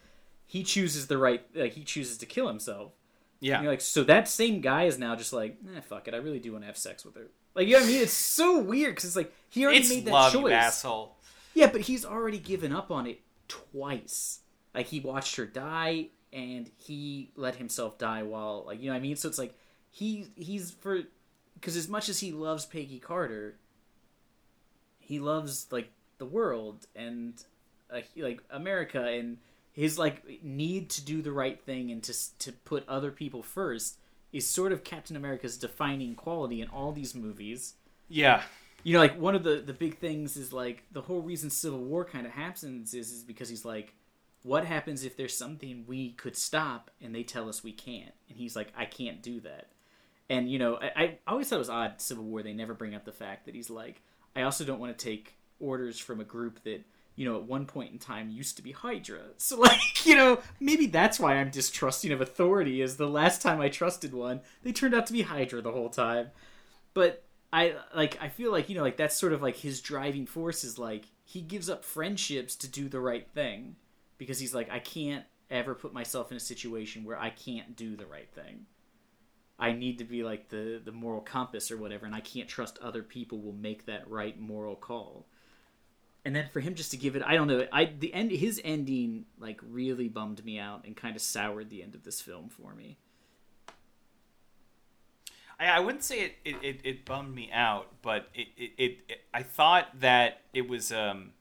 He 0.47 0.65
chooses 0.65 1.07
the 1.07 1.19
right, 1.19 1.45
like 1.55 1.75
he 1.75 1.85
chooses 1.85 2.19
to 2.19 2.27
kill 2.27 2.49
himself. 2.49 2.93
Yeah. 3.41 3.61
Like, 3.63 3.81
so 3.81 4.05
that 4.05 4.29
same 4.29 4.61
guy 4.61 4.85
is 4.85 4.99
now 4.99 5.15
just 5.17 5.33
like, 5.33 5.59
eh, 5.77 5.81
fuck 5.81 6.09
it, 6.09 6.15
I 6.15 6.19
really 6.19 6.39
do 6.39 6.53
want 6.53 6.63
to 6.63 6.67
have 6.67 6.77
sex 6.77 7.05
with 7.05 7.15
her. 7.17 7.27
Like, 7.55 7.67
you 7.67 7.75
know 7.75 7.81
what 7.81 7.89
I 7.89 7.93
mean? 7.93 8.03
It's 8.03 8.13
so 8.13 8.59
weird 8.59 8.95
because 8.95 9.05
it's 9.05 9.17
like 9.17 9.33
he 9.51 9.65
already 9.65 9.81
it's 9.81 9.91
made 9.91 10.07
that 10.07 10.13
love, 10.13 10.33
choice. 10.33 10.43
you 10.43 10.51
asshole. 10.51 11.17
Yeah, 11.55 11.67
but 11.71 11.83
he's 11.83 12.05
already 12.05 12.39
given 12.39 12.73
up 12.73 12.91
on 12.91 13.07
it 13.07 13.21
twice. 13.49 14.41
Like 14.75 14.87
he 14.87 15.01
watched 15.01 15.37
her 15.37 15.45
die 15.45 16.09
and 16.33 16.71
he 16.79 17.31
let 17.37 17.57
himself 17.57 17.99
die 17.99 18.23
while 18.23 18.65
like 18.67 18.81
you 18.81 18.87
know 18.87 18.93
what 18.93 19.01
I 19.01 19.03
mean? 19.03 19.17
So 19.17 19.29
it's 19.29 19.39
like 19.39 19.55
he 19.91 20.29
he's 20.37 20.71
for 20.71 21.03
because 21.55 21.77
as 21.77 21.89
much 21.89 22.09
as 22.09 22.21
he 22.21 22.33
loves 22.33 22.65
Peggy 22.65 22.99
Carter, 22.99 23.59
he 25.13 25.21
loves 25.21 25.67
like 25.71 25.91
the 26.17 26.25
world 26.25 26.87
and 26.97 27.45
uh, 27.93 28.01
like 28.17 28.43
America 28.51 29.05
and 29.05 29.37
his 29.73 29.99
like 29.99 30.43
need 30.43 30.89
to 30.89 31.05
do 31.05 31.21
the 31.21 31.33
right 31.33 31.61
thing 31.61 31.91
and 31.91 32.03
to 32.03 32.15
to 32.39 32.53
put 32.53 32.89
other 32.89 33.11
people 33.11 33.43
first 33.43 33.99
is 34.33 34.47
sort 34.47 34.73
of 34.73 34.85
Captain 34.85 35.15
America's 35.17 35.59
defining 35.59 36.15
quality 36.15 36.63
in 36.63 36.69
all 36.69 36.93
these 36.93 37.15
movies. 37.15 37.75
Yeah. 38.09 38.43
you 38.85 38.95
know 38.95 39.01
like 39.01 39.19
one 39.21 39.35
of 39.35 39.43
the 39.43 39.57
the 39.57 39.75
big 39.75 39.99
things 39.99 40.39
is 40.39 40.51
like 40.51 40.85
the 40.93 41.03
whole 41.03 41.21
reason 41.21 41.51
civil 41.51 41.81
war 41.81 42.07
kind 42.07 42.27
of 42.27 42.33
happens 42.33 42.95
is 42.95 43.13
is 43.13 43.23
because 43.23 43.51
he's 43.51 43.65
like 43.67 43.95
what 44.45 44.65
happens 44.65 45.05
if 45.05 45.17
there's 45.17 45.37
something 45.37 45.85
we 45.87 46.13
could 46.13 46.37
stop 46.37 46.91
and 47.03 47.15
they 47.15 47.23
tell 47.23 47.49
us 47.51 47.63
we 47.63 47.73
can't? 47.73 48.15
And 48.31 48.39
he's 48.39 48.57
like 48.57 48.73
i 48.75 48.87
can't 48.87 49.21
do 49.21 49.41
that. 49.41 49.69
And 50.31 50.51
you 50.51 50.59
know 50.59 50.77
i, 50.77 51.03
I 51.03 51.19
always 51.27 51.49
thought 51.49 51.57
it 51.57 51.67
was 51.67 51.71
odd 51.71 52.01
civil 52.01 52.25
war 52.25 52.43
they 52.43 52.55
never 52.55 52.73
bring 52.73 52.95
up 52.95 53.05
the 53.05 53.13
fact 53.13 53.45
that 53.45 53.55
he's 53.55 53.69
like 53.69 54.01
i 54.37 54.43
also 54.43 54.65
don't 54.65 54.81
want 54.81 54.97
to 54.97 55.05
take 55.05 55.35
orders 55.61 55.99
from 55.99 56.21
a 56.21 56.25
group 56.25 56.63
that 56.65 56.83
you 57.15 57.25
know 57.25 57.37
at 57.37 57.45
one 57.45 57.67
point 57.67 57.93
in 57.93 57.99
time 57.99 58.29
used 58.29 58.57
to 58.57 58.63
be 58.63 58.73
hydra 58.73 59.21
so 59.37 59.59
like 59.61 60.07
you 60.07 60.15
know 60.15 60.39
maybe 60.61 60.87
that's 60.87 61.21
why 61.21 61.35
i'm 61.35 61.51
distrusting 61.51 62.13
of 62.13 62.21
authority 62.21 62.81
is 62.81 62.97
the 62.97 63.09
last 63.09 63.43
time 63.43 63.61
i 63.61 63.69
trusted 63.69 64.13
one 64.13 64.41
they 64.63 64.73
turned 64.73 64.95
out 64.95 65.07
to 65.07 65.13
be 65.13 65.23
hydra 65.23 65.61
the 65.61 65.73
whole 65.73 65.91
time 65.91 66.31
but 66.95 67.25
I 67.53 67.75
like 67.95 68.19
I 68.21 68.29
feel 68.29 68.51
like 68.51 68.69
you 68.69 68.75
know 68.75 68.83
like 68.83 68.97
that's 68.97 69.17
sort 69.17 69.33
of 69.33 69.43
like 69.43 69.57
his 69.57 69.81
driving 69.81 70.27
force 70.27 70.65
is 70.65 70.79
like 70.79 71.05
he 71.25 71.41
gives 71.41 71.69
up 71.69 71.85
friendships 71.85 72.57
to 72.57 72.69
do 72.69 72.89
the 72.89 73.01
right 73.01 73.29
thing 73.35 73.77
because 74.19 74.39
he's 74.39 74.55
like 74.55 74.71
I 74.71 74.79
can't 74.79 75.25
ever 75.51 75.75
put 75.75 75.93
myself 75.93 76.31
in 76.31 76.37
a 76.37 76.41
situation 76.41 77.05
where 77.05 77.19
I 77.19 77.29
can't 77.29 77.77
do 77.77 77.95
the 77.95 78.07
right 78.07 78.31
thing. 78.31 78.67
I 79.63 79.73
need 79.73 79.99
to 79.99 80.05
be 80.05 80.25
like 80.25 80.49
the 80.49 80.83
the 80.85 80.93
moral 80.93 81.21
compass 81.21 81.71
or 81.71 81.77
whatever 81.77 82.05
and 82.07 82.15
I 82.15 82.21
can't 82.21 82.49
trust 82.49 82.79
other 82.81 83.03
people 83.03 83.39
will 83.41 83.53
make 83.55 83.87
that 83.87 84.11
right 84.11 84.39
moral 84.41 84.77
call. 84.77 85.27
and 86.25 86.35
then 86.37 86.49
for 86.53 86.61
him 86.61 86.75
just 86.75 86.91
to 86.93 86.97
give 86.97 87.17
it, 87.17 87.23
I 87.25 87.35
don't 87.35 87.49
know, 87.49 87.67
I 87.73 87.85
the 87.87 88.13
end, 88.15 88.31
his 88.33 88.61
ending 88.65 89.27
like 89.39 89.61
really 89.63 90.09
bummed 90.09 90.45
me 90.45 90.59
out 90.59 90.85
and 90.85 90.97
kind 90.97 91.17
of 91.17 91.23
soured 91.23 91.71
the 91.71 91.83
end 91.83 91.95
of 91.95 92.05
this 92.05 92.21
film 92.21 92.49
for 92.49 92.75
me. 92.75 92.99
I, 95.59 95.67
I 95.67 95.81
wouldn't 95.81 96.05
say 96.05 96.21
it, 96.27 96.35
it, 96.45 96.57
it, 96.63 96.81
it 96.85 97.05
bummed 97.05 97.35
me 97.35 97.51
out, 97.53 97.89
but 98.03 98.29
it, 98.35 98.49
it, 98.57 98.73
it, 99.09 99.21
I 99.33 99.43
thought 99.43 99.89
that 100.01 100.41
it 100.53 100.69
was 100.69 100.93
um 100.93 101.33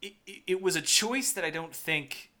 it, 0.00 0.14
it 0.46 0.62
was 0.62 0.76
a 0.76 0.82
choice 0.82 1.32
that 1.32 1.44
I 1.44 1.50
don't 1.50 1.74
think 1.74 2.31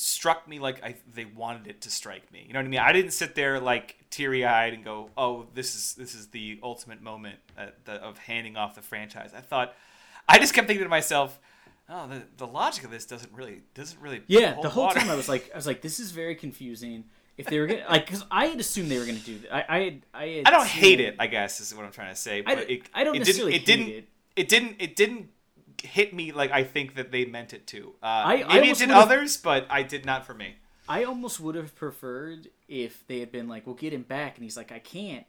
struck 0.00 0.46
me 0.46 0.60
like 0.60 0.82
I, 0.84 0.94
they 1.12 1.24
wanted 1.24 1.66
it 1.66 1.80
to 1.80 1.90
strike 1.90 2.30
me. 2.32 2.44
You 2.46 2.52
know 2.52 2.60
what 2.60 2.66
I 2.66 2.68
mean? 2.68 2.78
I 2.78 2.92
didn't 2.92 3.10
sit 3.10 3.34
there 3.34 3.58
like 3.58 3.96
teary 4.10 4.44
eyed 4.44 4.72
and 4.72 4.84
go, 4.84 5.10
"Oh, 5.16 5.46
this 5.54 5.74
is 5.74 5.94
this 5.94 6.14
is 6.14 6.28
the 6.28 6.60
ultimate 6.62 7.02
moment 7.02 7.40
uh, 7.58 7.66
the, 7.84 7.94
of 7.94 8.16
handing 8.18 8.56
off 8.56 8.76
the 8.76 8.82
franchise." 8.82 9.32
I 9.36 9.40
thought, 9.40 9.74
I 10.28 10.38
just 10.38 10.54
kept 10.54 10.68
thinking 10.68 10.84
to 10.84 10.88
myself, 10.88 11.40
"Oh, 11.88 12.06
the, 12.06 12.22
the 12.36 12.46
logic 12.46 12.84
of 12.84 12.92
this 12.92 13.06
doesn't 13.06 13.32
really 13.32 13.62
doesn't 13.74 14.00
really 14.00 14.22
Yeah, 14.28 14.56
the 14.62 14.68
whole 14.68 14.84
water." 14.84 15.00
time 15.00 15.10
I 15.10 15.16
was 15.16 15.28
like, 15.28 15.50
I 15.52 15.56
was 15.56 15.66
like, 15.66 15.82
this 15.82 15.98
is 15.98 16.12
very 16.12 16.36
confusing. 16.36 17.04
If 17.36 17.46
they 17.46 17.58
were 17.58 17.66
gonna 17.66 17.84
like, 17.90 18.06
because 18.06 18.24
I 18.30 18.46
had 18.46 18.60
assumed 18.60 18.90
they 18.92 18.98
were 19.00 19.06
gonna 19.06 19.18
do 19.18 19.38
that. 19.40 19.52
I, 19.52 19.76
I, 19.76 19.82
had, 19.84 20.02
I, 20.14 20.26
had 20.26 20.46
I 20.46 20.50
don't 20.50 20.66
hate 20.66 21.00
it. 21.00 21.16
I 21.18 21.26
guess 21.26 21.60
is 21.60 21.74
what 21.74 21.84
I'm 21.84 21.92
trying 21.92 22.14
to 22.14 22.20
say. 22.20 22.44
I 22.46 22.54
But 22.54 22.68
d- 22.68 22.74
it, 22.74 22.82
I 22.94 23.02
don't 23.02 23.16
it 23.16 23.20
necessarily 23.20 23.58
didn't, 23.58 23.64
it 23.64 23.66
hate 23.66 23.66
didn't, 23.66 23.88
it. 23.88 24.08
It 24.36 24.48
didn't. 24.48 24.76
It 24.78 24.96
didn't 24.96 25.28
hit 25.82 26.12
me 26.14 26.32
like 26.32 26.50
I 26.50 26.64
think 26.64 26.94
that 26.96 27.10
they 27.12 27.24
meant 27.24 27.52
it 27.52 27.66
to. 27.68 27.94
Uh, 28.02 28.06
I- 28.06 28.44
I 28.44 28.54
maybe 28.54 28.68
it 28.70 28.78
did 28.78 28.88
others, 29.02 29.36
but 29.36 29.66
I 29.70 29.82
did 29.82 30.04
not 30.04 30.26
for 30.26 30.34
me. 30.34 30.56
I 30.88 31.04
almost 31.04 31.38
would 31.40 31.54
have 31.54 31.74
preferred 31.74 32.48
if 32.66 33.06
they 33.06 33.20
had 33.20 33.30
been 33.30 33.46
like, 33.48 33.66
"We'll 33.66 33.74
get 33.76 33.92
him 33.92 34.02
back," 34.02 34.36
and 34.36 34.44
he's 34.44 34.56
like, 34.56 34.72
"I 34.72 34.78
can't." 34.78 35.26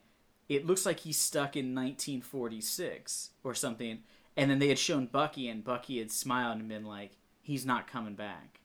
It 0.47 0.65
looks 0.65 0.85
like 0.85 1.01
he's 1.01 1.17
stuck 1.17 1.55
in 1.55 1.75
1946 1.75 3.31
or 3.43 3.53
something, 3.53 3.99
and 4.37 4.49
then 4.49 4.59
they 4.59 4.69
had 4.69 4.79
shown 4.79 5.05
Bucky, 5.07 5.47
and 5.47 5.63
Bucky 5.63 5.99
had 5.99 6.11
smiled 6.11 6.59
and 6.59 6.67
been 6.69 6.85
like, 6.85 7.11
"He's 7.41 7.65
not 7.65 7.87
coming 7.87 8.15
back," 8.15 8.59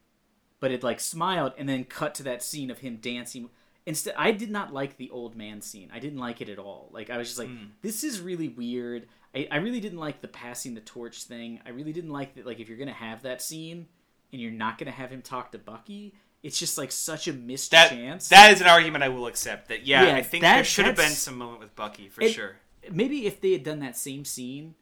but 0.61 0.71
it 0.71 0.83
like 0.83 1.01
smiled 1.01 1.53
and 1.59 1.69
then 1.69 1.85
cut 1.85 2.15
to 2.17 2.23
that 2.25 2.43
scene 2.43 2.71
of 2.71 2.79
him 2.79 2.97
dancing. 2.97 3.51
Instead, 3.87 4.15
I 4.17 4.31
did 4.31 4.51
not 4.51 4.73
like 4.73 4.97
the 4.97 5.11
old 5.11 5.37
man 5.37 5.61
scene. 5.61 5.91
I 5.93 5.99
didn't 5.99 6.19
like 6.19 6.41
it 6.41 6.49
at 6.49 6.59
all. 6.59 6.89
Like 6.93 7.11
I 7.11 7.19
was 7.19 7.29
just 7.29 7.39
like, 7.39 7.51
"This 7.83 8.05
is 8.05 8.21
really 8.21 8.49
weird." 8.49 9.09
I, 9.35 9.49
I 9.51 9.57
really 9.57 9.81
didn't 9.81 9.99
like 9.99 10.21
the 10.21 10.29
passing 10.29 10.75
the 10.75 10.81
torch 10.81 11.25
thing. 11.25 11.61
I 11.67 11.71
really 11.71 11.93
didn't 11.93 12.11
like 12.11 12.35
that. 12.35 12.47
Like 12.47 12.61
if 12.61 12.69
you're 12.69 12.79
gonna 12.79 12.93
have 12.93 13.23
that 13.23 13.43
scene 13.43 13.87
and 14.33 14.41
you're 14.41 14.53
not 14.53 14.79
gonna 14.79 14.91
have 14.91 15.11
him 15.11 15.23
talk 15.23 15.53
to 15.53 15.59
Bucky, 15.59 16.15
it's 16.43 16.59
just 16.59 16.77
like 16.79 16.93
such 16.93 17.27
a 17.29 17.33
missed 17.33 17.71
That 17.73 17.91
chance. 17.91 18.29
that 18.29 18.53
is 18.53 18.61
an 18.61 18.67
argument 18.67 19.03
I 19.05 19.09
will 19.09 19.27
accept. 19.27 19.69
That 19.69 19.87
yeah, 19.87 20.05
Yeah, 20.07 20.17
I 20.17 20.23
think 20.23 20.43
that- 20.43 20.57
there 20.57 20.65
should 20.65 20.87
have 20.87 20.97
been 20.97 21.11
some 21.11 21.37
moment 21.39 21.61
with 21.61 21.75
Bucky 21.75 22.09
for 22.09 22.23
It- 22.23 22.33
sure. 22.33 22.57
Maybe 22.91 23.27
if 23.27 23.41
they 23.41 23.53
had 23.53 23.63
done 23.63 23.79
that 23.81 23.97
same 23.97 24.25
scene 24.27 24.75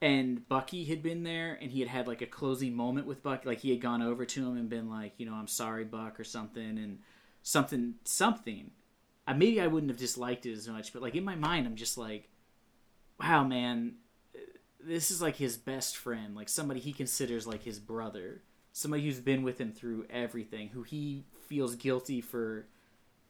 and 0.00 0.46
Bucky 0.48 0.84
had 0.84 1.02
been 1.02 1.22
there 1.22 1.56
and 1.62 1.70
he 1.70 1.78
had 1.80 1.88
had 1.88 2.08
like 2.08 2.20
a 2.20 2.26
closing 2.26 2.74
moment 2.74 3.06
with 3.06 3.22
Bucky, 3.22 3.46
like 3.46 3.60
he 3.60 3.70
had 3.70 3.80
gone 3.80 4.02
over 4.02 4.26
to 4.26 4.44
him 4.48 4.56
and 4.56 4.68
been 4.68 4.90
like, 4.90 5.12
you 5.18 5.24
know, 5.26 5.34
I'm 5.34 5.46
sorry, 5.46 5.84
Buck, 5.84 6.18
or 6.18 6.24
something, 6.24 6.78
and 6.78 6.98
something, 7.42 7.94
something. 8.04 8.72
Uh, 9.26 9.34
maybe 9.34 9.60
I 9.60 9.68
wouldn't 9.68 9.90
have 9.90 9.98
disliked 10.00 10.46
it 10.46 10.52
as 10.52 10.68
much, 10.68 10.92
but 10.92 11.00
like 11.00 11.14
in 11.14 11.24
my 11.24 11.36
mind, 11.36 11.66
I'm 11.66 11.76
just 11.76 11.96
like, 11.96 12.28
wow, 13.20 13.44
man, 13.44 13.94
this 14.80 15.10
is 15.10 15.22
like 15.22 15.36
his 15.36 15.56
best 15.56 15.96
friend, 15.96 16.34
like 16.34 16.48
somebody 16.48 16.80
he 16.80 16.92
considers 16.92 17.46
like 17.46 17.62
his 17.62 17.78
brother, 17.78 18.42
somebody 18.72 19.04
who's 19.04 19.20
been 19.20 19.42
with 19.42 19.60
him 19.60 19.72
through 19.72 20.06
everything, 20.10 20.68
who 20.68 20.82
he 20.82 21.24
feels 21.48 21.76
guilty 21.76 22.20
for. 22.20 22.66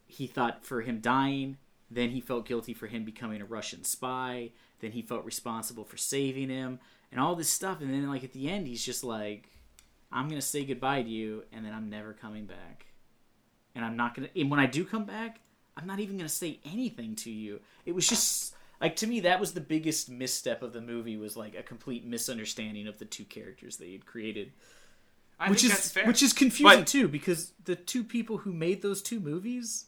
He 0.06 0.26
thought 0.26 0.64
for 0.64 0.82
him 0.82 1.00
dying, 1.00 1.56
then 1.90 2.10
he 2.10 2.20
felt 2.20 2.46
guilty 2.46 2.74
for 2.74 2.86
him 2.86 3.04
becoming 3.04 3.40
a 3.40 3.46
Russian 3.46 3.84
spy, 3.84 4.50
then 4.80 4.92
he 4.92 5.02
felt 5.02 5.24
responsible 5.24 5.84
for 5.84 5.96
saving 5.96 6.50
him, 6.50 6.78
and 7.10 7.20
all 7.20 7.34
this 7.34 7.48
stuff. 7.48 7.80
And 7.80 7.92
then, 7.92 8.08
like 8.08 8.22
at 8.22 8.32
the 8.32 8.50
end, 8.50 8.66
he's 8.66 8.84
just 8.84 9.02
like, 9.02 9.48
"I'm 10.12 10.28
gonna 10.28 10.42
say 10.42 10.64
goodbye 10.64 11.02
to 11.02 11.08
you, 11.08 11.44
and 11.52 11.64
then 11.64 11.72
I'm 11.72 11.88
never 11.88 12.12
coming 12.12 12.44
back." 12.44 12.86
and 13.74 13.84
I'm 13.84 13.96
not 13.96 14.14
gonna. 14.14 14.28
And 14.36 14.50
when 14.50 14.60
I 14.60 14.66
do 14.66 14.84
come 14.84 15.04
back, 15.04 15.40
I'm 15.76 15.86
not 15.86 16.00
even 16.00 16.16
gonna 16.16 16.28
say 16.28 16.60
anything 16.64 17.16
to 17.16 17.30
you. 17.30 17.60
It 17.84 17.94
was 17.94 18.06
just 18.06 18.53
like 18.84 18.96
to 18.96 19.06
me 19.06 19.20
that 19.20 19.40
was 19.40 19.52
the 19.52 19.60
biggest 19.60 20.08
misstep 20.08 20.62
of 20.62 20.72
the 20.72 20.80
movie 20.80 21.16
was 21.16 21.36
like 21.36 21.54
a 21.54 21.62
complete 21.62 22.04
misunderstanding 22.06 22.86
of 22.86 22.98
the 22.98 23.04
two 23.04 23.24
characters 23.24 23.76
they 23.78 23.92
had 23.92 24.06
created, 24.06 24.52
I 25.40 25.50
which 25.50 25.64
is 25.64 25.94
which 26.04 26.22
is 26.22 26.32
confusing 26.32 26.80
But- 26.80 26.86
too 26.86 27.08
because 27.08 27.52
the 27.64 27.76
two 27.76 28.04
people 28.04 28.38
who 28.38 28.52
made 28.52 28.82
those 28.82 29.02
two 29.02 29.20
movies, 29.20 29.86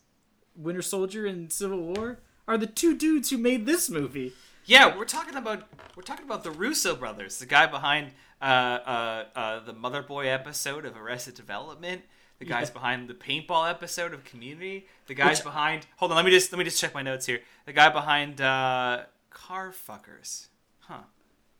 Winter 0.56 0.82
Soldier 0.82 1.26
and 1.26 1.52
Civil 1.52 1.80
War, 1.82 2.20
are 2.48 2.56
the 2.58 2.66
two 2.66 2.96
dudes 2.96 3.30
who 3.30 3.38
made 3.38 3.66
this 3.66 3.90
movie. 3.90 4.32
Yeah, 4.64 4.96
we're 4.96 5.04
talking 5.04 5.36
about 5.36 5.68
we're 5.94 6.02
talking 6.02 6.24
about 6.24 6.42
the 6.42 6.50
Russo 6.50 6.96
brothers, 6.96 7.38
the 7.38 7.46
guy 7.46 7.66
behind 7.66 8.12
uh, 8.40 8.44
uh, 8.44 9.24
uh, 9.36 9.60
the 9.64 9.72
Mother 9.72 10.02
Boy 10.02 10.26
episode 10.26 10.84
of 10.84 10.96
Arrested 10.96 11.34
Development, 11.34 12.02
the 12.38 12.44
guys 12.44 12.68
Yeah. 12.68 12.74
behind 12.74 13.08
the 13.08 13.14
paintball 13.14 13.68
episode 13.70 14.12
of 14.12 14.24
Community, 14.24 14.86
the 15.06 15.14
guys 15.14 15.38
Which- 15.38 15.44
behind. 15.44 15.86
Hold 15.96 16.10
on, 16.12 16.16
let 16.16 16.24
me 16.24 16.30
just 16.30 16.52
let 16.52 16.58
me 16.58 16.64
just 16.64 16.80
check 16.80 16.94
my 16.94 17.02
notes 17.02 17.26
here. 17.26 17.42
The 17.64 17.72
guy 17.72 17.88
behind 17.90 18.40
uh, 18.40 19.04
Car 19.30 19.72
Fuckers, 19.72 20.48
huh? 20.80 21.00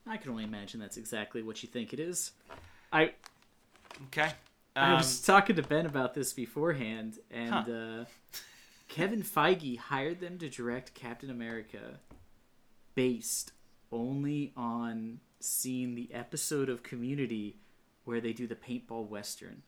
I 0.07 0.17
can 0.19 0.31
only 0.31 0.45
imagine 0.45 0.79
that's 0.81 0.97
exactly 0.97 1.43
what 1.43 1.63
you 1.63 1.69
think 1.69 1.93
it 1.93 2.01
is. 2.01 2.33
I 2.93 3.15
Okay. 4.09 4.33
I 4.77 4.91
Um, 4.91 4.99
was 4.99 5.23
talking 5.23 5.57
to 5.57 5.63
Ben 5.63 5.87
about 5.87 6.13
this 6.15 6.33
beforehand, 6.35 7.19
and 7.31 7.51
Huh. 7.51 7.73
uh, 7.73 8.05
Kevin 8.89 9.23
Feige 9.23 9.79
hired 9.79 10.21
them 10.21 10.39
to 10.39 10.49
direct 10.51 10.93
Captain 10.95 11.31
America 11.31 11.99
based 12.95 13.53
only 13.91 14.53
on 14.57 15.21
seeing 15.41 15.95
the 15.95 16.13
episode 16.13 16.69
of 16.69 16.83
Community 16.83 17.59
where 18.05 18.21
they 18.21 18.33
do 18.33 18.47
the 18.47 18.55
paintball 18.55 19.09
western, 19.09 19.63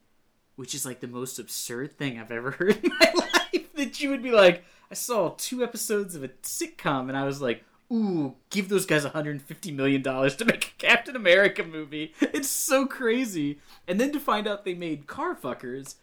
which 0.59 0.75
is 0.75 0.85
like 0.85 0.99
the 1.01 1.07
most 1.07 1.39
absurd 1.39 1.97
thing 1.97 2.19
I've 2.19 2.33
ever 2.33 2.51
heard 2.59 2.77
in 2.85 2.91
my 3.01 3.13
life. 3.15 3.73
That 3.77 4.01
you 4.01 4.11
would 4.11 4.23
be 4.25 4.33
like, 4.33 4.65
I 4.91 4.95
saw 4.95 5.35
two 5.39 5.63
episodes 5.63 6.15
of 6.17 6.25
a 6.25 6.29
sitcom, 6.43 7.09
and 7.09 7.17
I 7.17 7.25
was 7.25 7.41
like, 7.41 7.63
ooh, 7.93 8.35
give 8.51 8.69
those 8.69 8.85
guys 8.87 9.05
150 9.05 9.71
million 9.71 10.03
dollars 10.03 10.35
to 10.37 10.45
make 10.45 10.65
a 10.77 10.85
Captain 10.87 11.15
America 11.15 11.63
movie. 11.63 12.13
It's 12.21 12.49
so 12.49 12.87
crazy. 12.87 13.61
And 13.87 14.01
then 14.01 14.11
to 14.13 14.19
find 14.21 14.49
out 14.49 14.65
they 14.65 14.75
made 14.75 15.07
Car 15.07 15.37
Fuckers, 15.37 15.95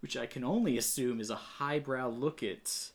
which 0.00 0.16
I 0.16 0.24
can 0.26 0.42
only 0.42 0.78
assume 0.78 1.20
is 1.20 1.28
a 1.30 1.36
highbrow 1.36 2.08
look 2.08 2.42
at 2.42 2.90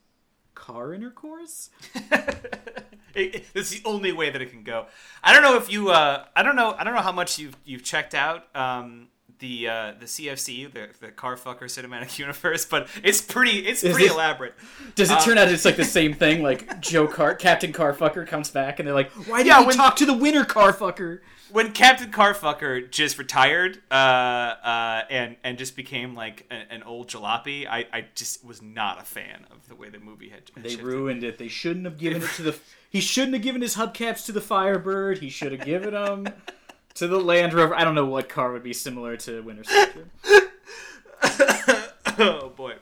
car 0.56 0.94
intercourse. 0.96 1.70
it, 1.96 3.36
it- 3.36 3.46
it's 3.54 3.70
the 3.70 3.82
only 3.86 4.12
way 4.12 4.30
that 4.30 4.42
it 4.42 4.50
can 4.52 4.64
go. 4.64 4.88
I 5.24 5.32
don't 5.34 5.44
know 5.44 5.58
if 5.58 5.72
you. 5.72 5.90
Uh, 5.92 6.26
I 6.36 6.44
don't 6.44 6.56
know. 6.56 6.76
I 6.78 6.84
don't 6.84 6.96
know 6.96 7.02
how 7.02 7.12
much 7.12 7.38
you've 7.40 7.56
you've 7.66 7.84
checked 7.84 8.16
out 8.16 8.48
um, 8.56 9.08
the 9.40 9.68
uh, 9.68 9.94
the 10.00 10.06
CFCU, 10.06 10.72
the 10.72 10.90
the 11.00 11.12
Car 11.12 11.36
Fucker 11.36 11.64
Cinematic 11.64 12.18
Universe, 12.26 12.66
but 12.66 12.88
it's 13.04 13.22
pretty. 13.22 13.60
It's 13.68 13.84
Is 13.84 13.92
pretty 13.94 14.08
it- 14.08 14.14
elaborate. 14.14 14.54
Does 14.96 15.12
it 15.12 15.18
Uh, 15.18 15.22
turn 15.22 15.38
out 15.38 15.48
it's 15.50 15.66
like 15.66 15.76
the 15.76 15.86
same 16.00 16.14
thing? 16.14 16.42
Like 16.44 16.80
Joe 16.82 17.08
Car, 17.08 17.36
Captain 17.36 17.74
Carfucker 17.74 18.26
comes 18.28 18.50
back, 18.52 18.80
and 18.80 18.88
they're 18.88 18.94
like, 18.96 19.12
"Why 19.28 19.40
did 19.40 19.48
Yeah, 19.48 19.60
you 19.62 19.68
when- 19.68 19.76
talk 19.76 19.96
to 19.98 20.06
the 20.06 20.14
winner 20.14 20.46
Carfucker?" 20.46 21.20
When 21.52 21.72
Captain 21.72 22.10
Carfucker 22.12 22.90
just 22.90 23.20
retired 23.20 23.80
uh, 23.92 23.94
uh, 23.94 25.02
and 25.12 25.36
and 25.44 25.58
just 25.58 25.76
became 25.76 26.16
like 26.16 26.48
a, 26.50 26.56
an 26.74 26.82
old 26.82 27.10
jalopy, 27.10 27.68
I, 27.68 27.86
I 27.94 28.06
just 28.16 28.44
was 28.44 28.62
not 28.64 29.00
a 29.00 29.06
fan 29.06 29.46
of 29.52 29.68
the 29.68 29.76
way 29.76 29.90
the 29.90 30.00
movie 30.00 30.30
had. 30.30 30.50
had 30.56 30.64
They 30.64 30.70
shifted. 30.70 30.86
ruined 30.86 31.24
it. 31.24 31.38
They 31.38 31.50
shouldn't 31.50 31.86
have 31.86 32.00
given 32.00 32.24
it 32.24 32.30
to 32.38 32.42
the. 32.44 32.58
He 32.90 33.02
shouldn't 33.02 33.34
have 33.34 33.44
given 33.44 33.62
his 33.62 33.76
hubcaps 33.76 34.26
to 34.26 34.32
the 34.32 34.42
Firebird. 34.42 35.20
He 35.20 35.30
should 35.30 35.52
have 35.52 35.64
given 35.66 35.94
them 35.94 36.28
to 36.96 37.08
the 37.08 37.20
Land 37.20 37.54
Rover. 37.54 37.76
I 37.76 37.84
don't 37.84 37.96
know 37.96 38.06
what 38.06 38.30
car 38.30 38.52
would 38.52 38.64
be 38.64 38.74
similar 38.74 39.18
to 39.18 39.42
Winter 39.42 39.64
Soldier. 39.64 40.10
oh 42.20 42.52
boy, 42.56 42.76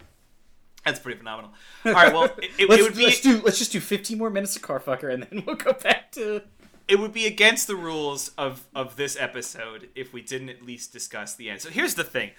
that's 0.85 0.99
pretty 0.99 1.17
phenomenal. 1.17 1.51
All 1.85 1.93
right, 1.93 2.13
well, 2.13 2.25
it, 2.37 2.51
it, 2.57 2.69
let's, 2.69 2.81
it 2.81 2.83
would 2.83 2.95
be 2.95 3.05
let's 3.05 3.21
do 3.21 3.41
let's 3.43 3.59
just 3.59 3.71
do 3.71 3.79
15 3.79 4.17
more 4.17 4.29
minutes 4.29 4.55
of 4.55 4.61
Carfucker, 4.61 5.13
and 5.13 5.23
then 5.23 5.43
we'll 5.47 5.55
go 5.55 5.73
back 5.73 6.11
to. 6.13 6.41
it 6.87 6.99
would 6.99 7.13
be 7.13 7.25
against 7.25 7.67
the 7.67 7.75
rules 7.75 8.29
of 8.37 8.67
of 8.75 8.95
this 8.95 9.17
episode 9.19 9.89
if 9.95 10.13
we 10.13 10.21
didn't 10.21 10.49
at 10.49 10.63
least 10.63 10.91
discuss 10.91 11.35
the 11.35 11.49
end. 11.49 11.61
So 11.61 11.69
here's 11.69 11.95
the 11.95 12.03
thing. 12.03 12.31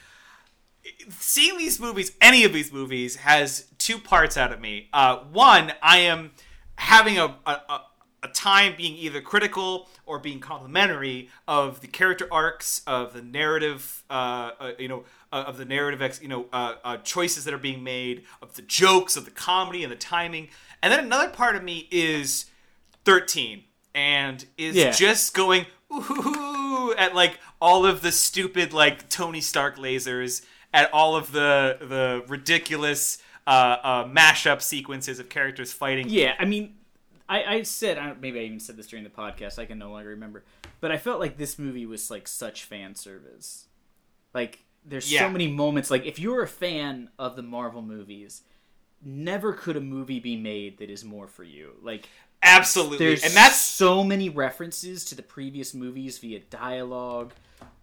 Seeing 1.10 1.58
these 1.58 1.78
movies, 1.78 2.10
any 2.20 2.42
of 2.42 2.52
these 2.52 2.72
movies, 2.72 3.16
has 3.16 3.68
two 3.78 3.98
parts 3.98 4.36
out 4.36 4.52
of 4.52 4.60
me. 4.60 4.88
Uh, 4.92 5.18
one, 5.30 5.72
I 5.80 5.98
am 5.98 6.32
having 6.74 7.18
a, 7.18 7.36
a, 7.46 7.50
a, 7.50 7.80
a 8.22 8.28
time 8.28 8.74
being 8.76 8.94
either 8.96 9.20
critical 9.20 9.88
or 10.06 10.18
being 10.18 10.38
complimentary 10.40 11.28
of 11.48 11.80
the 11.80 11.86
character 11.88 12.28
arcs, 12.30 12.82
of 12.86 13.12
the 13.14 13.22
narrative, 13.22 14.04
uh, 14.10 14.50
uh, 14.60 14.72
you 14.78 14.88
know, 14.88 15.04
uh, 15.32 15.44
of 15.46 15.56
the 15.56 15.64
narrative, 15.64 16.00
ex, 16.02 16.20
you 16.22 16.28
know, 16.28 16.46
uh, 16.52 16.74
uh, 16.84 16.96
choices 16.98 17.44
that 17.44 17.54
are 17.54 17.58
being 17.58 17.82
made, 17.82 18.22
of 18.40 18.54
the 18.54 18.62
jokes, 18.62 19.16
of 19.16 19.24
the 19.24 19.30
comedy, 19.30 19.82
and 19.82 19.90
the 19.90 19.96
timing. 19.96 20.48
And 20.82 20.92
then 20.92 21.00
another 21.04 21.30
part 21.30 21.56
of 21.56 21.64
me 21.64 21.88
is 21.90 22.46
13 23.04 23.64
and 23.94 24.44
is 24.56 24.76
Yeah. 24.76 24.90
just 24.92 25.34
going 25.34 25.66
ooh 25.92 26.94
at 26.96 27.14
like 27.14 27.38
all 27.60 27.84
of 27.86 28.00
the 28.02 28.12
stupid 28.12 28.72
like 28.72 29.08
Tony 29.08 29.40
Stark 29.40 29.76
lasers, 29.76 30.44
at 30.72 30.92
all 30.92 31.16
of 31.16 31.32
the 31.32 31.76
the 31.80 32.24
ridiculous 32.28 33.18
uh, 33.46 33.50
uh, 33.82 34.04
mashup 34.06 34.62
sequences 34.62 35.18
of 35.18 35.28
characters 35.28 35.72
fighting. 35.72 36.08
Yeah, 36.08 36.34
I 36.38 36.44
mean, 36.44 36.74
I, 37.28 37.44
I 37.56 37.62
said 37.62 37.98
I, 37.98 38.14
maybe 38.20 38.40
I 38.40 38.42
even 38.44 38.60
said 38.60 38.76
this 38.76 38.86
during 38.86 39.04
the 39.04 39.10
podcast. 39.10 39.58
I 39.58 39.64
can 39.66 39.78
no 39.78 39.90
longer 39.90 40.10
remember, 40.10 40.44
but 40.80 40.90
I 40.92 40.98
felt 40.98 41.20
like 41.20 41.36
this 41.38 41.58
movie 41.58 41.86
was 41.86 42.10
like 42.10 42.28
such 42.28 42.64
fan 42.64 42.94
service. 42.94 43.66
Like 44.34 44.64
there's 44.84 45.10
Yeah. 45.12 45.20
so 45.20 45.30
many 45.30 45.48
moments. 45.48 45.90
Like 45.90 46.04
if 46.06 46.18
you're 46.18 46.42
a 46.42 46.48
fan 46.48 47.08
of 47.18 47.36
the 47.36 47.42
Marvel 47.42 47.82
movies, 47.82 48.42
never 49.04 49.52
could 49.52 49.76
a 49.76 49.80
movie 49.80 50.20
be 50.20 50.36
made 50.36 50.78
that 50.78 50.90
is 50.90 51.04
more 51.04 51.26
for 51.26 51.44
you. 51.44 51.72
Like 51.82 52.08
Absolutely, 52.44 52.98
there's 52.98 53.22
and 53.24 53.32
that's 53.34 53.60
so 53.60 54.02
many 54.02 54.28
references 54.28 55.04
to 55.06 55.14
the 55.14 55.22
previous 55.22 55.74
movies 55.74 56.18
via 56.18 56.40
dialogue. 56.40 57.32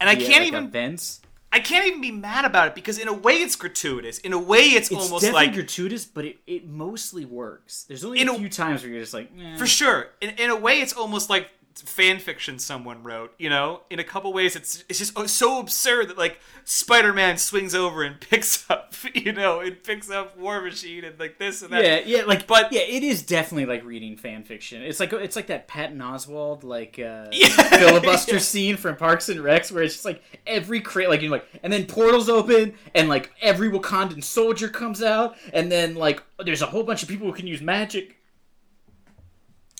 and 0.01 0.09
I 0.09 0.15
can't 0.15 0.29
like, 0.39 0.47
even 0.47 0.65
events. 0.65 1.21
I 1.51 1.59
can't 1.59 1.87
even 1.87 1.99
be 2.01 2.11
mad 2.11 2.45
about 2.45 2.67
it 2.67 2.75
because 2.75 2.99
in 2.99 3.07
a 3.07 3.13
way 3.13 3.33
it's 3.35 3.55
gratuitous. 3.55 4.19
In 4.19 4.33
a 4.33 4.37
way 4.37 4.59
it's, 4.59 4.91
It's 4.91 5.01
almost 5.01 5.23
definitely 5.23 5.47
like 5.47 5.53
gratuitous, 5.55 6.05
but 6.05 6.25
it, 6.25 6.37
it 6.45 6.67
mostly 6.67 7.25
works. 7.25 7.85
There's 7.85 8.05
only 8.05 8.21
a- 8.21 8.33
few 8.33 8.49
times 8.49 8.83
where 8.83 8.91
you're 8.91 9.01
just 9.01 9.13
like, 9.13 9.31
eh. 9.39 9.57
for 9.57 9.65
sure. 9.65 10.09
In, 10.21 10.29
in 10.31 10.49
a 10.51 10.55
way 10.55 10.81
it's 10.81 10.93
almost 10.93 11.29
like 11.29 11.49
fan 11.81 12.19
fiction 12.19 12.59
someone 12.59 13.03
wrote. 13.03 13.33
You 13.37 13.49
know, 13.49 13.81
in 13.89 13.99
a 13.99 14.03
couple 14.03 14.31
ways 14.33 14.55
it's 14.55 14.83
it's 14.89 14.99
just 14.99 15.29
so 15.29 15.59
absurd 15.59 16.09
that 16.09 16.17
like 16.17 16.39
Spider-Man 16.65 17.37
swings 17.37 17.73
over 17.73 18.03
and 18.03 18.19
picks 18.29 18.69
up, 18.69 18.93
you 19.13 19.31
know, 19.33 19.59
it 19.59 19.83
picks 19.83 20.09
up 20.09 20.37
War 20.37 20.61
Machine 20.61 21.03
and 21.03 21.19
like 21.19 21.37
this 21.39 21.61
and 21.61 21.71
that. 21.73 21.83
Yeah, 21.83 21.99
yeah, 22.19 22.23
like, 22.25 22.45
But- 22.47 22.59
but 22.59 22.73
yeah, 22.73 22.81
it 22.81 23.03
is 23.03 23.23
definitely 23.23 23.65
like 23.65 23.83
reading 23.85 24.17
fan 24.17 24.43
fiction. 24.43 24.81
It's 24.83 24.99
like 24.99 25.13
it's 25.13 25.35
like 25.35 25.47
that 25.47 25.67
Patton 25.67 25.97
Oswalt 25.99 26.63
like 26.63 26.99
uh, 26.99 27.27
Yeah. 27.31 27.47
filibuster 27.47 28.33
Yeah. 28.33 28.39
scene 28.39 28.77
from 28.77 28.95
Parks 28.97 29.29
and 29.29 29.39
Recs 29.39 29.71
where 29.71 29.81
it's 29.83 29.93
just 29.95 30.05
like 30.05 30.21
every 30.45 30.81
crate, 30.81 31.09
like 31.09 31.21
you 31.21 31.29
know, 31.29 31.35
like, 31.35 31.47
and 31.63 31.71
then 31.73 31.85
portals 31.85 32.29
open 32.29 32.73
and 32.93 33.07
like 33.09 33.31
every 33.41 33.69
Wakandan 33.69 34.23
soldier 34.23 34.67
comes 34.69 35.01
out, 35.01 35.37
and 35.53 35.71
then 35.71 35.95
like 35.95 36.21
there's 36.43 36.61
a 36.61 36.65
whole 36.67 36.83
bunch 36.83 37.01
of 37.03 37.09
people 37.09 37.27
who 37.27 37.33
can 37.33 37.47
use 37.47 37.61
magic, 37.61 38.15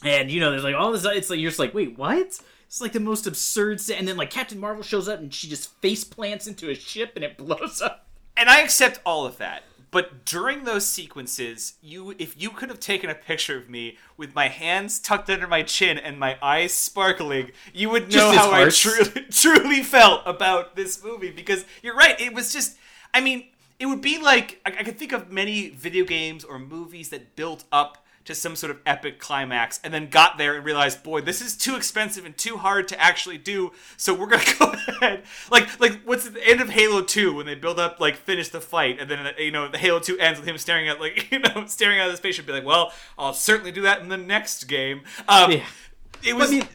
and 0.04 0.30
you 0.32 0.40
know, 0.40 0.52
there's 0.52 0.64
like 0.64 0.76
all 0.76 0.92
this. 0.92 1.06
It's 1.06 1.30
like 1.30 1.40
you're 1.40 1.50
just 1.50 1.60
like, 1.60 1.74
wait, 1.74 1.98
what? 1.98 2.18
It's 2.68 2.82
like 2.82 2.92
the 2.94 3.00
most 3.00 3.26
absurd, 3.26 3.82
sa- 3.82 3.96
and 3.96 4.08
then 4.08 4.16
like 4.18 4.30
Captain 4.30 4.60
Marvel 4.60 4.84
shows 4.84 5.08
up 5.10 5.20
and 5.20 5.34
she 5.34 5.48
just 5.48 5.74
face 5.82 6.04
plants 6.04 6.46
into 6.48 6.70
a 6.70 6.76
ship 6.76 7.14
and 7.16 7.24
it 7.26 7.38
blows 7.44 7.82
up. 7.82 8.08
and 8.38 8.50
I 8.50 8.62
accept 8.62 9.00
all 9.06 9.26
of 9.26 9.38
that. 9.38 9.64
But 9.92 10.24
during 10.24 10.66
those 10.66 10.86
sequences, 10.86 11.74
you 11.82 12.14
if 12.20 12.40
you 12.40 12.52
could 12.52 12.70
have 12.70 12.80
taken 12.80 13.10
a 13.10 13.16
picture 13.16 13.58
of 13.58 13.72
me 13.72 13.98
with 14.18 14.36
my 14.36 14.48
hands 14.48 15.00
tucked 15.00 15.32
under 15.32 15.48
my 15.48 15.64
chin 15.64 15.98
and 15.98 16.20
my 16.20 16.38
eyes 16.44 16.74
sparkling, 16.74 17.52
you 17.74 17.90
would 17.90 18.14
know 18.14 18.32
how 18.32 18.52
I 18.52 18.70
truly 18.70 19.26
truly 19.32 19.82
felt 19.82 20.22
about 20.28 20.76
this 20.76 21.04
movie 21.04 21.32
because 21.32 21.66
you're 21.82 21.96
right, 21.96 22.22
it 22.22 22.36
was 22.36 22.54
just 22.54 22.78
I 23.16 23.20
mean, 23.22 23.48
it 23.80 23.88
would 23.88 24.02
be 24.02 24.22
like 24.22 24.62
I, 24.64 24.76
I 24.80 24.84
could 24.84 25.00
think 25.00 25.12
of 25.12 25.32
many 25.32 25.70
video 25.70 26.06
games 26.06 26.44
or 26.44 26.60
movies 26.60 27.10
that 27.10 27.36
built 27.36 27.64
up 27.72 28.06
to 28.30 28.36
some 28.36 28.56
sort 28.56 28.70
of 28.70 28.78
epic 28.86 29.18
climax 29.18 29.80
and 29.84 29.92
then 29.92 30.08
got 30.08 30.38
there 30.38 30.56
and 30.56 30.64
realized, 30.64 31.02
boy, 31.02 31.20
this 31.20 31.42
is 31.42 31.58
too 31.58 31.76
expensive 31.76 32.26
and 32.26 32.38
too 32.38 32.58
hard 32.58 32.88
to 32.88 33.02
actually 33.02 33.40
do. 33.40 33.72
So 33.98 34.14
we're 34.14 34.28
gonna 34.28 34.44
go 34.60 34.72
ahead, 34.72 35.24
like, 35.50 35.80
like 35.80 36.04
what's 36.06 36.28
at 36.28 36.36
the 36.36 36.48
end 36.48 36.62
of 36.62 36.70
Halo 36.70 37.02
Two 37.02 37.34
when 37.34 37.48
they 37.48 37.56
build 37.56 37.80
up, 37.80 38.00
like, 38.00 38.18
finish 38.18 38.50
the 38.50 38.62
fight, 38.62 39.00
and 39.00 39.10
then 39.10 39.34
you 39.40 39.50
know 39.52 39.68
the 39.68 39.80
Halo 39.80 40.00
Two 40.00 40.18
ends 40.20 40.40
with 40.40 40.48
him 40.48 40.60
staring 40.60 40.88
at, 40.88 41.00
like, 41.00 41.32
you 41.32 41.40
know, 41.40 41.66
staring 41.66 42.00
out 42.00 42.06
of 42.06 42.14
the 42.14 42.18
spaceship, 42.18 42.46
be 42.46 42.54
like, 42.54 42.66
well, 42.66 42.94
I'll 43.18 43.34
certainly 43.34 43.72
do 43.72 43.82
that 43.82 44.02
in 44.02 44.10
the 44.10 44.18
next 44.18 44.66
game. 44.66 45.02
Um, 45.28 45.52
Yeah. 45.52 45.66
It 46.24 46.36
was. 46.36 46.52
mean, 46.52 46.68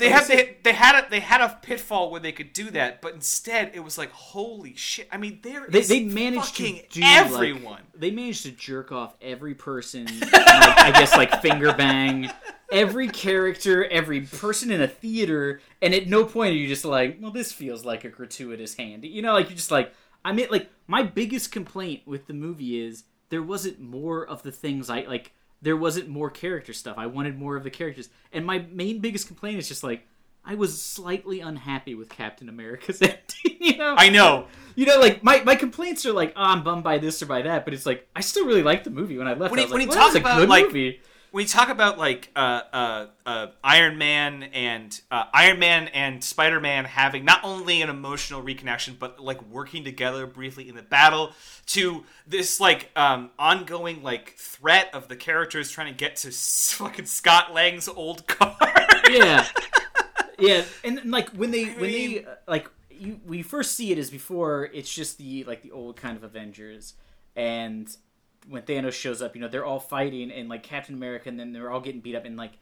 they 0.00 0.10
had 0.10 0.26
they, 0.26 0.56
they 0.62 0.72
had 0.72 1.04
a 1.04 1.10
they 1.10 1.20
had 1.20 1.40
a 1.40 1.58
pitfall 1.62 2.10
where 2.10 2.20
they 2.20 2.32
could 2.32 2.52
do 2.52 2.70
that, 2.70 3.00
but 3.00 3.14
instead 3.14 3.70
it 3.74 3.80
was 3.80 3.96
like 3.96 4.10
holy 4.10 4.74
shit! 4.74 5.08
I 5.12 5.16
mean, 5.16 5.38
there 5.42 5.66
they, 5.68 5.80
is 5.80 5.88
they 5.88 6.02
managed 6.02 6.56
to 6.56 6.62
fucking 6.64 6.82
do 6.90 7.00
everyone. 7.04 7.64
Like, 7.64 8.00
they 8.00 8.10
managed 8.10 8.42
to 8.44 8.50
jerk 8.50 8.90
off 8.90 9.14
every 9.22 9.54
person. 9.54 10.06
like, 10.20 10.34
I 10.34 10.90
guess 10.90 11.16
like 11.16 11.40
finger 11.40 11.72
bang 11.72 12.30
every 12.70 13.08
character, 13.08 13.84
every 13.86 14.22
person 14.22 14.70
in 14.70 14.80
a 14.80 14.88
theater, 14.88 15.60
and 15.82 15.94
at 15.94 16.06
no 16.06 16.24
point 16.24 16.52
are 16.52 16.56
you 16.56 16.68
just 16.68 16.84
like, 16.84 17.18
well, 17.20 17.30
this 17.30 17.52
feels 17.52 17.84
like 17.84 18.04
a 18.04 18.08
gratuitous 18.08 18.74
hand. 18.74 19.04
You 19.04 19.22
know, 19.22 19.32
like 19.32 19.48
you're 19.48 19.56
just 19.56 19.70
like, 19.70 19.92
I 20.24 20.32
mean, 20.32 20.48
like 20.50 20.70
my 20.86 21.02
biggest 21.02 21.52
complaint 21.52 22.02
with 22.06 22.26
the 22.26 22.34
movie 22.34 22.80
is 22.80 23.04
there 23.28 23.42
wasn't 23.42 23.80
more 23.80 24.26
of 24.26 24.42
the 24.42 24.52
things 24.52 24.90
I 24.90 25.02
like. 25.02 25.32
There 25.62 25.76
wasn't 25.76 26.08
more 26.08 26.30
character 26.30 26.72
stuff. 26.72 26.96
I 26.98 27.06
wanted 27.06 27.38
more 27.38 27.56
of 27.56 27.64
the 27.64 27.70
characters, 27.70 28.08
and 28.32 28.46
my 28.46 28.60
main 28.70 29.00
biggest 29.00 29.26
complaint 29.26 29.58
is 29.58 29.68
just 29.68 29.82
like. 29.82 30.06
I 30.42 30.54
was 30.54 30.82
slightly 30.82 31.40
unhappy 31.40 31.94
with 31.94 32.08
Captain 32.08 32.48
America's 32.48 33.02
ending, 33.02 33.58
you 33.60 33.76
know. 33.76 33.94
I 33.98 34.08
know. 34.08 34.46
You 34.74 34.86
know, 34.86 34.98
like 34.98 35.22
my, 35.22 35.42
my 35.44 35.54
complaints 35.54 36.06
are 36.06 36.14
like, 36.14 36.32
oh, 36.34 36.42
I'm 36.42 36.64
bummed 36.64 36.82
by 36.82 36.96
this 36.96 37.22
or 37.22 37.26
by 37.26 37.42
that, 37.42 37.66
but 37.66 37.74
it's 37.74 37.84
like 37.84 38.08
I 38.16 38.22
still 38.22 38.46
really 38.46 38.62
liked 38.62 38.84
the 38.84 38.90
movie 38.90 39.18
when 39.18 39.28
I 39.28 39.34
left. 39.34 39.50
When 39.50 39.60
I 39.60 39.64
when 39.64 39.72
like, 39.72 39.82
you 39.82 39.88
well, 39.88 39.98
talk 39.98 40.14
that 40.14 40.14
was 40.14 40.16
a 40.16 40.20
about, 40.20 40.38
good 40.38 40.48
like, 40.48 40.64
movie. 40.68 41.00
When 41.30 41.42
you 41.42 41.48
talk 41.48 41.68
about 41.68 41.98
like 41.98 42.30
uh, 42.34 42.62
uh, 42.72 43.06
uh, 43.24 43.46
Iron 43.62 43.98
Man 43.98 44.42
and 44.42 45.00
uh, 45.10 45.24
Iron 45.32 45.58
Man 45.58 45.88
and 45.88 46.22
Spider 46.22 46.60
Man 46.60 46.84
having 46.84 47.24
not 47.24 47.40
only 47.44 47.82
an 47.82 47.90
emotional 47.90 48.42
reconnection 48.42 48.98
but 48.98 49.20
like 49.20 49.42
working 49.48 49.84
together 49.84 50.26
briefly 50.26 50.68
in 50.68 50.74
the 50.74 50.82
battle, 50.82 51.32
to 51.66 52.04
this 52.26 52.60
like 52.60 52.90
um, 52.96 53.30
ongoing 53.38 54.02
like 54.02 54.34
threat 54.36 54.90
of 54.92 55.08
the 55.08 55.16
characters 55.16 55.70
trying 55.70 55.92
to 55.92 55.96
get 55.96 56.16
to 56.16 56.30
fucking 56.32 57.06
Scott 57.06 57.54
Lang's 57.54 57.88
old 57.88 58.26
car. 58.26 58.56
yeah, 59.08 59.46
yeah, 60.38 60.64
and 60.84 60.98
and, 60.98 61.10
like 61.10 61.28
when 61.30 61.50
they 61.50 61.66
when 61.66 61.90
mean- 61.90 62.14
they 62.14 62.24
uh, 62.24 62.34
like 62.48 62.68
you 62.90 63.20
we 63.26 63.42
first 63.42 63.76
see 63.76 63.92
it 63.92 63.98
is 63.98 64.10
before 64.10 64.68
it's 64.72 64.92
just 64.92 65.18
the 65.18 65.44
like 65.44 65.62
the 65.62 65.70
old 65.70 65.96
kind 65.96 66.16
of 66.16 66.24
Avengers, 66.24 66.94
and 67.36 67.96
when 68.48 68.62
Thanos 68.62 68.92
shows 68.92 69.22
up, 69.22 69.34
you 69.34 69.40
know 69.40 69.48
they're 69.48 69.64
all 69.64 69.80
fighting 69.80 70.30
and 70.30 70.48
like 70.48 70.62
Captain 70.62 70.94
America, 70.94 71.28
and 71.28 71.38
then 71.38 71.52
they're 71.52 71.70
all 71.70 71.80
getting 71.80 72.00
beat 72.00 72.16
up, 72.16 72.24
and 72.24 72.36
like 72.36 72.52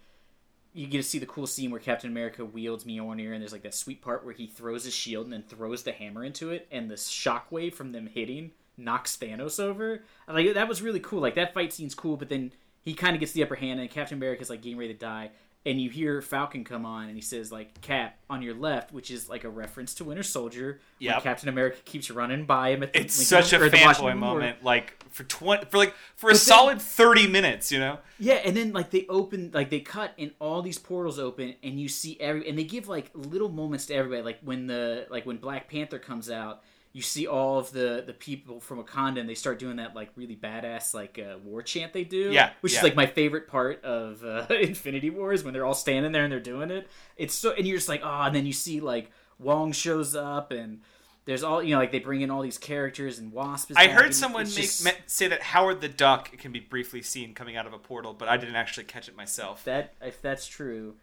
you 0.73 0.87
get 0.87 0.99
to 0.99 1.03
see 1.03 1.19
the 1.19 1.27
cool 1.27 1.47
scene 1.47 1.71
where 1.71 1.81
Captain 1.81 2.11
America 2.11 2.45
wields 2.45 2.85
Mjolnir, 2.85 3.33
and 3.33 3.41
there's 3.41 3.53
like 3.53 3.63
that 3.63 3.75
sweet 3.75 4.03
part 4.03 4.25
where 4.25 4.35
he 4.35 4.47
throws 4.47 4.85
his 4.85 4.95
shield 4.95 5.25
and 5.27 5.33
then 5.33 5.43
throws 5.43 5.83
the 5.83 5.93
hammer 5.93 6.25
into 6.25 6.51
it, 6.51 6.67
and 6.71 6.91
the 6.91 6.95
shockwave 6.95 7.75
from 7.75 7.93
them 7.93 8.07
hitting 8.07 8.53
knocks 8.77 9.17
Thanos 9.17 9.59
over. 9.59 10.05
Like 10.29 10.55
that 10.55 10.69
was 10.69 10.83
really 10.83 11.01
cool. 11.01 11.21
Like 11.21 11.35
that 11.35 11.55
fight 11.55 11.73
scene's 11.73 11.95
cool, 11.95 12.17
but 12.17 12.29
then 12.29 12.53
he 12.83 12.95
kind 12.95 13.15
of 13.15 13.21
gets 13.21 13.33
the 13.33 13.43
upper 13.43 13.57
hand, 13.57 13.81
and 13.81 13.91
Captain 13.91 14.19
America's 14.19 14.51
like 14.51 14.63
getting 14.63 14.79
ready 14.79 14.93
to 14.93 14.99
die, 14.99 15.31
and 15.69 15.81
you 15.81 15.91
hear 15.91 16.21
Falcon 16.23 16.65
come 16.65 16.85
on, 16.87 17.07
and 17.07 17.15
he 17.15 17.21
says 17.21 17.53
like 17.53 17.81
"Cap" 17.83 18.17
on 18.29 18.43
your 18.43 18.55
left, 18.55 18.93
which 18.93 19.11
is 19.11 19.29
like 19.29 19.45
a 19.45 19.49
reference 19.51 19.95
to 19.95 20.05
Winter 20.05 20.23
Soldier. 20.23 20.81
Yep. 20.99 21.23
Captain 21.23 21.49
America 21.49 21.79
keeps 21.85 22.11
running 22.11 22.45
by 22.45 22.71
him 22.71 22.83
at 22.83 22.93
the 22.93 23.01
it's 23.01 23.19
Lincoln- 23.31 23.49
such 23.49 23.53
a 23.53 23.77
fanboy 23.77 24.17
moment, 24.19 24.65
like 24.65 25.05
for 25.11 25.25
twenty 25.25 25.65
for 25.67 25.77
like 25.79 25.95
for 26.17 26.31
a 26.31 26.33
then- 26.33 26.41
solid 26.41 26.81
thirty 26.83 27.29
minutes, 27.29 27.71
you 27.71 27.79
know. 27.79 27.99
Yeah, 28.19 28.35
and 28.45 28.57
then 28.57 28.73
like 28.73 28.91
they 28.91 29.07
open, 29.09 29.51
like 29.55 29.71
they 29.71 29.81
cut, 29.81 30.13
and 30.19 30.33
all 30.41 30.63
these 30.63 30.79
portals 30.79 31.19
open, 31.19 31.55
and 31.63 31.79
you 31.79 31.89
see 31.89 32.17
every, 32.19 32.49
and 32.49 32.59
they 32.59 32.65
give 32.65 32.89
like 32.89 33.11
little 33.15 33.49
moments 33.49 33.87
to 33.87 33.95
everybody. 33.95 34.23
Like 34.23 34.39
when 34.43 34.67
the 34.67 35.07
like 35.11 35.27
when 35.27 35.37
Black 35.37 35.71
Panther 35.71 35.99
comes 35.99 36.31
out, 36.31 36.63
you 36.93 37.03
see 37.03 37.27
all 37.27 37.59
of 37.59 37.71
the 37.73 38.03
the 38.07 38.13
people 38.13 38.61
from 38.61 38.83
Wakanda, 38.83 39.21
and 39.21 39.29
they 39.29 39.35
start 39.35 39.59
doing 39.59 39.77
that 39.77 39.95
like 39.95 40.11
really 40.17 40.37
badass 40.37 40.95
like 40.95 41.19
uh, 41.19 41.39
war 41.39 41.63
chant 41.63 41.93
they 41.93 42.05
do. 42.05 42.31
Yeah, 42.33 42.51
which 42.61 42.73
yeah. 42.73 42.79
is 42.79 42.83
like 42.83 42.97
my 42.97 43.07
favorite 43.07 43.47
part 43.47 43.85
of 43.85 44.25
uh, 44.25 44.47
Infinity 44.55 45.11
Wars 45.11 45.45
when 45.45 45.53
they're 45.53 45.67
all 45.67 45.75
standing 45.75 46.13
there 46.13 46.25
and 46.25 46.33
they're 46.33 46.41
doing 46.41 46.71
it. 46.71 46.89
It's 47.17 47.35
so, 47.35 47.53
and 47.53 47.67
you're 47.67 47.77
just 47.77 47.89
like, 47.89 48.01
oh, 48.03 48.23
and 48.23 48.35
then 48.35 48.47
you 48.47 48.53
see 48.53 48.81
like 48.81 49.11
Wong 49.39 49.73
shows 49.73 50.15
up 50.15 50.51
and. 50.51 50.81
There's 51.25 51.43
all 51.43 51.63
you 51.63 51.75
know, 51.75 51.79
like 51.79 51.93
they 51.93 51.99
bring 51.99 52.23
in 52.23 52.31
all 52.31 52.41
these 52.41 52.57
characters 52.57 53.19
and 53.19 53.31
Wasp. 53.35 53.71
I 53.77 53.89
heard 53.89 54.15
someone 54.15 54.45
make 54.45 54.55
just- 54.55 54.89
say 55.05 55.29
that 55.29 55.43
Howard 55.43 55.83
the 55.83 55.89
Duck 55.91 56.39
can 56.39 56.53
be 56.53 56.61
briefly 56.61 57.03
seen 57.03 57.35
coming 57.35 57.55
out 57.55 57.67
of 57.67 57.75
a 57.75 57.79
portal, 57.79 58.15
but 58.15 58.29
I 58.29 58.39
didn't 58.39 58.57
actually 58.57 58.85
catch 58.85 59.09
it 59.09 59.15
myself. 59.15 59.63
that 59.65 59.93
if 60.01 60.23
that's 60.23 60.47
true, 60.47 60.95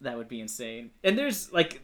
that 0.00 0.16
would 0.16 0.26
be 0.26 0.40
insane. 0.40 0.90
And 1.04 1.16
there's 1.16 1.52
like, 1.52 1.80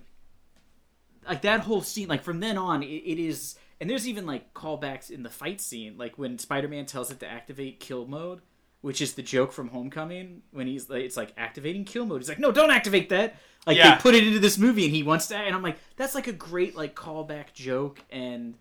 like 1.28 1.42
that 1.42 1.60
whole 1.60 1.82
scene. 1.82 2.08
Like 2.08 2.22
from 2.22 2.40
then 2.40 2.58
on, 2.58 2.82
it, 2.82 2.86
it 2.86 3.18
is. 3.18 3.56
And 3.80 3.90
there's 3.90 4.06
even 4.06 4.26
like 4.26 4.54
callbacks 4.54 5.10
in 5.10 5.22
the 5.24 5.30
fight 5.30 5.60
scene, 5.60 5.96
like 5.98 6.16
when 6.18 6.38
Spider-Man 6.38 6.86
tells 6.86 7.10
it 7.10 7.18
to 7.20 7.26
activate 7.26 7.80
kill 7.80 8.06
mode, 8.06 8.40
which 8.80 9.00
is 9.00 9.14
the 9.14 9.22
joke 9.22 9.52
from 9.52 9.68
Homecoming 9.68 10.42
when 10.52 10.66
he's 10.68 10.88
like, 10.88 11.02
it's 11.02 11.16
like 11.16 11.32
activating 11.36 11.84
kill 11.84 12.06
mode. 12.06 12.20
He's 12.20 12.28
like, 12.28 12.38
no, 12.38 12.52
don't 12.52 12.70
activate 12.70 13.08
that. 13.08 13.34
Like 13.66 13.76
Yeah. 13.76 13.96
they 13.96 14.00
put 14.02 14.14
it 14.14 14.24
into 14.26 14.38
this 14.38 14.56
movie, 14.58 14.84
and 14.86 14.94
he 14.94 15.02
wants 15.02 15.26
to. 15.28 15.36
And 15.36 15.54
I'm 15.54 15.62
like, 15.62 15.78
that's 15.96 16.14
like 16.14 16.26
a 16.28 16.32
great 16.32 16.76
like 16.76 16.94
callback 16.94 17.52
joke. 17.54 18.00
And 18.10 18.54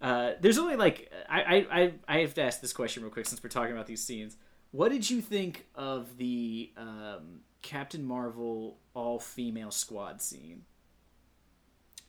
uh, 0.00 0.32
there's 0.40 0.58
only 0.58 0.76
like 0.76 1.10
I, 1.28 1.42
I 1.42 1.66
I 1.82 1.92
I 2.08 2.18
have 2.20 2.34
to 2.34 2.42
ask 2.42 2.60
this 2.60 2.72
question 2.72 3.02
real 3.02 3.12
quick 3.12 3.26
since 3.26 3.42
we're 3.42 3.50
talking 3.50 3.72
about 3.72 3.86
these 3.86 4.02
scenes. 4.02 4.36
What 4.70 4.90
did 4.90 5.08
you 5.08 5.20
think 5.20 5.66
of 5.74 6.16
the 6.18 6.72
um, 6.76 7.40
Captain 7.62 8.04
Marvel 8.04 8.78
all 8.92 9.18
female 9.18 9.70
squad 9.70 10.20
scene? 10.20 10.64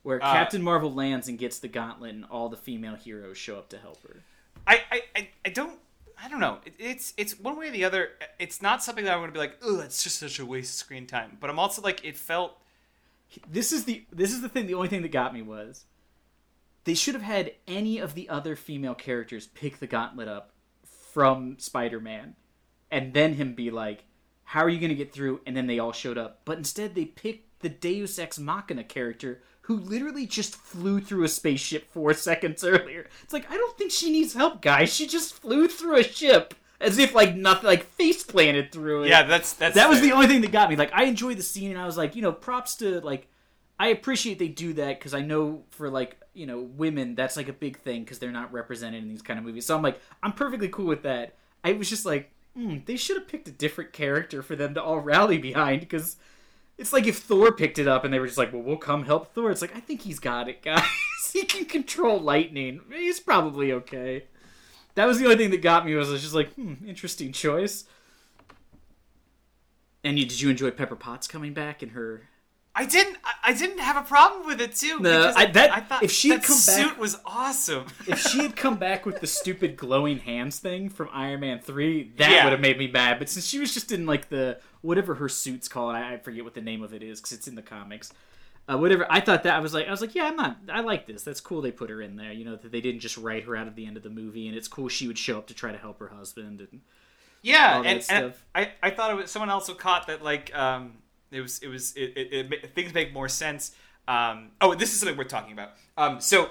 Where 0.05 0.23
Uh, 0.23 0.31
Captain 0.31 0.61
Marvel 0.61 0.93
lands 0.93 1.27
and 1.27 1.37
gets 1.39 1.57
the 1.59 1.67
gauntlet, 1.67 2.13
and 2.13 2.25
all 2.25 2.47
the 2.47 2.57
female 2.57 2.95
heroes 2.95 3.37
show 3.37 3.57
up 3.57 3.69
to 3.69 3.77
help 3.77 4.01
her. 4.03 4.21
I, 4.67 4.81
I, 4.91 5.01
I, 5.15 5.29
I 5.45 5.49
don't 5.49 5.79
I 6.23 6.29
don't 6.29 6.39
know. 6.39 6.59
It, 6.63 6.75
it's 6.77 7.13
it's 7.17 7.39
one 7.39 7.57
way 7.57 7.69
or 7.69 7.71
the 7.71 7.83
other. 7.83 8.11
It's 8.37 8.61
not 8.61 8.83
something 8.83 9.03
that 9.05 9.13
I'm 9.13 9.19
going 9.19 9.29
to 9.29 9.33
be 9.33 9.39
like, 9.39 9.57
oh, 9.63 9.79
it's 9.79 10.03
just 10.03 10.19
such 10.19 10.39
a 10.39 10.45
waste 10.45 10.75
of 10.75 10.75
screen 10.75 11.07
time. 11.07 11.37
But 11.41 11.49
I'm 11.49 11.57
also 11.59 11.81
like, 11.81 12.05
it 12.05 12.17
felt 12.17 12.57
This 13.49 13.71
is 13.71 13.85
the 13.85 14.05
this 14.11 14.31
is 14.31 14.41
the 14.41 14.49
thing. 14.49 14.67
The 14.67 14.75
only 14.75 14.87
thing 14.87 15.01
that 15.01 15.11
got 15.11 15.33
me 15.33 15.41
was 15.41 15.85
they 16.83 16.93
should 16.93 17.15
have 17.15 17.23
had 17.23 17.53
any 17.67 17.97
of 17.97 18.13
the 18.13 18.29
other 18.29 18.55
female 18.55 18.95
characters 18.95 19.47
pick 19.47 19.79
the 19.79 19.87
gauntlet 19.87 20.27
up 20.27 20.53
from 21.11 21.57
Spider-Man, 21.57 22.35
and 22.91 23.13
then 23.13 23.33
him 23.33 23.55
be 23.55 23.71
like, 23.71 24.03
how 24.43 24.61
are 24.61 24.69
you 24.69 24.79
going 24.79 24.89
to 24.89 24.95
get 24.95 25.11
through? 25.11 25.41
And 25.45 25.57
then 25.57 25.67
they 25.67 25.79
all 25.79 25.93
showed 25.93 26.17
up. 26.17 26.41
But 26.45 26.57
instead, 26.57 26.93
they 26.93 27.05
picked 27.05 27.61
the 27.61 27.69
Deus 27.69 28.19
Ex 28.19 28.37
Machina 28.37 28.83
character 28.83 29.41
who 29.65 29.77
literally 29.77 30.27
just 30.27 30.55
flew 30.55 31.01
through 31.01 31.23
a 31.23 31.27
spaceship 31.27 31.91
four 31.91 32.13
seconds 32.13 32.63
earlier. 32.63 33.07
It's 33.23 33.33
like, 33.33 33.49
I 33.51 33.57
don't 33.57 33.75
think 33.75 33.91
she 33.91 34.11
needs 34.11 34.35
help, 34.35 34.61
guys. 34.61 34.93
She 34.93 35.07
just 35.07 35.33
flew 35.33 35.67
through 35.67 35.97
a 35.97 36.03
ship 36.03 36.53
as 36.79 36.99
if 36.99 37.15
like 37.15 37.35
nothing, 37.35 37.65
like 37.65 37.83
face 37.83 38.23
planted 38.23 38.71
through 38.71 39.03
it. 39.03 39.09
Yeah, 39.09 39.23
that's 39.23 39.53
that's 39.53 39.73
that 39.73 39.89
was 39.89 39.99
fair. 39.99 40.09
the 40.09 40.13
only 40.13 40.27
thing 40.27 40.41
that 40.41 40.51
got 40.51 40.69
me. 40.69 40.75
Like, 40.75 40.91
I 40.93 41.05
enjoyed 41.05 41.37
the 41.37 41.43
scene, 41.43 41.71
and 41.71 41.79
I 41.79 41.85
was 41.87 41.97
like, 41.97 42.15
you 42.15 42.21
know, 42.21 42.31
props 42.31 42.75
to 42.75 43.01
like, 43.01 43.27
I 43.79 43.87
appreciate 43.87 44.37
they 44.37 44.49
do 44.49 44.73
that 44.73 44.99
because 44.99 45.15
I 45.15 45.21
know 45.21 45.63
for 45.71 45.89
like 45.89 46.21
you 46.35 46.45
know 46.45 46.59
women 46.59 47.15
that's 47.15 47.35
like 47.35 47.49
a 47.49 47.53
big 47.53 47.79
thing 47.79 48.03
because 48.03 48.19
they're 48.19 48.31
not 48.31 48.53
represented 48.53 49.01
in 49.01 49.09
these 49.09 49.23
kind 49.23 49.39
of 49.39 49.45
movies. 49.45 49.65
So 49.65 49.75
I'm 49.75 49.81
like, 49.81 49.99
I'm 50.21 50.33
perfectly 50.33 50.69
cool 50.69 50.85
with 50.85 51.01
that. 51.03 51.33
I 51.63 51.73
was 51.73 51.89
just 51.89 52.05
like, 52.05 52.31
hmm, 52.53 52.77
they 52.85 52.97
should 52.97 53.17
have 53.17 53.27
picked 53.27 53.47
a 53.47 53.51
different 53.51 53.93
character 53.93 54.43
for 54.43 54.55
them 54.55 54.75
to 54.75 54.83
all 54.83 54.99
rally 54.99 55.39
behind 55.39 55.79
because 55.81 56.17
it's 56.77 56.93
like 56.93 57.07
if 57.07 57.19
Thor 57.19 57.51
picked 57.51 57.79
it 57.79 57.87
up 57.87 58.03
and 58.03 58.13
they 58.13 58.19
were 58.19 58.25
just 58.25 58.37
like, 58.37 58.51
well, 58.51 58.61
we'll 58.61 58.77
come 58.77 59.05
help 59.05 59.33
Thor. 59.33 59.51
It's 59.51 59.61
like, 59.61 59.75
I 59.75 59.79
think 59.79 60.01
he's 60.01 60.19
got 60.19 60.49
it, 60.49 60.61
guys. 60.61 60.83
he 61.33 61.43
can 61.43 61.65
control 61.65 62.19
lightning. 62.19 62.81
He's 62.91 63.19
probably 63.19 63.71
okay. 63.71 64.25
That 64.95 65.05
was 65.05 65.19
the 65.19 65.25
only 65.25 65.37
thing 65.37 65.51
that 65.51 65.61
got 65.61 65.85
me 65.85 65.95
was 65.95 66.09
I 66.09 66.13
was 66.13 66.21
just 66.21 66.33
like, 66.33 66.53
hmm, 66.53 66.73
interesting 66.85 67.31
choice. 67.31 67.85
And 70.03 70.19
you, 70.19 70.25
did 70.25 70.39
you 70.39 70.49
enjoy 70.49 70.71
Pepper 70.71 70.95
Potts 70.95 71.27
coming 71.27 71.53
back 71.53 71.81
and 71.81 71.93
her? 71.93 72.29
I 72.77 72.85
didn't. 72.85 73.17
I, 73.43 73.53
didn't 73.53 73.79
have 73.79 73.95
a 73.95 74.01
problem 74.01 74.45
with 74.45 74.59
it 74.59 74.75
too. 74.75 74.99
No, 74.99 75.31
I- 75.35 75.45
that- 75.45 75.71
I 75.71 75.79
thought 75.79 76.03
if 76.03 76.11
she 76.11 76.29
had 76.29 76.43
come 76.43 76.55
back- 76.57 76.59
suit 76.59 76.97
was 76.97 77.17
awesome. 77.25 77.85
If 78.07 78.19
she 78.19 78.39
had 78.39 78.55
come 78.57 78.75
back 78.77 79.05
with 79.05 79.21
the 79.21 79.27
stupid 79.27 79.77
glowing 79.77 80.19
hands 80.19 80.59
thing 80.59 80.89
from 80.89 81.07
Iron 81.13 81.39
Man 81.39 81.59
three, 81.59 82.11
that 82.17 82.29
Yeah. 82.31 82.43
would 82.43 82.51
have 82.51 82.59
made 82.59 82.77
me 82.77 82.87
mad. 82.91 83.17
But 83.19 83.29
since 83.29 83.45
she 83.47 83.59
was 83.59 83.73
just 83.73 83.91
in 83.93 84.05
like 84.05 84.27
the 84.29 84.59
whatever 84.81 85.15
her 85.15 85.29
suit's 85.29 85.67
called, 85.69 85.95
I, 85.95 86.13
I 86.13 86.17
forget 86.17 86.43
what 86.43 86.53
the 86.53 86.61
name 86.61 86.83
of 86.83 86.93
it 86.93 87.01
is 87.01 87.21
because 87.21 87.31
it's 87.31 87.47
in 87.47 87.55
the 87.55 87.61
comics. 87.61 88.11
Uh, 88.67 88.77
whatever. 88.77 89.05
I 89.09 89.19
thought 89.21 89.43
that 89.43 89.53
I 89.53 89.59
was 89.59 89.73
like, 89.73 89.87
I 89.87 89.91
was 89.91 90.01
like, 90.01 90.13
yeah, 90.15 90.25
I'm 90.25 90.35
not. 90.35 90.57
I 90.69 90.81
like 90.81 91.05
this. 91.07 91.23
That's 91.23 91.39
cool. 91.39 91.61
They 91.61 91.71
put 91.71 91.89
her 91.91 92.01
in 92.01 92.15
there. 92.17 92.33
You 92.33 92.43
know 92.45 92.55
that 92.57 92.71
they 92.71 92.81
didn't 92.81 92.99
just 93.01 93.15
write 93.15 93.43
her 93.45 93.55
out 93.55 93.67
at 93.67 93.75
the 93.75 93.85
end 93.85 93.95
of 93.95 94.03
the 94.03 94.09
movie, 94.09 94.47
and 94.47 94.57
it's 94.57 94.67
cool 94.67 94.89
she 94.89 95.07
would 95.07 95.17
show 95.19 95.37
up 95.37 95.47
to 95.47 95.53
try 95.53 95.71
to 95.71 95.77
help 95.77 95.99
her 95.99 96.07
husband. 96.09 96.59
And 96.61 96.81
Yeah, 97.43 97.75
all 97.77 97.83
that 97.83 98.09
and, 98.09 98.25
and. 98.25 98.33
I, 98.55 98.71
I 98.81 98.89
thought 98.89 99.11
it 99.11 99.15
was 99.17 99.31
someone 99.31 99.49
also 99.49 99.75
caught 99.75 100.07
that 100.07 100.23
like 100.23 100.53
um 100.55 100.93
it 101.35 101.41
was 101.41 101.59
it 101.59 101.67
was 101.67 101.93
it, 101.95 102.13
it, 102.15 102.53
it 102.53 102.75
things 102.75 102.93
make 102.93 103.13
more 103.13 103.29
sense. 103.29 103.75
Um, 104.07 104.51
oh, 104.61 104.75
this 104.75 104.93
is 104.93 104.99
something 104.99 105.17
we're 105.17 105.23
talking 105.25 105.53
about. 105.53 105.71
Um, 105.97 106.21
so 106.21 106.49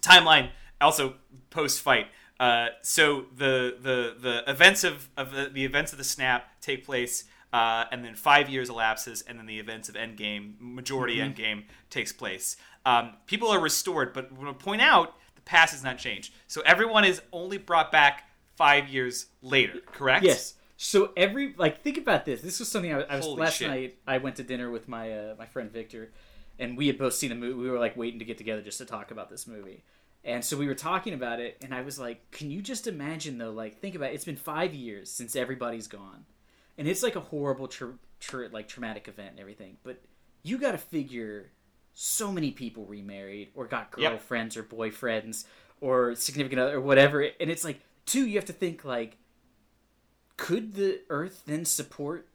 timeline 0.00 0.50
also 0.80 1.14
post 1.50 1.80
fight. 1.82 2.06
Uh, 2.38 2.68
so 2.82 3.26
the 3.36 3.76
the 3.80 4.16
the 4.18 4.50
events 4.50 4.84
of 4.84 5.08
of 5.16 5.32
the, 5.32 5.50
the 5.52 5.64
events 5.64 5.92
of 5.92 5.98
the 5.98 6.04
snap 6.04 6.60
take 6.60 6.84
place. 6.84 7.24
Uh, 7.52 7.84
and 7.90 8.04
then 8.04 8.14
five 8.14 8.48
years 8.48 8.70
elapses, 8.70 9.22
and 9.22 9.36
then 9.36 9.44
the 9.44 9.58
events 9.58 9.88
of 9.88 9.96
Endgame, 9.96 10.52
majority 10.60 11.16
Endgame, 11.16 11.64
takes 11.90 12.12
place. 12.12 12.56
Um, 12.86 13.14
people 13.26 13.48
are 13.48 13.58
restored, 13.58 14.12
but 14.12 14.30
I 14.30 14.40
want 14.40 14.56
to 14.56 14.64
point 14.64 14.80
out 14.80 15.14
the 15.34 15.40
past 15.40 15.72
has 15.72 15.82
not 15.82 15.98
changed. 15.98 16.32
So 16.46 16.60
everyone 16.64 17.04
is 17.04 17.20
only 17.32 17.58
brought 17.58 17.90
back 17.90 18.30
five 18.54 18.88
years 18.88 19.26
later, 19.42 19.80
correct? 19.86 20.24
Yes. 20.24 20.54
So 20.82 21.12
every 21.14 21.54
like 21.58 21.82
think 21.82 21.98
about 21.98 22.24
this. 22.24 22.40
This 22.40 22.58
was 22.58 22.70
something 22.70 22.90
I, 22.90 23.02
I 23.02 23.16
was 23.16 23.26
Holy 23.26 23.40
last 23.42 23.56
shit. 23.56 23.68
night. 23.68 23.98
I 24.06 24.16
went 24.16 24.36
to 24.36 24.42
dinner 24.42 24.70
with 24.70 24.88
my 24.88 25.12
uh, 25.12 25.34
my 25.38 25.44
friend 25.44 25.70
Victor, 25.70 26.10
and 26.58 26.74
we 26.74 26.86
had 26.86 26.96
both 26.96 27.12
seen 27.12 27.28
the 27.28 27.34
movie. 27.34 27.52
We 27.60 27.68
were 27.70 27.78
like 27.78 27.98
waiting 27.98 28.18
to 28.20 28.24
get 28.24 28.38
together 28.38 28.62
just 28.62 28.78
to 28.78 28.86
talk 28.86 29.10
about 29.10 29.28
this 29.28 29.46
movie. 29.46 29.84
And 30.24 30.42
so 30.42 30.56
we 30.56 30.66
were 30.66 30.74
talking 30.74 31.12
about 31.12 31.38
it, 31.38 31.58
and 31.62 31.74
I 31.74 31.82
was 31.82 31.98
like, 31.98 32.30
"Can 32.30 32.50
you 32.50 32.62
just 32.62 32.86
imagine 32.86 33.36
though? 33.36 33.50
Like, 33.50 33.78
think 33.80 33.94
about 33.94 34.12
it. 34.12 34.14
It's 34.14 34.24
been 34.24 34.36
five 34.36 34.72
years 34.72 35.10
since 35.10 35.36
everybody's 35.36 35.86
gone, 35.86 36.24
and 36.78 36.88
it's 36.88 37.02
like 37.02 37.14
a 37.14 37.20
horrible, 37.20 37.68
tra- 37.68 37.98
tra- 38.18 38.48
like 38.48 38.66
traumatic 38.66 39.06
event 39.06 39.32
and 39.32 39.40
everything. 39.40 39.76
But 39.82 40.00
you 40.42 40.56
got 40.56 40.72
to 40.72 40.78
figure, 40.78 41.50
so 41.92 42.32
many 42.32 42.52
people 42.52 42.86
remarried 42.86 43.48
or 43.54 43.66
got 43.66 43.92
Yep. 43.98 44.12
girlfriends 44.12 44.56
or 44.56 44.62
boyfriends 44.62 45.44
or 45.82 46.14
significant 46.14 46.58
other 46.62 46.76
or 46.76 46.80
whatever. 46.80 47.20
And 47.20 47.50
it's 47.50 47.64
like, 47.64 47.80
two, 48.06 48.26
you 48.26 48.36
have 48.36 48.46
to 48.46 48.54
think 48.54 48.82
like, 48.82 49.18
could 50.40 50.72
the 50.72 51.02
Earth 51.10 51.42
then 51.44 51.66
support 51.66 52.26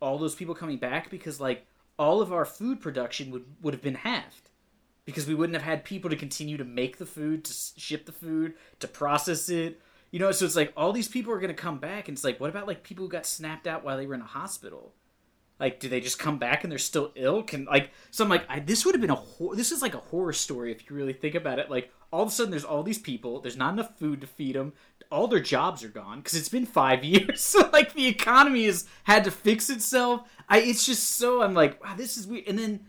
all 0.00 0.18
those 0.18 0.34
people 0.34 0.54
coming 0.54 0.76
back? 0.76 1.10
Because 1.10 1.40
like 1.40 1.66
all 1.98 2.20
of 2.20 2.30
our 2.30 2.44
food 2.44 2.82
production 2.82 3.30
would 3.30 3.46
would 3.62 3.72
have 3.72 3.82
been 3.82 3.94
halved 3.94 4.50
because 5.06 5.26
we 5.26 5.34
wouldn't 5.34 5.56
have 5.56 5.64
had 5.64 5.82
people 5.82 6.10
to 6.10 6.16
continue 6.16 6.58
to 6.58 6.64
make 6.64 6.98
the 6.98 7.06
food, 7.06 7.44
to 7.46 7.54
ship 7.80 8.04
the 8.04 8.12
food, 8.12 8.52
to 8.78 8.86
process 8.86 9.48
it. 9.48 9.80
You 10.10 10.18
know, 10.18 10.30
so 10.32 10.44
it's 10.44 10.54
like 10.54 10.72
all 10.76 10.92
these 10.92 11.08
people 11.08 11.32
are 11.32 11.40
going 11.40 11.48
to 11.48 11.54
come 11.54 11.78
back, 11.78 12.08
and 12.08 12.16
it's 12.16 12.24
like, 12.24 12.38
what 12.38 12.50
about 12.50 12.66
like 12.66 12.82
people 12.82 13.06
who 13.06 13.10
got 13.10 13.24
snapped 13.24 13.66
out 13.66 13.82
while 13.82 13.96
they 13.96 14.06
were 14.06 14.14
in 14.14 14.20
a 14.20 14.26
hospital? 14.26 14.92
Like, 15.58 15.80
do 15.80 15.88
they 15.88 16.00
just 16.00 16.18
come 16.18 16.38
back 16.38 16.64
and 16.64 16.70
they're 16.70 16.78
still 16.78 17.12
ill? 17.14 17.42
Can 17.42 17.64
like, 17.64 17.90
so 18.10 18.24
I'm 18.24 18.30
like, 18.30 18.44
I, 18.48 18.60
this 18.60 18.84
would 18.84 18.94
have 18.94 19.00
been 19.00 19.10
a 19.10 19.14
hor- 19.14 19.56
this 19.56 19.72
is 19.72 19.80
like 19.82 19.94
a 19.94 19.98
horror 19.98 20.32
story 20.32 20.70
if 20.70 20.88
you 20.88 20.96
really 20.96 21.14
think 21.14 21.34
about 21.34 21.58
it. 21.58 21.70
Like, 21.70 21.90
all 22.12 22.22
of 22.22 22.28
a 22.28 22.32
sudden, 22.32 22.50
there's 22.50 22.64
all 22.64 22.82
these 22.82 22.98
people, 22.98 23.40
there's 23.40 23.56
not 23.56 23.72
enough 23.72 23.98
food 23.98 24.20
to 24.20 24.26
feed 24.26 24.54
them, 24.54 24.74
all 25.10 25.28
their 25.28 25.40
jobs 25.40 25.82
are 25.82 25.88
gone 25.88 26.18
because 26.18 26.34
it's 26.34 26.48
been 26.48 26.66
five 26.66 27.04
years. 27.04 27.40
So 27.40 27.70
like, 27.72 27.94
the 27.94 28.06
economy 28.06 28.66
has 28.66 28.86
had 29.04 29.24
to 29.24 29.30
fix 29.30 29.70
itself. 29.70 30.28
I, 30.48 30.60
it's 30.60 30.84
just 30.84 31.16
so 31.16 31.42
I'm 31.42 31.54
like, 31.54 31.82
wow, 31.82 31.94
this 31.96 32.16
is 32.16 32.26
weird. 32.26 32.44
And 32.48 32.58
then 32.58 32.80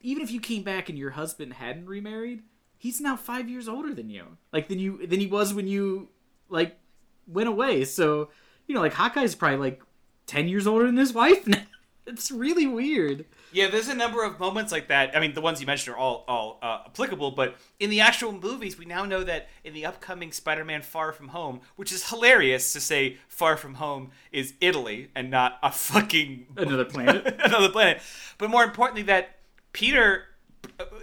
even 0.00 0.22
if 0.22 0.30
you 0.30 0.40
came 0.40 0.62
back 0.62 0.88
and 0.88 0.98
your 0.98 1.10
husband 1.10 1.54
hadn't 1.54 1.86
remarried, 1.86 2.42
he's 2.76 3.00
now 3.00 3.16
five 3.16 3.48
years 3.48 3.68
older 3.68 3.92
than 3.92 4.08
you. 4.08 4.24
Like 4.52 4.68
than 4.68 4.78
you 4.78 5.06
than 5.06 5.20
he 5.20 5.26
was 5.26 5.52
when 5.52 5.66
you 5.66 6.08
like 6.48 6.78
went 7.26 7.48
away. 7.48 7.84
So 7.84 8.30
you 8.66 8.74
know, 8.74 8.80
like 8.80 8.94
Hawkeye's 8.94 9.34
probably 9.34 9.58
like 9.58 9.82
ten 10.26 10.48
years 10.48 10.66
older 10.66 10.86
than 10.86 10.96
his 10.96 11.12
wife 11.12 11.46
now. 11.46 11.62
It's 12.08 12.30
really 12.30 12.66
weird. 12.66 13.26
Yeah, 13.52 13.68
there's 13.68 13.88
a 13.88 13.94
number 13.94 14.24
of 14.24 14.40
moments 14.40 14.72
like 14.72 14.88
that. 14.88 15.16
I 15.16 15.20
mean, 15.20 15.34
the 15.34 15.40
ones 15.40 15.60
you 15.60 15.66
mentioned 15.66 15.94
are 15.94 15.98
all 15.98 16.24
all 16.26 16.58
uh, 16.62 16.82
applicable, 16.86 17.32
but 17.32 17.56
in 17.78 17.90
the 17.90 18.00
actual 18.00 18.32
movies, 18.32 18.78
we 18.78 18.84
now 18.86 19.04
know 19.04 19.22
that 19.24 19.48
in 19.62 19.74
the 19.74 19.84
upcoming 19.86 20.32
Spider-Man: 20.32 20.82
Far 20.82 21.12
From 21.12 21.28
Home, 21.28 21.60
which 21.76 21.92
is 21.92 22.08
hilarious 22.08 22.72
to 22.72 22.80
say 22.80 23.18
Far 23.28 23.56
From 23.56 23.74
Home 23.74 24.10
is 24.32 24.54
Italy 24.60 25.10
and 25.14 25.30
not 25.30 25.58
a 25.62 25.70
fucking 25.70 26.46
Another 26.56 26.84
planet. 26.84 27.26
another 27.44 27.68
planet. 27.68 28.00
But 28.38 28.50
more 28.50 28.64
importantly, 28.64 29.02
that 29.02 29.36
Peter, 29.72 30.24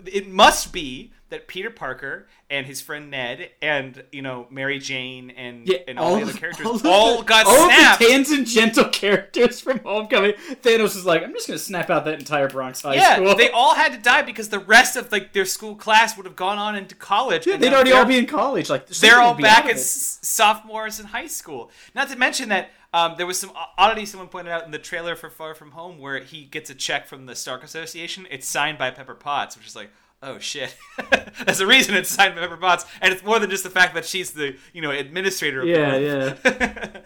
it 0.06 0.28
must 0.28 0.72
be 0.74 1.12
that 1.30 1.48
Peter 1.48 1.72
Parker 1.72 2.28
and 2.50 2.68
his 2.68 2.82
friend 2.82 3.10
Ned 3.10 3.50
and 3.62 4.04
you 4.12 4.22
know 4.22 4.46
Mary 4.52 4.78
Jane 4.80 5.32
and 5.32 5.68
Yeah, 5.68 5.80
and 5.88 5.98
all, 5.98 6.16
the 6.16 6.22
other 6.22 6.34
characters 6.34 6.66
all 6.66 6.86
all, 6.86 7.18
the- 7.18 7.24
got 7.24 7.48
all 7.48 7.66
snapped. 7.66 8.00
the 8.00 8.06
tangential 8.06 8.86
characters 8.86 9.60
from 9.60 9.80
Homecoming. 9.80 10.34
Thanos 10.62 10.96
is 10.96 11.06
like, 11.06 11.24
I'm 11.24 11.34
just 11.34 11.48
gonna 11.48 11.58
snap 11.60 11.90
out 11.90 12.06
that 12.06 12.20
entire 12.20 12.48
Bronx 12.48 12.82
High 12.84 12.96
yeah, 12.96 13.16
School. 13.16 13.36
they 13.36 13.50
all 13.50 13.74
had 13.74 13.92
to 13.94 13.98
die 13.98 14.22
because 14.22 14.50
the 14.50 14.60
rest 14.60 14.96
of 14.96 15.12
like 15.12 15.34
their 15.34 15.46
school 15.46 15.76
class 15.76 16.16
would 16.16 16.26
have 16.26 16.36
gone 16.36 16.58
on 16.60 16.76
into 16.76 16.96
college. 16.96 17.48
Yeah, 17.48 17.58
they'd 17.58 17.74
already 17.74 17.92
all 17.92 18.06
be 18.06 18.18
in 18.18 18.28
college. 18.28 18.70
Like 18.70 18.88
they're 18.88 19.20
all 19.20 19.34
back 19.34 19.66
as 19.66 20.20
sophomores 20.22 21.00
in 21.00 21.08
high 21.08 21.28
school. 21.28 21.72
Not 21.96 22.10
to 22.10 22.16
mention 22.16 22.50
that 22.50 22.70
um, 22.96 23.16
there 23.18 23.28
was 23.28 23.38
some 23.38 23.52
oddity 23.78 24.06
someone 24.06 24.30
pointed 24.30 24.54
out 24.54 24.64
in 24.64 24.72
the 24.72 24.80
trailer 24.80 25.18
for 25.18 25.30
Far 25.30 25.54
From 25.54 25.72
Home 25.72 26.00
where 26.00 26.20
he 26.20 26.46
gets 26.46 26.70
a 26.70 26.76
check 26.76 27.08
from 27.08 27.26
the 27.26 27.36
Stark 27.36 27.62
Association. 27.62 28.26
It's 28.32 28.48
signed 28.48 28.78
by 28.78 28.90
Pepper 28.92 29.16
Potts, 29.16 29.58
which 29.58 29.68
is 29.68 29.76
like, 29.76 29.90
oh 30.24 30.40
shit. 30.40 30.74
There's 31.46 31.60
a 31.60 31.68
reason 31.68 31.94
it's 31.96 32.10
signed 32.10 32.36
by 32.36 32.42
Pepper 32.42 32.56
Potts, 32.56 32.86
and 33.02 33.12
it's 33.14 33.22
more 33.22 33.38
than 33.40 33.50
just 33.50 33.66
the 33.66 33.70
fact 33.70 33.96
that 33.96 34.06
she's 34.06 34.32
the 34.32 34.56
you 34.72 34.82
know 34.82 34.92
administrator. 34.92 35.60
Of 35.62 35.68
Yeah, 35.68 35.98
yeah. 35.98 37.02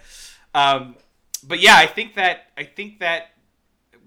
um, 0.53 0.95
but 1.44 1.60
yeah, 1.60 1.76
I 1.76 1.88
think 1.88 2.14
that 2.16 2.52
I 2.56 2.66
think 2.66 2.99
that 2.99 3.32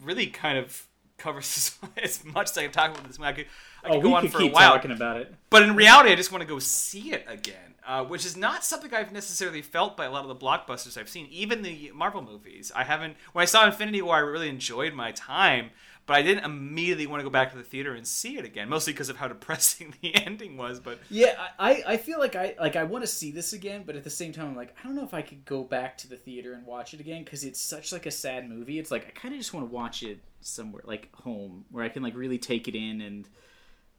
really 0.05 0.27
kind 0.29 0.59
of 0.59 0.87
covers 1.19 1.77
as 2.03 2.25
much 2.25 2.51
as 2.51 2.59
I 2.59 2.63
can 2.63 2.71
talk 2.73 2.93
about 2.93 3.09
this. 3.09 3.19
I 3.19 3.33
could, 3.33 3.47
I 3.83 3.89
could 3.89 3.97
Oh, 3.97 4.01
go 4.01 4.09
we 4.09 4.15
on 4.15 4.29
for 4.29 4.39
keep 4.39 4.53
a 4.53 4.55
while. 4.55 4.73
talking 4.73 4.93
about 4.93 5.17
it. 5.21 5.35
But 5.51 5.65
in 5.65 5.75
reality, 5.75 6.13
I 6.13 6.15
just 6.15 6.31
want 6.31 6.43
to 6.43 6.49
go 6.49 6.59
see 6.61 7.13
it 7.13 7.25
again, 7.27 7.72
uh, 7.87 8.05
which 8.05 8.25
is 8.25 8.37
not 8.37 8.65
something 8.65 8.93
I've 8.95 9.13
necessarily 9.13 9.63
felt 9.63 9.97
by 9.97 10.05
a 10.05 10.11
lot 10.11 10.25
of 10.25 10.29
the 10.29 10.37
blockbusters 10.37 10.97
I've 10.97 11.09
seen, 11.09 11.27
even 11.31 11.63
the 11.63 11.91
Marvel 11.95 12.23
movies. 12.23 12.71
I 12.75 12.85
haven't. 12.85 13.17
When 13.33 13.43
I 13.43 13.47
saw 13.47 13.67
Infinity 13.67 14.03
War, 14.03 14.17
I 14.17 14.21
really 14.21 14.49
enjoyed 14.49 14.95
my 14.95 15.11
time, 15.13 15.71
but 16.07 16.15
I 16.15 16.23
didn't 16.23 16.45
immediately 16.45 17.07
want 17.07 17.21
to 17.21 17.25
go 17.25 17.31
back 17.31 17.51
to 17.51 17.57
the 17.57 17.65
theater 17.65 17.95
and 17.95 18.07
see 18.07 18.39
it 18.39 18.45
again, 18.45 18.69
mostly 18.69 18.93
because 18.93 19.09
of 19.09 19.17
how 19.17 19.29
depressing 19.29 19.95
the 20.01 20.15
ending 20.27 20.57
was. 20.57 20.79
But 20.79 21.01
Yeah, 21.11 21.35
I, 21.59 21.83
I 21.87 21.97
feel 21.97 22.19
like 22.19 22.37
I 22.37 22.55
like 22.61 22.77
I 22.77 22.85
want 22.85 23.03
to 23.03 23.09
see 23.09 23.33
this 23.33 23.53
again, 23.53 23.83
but 23.85 23.97
at 23.97 24.05
the 24.05 24.11
same 24.11 24.33
time, 24.33 24.47
I'm 24.47 24.57
like 24.57 24.77
I 24.79 24.87
don't 24.87 24.95
know 24.95 25.05
if 25.05 25.15
I 25.15 25.23
could 25.23 25.45
go 25.45 25.65
back 25.65 25.99
to 25.99 26.09
the 26.09 26.17
theater 26.17 26.53
and 26.53 26.65
watch 26.65 26.95
it 26.95 27.01
again 27.01 27.25
because 27.25 27.45
it's 27.45 27.61
such 27.61 27.93
like 27.93 28.07
a 28.07 28.11
sad 28.13 28.49
movie. 28.49 28.79
It's 28.79 28.91
like 28.91 29.07
I 29.07 29.11
kind 29.11 29.35
of 29.35 29.41
just 29.41 29.53
want 29.53 29.69
to 29.69 29.75
watch 29.75 30.03
it 30.03 30.21
somewhere 30.41 30.83
like 30.87 31.15
home 31.17 31.65
where 31.71 31.85
I 31.85 31.89
can 31.89 32.03
like 32.03 32.15
really 32.15 32.39
take 32.39 32.69
it 32.69 32.75
in 32.75 33.01
and 33.01 33.29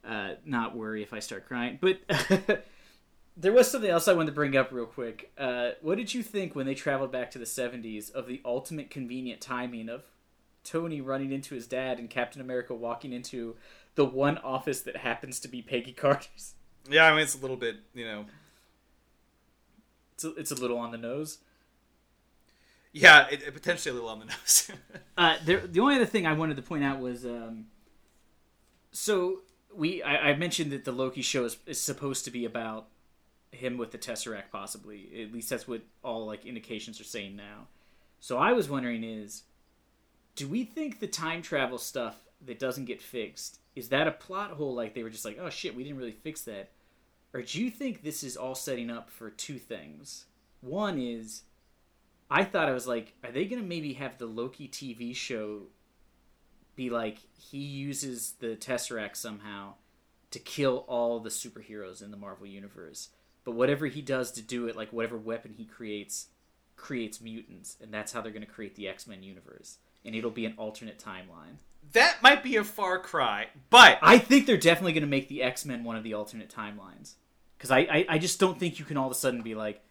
uh, 0.06 0.36
not 0.46 0.76
worry 0.76 1.04
if 1.04 1.14
I 1.14 1.20
start 1.20 1.48
crying. 1.48 1.80
But 1.82 2.00
there 3.36 3.52
was 3.52 3.70
something 3.70 3.90
else 3.90 4.08
I 4.08 4.14
wanted 4.14 4.28
to 4.28 4.32
bring 4.34 4.56
up 4.56 4.72
real 4.72 4.86
quick. 4.86 5.32
Uh, 5.38 5.72
what 5.82 5.98
did 5.98 6.14
you 6.14 6.22
think 6.22 6.56
when 6.56 6.66
they 6.66 6.76
traveled 6.76 7.12
back 7.12 7.32
to 7.32 7.40
the 7.40 7.46
'70s 7.46 8.12
of 8.12 8.28
the 8.28 8.42
ultimate 8.46 8.90
convenient 8.90 9.42
timing 9.42 9.90
of 9.90 10.04
Tony 10.64 11.02
running 11.02 11.32
into 11.32 11.56
his 11.56 11.68
dad 11.68 12.00
and 12.00 12.10
Captain 12.10 12.42
America 12.42 12.74
walking 12.74 13.12
into 13.12 13.56
the 13.96 14.06
one 14.06 14.38
office 14.40 14.82
that 14.82 14.98
happens 14.98 15.40
to 15.42 15.48
be 15.48 15.62
Peggy 15.62 15.92
Carter's? 15.98 16.54
yeah, 16.90 17.06
I 17.06 17.12
mean, 17.12 17.22
it's 17.22 17.36
a 17.36 17.40
little 17.40 17.58
bit, 17.58 17.78
you 17.94 18.06
know. 18.06 18.26
It's 20.16 20.24
a, 20.24 20.34
it's 20.36 20.52
a 20.52 20.56
little 20.56 20.78
on 20.78 20.92
the 20.92 20.98
nose. 20.98 21.40
Yeah, 22.92 23.28
it, 23.32 23.42
it 23.42 23.54
potentially 23.54 23.92
a 23.92 23.94
little 23.96 24.10
on 24.10 24.20
the 24.20 24.26
nose. 24.26 24.72
Uh, 25.18 25.38
there, 25.44 25.66
the 25.66 25.80
only 25.80 25.96
other 25.96 26.06
thing 26.06 26.28
I 26.28 26.34
wanted 26.34 26.58
to 26.58 26.62
point 26.62 26.84
out 26.84 27.00
was, 27.00 27.26
um, 27.26 27.66
so 28.92 29.40
we 29.76 30.04
I, 30.04 30.30
I 30.30 30.36
mentioned 30.36 30.72
that 30.72 30.86
the 30.86 30.92
Loki 30.92 31.24
show 31.24 31.46
is, 31.46 31.58
is 31.66 31.82
supposed 31.82 32.26
to 32.26 32.32
be 32.32 32.46
about 32.46 32.88
him 33.54 33.78
with 33.78 33.92
the 33.92 33.98
Tesseract, 33.98 34.52
possibly. 34.52 35.10
At 35.24 35.34
least 35.34 35.50
that's 35.50 35.68
what 35.68 35.82
all 36.04 36.26
like 36.26 36.46
indications 36.46 37.00
are 37.00 37.06
saying 37.06 37.36
now. 37.36 37.68
So 38.20 38.38
I 38.38 38.54
was 38.54 38.70
wondering 38.70 39.04
is, 39.04 39.44
do 40.36 40.48
we 40.48 40.64
think 40.64 41.00
the 41.00 41.08
time 41.08 41.42
travel 41.42 41.78
stuff 41.78 42.18
that 42.46 42.60
doesn't 42.60 42.86
get 42.86 43.02
fixed 43.02 43.60
is 43.76 43.90
that 43.90 44.08
a 44.08 44.12
plot 44.12 44.52
hole? 44.52 44.74
Like 44.76 44.94
they 44.94 45.04
were 45.04 45.10
just 45.10 45.26
like, 45.26 45.38
oh 45.40 45.50
shit, 45.50 45.76
we 45.76 45.84
didn't 45.84 45.98
really 45.98 46.12
fix 46.12 46.42
that, 46.44 46.72
or 47.34 47.42
do 47.42 47.62
you 47.62 47.70
think 47.70 48.04
this 48.04 48.24
is 48.24 48.38
all 48.38 48.56
setting 48.56 48.90
up 48.90 49.10
for 49.10 49.30
two 49.30 49.58
things? 49.58 50.26
One 50.62 51.00
is 51.00 51.44
I 52.30 52.44
thought 52.44 52.70
I 52.70 52.74
was 52.74 52.88
like, 52.88 53.14
are 53.24 53.32
they 53.32 53.46
gonna 53.46 53.64
maybe 53.64 53.94
have 53.94 54.18
the 54.18 54.26
Loki 54.26 54.68
TV 54.68 55.16
show 55.16 55.64
be 56.76 56.90
like 56.90 57.20
he 57.38 57.60
uses 57.60 58.34
the 58.40 58.56
Tesseract 58.56 59.16
somehow 59.16 59.74
to 60.32 60.40
kill 60.40 60.86
all 60.88 61.20
the 61.20 61.30
superheroes 61.30 62.02
in 62.02 62.10
the 62.10 62.18
Marvel 62.18 62.48
universe, 62.48 63.10
but 63.44 63.52
whatever 63.52 63.88
he 63.88 64.02
does 64.02 64.32
to 64.34 64.42
do 64.42 64.68
it, 64.68 64.76
like 64.76 64.92
whatever 64.94 65.18
weapon 65.18 65.54
he 65.58 65.66
creates, 65.66 66.28
creates 66.76 67.22
mutants, 67.22 67.78
and 67.82 67.94
that's 67.94 68.12
how 68.14 68.22
they're 68.22 68.32
gonna 68.32 68.46
create 68.46 68.76
the 68.76 68.88
X 68.88 69.08
Men 69.08 69.24
universe, 69.24 69.78
and 70.06 70.16
it'll 70.16 70.32
be 70.32 70.46
an 70.46 70.56
alternate 70.58 71.00
timeline. 71.00 71.58
that 71.92 72.18
might 72.24 72.42
be 72.44 72.56
a 72.56 72.64
far 72.64 72.98
cry, 73.00 73.48
but 73.70 74.00
I 74.02 74.18
think 74.18 74.46
they're 74.46 74.58
definitely 74.58 74.94
gonna 74.94 75.06
make 75.08 75.28
the 75.28 75.44
X 75.44 75.66
Men 75.66 75.84
one 75.84 75.96
of 75.96 76.04
the 76.04 76.14
alternate 76.14 76.50
timelines, 76.50 77.16
because 77.58 77.72
I, 77.72 77.80
I 77.80 78.06
I 78.10 78.18
just 78.18 78.40
don't 78.40 78.60
think 78.60 78.80
you 78.80 78.86
can 78.86 78.98
all 78.98 79.08
of 79.08 79.12
a 79.12 79.16
sudden 79.16 79.42
be 79.42 79.56
like 79.56 79.82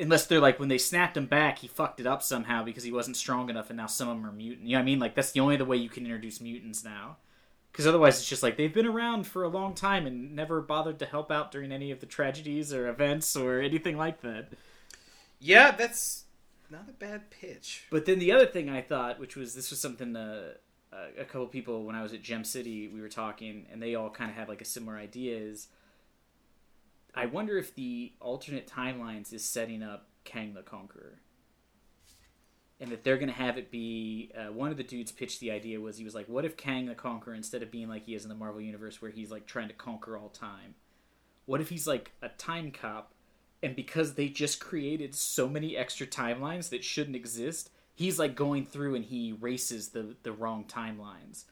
unless 0.00 0.26
they're 0.26 0.40
like 0.40 0.58
when 0.58 0.68
they 0.68 0.78
snapped 0.78 1.16
him 1.16 1.26
back, 1.26 1.58
he 1.58 1.68
fucked 1.68 2.00
it 2.00 2.06
up 2.06 2.22
somehow 2.22 2.64
because 2.64 2.82
he 2.82 2.90
wasn't 2.92 3.16
strong 3.16 3.50
enough, 3.50 3.70
and 3.70 3.76
now 3.76 3.86
some 3.86 4.08
of 4.08 4.16
them 4.16 4.26
are 4.26 4.32
mutant. 4.32 4.66
You 4.66 4.72
know 4.72 4.78
what 4.78 4.82
I 4.82 4.86
mean? 4.86 4.98
Like 4.98 5.14
that's 5.14 5.32
the 5.32 5.40
only 5.40 5.54
other 5.54 5.64
way 5.64 5.76
you 5.76 5.88
can 5.88 6.04
introduce 6.04 6.40
mutants 6.40 6.82
now. 6.84 7.18
Because 7.72 7.86
otherwise, 7.86 8.18
it's 8.18 8.28
just 8.28 8.42
like 8.42 8.58
they've 8.58 8.72
been 8.72 8.86
around 8.86 9.26
for 9.26 9.42
a 9.42 9.48
long 9.48 9.74
time 9.74 10.06
and 10.06 10.36
never 10.36 10.60
bothered 10.60 10.98
to 10.98 11.06
help 11.06 11.30
out 11.30 11.50
during 11.50 11.72
any 11.72 11.90
of 11.90 12.00
the 12.00 12.06
tragedies 12.06 12.72
or 12.72 12.86
events 12.86 13.34
or 13.34 13.60
anything 13.60 13.96
like 13.96 14.20
that. 14.20 14.48
yeah, 15.40 15.70
that's 15.70 16.24
not 16.70 16.86
a 16.88 16.92
bad 16.92 17.30
pitch. 17.30 17.86
But 17.90 18.04
then 18.04 18.18
the 18.18 18.32
other 18.32 18.46
thing 18.46 18.68
I 18.68 18.82
thought, 18.82 19.18
which 19.18 19.36
was 19.36 19.54
this 19.54 19.70
was 19.70 19.80
something 19.80 20.14
uh, 20.14 20.54
a 20.92 21.22
a 21.22 21.24
couple 21.24 21.46
people 21.46 21.84
when 21.84 21.96
I 21.96 22.02
was 22.02 22.12
at 22.12 22.22
Gem 22.22 22.44
City, 22.44 22.88
we 22.88 23.00
were 23.00 23.08
talking, 23.08 23.66
and 23.72 23.82
they 23.82 23.94
all 23.94 24.10
kind 24.10 24.30
of 24.30 24.36
had 24.36 24.48
like 24.48 24.60
a 24.60 24.66
similar 24.66 24.98
idea. 24.98 25.38
Is 25.38 25.68
I 27.14 27.26
wonder 27.26 27.56
if 27.56 27.74
the 27.74 28.12
alternate 28.20 28.66
timelines 28.66 29.32
is 29.32 29.44
setting 29.44 29.82
up 29.82 30.08
Kang 30.24 30.52
the 30.54 30.62
Conqueror, 30.62 31.20
and 32.82 32.90
that 32.90 33.04
they're 33.04 33.16
gonna 33.16 33.30
have 33.30 33.56
it 33.56 33.70
be 33.70 34.32
uh, 34.36 34.52
one 34.52 34.72
of 34.72 34.76
the 34.76 34.82
dudes 34.82 35.12
pitched 35.12 35.38
the 35.38 35.52
idea 35.52 35.80
was 35.80 35.96
he 35.96 36.04
was 36.04 36.16
like, 36.16 36.28
what 36.28 36.44
if 36.44 36.56
Kang 36.56 36.86
the 36.86 36.96
Conqueror 36.96 37.32
instead 37.32 37.62
of 37.62 37.70
being 37.70 37.88
like 37.88 38.04
he 38.04 38.16
is 38.16 38.24
in 38.24 38.28
the 38.28 38.34
Marvel 38.34 38.60
universe 38.60 39.00
where 39.00 39.12
he's 39.12 39.30
like 39.30 39.46
trying 39.46 39.68
to 39.68 39.74
conquer 39.74 40.18
all 40.18 40.28
time, 40.28 40.74
what 41.46 41.60
if 41.60 41.68
he's 41.68 41.86
like 41.86 42.10
a 42.22 42.28
time 42.30 42.72
cop 42.72 43.14
and 43.62 43.76
because 43.76 44.14
they 44.14 44.26
just 44.26 44.58
created 44.58 45.14
so 45.14 45.48
many 45.48 45.76
extra 45.76 46.04
timelines 46.04 46.70
that 46.70 46.82
shouldn't 46.82 47.14
exist, 47.14 47.70
he's 47.94 48.18
like 48.18 48.34
going 48.34 48.66
through 48.66 48.96
and 48.96 49.04
he 49.04 49.28
erases 49.28 49.90
the 49.90 50.16
the 50.24 50.32
wrong 50.32 50.64
timelines, 50.64 51.44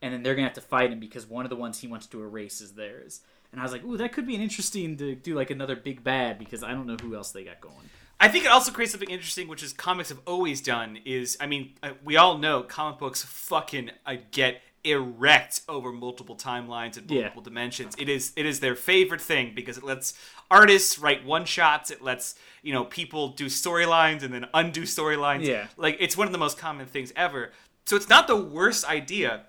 and 0.00 0.14
then 0.14 0.22
they're 0.22 0.36
gonna 0.36 0.46
have 0.46 0.54
to 0.54 0.60
fight 0.60 0.92
him 0.92 1.00
because 1.00 1.26
one 1.26 1.44
of 1.44 1.50
the 1.50 1.56
ones 1.56 1.80
he 1.80 1.88
wants 1.88 2.06
to 2.06 2.22
erase 2.22 2.60
is 2.60 2.74
theirs. 2.74 3.22
And 3.50 3.60
I 3.60 3.64
was 3.64 3.72
like, 3.72 3.84
ooh, 3.84 3.96
that 3.96 4.12
could 4.12 4.26
be 4.26 4.36
an 4.36 4.40
interesting 4.40 4.96
to 4.98 5.16
do 5.16 5.34
like 5.34 5.50
another 5.50 5.74
big 5.74 6.04
bad 6.04 6.38
because 6.38 6.62
I 6.62 6.72
don't 6.72 6.86
know 6.86 6.96
who 7.02 7.16
else 7.16 7.32
they 7.32 7.42
got 7.42 7.60
going. 7.60 7.90
I 8.18 8.28
think 8.28 8.44
it 8.44 8.50
also 8.50 8.72
creates 8.72 8.92
something 8.92 9.10
interesting, 9.10 9.46
which 9.46 9.62
is 9.62 9.72
comics 9.72 10.08
have 10.08 10.20
always 10.26 10.60
done. 10.60 10.98
Is 11.04 11.36
I 11.40 11.46
mean, 11.46 11.74
uh, 11.82 11.90
we 12.04 12.16
all 12.16 12.38
know 12.38 12.62
comic 12.62 12.98
books 12.98 13.22
fucking 13.22 13.90
uh, 14.06 14.16
get 14.30 14.62
erect 14.84 15.62
over 15.68 15.90
multiple 15.92 16.36
timelines 16.36 16.96
and 16.96 17.10
Yeah. 17.10 17.22
multiple 17.22 17.42
dimensions. 17.42 17.94
It 17.98 18.08
is 18.08 18.32
it 18.36 18.46
is 18.46 18.60
their 18.60 18.74
favorite 18.76 19.20
thing 19.20 19.52
because 19.54 19.76
it 19.76 19.84
lets 19.84 20.14
artists 20.50 20.98
write 20.98 21.24
one 21.24 21.44
shots. 21.44 21.90
It 21.90 22.02
lets 22.02 22.36
you 22.62 22.72
know 22.72 22.84
people 22.84 23.28
do 23.30 23.46
storylines 23.46 24.22
and 24.22 24.32
then 24.32 24.46
undo 24.54 24.82
storylines. 24.82 25.44
Yeah. 25.44 25.66
like 25.76 25.96
it's 26.00 26.16
one 26.16 26.26
of 26.26 26.32
the 26.32 26.38
most 26.38 26.56
common 26.56 26.86
things 26.86 27.12
ever. 27.16 27.52
So 27.84 27.96
it's 27.96 28.08
not 28.08 28.26
the 28.28 28.36
worst 28.36 28.84
idea 28.88 29.42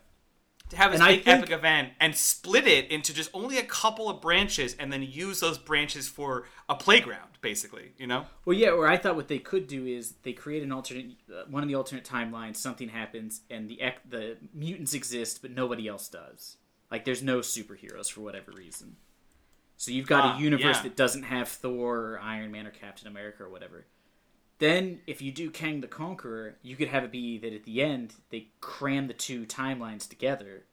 to 0.69 0.75
have 0.77 0.91
this 0.91 0.99
And 0.99 1.07
big 1.09 1.23
think- 1.23 1.37
epic 1.43 1.51
event 1.51 1.93
and 1.99 2.15
split 2.15 2.67
it 2.67 2.91
into 2.91 3.13
just 3.13 3.29
only 3.33 3.57
a 3.57 3.63
couple 3.63 4.09
of 4.09 4.19
branches 4.21 4.75
and 4.77 4.91
then 4.91 5.01
use 5.01 5.39
those 5.39 5.57
branches 5.57 6.09
for 6.09 6.45
a 6.67 6.75
playground, 6.75 7.36
basically. 7.41 7.91
You 7.97 8.07
know. 8.07 8.25
Well, 8.45 8.55
yeah. 8.57 8.69
Or 8.69 8.87
I 8.87 8.97
thought 8.97 9.15
what 9.15 9.27
they 9.27 9.39
could 9.39 9.67
do 9.67 9.85
is 9.85 10.13
they 10.23 10.33
create 10.33 10.63
an 10.63 10.71
alternate, 10.71 11.11
uh, 11.31 11.43
one 11.49 11.63
of 11.63 11.69
the 11.69 11.75
alternate 11.75 12.03
timelines. 12.05 12.57
Something 12.57 12.89
happens, 12.89 13.41
and 13.49 13.69
the 13.69 13.81
ec- 13.81 14.09
the 14.09 14.37
mutants 14.53 14.93
exist, 14.93 15.41
but 15.41 15.51
nobody 15.51 15.87
else 15.87 16.07
does. 16.07 16.57
Like, 16.91 17.03
there's 17.05 17.21
no 17.23 17.39
superheroes 17.39 18.09
for 18.11 18.21
whatever 18.21 18.51
reason. 18.51 18.95
So 19.75 19.91
you've 19.91 20.07
got 20.07 20.23
Ah, 20.23 20.37
a 20.37 20.41
universe 20.41 20.77
yeah. 20.77 20.83
that 20.83 20.95
doesn't 20.95 21.23
have 21.23 21.47
Thor 21.49 21.97
or 22.13 22.19
Iron 22.19 22.51
Man 22.51 22.65
or 22.65 22.71
Captain 22.71 23.07
America 23.07 23.43
or 23.43 23.49
whatever. 23.49 23.85
Then, 24.59 25.01
if 25.05 25.21
you 25.21 25.31
do 25.31 25.51
Kang 25.51 25.81
the 25.81 25.87
Conqueror, 25.87 26.55
you 26.63 26.75
could 26.75 26.87
have 26.87 27.03
it 27.03 27.11
be 27.11 27.37
that 27.37 27.53
at 27.53 27.63
the 27.65 27.83
end 27.83 28.15
they 28.31 28.47
cram 28.59 29.07
the 29.07 29.13
two 29.13 29.45
timelines 29.45 30.09
together, 30.09 30.63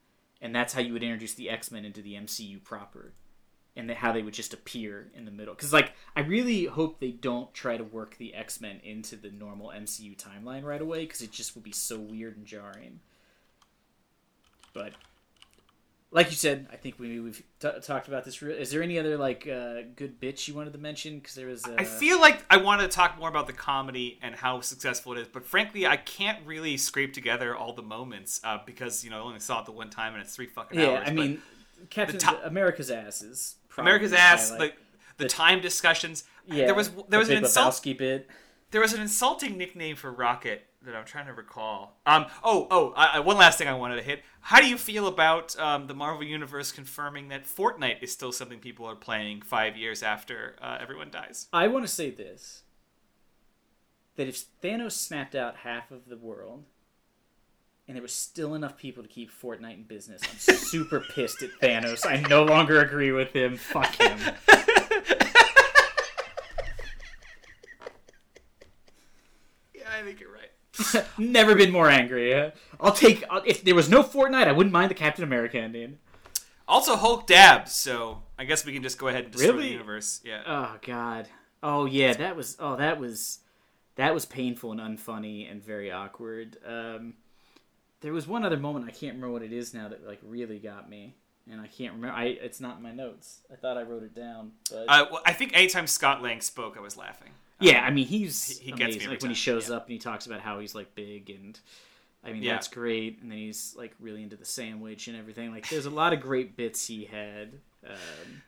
and 0.40 0.54
that's 0.54 0.72
how 0.72 0.80
you 0.80 0.94
would 0.94 1.02
introduce 1.02 1.34
the 1.34 1.50
X 1.50 1.70
Men 1.70 1.84
into 1.84 2.00
the 2.00 2.14
MCU 2.14 2.62
proper 2.64 3.12
and 3.76 3.90
how 3.90 4.12
they 4.12 4.22
would 4.22 4.34
just 4.34 4.54
appear 4.54 5.10
in 5.14 5.24
the 5.24 5.30
middle. 5.30 5.54
Because 5.54 5.72
like, 5.72 5.92
I 6.14 6.20
really 6.20 6.64
hope 6.66 7.00
they 7.00 7.10
don't 7.10 7.52
try 7.54 7.76
to 7.76 7.84
work 7.84 8.16
the 8.18 8.34
X 8.34 8.60
Men 8.60 8.80
into 8.84 9.16
the 9.16 9.30
normal 9.30 9.68
MCU 9.74 10.16
timeline 10.16 10.62
right 10.64 10.80
away, 10.80 11.04
because 11.04 11.22
it 11.22 11.32
just 11.32 11.54
would 11.54 11.64
be 11.64 11.72
so 11.72 11.98
weird 11.98 12.36
and 12.36 12.46
jarring. 12.46 13.00
But 14.72 14.92
like 16.10 16.30
you 16.30 16.36
said, 16.36 16.68
I 16.72 16.76
think 16.76 16.98
we 17.00 17.18
we've 17.18 17.42
t- 17.58 17.68
talked 17.82 18.06
about 18.06 18.24
this. 18.24 18.40
Re- 18.40 18.54
Is 18.54 18.70
there 18.70 18.82
any 18.82 18.98
other 18.98 19.16
like 19.16 19.48
uh, 19.48 19.82
good 19.96 20.20
bits 20.20 20.46
you 20.46 20.54
wanted 20.54 20.72
to 20.74 20.78
mention? 20.78 21.18
Because 21.18 21.34
there 21.34 21.48
was. 21.48 21.64
Uh, 21.64 21.74
I 21.76 21.84
feel 21.84 22.20
like 22.20 22.44
I 22.48 22.58
wanted 22.58 22.82
to 22.82 22.88
talk 22.88 23.18
more 23.18 23.28
about 23.28 23.48
the 23.48 23.52
comedy 23.52 24.18
and 24.22 24.34
how 24.36 24.60
successful 24.60 25.12
it 25.12 25.18
is, 25.18 25.26
but 25.28 25.44
frankly, 25.44 25.86
I 25.86 25.96
can't 25.96 26.38
really 26.46 26.76
scrape 26.76 27.12
together 27.12 27.56
all 27.56 27.72
the 27.72 27.82
moments 27.82 28.40
uh, 28.44 28.58
because 28.64 29.02
you 29.02 29.10
know 29.10 29.18
I 29.18 29.20
only 29.22 29.40
saw 29.40 29.60
it 29.60 29.66
the 29.66 29.72
one 29.72 29.90
time 29.90 30.14
and 30.14 30.22
it's 30.22 30.34
three 30.36 30.46
fucking 30.46 30.78
Yeah, 30.78 30.90
hours. 30.90 31.02
I 31.02 31.04
but 31.06 31.14
mean, 31.14 31.42
Captain 31.90 32.18
to- 32.18 32.46
America's 32.46 32.90
ass 32.92 33.20
is 33.22 33.56
probably 33.63 33.63
America's 33.78 34.12
ass, 34.12 34.50
highlight. 34.50 34.74
the 35.16 35.24
the 35.24 35.28
time 35.28 35.60
discussions. 35.60 36.24
yeah, 36.46 36.66
there 36.66 36.74
was 36.74 36.90
there 37.08 37.18
was 37.18 37.28
the 37.28 37.34
an 37.34 37.42
Big 37.42 37.44
insult. 37.46 37.82
Bit. 37.82 38.28
There 38.70 38.80
was 38.80 38.92
an 38.92 39.00
insulting 39.00 39.56
nickname 39.56 39.94
for 39.96 40.10
Rocket 40.10 40.66
that 40.82 40.94
I'm 40.96 41.04
trying 41.04 41.26
to 41.26 41.32
recall. 41.32 42.00
Um. 42.06 42.26
Oh. 42.42 42.66
Oh. 42.70 42.92
I- 42.96 43.20
one 43.20 43.36
last 43.38 43.56
thing 43.58 43.68
I 43.68 43.74
wanted 43.74 43.96
to 43.96 44.02
hit. 44.02 44.22
How 44.40 44.60
do 44.60 44.68
you 44.68 44.76
feel 44.76 45.06
about 45.06 45.58
um, 45.58 45.86
the 45.86 45.94
Marvel 45.94 46.24
Universe 46.24 46.72
confirming 46.72 47.28
that 47.28 47.44
Fortnite 47.46 48.02
is 48.02 48.12
still 48.12 48.32
something 48.32 48.58
people 48.58 48.84
are 48.86 48.96
playing 48.96 49.42
five 49.42 49.76
years 49.76 50.02
after 50.02 50.56
uh, 50.60 50.76
everyone 50.80 51.10
dies? 51.10 51.46
I 51.52 51.68
want 51.68 51.86
to 51.86 51.92
say 51.92 52.10
this: 52.10 52.64
that 54.16 54.28
if 54.28 54.44
Thanos 54.60 54.92
snapped 54.92 55.34
out 55.34 55.58
half 55.58 55.90
of 55.90 56.08
the 56.08 56.16
world, 56.18 56.64
and 57.86 57.96
there 57.96 58.02
was 58.02 58.12
still 58.12 58.54
enough 58.54 58.76
people 58.76 59.02
to 59.02 59.08
keep 59.08 59.30
Fortnite 59.30 59.74
in 59.74 59.82
business, 59.84 60.22
I'm 60.30 60.38
super 60.38 61.00
pissed 61.14 61.42
at 61.42 61.50
Thanos. 61.60 62.06
I 62.06 62.20
no 62.28 62.44
longer 62.44 62.80
agree 62.80 63.12
with 63.12 63.32
him. 63.32 63.56
Fuck 63.56 63.94
him. 63.96 64.18
Yeah, 69.74 69.82
I 69.92 70.02
think 70.02 70.20
you're 70.20 70.30
right. 70.32 71.04
Never 71.18 71.54
been 71.54 71.70
more 71.72 71.88
angry. 71.88 72.52
I'll 72.80 72.92
take 72.92 73.24
I'll, 73.30 73.42
if 73.44 73.64
there 73.64 73.74
was 73.74 73.88
no 73.88 74.02
Fortnite, 74.02 74.48
I 74.48 74.52
wouldn't 74.52 74.72
mind 74.72 74.90
the 74.90 74.94
Captain 74.94 75.24
America 75.24 75.58
ending. 75.58 75.98
Also, 76.66 76.96
Hulk 76.96 77.26
dabs, 77.26 77.72
so 77.72 78.22
I 78.38 78.44
guess 78.44 78.64
we 78.64 78.72
can 78.72 78.82
just 78.82 78.98
go 78.98 79.08
ahead 79.08 79.24
and 79.24 79.32
destroy 79.32 79.56
the 79.56 79.66
universe. 79.68 80.20
Yeah. 80.24 80.42
Oh 80.46 80.76
God. 80.82 81.28
Oh 81.62 81.84
yeah, 81.84 82.14
that 82.14 82.36
was 82.36 82.56
oh 82.58 82.76
that 82.76 82.98
was 82.98 83.40
that 83.96 84.14
was 84.14 84.24
painful 84.24 84.72
and 84.72 84.80
unfunny 84.80 85.50
and 85.50 85.62
very 85.62 85.90
awkward. 85.92 86.56
Um, 86.66 87.14
there 88.04 88.12
was 88.12 88.28
one 88.28 88.44
other 88.44 88.58
moment 88.58 88.84
I 88.86 88.90
can't 88.90 89.14
remember 89.14 89.30
what 89.32 89.42
it 89.42 89.52
is 89.52 89.72
now 89.74 89.88
that 89.88 90.06
like 90.06 90.20
really 90.22 90.58
got 90.58 90.88
me, 90.90 91.14
and 91.50 91.58
I 91.60 91.66
can't 91.66 91.94
remember. 91.94 92.14
I 92.16 92.24
it's 92.26 92.60
not 92.60 92.76
in 92.76 92.82
my 92.82 92.92
notes. 92.92 93.40
I 93.50 93.56
thought 93.56 93.76
I 93.78 93.82
wrote 93.82 94.02
it 94.02 94.14
down, 94.14 94.52
but 94.70 94.84
Uh, 94.88 95.06
well, 95.10 95.22
I 95.26 95.32
think 95.32 95.56
anytime 95.56 95.86
Scott 95.86 96.22
Lang 96.22 96.40
spoke, 96.42 96.76
I 96.76 96.80
was 96.80 96.96
laughing. 96.98 97.30
yeah, 97.60 97.82
I 97.82 97.90
mean 97.90 98.06
he's 98.06 98.58
he- 98.58 98.66
he 98.66 98.70
gets 98.72 98.78
me 98.78 98.84
amazing. 98.84 99.02
every 99.02 99.14
like 99.16 99.22
when 99.22 99.30
he 99.30 99.34
shows 99.34 99.70
yeah. 99.70 99.76
up 99.76 99.84
and 99.86 99.92
he 99.94 99.98
talks 99.98 100.26
about 100.26 100.40
how 100.40 100.58
he's 100.60 100.74
like 100.74 100.94
big 100.94 101.30
and. 101.30 101.58
I 102.26 102.32
mean 102.32 102.42
Yeah. 102.42 102.52
that's 102.54 102.68
great, 102.68 103.20
and 103.20 103.30
then 103.30 103.36
he's 103.38 103.74
like 103.76 103.94
really 104.00 104.22
into 104.22 104.36
the 104.36 104.46
sandwich 104.46 105.08
and 105.08 105.16
everything. 105.16 105.50
Like, 105.50 105.68
there's 105.68 105.84
a 105.84 105.90
lot 105.90 106.14
of 106.14 106.20
great 106.20 106.56
bits 106.56 106.86
he 106.86 107.04
had. 107.04 107.60
Um, 107.86 108.42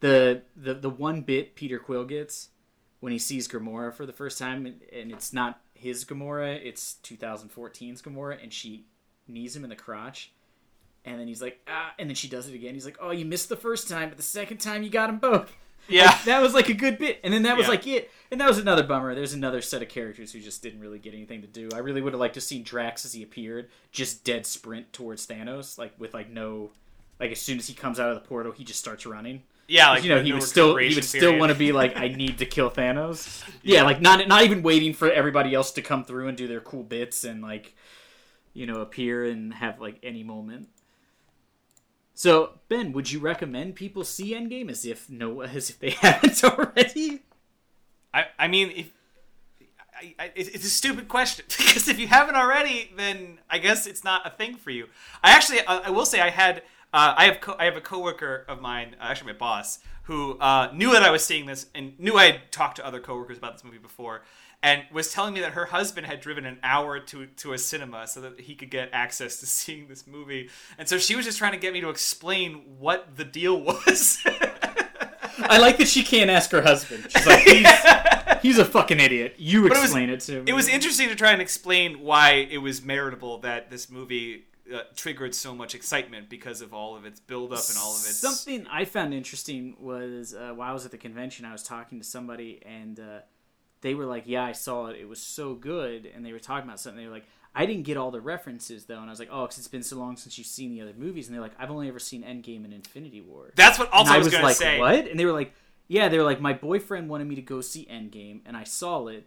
the 0.00 0.42
the 0.56 0.72
the 0.74 0.88
one 0.90 1.20
bit 1.22 1.54
Peter 1.54 1.78
Quill 1.78 2.04
gets 2.06 2.48
when 3.00 3.12
he 3.12 3.18
sees 3.18 3.46
Gamora 3.46 3.92
for 3.92 4.06
the 4.06 4.12
first 4.14 4.38
time, 4.38 4.64
and, 4.64 4.80
and 4.92 5.12
it's 5.12 5.32
not 5.34 5.60
his 5.74 6.04
Gamora, 6.06 6.58
it's 6.64 6.96
2014's 7.04 8.00
Gamora, 8.02 8.42
and 8.42 8.50
she 8.52 8.86
knees 9.28 9.54
him 9.54 9.64
in 9.64 9.70
the 9.70 9.76
crotch, 9.76 10.32
and 11.04 11.18
then 11.20 11.28
he's 11.28 11.40
like, 11.42 11.60
ah, 11.68 11.92
and 11.98 12.08
then 12.08 12.14
she 12.14 12.28
does 12.28 12.48
it 12.48 12.54
again. 12.54 12.74
He's 12.74 12.84
like, 12.84 12.98
oh, 13.00 13.10
you 13.10 13.24
missed 13.24 13.48
the 13.48 13.56
first 13.56 13.88
time, 13.88 14.08
but 14.08 14.16
the 14.16 14.22
second 14.22 14.58
time 14.58 14.82
you 14.82 14.90
got 14.90 15.06
them 15.08 15.18
both. 15.18 15.54
Yeah. 15.88 16.06
Like, 16.06 16.24
that 16.24 16.42
was 16.42 16.52
like 16.54 16.68
a 16.68 16.74
good 16.74 16.98
bit, 16.98 17.18
and 17.24 17.32
then 17.32 17.44
that 17.44 17.56
was 17.56 17.64
Yeah. 17.66 17.70
like 17.70 17.86
it. 17.86 18.10
And 18.30 18.40
that 18.40 18.48
was 18.48 18.58
another 18.58 18.82
bummer. 18.82 19.14
There's 19.14 19.32
another 19.32 19.62
set 19.62 19.80
of 19.80 19.88
characters 19.88 20.32
who 20.32 20.40
just 20.40 20.62
didn't 20.62 20.80
really 20.80 20.98
get 20.98 21.14
anything 21.14 21.40
to 21.40 21.46
do. 21.46 21.70
I 21.74 21.78
really 21.78 22.02
would 22.02 22.12
have 22.12 22.20
liked 22.20 22.34
to 22.34 22.42
see 22.42 22.60
Drax 22.60 23.04
as 23.06 23.14
he 23.14 23.22
appeared, 23.22 23.70
just 23.90 24.22
dead 24.22 24.44
sprint 24.44 24.92
towards 24.92 25.26
Thanos, 25.26 25.78
like 25.78 25.92
with 25.98 26.12
like 26.12 26.28
no, 26.30 26.70
like 27.18 27.32
as 27.32 27.40
soon 27.40 27.58
as 27.58 27.66
he 27.68 27.74
comes 27.74 27.98
out 27.98 28.10
of 28.10 28.16
the 28.16 28.28
portal, 28.28 28.52
he 28.52 28.64
just 28.64 28.80
starts 28.80 29.06
running. 29.06 29.44
Yeah, 29.66 29.90
like 29.90 30.02
you 30.02 30.10
know, 30.10 30.16
no 30.16 30.22
he 30.24 30.32
would 30.32 30.42
still 30.42 30.76
he 30.76 30.94
would 30.94 31.04
still 31.04 31.20
period. 31.20 31.40
want 31.40 31.52
to 31.52 31.58
be 31.58 31.72
like, 31.72 31.96
I 31.96 32.08
need 32.08 32.38
to 32.38 32.46
kill 32.46 32.70
Thanos. 32.70 33.42
Yeah, 33.62 33.82
like 33.84 34.00
not 34.02 34.26
not 34.28 34.42
even 34.42 34.62
waiting 34.62 34.92
for 34.92 35.10
everybody 35.10 35.54
else 35.54 35.72
to 35.72 35.82
come 35.82 36.04
through 36.04 36.28
and 36.28 36.36
do 36.36 36.46
their 36.48 36.60
cool 36.60 36.82
bits 36.82 37.24
and 37.24 37.40
like, 37.40 37.74
you 38.58 38.66
know, 38.66 38.80
appear 38.80 39.24
and 39.24 39.54
have 39.54 39.80
like 39.80 39.98
any 40.02 40.24
moment. 40.24 40.68
So 42.14 42.58
Ben, 42.68 42.92
would 42.92 43.12
you 43.12 43.20
recommend 43.20 43.76
people 43.76 44.02
see 44.02 44.34
Endgame 44.34 44.68
as 44.68 44.84
if 44.84 45.08
no 45.08 45.40
as 45.58 45.70
if 45.70 45.78
they 45.78 45.90
haven't 46.02 46.42
already? 46.42 47.22
I, 48.12 48.26
I 48.38 48.48
mean, 48.48 48.72
if 48.74 48.90
I, 49.94 50.14
I, 50.18 50.32
it's 50.34 50.64
a 50.64 50.70
stupid 50.70 51.08
question 51.08 51.44
because 51.56 51.86
if 51.88 52.00
you 52.00 52.08
haven't 52.08 52.34
already, 52.34 52.90
then 52.96 53.38
I 53.48 53.58
guess 53.58 53.86
it's 53.86 54.02
not 54.02 54.26
a 54.26 54.30
thing 54.30 54.56
for 54.56 54.70
you. 54.70 54.86
I 55.22 55.30
actually, 55.30 55.60
I, 55.60 55.78
I 55.78 55.90
will 55.90 56.06
say, 56.06 56.20
I 56.20 56.30
had, 56.30 56.58
uh, 56.92 57.14
I 57.16 57.26
have, 57.26 57.40
co- 57.40 57.56
I 57.58 57.64
have 57.66 57.76
a 57.76 57.80
coworker 57.80 58.44
of 58.48 58.60
mine, 58.60 58.96
uh, 59.00 59.04
actually 59.04 59.32
my 59.32 59.38
boss, 59.38 59.80
who 60.04 60.38
uh, 60.38 60.70
knew 60.72 60.92
that 60.92 61.02
I 61.02 61.10
was 61.10 61.24
seeing 61.24 61.46
this 61.46 61.66
and 61.74 61.98
knew 61.98 62.16
I 62.16 62.32
had 62.32 62.50
talked 62.50 62.76
to 62.76 62.86
other 62.86 63.00
coworkers 63.00 63.38
about 63.38 63.54
this 63.54 63.64
movie 63.64 63.78
before, 63.78 64.22
and 64.62 64.82
was 64.92 65.12
telling 65.12 65.34
me 65.34 65.40
that 65.40 65.52
her 65.52 65.66
husband 65.66 66.06
had 66.06 66.20
driven 66.20 66.44
an 66.44 66.58
hour 66.62 66.98
to 67.00 67.26
to 67.26 67.52
a 67.52 67.58
cinema 67.58 68.06
so 68.06 68.20
that 68.22 68.40
he 68.40 68.54
could 68.54 68.70
get 68.70 68.90
access 68.92 69.38
to 69.40 69.46
seeing 69.58 69.88
this 69.88 70.06
movie, 70.06 70.50
and 70.78 70.88
so 70.88 70.98
she 70.98 71.14
was 71.16 71.24
just 71.24 71.38
trying 71.38 71.52
to 71.52 71.58
get 71.58 71.72
me 71.72 71.80
to 71.80 71.88
explain 71.90 72.62
what 72.78 73.16
the 73.16 73.24
deal 73.24 73.60
was. 73.64 74.18
I 75.40 75.58
like 75.58 75.78
that 75.78 75.88
she 75.88 76.02
can't 76.02 76.30
ask 76.30 76.50
her 76.50 76.62
husband. 76.62 77.06
She's 77.10 77.26
like, 77.26 77.42
he's, 77.44 77.66
he's 78.42 78.58
a 78.58 78.64
fucking 78.64 78.98
idiot. 78.98 79.36
You 79.38 79.66
it 79.66 79.70
was- 79.70 79.82
explain 79.84 80.10
it, 80.10 80.20
to 80.22 80.42
me. 80.42 80.50
It 80.50 80.52
was 80.54 80.68
interesting 80.68 81.08
to 81.08 81.14
try 81.14 81.30
and 81.32 81.40
explain 81.40 82.00
why 82.00 82.48
it 82.50 82.58
was 82.58 82.80
meritable 82.80 83.42
that 83.42 83.70
this 83.70 83.88
movie 83.88 84.46
uh, 84.74 84.80
triggered 84.96 85.34
so 85.34 85.54
much 85.54 85.74
excitement 85.76 86.28
because 86.28 86.60
of 86.60 86.74
all 86.74 86.96
of 86.96 87.04
its 87.06 87.20
build 87.20 87.52
up 87.52 87.60
and 87.68 87.78
all 87.78 87.92
of 87.92 88.00
its. 88.00 88.16
Something 88.16 88.66
I 88.66 88.84
found 88.84 89.14
interesting 89.14 89.76
was 89.80 90.34
uh, 90.34 90.52
while 90.54 90.70
I 90.70 90.72
was 90.72 90.84
at 90.84 90.90
the 90.90 90.98
convention, 90.98 91.44
I 91.46 91.52
was 91.52 91.62
talking 91.62 91.98
to 92.00 92.04
somebody, 92.04 92.60
and 92.66 92.98
uh, 92.98 93.18
they 93.80 93.94
were 93.94 94.06
like, 94.06 94.24
"Yeah, 94.26 94.44
I 94.44 94.52
saw 94.52 94.86
it. 94.86 94.96
It 95.00 95.08
was 95.08 95.20
so 95.20 95.54
good." 95.54 96.06
And 96.06 96.24
they 96.24 96.32
were 96.32 96.38
talking 96.38 96.68
about 96.68 96.80
something. 96.80 97.00
They 97.00 97.06
were 97.06 97.14
like, 97.14 97.28
"I 97.54 97.66
didn't 97.66 97.84
get 97.84 97.96
all 97.96 98.10
the 98.10 98.20
references 98.20 98.86
though," 98.86 98.98
and 98.98 99.06
I 99.06 99.10
was 99.10 99.18
like, 99.18 99.30
"Oh, 99.30 99.42
because 99.42 99.58
it's 99.58 99.68
been 99.68 99.82
so 99.82 99.96
long 99.96 100.16
since 100.16 100.38
you've 100.38 100.46
seen 100.46 100.70
the 100.70 100.80
other 100.82 100.94
movies." 100.96 101.28
And 101.28 101.34
they're 101.34 101.42
like, 101.42 101.54
"I've 101.58 101.70
only 101.70 101.88
ever 101.88 101.98
seen 101.98 102.22
Endgame 102.22 102.64
and 102.64 102.72
Infinity 102.72 103.20
War." 103.20 103.52
That's 103.56 103.78
what 103.78 103.90
also 103.90 104.10
and 104.10 104.14
I 104.14 104.18
was, 104.18 104.26
was 104.26 104.32
going 104.32 104.44
like, 104.44 104.56
to 104.56 104.62
say. 104.62 104.78
"What?" 104.78 105.08
And 105.08 105.18
they 105.18 105.24
were 105.24 105.32
like, 105.32 105.52
"Yeah." 105.86 106.08
They 106.08 106.18
were 106.18 106.24
like, 106.24 106.40
"My 106.40 106.52
boyfriend 106.52 107.08
wanted 107.08 107.26
me 107.26 107.34
to 107.36 107.42
go 107.42 107.60
see 107.60 107.86
Endgame, 107.90 108.40
and 108.46 108.56
I 108.56 108.64
saw 108.64 109.06
it, 109.06 109.26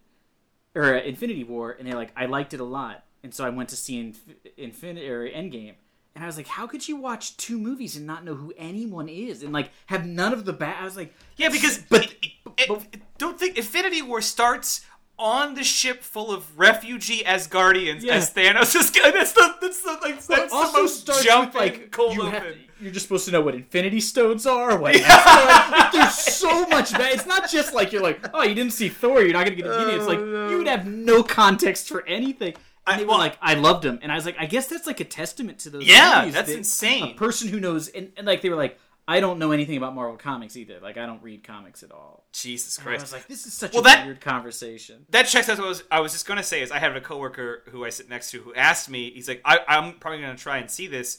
or 0.76 0.96
uh, 0.96 1.02
Infinity 1.02 1.44
War, 1.44 1.76
and 1.78 1.88
they're 1.88 1.96
like, 1.96 2.12
I 2.16 2.26
liked 2.26 2.54
it 2.54 2.60
a 2.60 2.66
lot, 2.66 3.06
and 3.24 3.34
so 3.34 3.46
I 3.46 3.50
went 3.50 3.70
to 3.70 3.76
see 3.76 4.00
Inf- 4.00 4.36
Infinity 4.58 5.10
or 5.10 5.30
Endgame." 5.30 5.76
And 6.14 6.24
I 6.24 6.28
was 6.28 6.36
like, 6.38 6.48
"How 6.48 6.68
could 6.68 6.88
you 6.88 6.98
watch 6.98 7.38
two 7.38 7.58
movies 7.58 7.96
and 7.96 8.06
not 8.06 8.26
know 8.26 8.36
who 8.36 8.54
anyone 8.58 9.08
is, 9.08 9.44
and 9.44 9.54
like 9.54 9.72
have 9.88 10.06
none 10.06 10.34
of 10.34 10.46
the 10.46 10.54
bad?" 10.54 10.78
I 10.82 10.84
was 10.84 10.98
like, 10.98 11.14
Yeah, 11.38 11.50
because 11.50 11.78
But- 11.90 12.04
it- 12.22 12.32
it- 12.58 12.68
but- 12.68 12.84
it- 12.92 13.02
don't 13.18 13.40
think 13.40 13.58
Infinity 13.58 14.02
War 14.02 14.22
starts 14.22 14.82
on 15.18 15.54
the 15.54 15.64
ship 15.64 16.02
full 16.02 16.32
of 16.32 16.58
refugee 16.58 17.24
Asgardians 17.24 18.02
Yeah. 18.02 18.16
as 18.16 18.34
Thanos 18.34 18.76
is. 18.76 18.92
That's 18.92 19.32
the 19.34 19.56
that's 19.62 19.82
the 19.84 19.92
like 20.02 20.02
Well, 20.28 20.40
that's 20.40 20.52
the 20.52 20.72
most 20.74 21.08
with 21.08 21.56
like 21.56 21.92
cold 21.92 22.16
you 22.16 22.24
open. 22.24 22.34
Have, 22.34 22.56
you're 22.82 22.92
just 22.92 23.06
supposed 23.06 23.26
to 23.26 23.32
know 23.32 23.42
what 23.42 23.54
Infinity 23.54 24.00
Stones 24.02 24.48
are. 24.48 24.78
What 24.80 24.96
like, 25.00 25.92
there's 25.92 26.16
so 26.18 26.66
much 26.68 26.92
bad. 26.94 27.14
It's 27.14 27.28
not 27.28 27.50
just 27.52 27.74
like 27.76 27.92
you're 27.94 28.02
like, 28.02 28.20
oh, 28.34 28.42
you 28.42 28.56
didn't 28.56 28.74
see 28.74 28.90
Thor, 28.90 29.22
you're 29.22 29.34
not 29.34 29.46
gonna 29.46 29.56
get 29.56 29.68
meaning. 29.68 29.96
It's 29.98 30.08
like 30.08 30.18
Oh, 30.20 30.50
you 30.50 30.58
would 30.58 30.68
have 30.68 30.88
no 30.88 31.22
context 31.22 31.88
for 31.88 32.06
anything. 32.08 32.56
I- 32.94 32.98
they 32.98 33.04
were 33.04 33.10
well- 33.10 33.18
like, 33.20 33.38
I 33.42 33.54
loved 33.56 33.84
them, 33.84 34.00
and 34.02 34.12
I 34.12 34.16
was 34.16 34.26
like, 34.26 34.36
I 34.40 34.46
guess 34.46 34.68
that's 34.68 34.88
like 34.88 35.00
a 35.00 35.06
testament 35.06 35.60
to 35.60 35.70
those. 35.70 35.86
Yeah, 35.86 36.26
that's 36.30 36.50
that 36.50 36.58
insane. 36.58 37.04
A 37.12 37.14
person 37.14 37.48
who 37.50 37.60
knows, 37.60 37.88
and, 37.90 38.12
and 38.18 38.26
like 38.28 38.42
they 38.42 38.50
were 38.50 38.56
like, 38.56 38.78
I 39.08 39.20
don't 39.20 39.40
know 39.40 39.52
anything 39.52 39.78
about 39.78 39.96
Marvel 39.96 40.16
comics 40.16 40.56
either. 40.56 40.80
Like 40.80 40.96
I 40.98 41.06
don't 41.06 41.22
read 41.24 41.44
comics 41.44 41.82
at 41.84 41.92
all. 41.92 42.24
Jesus 42.34 42.78
And 42.78 42.88
I 42.88 42.90
Christ. 42.92 43.02
was 43.04 43.12
like, 43.14 43.28
this 43.28 43.46
is 43.48 43.54
such 43.54 43.74
Well, 43.74 43.82
a 43.82 43.86
that- 43.86 44.06
weird 44.06 44.22
conversation. 44.22 45.06
that 45.10 45.24
checks 45.24 45.50
out 45.50 45.58
what 45.58 45.66
I 45.66 45.70
was, 45.70 45.84
I 45.92 46.00
was 46.00 46.12
just 46.14 46.28
going 46.28 46.38
to 46.38 46.44
say 46.44 46.62
is 46.62 46.72
I 46.72 46.80
had 46.80 46.96
a 46.96 47.02
coworker 47.02 47.64
who 47.72 47.84
I 47.84 47.90
sit 47.90 48.08
next 48.10 48.32
to 48.32 48.40
who 48.42 48.54
asked 48.54 48.90
me, 48.90 49.12
he's 49.12 49.28
like, 49.28 49.42
I, 49.44 49.60
I'm 49.68 49.94
probably 49.94 50.22
going 50.22 50.36
to 50.36 50.42
try 50.42 50.60
and 50.60 50.70
see 50.70 50.88
this. 50.88 51.18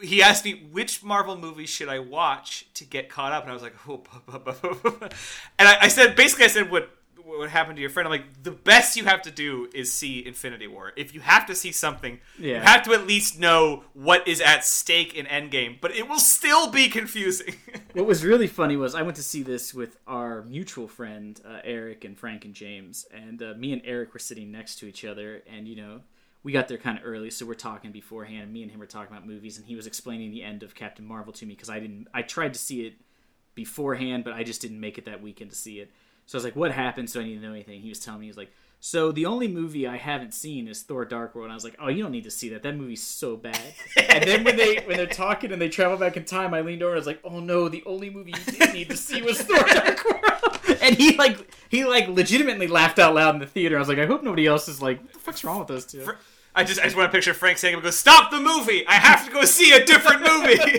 He 0.00 0.22
asked 0.22 0.44
me, 0.44 0.68
which 0.70 1.02
Marvel 1.02 1.36
movie 1.36 1.66
should 1.66 1.88
I 1.88 1.98
watch 1.98 2.66
to 2.74 2.84
get 2.84 3.08
caught 3.08 3.32
up? 3.32 3.42
And 3.42 3.50
I 3.50 3.54
was 3.54 3.62
like, 3.62 3.74
oh, 3.88 3.98
bu- 4.26 4.38
bu- 4.38 4.52
bu- 4.52 4.74
bu- 4.74 4.90
bu- 4.90 5.08
and 5.58 5.68
I, 5.68 5.78
I 5.82 5.88
said, 5.88 6.16
basically, 6.16 6.44
I 6.44 6.48
said, 6.48 6.70
what, 6.70 6.90
what 7.26 7.50
happened 7.50 7.76
to 7.76 7.80
your 7.80 7.90
friend? 7.90 8.06
I'm 8.06 8.12
like, 8.12 8.42
the 8.42 8.52
best 8.52 8.96
you 8.96 9.04
have 9.04 9.22
to 9.22 9.30
do 9.30 9.68
is 9.74 9.92
see 9.92 10.24
Infinity 10.24 10.68
War. 10.68 10.92
If 10.96 11.12
you 11.12 11.20
have 11.20 11.46
to 11.46 11.54
see 11.54 11.72
something, 11.72 12.20
you 12.56 12.60
have 12.60 12.84
to 12.84 12.92
at 12.92 13.06
least 13.06 13.38
know 13.38 13.84
what 13.94 14.26
is 14.28 14.40
at 14.40 14.64
stake 14.64 15.14
in 15.14 15.26
Endgame, 15.26 15.80
but 15.80 15.94
it 15.94 16.08
will 16.08 16.20
still 16.20 16.70
be 16.70 16.88
confusing. 16.88 17.54
What 17.96 18.04
was 18.04 18.22
really 18.22 18.46
funny 18.46 18.76
was 18.76 18.94
I 18.94 19.00
went 19.00 19.16
to 19.16 19.22
see 19.22 19.42
this 19.42 19.72
with 19.72 19.96
our 20.06 20.42
mutual 20.42 20.86
friend 20.86 21.40
uh, 21.48 21.60
Eric 21.64 22.04
and 22.04 22.18
Frank 22.18 22.44
and 22.44 22.52
James, 22.52 23.06
and 23.10 23.42
uh, 23.42 23.54
me 23.56 23.72
and 23.72 23.80
Eric 23.86 24.12
were 24.12 24.18
sitting 24.18 24.52
next 24.52 24.76
to 24.80 24.86
each 24.86 25.02
other, 25.02 25.42
and 25.50 25.66
you 25.66 25.76
know 25.76 26.00
we 26.42 26.52
got 26.52 26.68
there 26.68 26.76
kind 26.76 26.98
of 26.98 27.04
early, 27.06 27.30
so 27.30 27.46
we're 27.46 27.54
talking 27.54 27.92
beforehand. 27.92 28.42
And 28.42 28.52
me 28.52 28.62
and 28.62 28.70
him 28.70 28.80
were 28.80 28.86
talking 28.86 29.10
about 29.10 29.26
movies, 29.26 29.56
and 29.56 29.66
he 29.66 29.76
was 29.76 29.86
explaining 29.86 30.30
the 30.30 30.42
end 30.42 30.62
of 30.62 30.74
Captain 30.74 31.06
Marvel 31.06 31.32
to 31.32 31.46
me 31.46 31.54
because 31.54 31.70
I 31.70 31.80
didn't. 31.80 32.06
I 32.12 32.20
tried 32.20 32.52
to 32.52 32.58
see 32.58 32.86
it 32.86 32.96
beforehand, 33.54 34.24
but 34.24 34.34
I 34.34 34.44
just 34.44 34.60
didn't 34.60 34.78
make 34.78 34.98
it 34.98 35.06
that 35.06 35.22
weekend 35.22 35.50
to 35.50 35.56
see 35.56 35.80
it. 35.80 35.90
So 36.26 36.36
I 36.36 36.38
was 36.38 36.44
like, 36.44 36.56
"What 36.56 36.72
happened?" 36.72 37.08
So 37.10 37.20
I 37.20 37.24
need 37.24 37.36
to 37.36 37.40
know 37.40 37.52
anything. 37.52 37.80
He 37.80 37.88
was 37.88 38.00
telling 38.00 38.20
me 38.20 38.26
he 38.26 38.30
was 38.30 38.36
like. 38.36 38.52
So 38.78 39.10
the 39.10 39.24
only 39.24 39.48
movie 39.48 39.86
I 39.86 39.96
haven't 39.96 40.34
seen 40.34 40.68
is 40.68 40.82
Thor: 40.82 41.06
Dark 41.06 41.34
World. 41.34 41.46
And 41.46 41.52
I 41.52 41.56
was 41.56 41.64
like, 41.64 41.76
"Oh, 41.80 41.88
you 41.88 42.02
don't 42.02 42.12
need 42.12 42.24
to 42.24 42.30
see 42.30 42.50
that. 42.50 42.62
That 42.62 42.76
movie's 42.76 43.02
so 43.02 43.36
bad." 43.36 43.58
and 43.96 44.22
then 44.22 44.44
when 44.44 44.56
they 44.56 44.76
when 44.84 44.98
they're 44.98 45.06
talking 45.06 45.50
and 45.50 45.60
they 45.60 45.70
travel 45.70 45.96
back 45.96 46.16
in 46.16 46.24
time, 46.24 46.52
I 46.52 46.60
leaned 46.60 46.82
over 46.82 46.92
and 46.92 46.98
I 46.98 47.00
was 47.00 47.06
like, 47.06 47.20
"Oh 47.24 47.40
no, 47.40 47.68
the 47.70 47.82
only 47.86 48.10
movie 48.10 48.32
you 48.32 48.52
did 48.52 48.74
need 48.74 48.90
to 48.90 48.96
see 48.96 49.22
was 49.22 49.40
Thor: 49.40 49.64
Dark 49.64 50.04
World." 50.04 50.78
And 50.82 50.94
he 50.94 51.16
like 51.16 51.38
he 51.70 51.84
like 51.84 52.06
legitimately 52.08 52.66
laughed 52.66 52.98
out 52.98 53.14
loud 53.14 53.34
in 53.34 53.40
the 53.40 53.46
theater. 53.46 53.76
I 53.76 53.78
was 53.78 53.88
like, 53.88 53.98
"I 53.98 54.06
hope 54.06 54.22
nobody 54.22 54.46
else 54.46 54.68
is 54.68 54.82
like, 54.82 55.00
what 55.02 55.12
the 55.14 55.18
fuck's 55.18 55.42
wrong 55.42 55.60
with 55.60 55.68
those 55.68 55.86
two? 55.86 56.06
I 56.54 56.64
just 56.64 56.80
I 56.80 56.84
just 56.84 56.96
want 56.96 57.10
to 57.10 57.16
picture 57.16 57.34
Frank 57.34 57.58
saying, 57.58 57.78
"Go 57.80 57.90
stop 57.90 58.30
the 58.30 58.40
movie! 58.40 58.86
I 58.86 58.94
have 58.94 59.26
to 59.26 59.32
go 59.32 59.44
see 59.44 59.72
a 59.72 59.84
different 59.84 60.22
movie." 60.22 60.78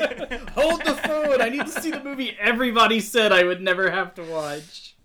Hold 0.54 0.84
the 0.84 0.96
phone. 0.96 1.42
I 1.42 1.50
need 1.50 1.66
to 1.66 1.82
see 1.82 1.92
the 1.92 2.04
movie 2.04 2.36
everybody 2.40 3.00
said 3.00 3.32
I 3.32 3.44
would 3.44 3.62
never 3.62 3.92
have 3.92 4.14
to 4.16 4.24
watch." 4.24 4.96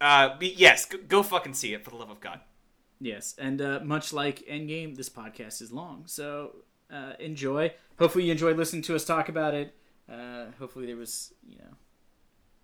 Uh, 0.00 0.36
yes, 0.40 0.86
go, 0.86 1.22
fucking 1.22 1.54
see 1.54 1.74
it 1.74 1.84
for 1.84 1.90
the 1.90 1.96
love 1.96 2.10
of 2.10 2.20
God. 2.20 2.40
Yes, 3.00 3.34
and 3.38 3.60
uh, 3.60 3.80
much 3.82 4.12
like 4.12 4.46
Endgame, 4.46 4.96
this 4.96 5.08
podcast 5.08 5.60
is 5.60 5.70
long, 5.70 6.04
so 6.06 6.56
uh, 6.90 7.12
enjoy. 7.18 7.72
Hopefully, 7.98 8.24
you 8.24 8.32
enjoyed 8.32 8.56
listening 8.56 8.82
to 8.82 8.94
us 8.94 9.04
talk 9.04 9.28
about 9.28 9.54
it. 9.54 9.74
Uh, 10.10 10.46
hopefully, 10.58 10.86
there 10.86 10.96
was 10.96 11.32
you 11.48 11.58
know 11.58 11.76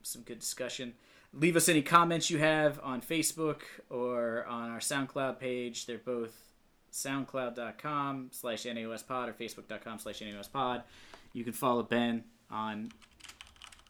some 0.03 0.23
good 0.23 0.39
discussion. 0.39 0.95
Leave 1.35 1.57
us 1.57 1.69
any 1.69 1.83
comments 1.83 2.31
you 2.31 2.39
have 2.39 2.79
on 2.83 3.01
Facebook 3.01 3.61
or 3.89 4.45
on 4.47 4.71
our 4.71 4.81
SoundCloud 4.81 5.39
page. 5.39 5.87
They're 5.87 5.97
both 5.99 6.35
soundcloud.com 6.93 8.29
slash 8.33 8.65
naospod 8.65 9.29
or 9.29 9.33
facebook.com 9.33 9.99
slash 9.99 10.21
naospod. 10.21 10.83
You 11.33 11.45
can 11.45 11.55
follow 11.55 11.83
Ben 11.83 12.25
on 12.51 12.93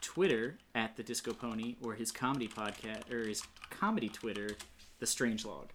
Twitter 0.02 0.58
at 0.74 0.96
the 0.96 1.02
Disco 1.02 1.32
Pony 1.32 1.76
or 1.82 1.94
his 1.94 2.12
comedy 2.12 2.48
podcast 2.48 3.10
or 3.10 3.26
his 3.26 3.42
comedy 3.70 4.08
Twitter, 4.08 4.50
the 4.98 5.06
Strange 5.06 5.46
Log. 5.46 5.70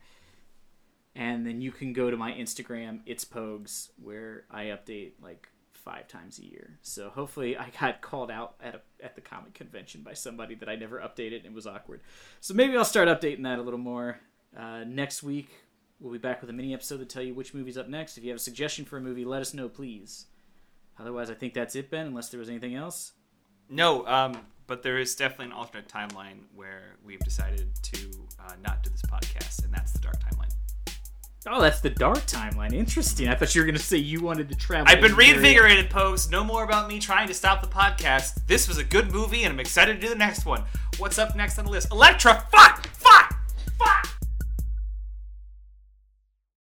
And 1.16 1.48
then 1.48 1.62
you 1.62 1.72
can 1.72 1.94
go 1.94 2.12
to 2.12 2.18
my 2.18 2.32
Instagram, 2.32 3.00
it's 3.08 3.26
Pogues, 3.26 3.90
where 4.02 4.44
I 4.52 4.66
update 4.66 5.14
like 5.22 5.50
five 5.74 6.08
times 6.08 6.38
a 6.38 6.46
year. 6.46 6.78
So 6.84 7.10
hopefully 7.10 7.58
I 7.58 7.72
got 7.80 8.02
called 8.02 8.30
out 8.30 8.56
at 8.62 8.76
a, 8.76 8.82
at 9.04 9.16
the 9.16 9.22
comic 9.22 9.54
convention 9.56 10.02
by 10.02 10.14
somebody 10.14 10.54
that 10.56 10.70
I 10.70 10.76
never 10.76 11.00
updated 11.00 11.38
and 11.38 11.48
it 11.48 11.54
was 11.54 11.66
awkward. 11.66 12.02
So 12.42 12.54
maybe 12.54 12.78
I'll 12.78 12.86
start 12.86 13.08
updating 13.08 13.44
that 13.44 13.58
a 13.58 13.64
little 13.64 13.80
more. 13.80 14.20
Uh, 14.56 14.84
next 14.86 15.24
week 15.24 15.50
we'll 16.00 16.12
be 16.12 16.20
back 16.20 16.42
with 16.42 16.50
a 16.50 16.54
mini 16.54 16.74
episode 16.74 16.98
to 16.98 17.06
tell 17.06 17.24
you 17.24 17.34
which 17.34 17.54
movie's 17.54 17.78
up 17.78 17.88
next. 17.88 18.18
If 18.18 18.24
you 18.24 18.30
have 18.30 18.38
a 18.38 18.42
suggestion 18.42 18.86
for 18.86 18.98
a 18.98 19.02
movie, 19.02 19.26
let 19.26 19.42
us 19.42 19.54
know, 19.54 19.70
please. 19.70 20.26
Otherwise, 21.00 21.30
I 21.30 21.36
think 21.36 21.54
that's 21.54 21.76
it, 21.76 21.90
Ben. 21.90 22.08
Unless 22.08 22.30
there 22.30 22.40
was 22.40 22.50
anything 22.50 22.76
else. 22.76 23.14
No, 23.70 24.06
um, 24.08 24.40
but 24.68 24.84
there 24.84 24.98
is 24.98 25.16
definitely 25.16 25.48
an 25.48 25.52
alternate 25.54 25.88
timeline 25.88 26.40
where 26.56 26.96
we've 27.04 27.20
decided 27.20 27.68
to 27.84 27.98
uh, 28.40 28.54
not 28.64 28.84
do 28.84 28.90
this 28.90 29.02
podcast, 29.04 29.64
and 29.64 29.74
that's 29.74 29.92
the 29.94 30.00
dark 30.00 30.20
timeline. 30.20 30.52
Oh, 31.50 31.62
that's 31.62 31.80
the 31.80 31.90
dark 31.90 32.20
timeline. 32.26 32.74
Interesting. 32.74 33.30
I 33.30 33.36
thought 33.36 33.56
you 33.56 33.62
were 33.62 33.66
going 33.66 33.78
to 33.78 33.82
say 33.82 33.96
you 33.98 34.22
wanted 34.22 34.50
to 34.50 34.56
travel. 34.56 34.92
I've 34.92 35.00
been 35.00 35.16
reinvigorated, 35.16 35.90
posts. 35.90 36.30
No 36.30 36.44
more 36.44 36.66
about 36.66 36.90
me 36.90 37.00
trying 37.00 37.28
to 37.30 37.34
stop 37.34 37.62
the 37.62 37.68
podcast. 37.68 38.46
This 38.48 38.68
was 38.68 38.78
a 38.78 38.84
good 38.84 39.12
movie, 39.12 39.44
and 39.44 39.54
I'm 39.54 39.60
excited 39.60 39.96
to 39.96 40.02
do 40.02 40.10
the 40.10 40.20
next 40.20 40.46
one. 40.46 40.64
What's 40.98 41.18
up 41.18 41.38
next 41.38 41.58
on 41.58 41.64
the 41.66 41.72
list? 41.72 41.90
Elektra, 41.92 42.44
fuck! 42.52 42.90